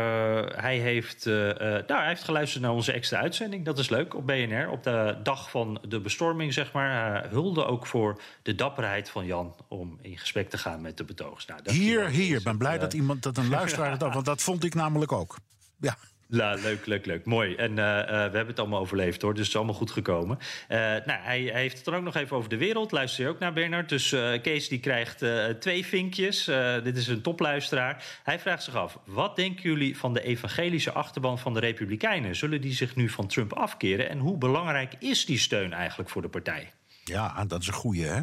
hij, 0.55 0.77
heeft, 0.77 1.25
uh, 1.25 1.47
uh, 1.47 1.55
nou, 1.57 1.85
hij 1.87 2.07
heeft 2.07 2.23
geluisterd 2.23 2.63
naar 2.63 2.71
onze 2.71 2.91
extra 2.91 3.19
uitzending. 3.19 3.65
Dat 3.65 3.79
is 3.79 3.89
leuk, 3.89 4.15
op 4.15 4.27
BNR. 4.27 4.69
Op 4.69 4.83
de 4.83 5.19
dag 5.23 5.49
van 5.49 5.81
de 5.87 5.99
bestorming, 5.99 6.53
zeg 6.53 6.71
maar. 6.71 7.29
Hulde 7.29 7.65
ook 7.65 7.85
voor 7.85 8.21
de 8.41 8.55
dapperheid 8.55 9.09
van 9.09 9.25
Jan... 9.25 9.55
om 9.67 9.99
in 10.01 10.17
gesprek 10.17 10.49
te 10.49 10.57
gaan 10.57 10.81
met 10.81 10.97
de 10.97 11.03
betogers. 11.03 11.45
Nou, 11.45 11.61
hier, 11.63 12.09
hier. 12.09 12.37
Ik 12.37 12.43
ben 12.43 12.57
blij 12.57 12.77
dat 12.77 12.93
iemand, 12.93 13.23
dat 13.23 13.37
een 13.37 13.49
luisteraar 13.49 13.97
dat... 13.97 14.13
want 14.13 14.25
dat 14.25 14.41
vond 14.41 14.63
ik 14.63 14.73
namelijk 14.73 15.11
ook. 15.11 15.37
Ja. 15.79 15.97
Ja, 16.31 16.53
leuk, 16.53 16.85
leuk, 16.85 17.05
leuk. 17.05 17.25
Mooi. 17.25 17.55
En 17.55 17.71
uh, 17.71 17.77
uh, 17.77 18.05
we 18.05 18.11
hebben 18.11 18.47
het 18.47 18.59
allemaal 18.59 18.79
overleefd 18.79 19.21
hoor, 19.21 19.31
dus 19.31 19.39
het 19.39 19.49
is 19.49 19.55
allemaal 19.55 19.75
goed 19.75 19.91
gekomen. 19.91 20.37
Uh, 20.39 20.77
nou, 20.77 21.03
hij, 21.05 21.41
hij, 21.41 21.61
heeft 21.61 21.75
het 21.75 21.85
dan 21.85 21.95
ook 21.95 22.03
nog 22.03 22.15
even 22.15 22.37
over 22.37 22.49
de 22.49 22.57
wereld. 22.57 22.91
Luister 22.91 23.23
je 23.23 23.29
ook 23.29 23.39
naar 23.39 23.53
Bernard. 23.53 23.89
Dus 23.89 24.15
Kees 24.41 24.67
die 24.67 24.79
krijgt 24.79 25.25
twee 25.59 25.85
vinkjes. 25.85 26.45
dit 26.83 26.97
is 26.97 27.07
een 27.07 27.21
topluisteraar. 27.21 28.19
Hij 28.23 28.39
vraagt 28.39 28.63
zich 28.63 28.75
af, 28.75 28.99
wat 29.05 29.35
denken 29.35 29.69
jullie 29.69 29.97
van 29.97 30.13
de 30.13 30.21
evangelische 30.21 30.91
achterban 30.91 31.39
van 31.39 31.53
de 31.53 31.59
Republikeinen? 31.59 32.35
Zullen 32.35 32.61
die 32.61 32.73
zich 32.73 32.95
nu 32.95 33.09
van 33.09 33.27
Trump 33.27 33.53
afkeren? 33.53 34.09
En 34.09 34.19
hoe 34.19 34.37
belangrijk 34.37 34.93
is 34.99 35.25
die 35.25 35.37
steun 35.37 35.73
eigenlijk 35.73 36.09
voor 36.09 36.21
de 36.21 36.29
partij? 36.29 36.71
Ja, 37.03 37.45
dat 37.45 37.61
is 37.61 37.67
een 37.67 37.73
goeie 37.73 38.05
hè. 38.05 38.21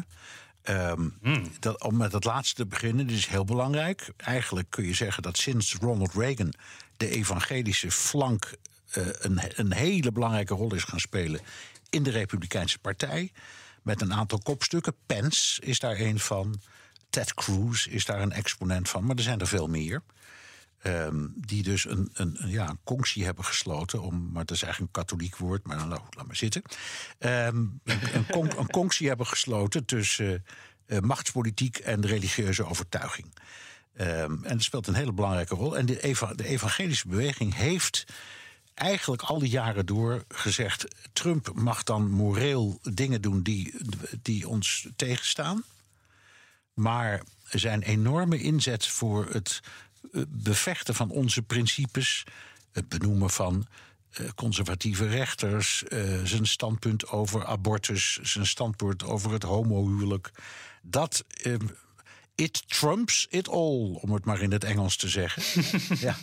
Um, 0.63 1.17
hmm. 1.21 1.43
dat, 1.59 1.83
om 1.83 1.97
met 1.97 2.11
het 2.11 2.23
laatste 2.23 2.55
te 2.55 2.67
beginnen, 2.67 3.07
dit 3.07 3.17
is 3.17 3.27
heel 3.27 3.45
belangrijk. 3.45 4.11
Eigenlijk 4.17 4.69
kun 4.69 4.85
je 4.85 4.93
zeggen 4.93 5.23
dat 5.23 5.37
sinds 5.37 5.75
Ronald 5.75 6.13
Reagan 6.13 6.53
de 6.99 7.09
evangelische 7.09 7.91
flank 7.91 8.51
eh, 8.91 9.07
een, 9.19 9.39
een 9.55 9.73
hele 9.73 10.11
belangrijke 10.11 10.53
rol 10.53 10.73
is 10.73 10.83
gaan 10.83 10.99
spelen 10.99 11.41
in 11.89 12.03
de 12.03 12.09
Republikeinse 12.09 12.79
Partij. 12.79 13.31
Met 13.81 14.01
een 14.01 14.13
aantal 14.13 14.39
kopstukken. 14.39 14.95
Pence 15.05 15.61
is 15.61 15.79
daar 15.79 15.99
een 15.99 16.19
van. 16.19 16.61
Ted 17.09 17.33
Cruz 17.33 17.85
is 17.85 18.05
daar 18.05 18.21
een 18.21 18.31
exponent 18.31 18.89
van. 18.89 19.05
Maar 19.05 19.15
er 19.15 19.23
zijn 19.23 19.39
er 19.39 19.47
veel 19.47 19.67
meer. 19.67 20.03
Ehm, 20.81 21.27
die 21.35 21.63
dus 21.63 21.85
een, 21.85 22.09
een, 22.13 22.37
ja, 22.45 22.69
een 22.69 22.79
conctie 22.83 23.25
hebben 23.25 23.45
gesloten. 23.45 24.01
Om, 24.01 24.29
maar 24.31 24.45
dat 24.45 24.55
is 24.55 24.63
eigenlijk 24.63 24.97
een 24.97 25.03
katholiek 25.03 25.37
woord, 25.37 25.67
maar 25.67 25.77
nou, 25.77 25.89
laat 25.89 26.27
maar 26.27 26.35
zitten. 26.35 26.61
Ehm, 27.17 27.57
een, 27.83 27.99
een, 28.13 28.25
con, 28.25 28.57
een 28.57 28.69
conctie 28.69 29.07
hebben 29.07 29.27
gesloten 29.27 29.85
tussen 29.85 30.45
uh, 30.87 30.99
machtspolitiek 30.99 31.77
en 31.77 32.05
religieuze 32.05 32.65
overtuiging. 32.65 33.27
Um, 34.01 34.43
en 34.43 34.53
dat 34.53 34.63
speelt 34.63 34.87
een 34.87 34.93
hele 34.93 35.11
belangrijke 35.11 35.55
rol. 35.55 35.77
En 35.77 35.85
de, 35.85 36.01
eva 36.01 36.33
de 36.33 36.47
evangelische 36.47 37.07
beweging 37.07 37.55
heeft 37.55 38.05
eigenlijk 38.73 39.21
al 39.21 39.39
die 39.39 39.49
jaren 39.49 39.85
door 39.85 40.23
gezegd: 40.27 40.85
Trump 41.13 41.51
mag 41.53 41.83
dan 41.83 42.09
moreel 42.09 42.79
dingen 42.83 43.21
doen 43.21 43.43
die, 43.43 43.75
die 44.21 44.47
ons 44.47 44.87
tegenstaan. 44.95 45.63
Maar 46.73 47.23
zijn 47.49 47.81
enorme 47.81 48.41
inzet 48.41 48.87
voor 48.87 49.27
het 49.31 49.59
eh, 50.13 50.21
bevechten 50.27 50.95
van 50.95 51.09
onze 51.09 51.41
principes, 51.41 52.23
het 52.71 52.89
benoemen 52.89 53.29
van 53.29 53.67
eh, 54.09 54.25
conservatieve 54.35 55.07
rechters, 55.07 55.83
uh, 55.89 56.23
zijn 56.23 56.47
standpunt 56.47 57.07
over 57.07 57.45
abortus, 57.45 58.19
zijn 58.21 58.47
standpunt 58.47 59.03
over 59.03 59.31
het 59.31 59.43
homohuwelijk. 59.43 60.31
Dat 60.81 61.23
uh, 61.43 61.55
it 62.39 62.69
trumps 62.69 63.27
it 63.29 63.47
all, 63.47 63.97
om 64.01 64.11
het 64.11 64.25
maar 64.25 64.41
in 64.41 64.51
het 64.51 64.63
Engels 64.63 64.95
te 64.95 65.09
zeggen. 65.09 65.63
ja. 66.07 66.15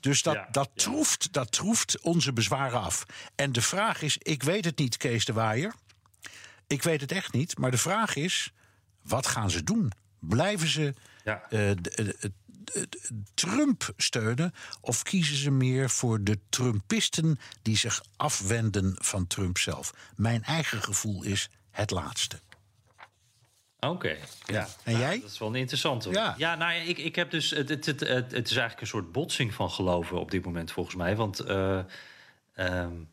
Dus 0.00 0.22
dat, 0.22 0.46
dat, 0.50 0.70
troeft, 0.74 1.32
dat 1.32 1.52
troeft 1.52 2.00
onze 2.00 2.32
bezwaren 2.32 2.80
af. 2.80 3.04
En 3.34 3.52
de 3.52 3.62
vraag 3.62 4.02
is, 4.02 4.18
ik 4.18 4.42
weet 4.42 4.64
het 4.64 4.78
niet, 4.78 4.96
Kees 4.96 5.24
de 5.24 5.32
Waaier. 5.32 5.74
Ik 6.66 6.82
weet 6.82 7.00
het 7.00 7.12
echt 7.12 7.32
niet, 7.32 7.58
maar 7.58 7.70
de 7.70 7.78
vraag 7.78 8.16
is, 8.16 8.52
wat 9.02 9.26
gaan 9.26 9.50
ze 9.50 9.64
doen? 9.64 9.92
Blijven 10.18 10.68
ze 10.68 10.94
ja. 11.24 11.42
uh, 11.50 11.70
Trump 13.34 13.92
steunen? 13.96 14.54
Of 14.80 15.02
kiezen 15.02 15.36
ze 15.36 15.50
meer 15.50 15.90
voor 15.90 16.24
de 16.24 16.38
Trumpisten 16.48 17.38
die 17.62 17.76
zich 17.76 18.02
afwenden 18.16 18.94
van 18.98 19.26
Trump 19.26 19.58
zelf? 19.58 19.94
Mijn 20.16 20.42
eigen 20.42 20.82
gevoel 20.82 21.22
is 21.22 21.50
het 21.70 21.90
laatste. 21.90 22.40
Oké, 23.88 24.16
ja. 24.44 24.68
En 24.84 24.98
jij? 24.98 25.20
Dat 25.20 25.30
is 25.30 25.38
wel 25.38 25.48
een 25.48 25.54
interessante. 25.54 26.10
Ja, 26.10 26.34
ja 26.38 26.54
nou 26.54 26.72
ja, 26.72 26.80
ik, 26.80 26.98
ik 26.98 27.16
heb 27.16 27.30
dus. 27.30 27.50
Het, 27.50 27.68
het, 27.68 27.86
het, 27.86 28.00
het, 28.00 28.32
is 28.32 28.56
eigenlijk 28.56 28.80
een 28.80 28.86
soort 28.86 29.12
botsing 29.12 29.54
van 29.54 29.70
geloven 29.70 30.20
op 30.20 30.30
dit 30.30 30.44
moment, 30.44 30.72
volgens 30.72 30.96
mij. 30.96 31.16
Want 31.16 31.48
uh, 31.48 31.78
um, 32.56 33.08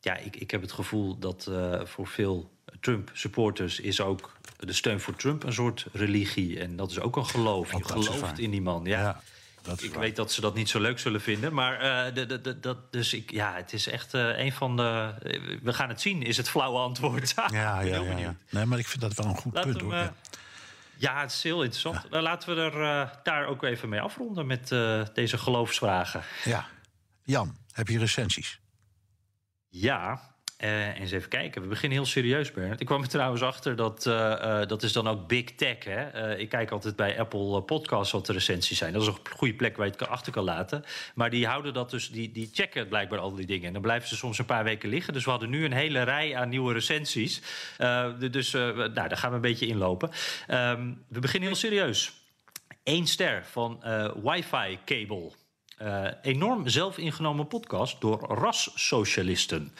ja, 0.00 0.16
ik, 0.16 0.36
ik 0.36 0.50
heb 0.50 0.60
het 0.60 0.72
gevoel 0.72 1.18
dat 1.18 1.46
uh, 1.50 1.84
voor 1.84 2.06
veel 2.06 2.50
Trump-supporters 2.80 3.80
is 3.80 4.00
ook 4.00 4.36
de 4.56 4.72
steun 4.72 5.00
voor 5.00 5.16
Trump 5.16 5.42
een 5.42 5.52
soort 5.52 5.86
religie. 5.92 6.60
En 6.60 6.76
dat 6.76 6.90
is 6.90 7.00
ook 7.00 7.16
een 7.16 7.26
geloof. 7.26 7.72
Je 7.72 7.84
gelooft 7.84 8.38
in 8.38 8.50
die 8.50 8.62
man. 8.62 8.84
Ja. 8.84 9.00
ja 9.00 9.22
dat 9.64 9.82
ik 9.82 9.90
waar. 9.90 10.00
weet 10.00 10.16
dat 10.16 10.32
ze 10.32 10.40
dat 10.40 10.54
niet 10.54 10.68
zo 10.68 10.80
leuk 10.80 10.98
zullen 10.98 11.20
vinden. 11.20 11.54
Maar 11.54 11.74
uh, 12.08 12.14
de, 12.14 12.26
de, 12.26 12.40
de, 12.40 12.60
dat, 12.60 12.92
dus 12.92 13.12
ik, 13.12 13.30
ja, 13.30 13.54
het 13.54 13.72
is 13.72 13.86
echt 13.88 14.14
uh, 14.14 14.38
een 14.38 14.52
van 14.52 14.76
de. 14.76 15.14
We 15.62 15.72
gaan 15.72 15.88
het 15.88 16.00
zien, 16.00 16.22
is 16.22 16.36
het 16.36 16.48
flauwe 16.48 16.78
antwoord. 16.78 17.32
ja, 17.36 17.48
ja, 17.50 17.80
ja, 17.80 18.18
ja, 18.18 18.36
Nee, 18.50 18.64
maar 18.64 18.78
ik 18.78 18.86
vind 18.86 19.02
dat 19.02 19.14
wel 19.14 19.26
een 19.26 19.36
goed 19.36 19.54
Laat 19.54 19.64
punt 19.64 19.76
hem, 19.76 19.84
hoor. 19.84 19.94
Ja. 19.94 20.14
ja. 20.96 21.20
het 21.20 21.32
is 21.32 21.42
heel 21.42 21.62
interessant. 21.62 22.06
Ja. 22.10 22.20
Laten 22.20 22.54
we 22.54 22.60
er 22.60 23.10
daar 23.22 23.46
ook 23.46 23.62
even 23.62 23.88
mee 23.88 24.00
afronden 24.00 24.46
met 24.46 24.68
deze 25.14 25.38
geloofsvragen. 25.38 26.22
Ja. 26.44 26.66
Jan, 27.22 27.56
heb 27.72 27.88
je 27.88 27.98
recensies? 27.98 28.60
Ja, 29.68 30.33
uh, 30.64 31.00
eens 31.00 31.10
even 31.10 31.28
kijken. 31.28 31.62
We 31.62 31.68
beginnen 31.68 31.98
heel 31.98 32.06
serieus, 32.06 32.52
Bernard. 32.52 32.80
Ik 32.80 32.86
kwam 32.86 33.02
er 33.02 33.08
trouwens 33.08 33.42
achter 33.42 33.76
dat 33.76 34.06
uh, 34.06 34.14
uh, 34.14 34.66
dat 34.66 34.82
is 34.82 34.92
dan 34.92 35.08
ook 35.08 35.28
big 35.28 35.44
tech. 35.44 35.84
Hè? 35.84 36.36
ik 36.36 36.48
kijk 36.48 36.70
altijd 36.70 36.96
bij 36.96 37.18
Apple 37.18 37.62
Podcasts 37.62 38.12
wat 38.12 38.26
de 38.26 38.32
recensies 38.32 38.78
zijn. 38.78 38.92
Dat 38.92 39.02
is 39.02 39.08
een 39.08 39.18
goede 39.36 39.54
plek 39.54 39.76
waar 39.76 39.86
je 39.86 39.92
het 39.92 40.08
achter 40.08 40.32
kan 40.32 40.44
laten. 40.44 40.84
Maar 41.14 41.30
die 41.30 41.46
houden 41.46 41.74
dat 41.74 41.90
dus, 41.90 42.10
die, 42.10 42.32
die 42.32 42.50
checken 42.52 42.88
blijkbaar 42.88 43.18
al 43.18 43.34
die 43.34 43.46
dingen. 43.46 43.66
En 43.66 43.72
dan 43.72 43.82
blijven 43.82 44.08
ze 44.08 44.16
soms 44.16 44.38
een 44.38 44.44
paar 44.44 44.64
weken 44.64 44.88
liggen. 44.88 45.12
Dus 45.12 45.24
we 45.24 45.30
hadden 45.30 45.50
nu 45.50 45.64
een 45.64 45.72
hele 45.72 46.02
rij 46.02 46.36
aan 46.36 46.48
nieuwe 46.48 46.72
recensies. 46.72 47.42
dus 48.30 48.52
nou, 48.52 48.92
daar 48.92 49.16
gaan 49.16 49.30
we 49.30 49.36
een 49.36 49.42
beetje 49.42 49.66
inlopen. 49.66 50.10
Um, 50.50 51.04
we 51.08 51.18
beginnen 51.18 51.48
heel 51.48 51.58
serieus. 51.58 52.12
Eén 52.84 53.06
ster 53.06 53.44
van 53.44 53.82
Wi-Fi 54.22 54.78
Cable. 54.84 55.30
enorm 56.22 56.68
zelfingenomen 56.68 57.46
podcast 57.46 58.00
door 58.00 58.18
rassocialisten. 58.20 59.72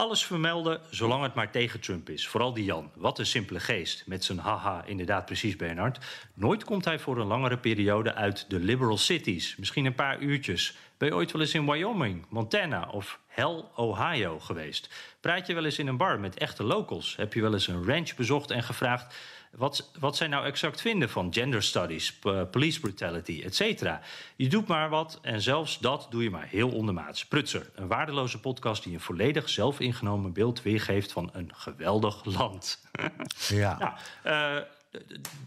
Alles 0.00 0.24
vermelden 0.24 0.80
zolang 0.90 1.22
het 1.22 1.34
maar 1.34 1.50
tegen 1.50 1.80
Trump 1.80 2.08
is. 2.08 2.28
Vooral 2.28 2.52
die 2.52 2.64
Jan. 2.64 2.90
Wat 2.94 3.18
een 3.18 3.26
simpele 3.26 3.60
geest. 3.60 4.06
Met 4.06 4.24
zijn 4.24 4.38
haha, 4.38 4.84
inderdaad 4.84 5.24
precies 5.24 5.56
Bernard. 5.56 5.98
Nooit 6.34 6.64
komt 6.64 6.84
hij 6.84 6.98
voor 6.98 7.18
een 7.18 7.26
langere 7.26 7.58
periode 7.58 8.14
uit 8.14 8.50
de 8.50 8.58
liberal 8.58 8.98
cities. 8.98 9.56
Misschien 9.56 9.84
een 9.84 9.94
paar 9.94 10.18
uurtjes. 10.20 10.76
Ben 10.98 11.08
je 11.08 11.14
ooit 11.14 11.32
wel 11.32 11.40
eens 11.40 11.54
in 11.54 11.70
Wyoming, 11.70 12.26
Montana 12.28 12.88
of 12.90 13.20
Hell, 13.26 13.64
Ohio 13.74 14.38
geweest? 14.38 14.88
Praat 15.20 15.46
je 15.46 15.54
wel 15.54 15.64
eens 15.64 15.78
in 15.78 15.86
een 15.86 15.96
bar 15.96 16.20
met 16.20 16.38
echte 16.38 16.64
locals? 16.64 17.16
Heb 17.16 17.34
je 17.34 17.40
wel 17.40 17.52
eens 17.52 17.68
een 17.68 17.84
ranch 17.84 18.14
bezocht 18.14 18.50
en 18.50 18.62
gevraagd 18.62 19.14
wat, 19.58 19.90
wat 19.98 20.16
zij 20.16 20.26
nou 20.26 20.44
exact 20.44 20.80
vinden 20.80 21.10
van 21.10 21.32
gender 21.32 21.62
studies, 21.62 22.18
police 22.50 22.80
brutality, 22.80 23.42
et 23.44 23.54
cetera. 23.54 24.00
Je 24.36 24.48
doet 24.48 24.66
maar 24.66 24.88
wat 24.88 25.18
en 25.22 25.40
zelfs 25.40 25.78
dat 25.78 26.06
doe 26.10 26.22
je 26.22 26.30
maar 26.30 26.46
heel 26.46 26.70
ondermaats. 26.70 27.26
Prutser, 27.26 27.70
een 27.74 27.86
waardeloze 27.86 28.40
podcast 28.40 28.84
die 28.84 28.94
een 28.94 29.00
volledig 29.00 29.48
zelfingenomen 29.48 30.32
beeld 30.32 30.62
weergeeft 30.62 31.12
van 31.12 31.30
een 31.32 31.50
geweldig 31.54 32.24
land. 32.24 32.78
Ja. 33.48 33.78
nou, 33.78 34.56
uh, 34.56 34.62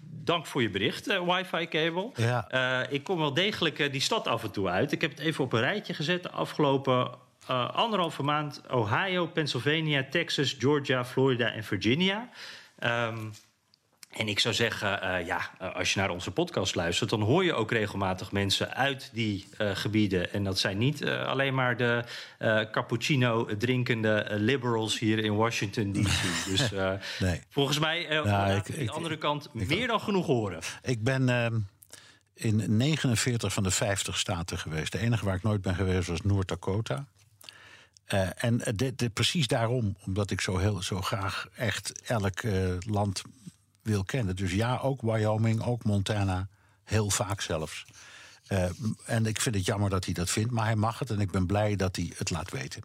dank 0.01 0.45
voor 0.45 0.61
je 0.61 0.69
bericht, 0.69 1.07
uh, 1.07 1.33
Wi-Fi 1.33 1.67
Cable. 1.67 2.11
Ja. 2.15 2.47
Uh, 2.83 2.93
ik 2.93 3.03
kom 3.03 3.17
wel 3.17 3.33
degelijk 3.33 3.91
die 3.91 4.01
stad 4.01 4.27
af 4.27 4.43
en 4.43 4.51
toe 4.51 4.67
uit. 4.67 4.91
Ik 4.91 5.01
heb 5.01 5.09
het 5.09 5.19
even 5.19 5.43
op 5.43 5.53
een 5.53 5.59
rijtje 5.59 5.93
gezet 5.93 6.23
de 6.23 6.31
afgelopen 6.31 7.11
anderhalve 7.73 8.23
maand. 8.23 8.61
Ohio, 8.69 9.27
Pennsylvania, 9.27 10.05
Texas, 10.09 10.55
Georgia, 10.59 11.05
Florida 11.05 11.51
en 11.51 11.63
Virginia. 11.63 12.29
Um, 12.83 13.31
en 14.11 14.27
ik 14.27 14.39
zou 14.39 14.53
zeggen, 14.53 14.99
uh, 15.03 15.25
ja, 15.25 15.51
als 15.73 15.93
je 15.93 15.99
naar 15.99 16.09
onze 16.09 16.31
podcast 16.31 16.75
luistert, 16.75 17.09
dan 17.09 17.21
hoor 17.21 17.43
je 17.43 17.53
ook 17.53 17.71
regelmatig 17.71 18.31
mensen 18.31 18.73
uit 18.73 19.09
die 19.13 19.47
uh, 19.57 19.75
gebieden. 19.75 20.33
En 20.33 20.43
dat 20.43 20.59
zijn 20.59 20.77
niet 20.77 21.01
uh, 21.01 21.25
alleen 21.25 21.53
maar 21.53 21.77
de 21.77 22.03
cappuccino 22.71 23.57
drinkende 23.57 24.25
liberals 24.29 24.99
hier 24.99 25.19
in 25.19 25.35
Washington 25.35 25.91
D.C. 25.91 26.45
Dus 26.49 26.71
nee. 27.19 27.41
volgens 27.49 27.79
mij, 27.79 28.05
nou, 28.09 28.29
aan 28.29 28.63
de 28.65 28.91
andere 28.91 29.17
kant, 29.17 29.49
ik, 29.53 29.67
meer 29.67 29.88
dan 29.88 29.99
genoeg 29.99 30.25
horen. 30.25 30.59
Ik 30.81 31.03
ben 31.03 31.29
ehm, 31.29 31.59
in 32.33 32.77
49 32.77 33.53
van 33.53 33.63
de 33.63 33.71
50 33.71 34.17
staten 34.17 34.57
geweest. 34.57 34.91
De 34.91 34.99
enige 34.99 35.25
waar 35.25 35.35
ik 35.35 35.43
nooit 35.43 35.61
ben 35.61 35.75
geweest 35.75 36.07
was 36.07 36.21
Noord-Dakota. 36.21 37.05
en 38.35 38.61
precies 39.13 39.47
daarom, 39.47 39.95
omdat 40.05 40.31
ik 40.31 40.41
zo, 40.41 40.57
heel, 40.57 40.81
zo 40.81 41.01
graag 41.01 41.47
echt 41.55 42.01
elk 42.05 42.41
land 42.79 43.23
wil 43.83 44.03
kennen. 44.03 44.35
Dus 44.35 44.53
ja, 44.53 44.77
ook 44.77 45.01
Wyoming, 45.01 45.63
ook 45.63 45.83
Montana, 45.83 46.47
heel 46.83 47.09
vaak 47.09 47.41
zelfs. 47.41 47.85
Uh, 48.51 48.69
en 49.05 49.25
ik 49.25 49.41
vind 49.41 49.55
het 49.55 49.65
jammer 49.65 49.89
dat 49.89 50.05
hij 50.05 50.13
dat 50.13 50.29
vindt, 50.29 50.51
maar 50.51 50.65
hij 50.65 50.75
mag 50.75 50.99
het 50.99 51.09
en 51.09 51.19
ik 51.19 51.31
ben 51.31 51.45
blij 51.45 51.75
dat 51.75 51.95
hij 51.95 52.11
het 52.17 52.29
laat 52.29 52.51
weten. 52.51 52.81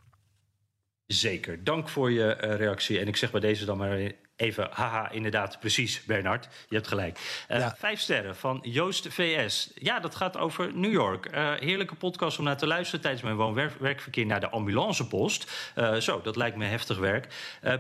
Zeker, 1.07 1.65
dank 1.65 1.89
voor 1.89 2.11
je 2.11 2.39
uh, 2.41 2.57
reactie. 2.57 2.99
En 2.99 3.09
ik 3.09 3.17
zeg 3.17 3.31
bij 3.31 3.41
deze 3.41 3.65
dan 3.65 3.79
maar 3.79 4.13
Even, 4.37 4.69
haha, 4.71 5.11
inderdaad, 5.11 5.61
precies, 5.61 6.05
Bernard. 6.05 6.49
Je 6.69 6.75
hebt 6.75 6.89
gelijk. 6.89 7.19
Uh, 7.51 7.59
ja. 7.59 7.75
Vijf 7.79 8.01
sterren 8.01 8.37
van 8.37 8.59
Joost 8.63 9.09
VS. 9.09 9.71
Ja, 9.75 10.01
dat 10.01 10.15
gaat 10.15 10.37
over 10.37 10.71
New 10.75 10.93
York. 10.93 11.29
Uh, 11.35 11.53
heerlijke 11.55 11.95
podcast 11.95 12.39
om 12.39 12.45
naar 12.45 12.57
te 12.57 12.67
luisteren 12.67 13.01
tijdens 13.01 13.23
mijn 13.23 13.37
woon-werkverkeer 13.37 14.27
naar 14.27 14.41
de 14.41 14.49
ambulancepost. 14.49 15.53
Uh, 15.77 15.95
zo, 15.95 16.21
dat 16.23 16.37
lijkt 16.37 16.57
me 16.57 16.65
heftig 16.65 16.99
werk. 16.99 17.29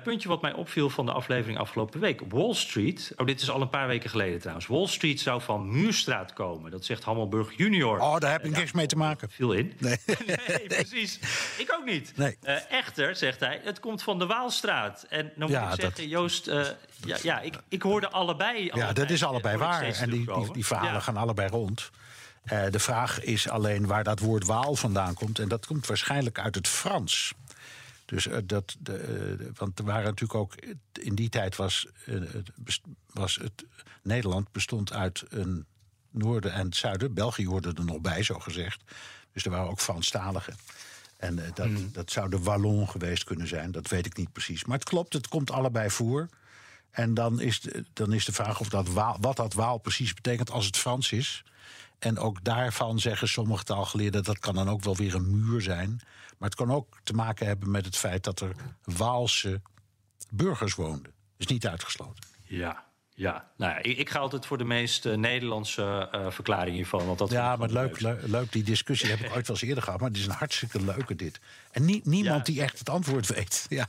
puntje 0.02 0.28
wat 0.28 0.42
mij 0.42 0.52
opviel 0.52 0.90
van 0.90 1.06
de 1.06 1.12
aflevering 1.12 1.58
afgelopen 1.58 2.00
week. 2.00 2.20
Wall 2.28 2.54
Street, 2.54 3.12
oh, 3.16 3.26
dit 3.26 3.40
is 3.40 3.50
al 3.50 3.60
een 3.60 3.68
paar 3.68 3.86
weken 3.86 4.10
geleden 4.10 4.38
trouwens. 4.38 4.66
Wall 4.66 4.86
Street 4.86 5.20
zou 5.20 5.42
van 5.42 5.70
Muurstraat 5.70 6.32
komen. 6.32 6.70
Dat 6.70 6.84
zegt 6.84 7.04
Hammelburg 7.04 7.56
junior. 7.56 8.00
Oh, 8.00 8.18
daar 8.18 8.32
heb 8.32 8.44
ik 8.44 8.56
niks 8.56 8.72
mee 8.72 8.86
te 8.86 8.96
maken. 8.96 9.30
Viel 9.30 9.52
in. 9.52 9.72
Nee, 9.78 9.98
nee 10.26 10.66
precies. 10.66 11.18
Ik 11.58 11.74
ook 11.78 11.84
niet. 11.84 12.12
Nee. 12.16 12.38
echter, 12.68 13.16
zegt 13.16 13.40
hij, 13.40 13.60
het 13.64 13.80
komt 13.80 14.02
van 14.02 14.18
de 14.18 14.26
Waalstraat. 14.26 15.06
En 15.08 15.32
dan 15.36 15.48
moet 15.48 15.50
ja, 15.50 15.62
ik 15.62 15.80
zeggen, 15.80 16.02
dat... 16.02 16.10
Joost 16.10 16.45
uh, 16.46 16.66
ja, 17.04 17.16
ja 17.22 17.40
ik, 17.40 17.54
ik 17.68 17.82
hoorde 17.82 18.08
allebei. 18.08 18.64
Ja, 18.64 18.70
allebei, 18.70 18.92
dat 18.94 19.10
is 19.10 19.24
allebei 19.24 19.56
waar. 19.56 19.82
En 19.82 20.10
die, 20.10 20.24
die, 20.34 20.52
die 20.52 20.66
verhalen 20.66 20.92
ja. 20.92 21.00
gaan 21.00 21.16
allebei 21.16 21.48
rond. 21.48 21.90
Uh, 22.52 22.70
de 22.70 22.78
vraag 22.78 23.22
is 23.22 23.48
alleen 23.48 23.86
waar 23.86 24.04
dat 24.04 24.18
woord 24.18 24.46
Waal 24.46 24.76
vandaan 24.76 25.14
komt. 25.14 25.38
En 25.38 25.48
dat 25.48 25.66
komt 25.66 25.86
waarschijnlijk 25.86 26.38
uit 26.38 26.54
het 26.54 26.68
Frans. 26.68 27.32
Dus 28.04 28.26
uh, 28.26 28.36
dat, 28.44 28.76
de, 28.78 29.50
want 29.54 29.78
er 29.78 29.84
waren 29.84 30.04
natuurlijk 30.04 30.40
ook. 30.40 30.54
In 30.92 31.14
die 31.14 31.28
tijd 31.28 31.56
was, 31.56 31.86
was 33.12 33.36
het. 33.36 33.64
Nederland 34.02 34.52
bestond 34.52 34.92
uit 34.92 35.24
een 35.28 35.66
noorden 36.10 36.52
en 36.52 36.64
het 36.64 36.76
zuiden. 36.76 37.14
België 37.14 37.46
hoorde 37.46 37.72
er 37.76 37.84
nog 37.84 38.00
bij, 38.00 38.22
zo 38.22 38.38
gezegd. 38.38 38.82
Dus 39.32 39.44
er 39.44 39.50
waren 39.50 39.70
ook 39.70 39.80
Franstaligen. 39.80 40.56
En 41.16 41.38
eh, 41.38 41.54
dat, 41.54 41.70
dat 41.92 42.10
zou 42.10 42.30
de 42.30 42.38
Wallon 42.38 42.88
geweest 42.88 43.24
kunnen 43.24 43.48
zijn. 43.48 43.72
Dat 43.72 43.88
weet 43.88 44.06
ik 44.06 44.16
niet 44.16 44.32
precies. 44.32 44.64
Maar 44.64 44.78
het 44.78 44.88
klopt, 44.88 45.12
het 45.12 45.28
komt 45.28 45.50
allebei 45.50 45.90
voor. 45.90 46.28
En 46.90 47.14
dan 47.14 47.40
is 47.40 47.60
de, 47.60 47.84
dan 47.92 48.12
is 48.12 48.24
de 48.24 48.32
vraag 48.32 48.60
of 48.60 48.68
dat 48.68 48.88
waal, 48.88 49.16
wat 49.20 49.36
dat 49.36 49.54
waal 49.54 49.78
precies 49.78 50.14
betekent 50.14 50.50
als 50.50 50.66
het 50.66 50.76
Frans 50.76 51.12
is. 51.12 51.44
En 51.98 52.18
ook 52.18 52.44
daarvan 52.44 52.98
zeggen 52.98 53.28
sommige 53.28 53.64
taalgeleerden... 53.64 54.24
dat 54.24 54.38
kan 54.38 54.54
dan 54.54 54.68
ook 54.68 54.82
wel 54.82 54.96
weer 54.96 55.14
een 55.14 55.30
muur 55.30 55.60
zijn. 55.60 56.00
Maar 56.38 56.48
het 56.48 56.54
kan 56.54 56.72
ook 56.72 56.98
te 57.02 57.12
maken 57.12 57.46
hebben 57.46 57.70
met 57.70 57.84
het 57.84 57.96
feit... 57.96 58.24
dat 58.24 58.40
er 58.40 58.54
Waalse 58.84 59.60
burgers 60.30 60.74
woonden. 60.74 61.12
is 61.36 61.46
niet 61.46 61.66
uitgesloten. 61.66 62.24
Ja, 62.42 62.84
ja. 63.16 63.48
Nou 63.56 63.72
ja, 63.72 63.78
ik, 63.82 63.98
ik 63.98 64.10
ga 64.10 64.18
altijd 64.18 64.46
voor 64.46 64.58
de 64.58 64.64
meest 64.64 65.06
eh, 65.06 65.14
Nederlandse 65.16 66.08
eh, 66.12 66.30
verklaring 66.30 66.76
hiervan. 66.76 67.06
Want 67.06 67.18
dat 67.18 67.30
Ja, 67.30 67.56
maar 67.56 67.68
leuk, 67.70 68.00
leuk, 68.00 68.26
leuk, 68.26 68.52
die 68.52 68.62
discussie 68.62 69.10
heb 69.10 69.18
ik 69.18 69.24
ooit 69.34 69.46
wel 69.46 69.56
eens 69.56 69.62
eerder 69.62 69.82
gehad. 69.82 70.00
Maar 70.00 70.08
het 70.08 70.18
is 70.18 70.26
een 70.26 70.32
hartstikke 70.32 70.84
leuke 70.84 71.14
dit. 71.16 71.40
En 71.70 71.84
nie- 71.84 72.00
niemand 72.04 72.46
die 72.46 72.62
echt 72.62 72.78
het 72.78 72.88
antwoord 72.88 73.26
weet. 73.26 73.66
Ja. 73.78 73.86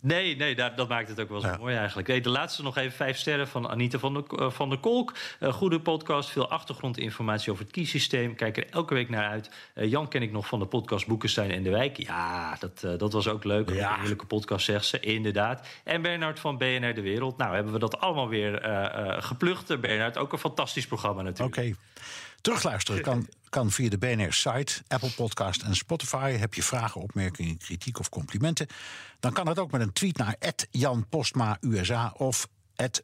Nee, 0.00 0.36
nee 0.36 0.54
dat, 0.54 0.76
dat 0.76 0.88
maakt 0.88 1.08
het 1.08 1.20
ook 1.20 1.28
wel 1.28 1.40
zo 1.40 1.56
mooi 1.58 1.76
eigenlijk. 1.76 2.08
Nee, 2.08 2.20
de 2.20 2.28
laatste 2.28 2.62
nog 2.62 2.76
even 2.76 2.96
vijf 2.96 3.18
sterren 3.18 3.48
van 3.48 3.68
Anita 3.68 3.98
van 3.98 4.14
der, 4.14 4.24
eh, 4.38 4.50
van 4.50 4.68
der 4.68 4.78
Kolk. 4.78 5.14
Eh, 5.40 5.52
goede 5.52 5.80
podcast, 5.80 6.30
veel 6.30 6.50
achtergrondinformatie 6.50 7.52
over 7.52 7.64
het 7.64 7.72
kiesysteem. 7.72 8.34
Kijk 8.34 8.56
er 8.56 8.66
elke 8.70 8.94
week 8.94 9.08
naar 9.08 9.28
uit. 9.28 9.50
Eh, 9.74 9.90
Jan 9.90 10.08
ken 10.08 10.22
ik 10.22 10.32
nog 10.32 10.46
van 10.46 10.58
de 10.58 10.66
podcast 10.66 11.06
Boekenstein 11.06 11.50
in 11.50 11.62
de 11.62 11.70
Wijk. 11.70 11.96
Ja, 11.96 12.56
dat, 12.58 12.98
dat 12.98 13.12
was 13.12 13.28
ook 13.28 13.44
leuk. 13.44 13.70
Een 13.70 13.94
heerlijke 13.98 14.26
podcast, 14.26 14.64
zegt 14.64 14.84
ze, 14.84 15.00
inderdaad. 15.00 15.66
En 15.84 16.02
Bernard 16.02 16.40
van 16.40 16.58
BNR 16.58 16.94
De 16.94 17.00
Wereld. 17.02 17.36
Nou, 17.36 17.54
hebben 17.54 17.72
we 17.72 17.78
dat 17.78 18.00
allemaal 18.00 18.28
weer 18.28 18.60
geplucht. 19.18 19.80
Bernard, 19.80 20.18
ook 20.18 20.32
een 20.32 20.38
fantastisch 20.38 20.86
programma 20.86 21.22
natuurlijk. 21.22 21.56
Oké. 21.56 21.74
Terugluisteren 22.40 23.02
kan, 23.02 23.28
kan 23.48 23.70
via 23.70 23.88
de 23.88 23.98
BNR-site, 23.98 24.82
Apple 24.88 25.10
Podcast 25.10 25.62
en 25.62 25.76
Spotify. 25.76 26.30
Heb 26.30 26.54
je 26.54 26.62
vragen, 26.62 27.00
opmerkingen, 27.00 27.58
kritiek 27.58 27.98
of 27.98 28.08
complimenten? 28.08 28.66
Dan 29.20 29.32
kan 29.32 29.44
dat 29.44 29.58
ook 29.58 29.70
met 29.70 29.80
een 29.80 29.92
tweet 29.92 30.16
naar 30.16 30.36
Jan 30.70 31.08
Postma 31.08 31.56
USA 31.60 32.14
of 32.16 32.48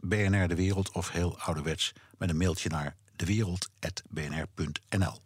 BNR 0.01 0.49
De 0.49 0.55
Wereld 0.55 0.93
of 0.93 1.11
heel 1.11 1.39
ouderwets 1.39 1.93
met 2.19 2.31
een 2.31 2.37
mailtje 2.37 2.69
naar 2.69 2.97
dewereld.bnr.nl. 3.17 5.23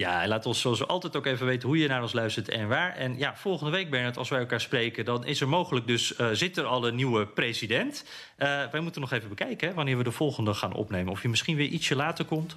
Ja, 0.00 0.22
en 0.22 0.28
laat 0.28 0.46
ons 0.46 0.60
zoals 0.60 0.86
altijd 0.86 1.16
ook 1.16 1.26
even 1.26 1.46
weten 1.46 1.68
hoe 1.68 1.78
je 1.78 1.88
naar 1.88 2.02
ons 2.02 2.12
luistert 2.12 2.48
en 2.48 2.68
waar. 2.68 2.96
En 2.96 3.18
ja, 3.18 3.36
volgende 3.36 3.72
week, 3.72 3.90
Bernard, 3.90 4.16
als 4.16 4.28
wij 4.28 4.38
elkaar 4.38 4.60
spreken... 4.60 5.04
dan 5.04 5.24
is 5.24 5.40
er 5.40 5.48
mogelijk 5.48 5.86
dus, 5.86 6.16
eh, 6.16 6.28
zit 6.32 6.56
er 6.56 6.64
al 6.64 6.86
een 6.86 6.94
nieuwe 6.94 7.26
president. 7.26 8.04
Eh, 8.36 8.48
wij 8.70 8.80
moeten 8.80 9.00
nog 9.00 9.12
even 9.12 9.28
bekijken 9.28 9.68
hè, 9.68 9.74
wanneer 9.74 9.96
we 9.96 10.02
de 10.02 10.12
volgende 10.12 10.54
gaan 10.54 10.72
opnemen. 10.72 11.12
Of 11.12 11.22
je 11.22 11.28
misschien 11.28 11.56
weer 11.56 11.68
ietsje 11.68 11.96
later 11.96 12.24
komt. 12.24 12.56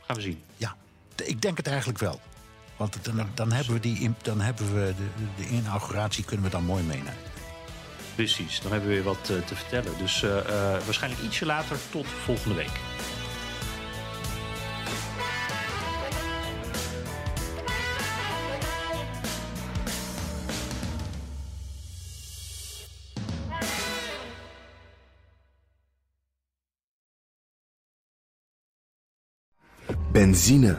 Gaan 0.00 0.16
we 0.16 0.22
zien. 0.22 0.42
Ja, 0.56 0.76
ik 1.24 1.42
denk 1.42 1.56
het 1.56 1.66
eigenlijk 1.66 1.98
wel. 1.98 2.20
Want 2.76 2.98
dan, 3.02 3.28
dan 3.34 3.52
hebben 3.52 3.74
we, 3.74 3.80
die, 3.80 4.14
dan 4.22 4.40
hebben 4.40 4.74
we 4.74 4.94
de, 4.96 5.42
de 5.42 5.48
inauguratie 5.48 6.24
kunnen 6.24 6.44
we 6.44 6.50
dan 6.50 6.64
mooi 6.64 6.82
meenemen. 6.82 7.14
Precies, 8.14 8.60
dan 8.60 8.72
hebben 8.72 8.88
we 8.88 8.94
weer 8.94 9.04
wat 9.04 9.30
eh, 9.30 9.36
te 9.46 9.56
vertellen. 9.56 9.98
Dus 9.98 10.22
eh, 10.22 10.38
eh, 10.38 10.84
waarschijnlijk 10.84 11.22
ietsje 11.22 11.46
later 11.46 11.76
tot 11.90 12.06
volgende 12.06 12.54
week. 12.54 12.70
Benzine 30.12 30.78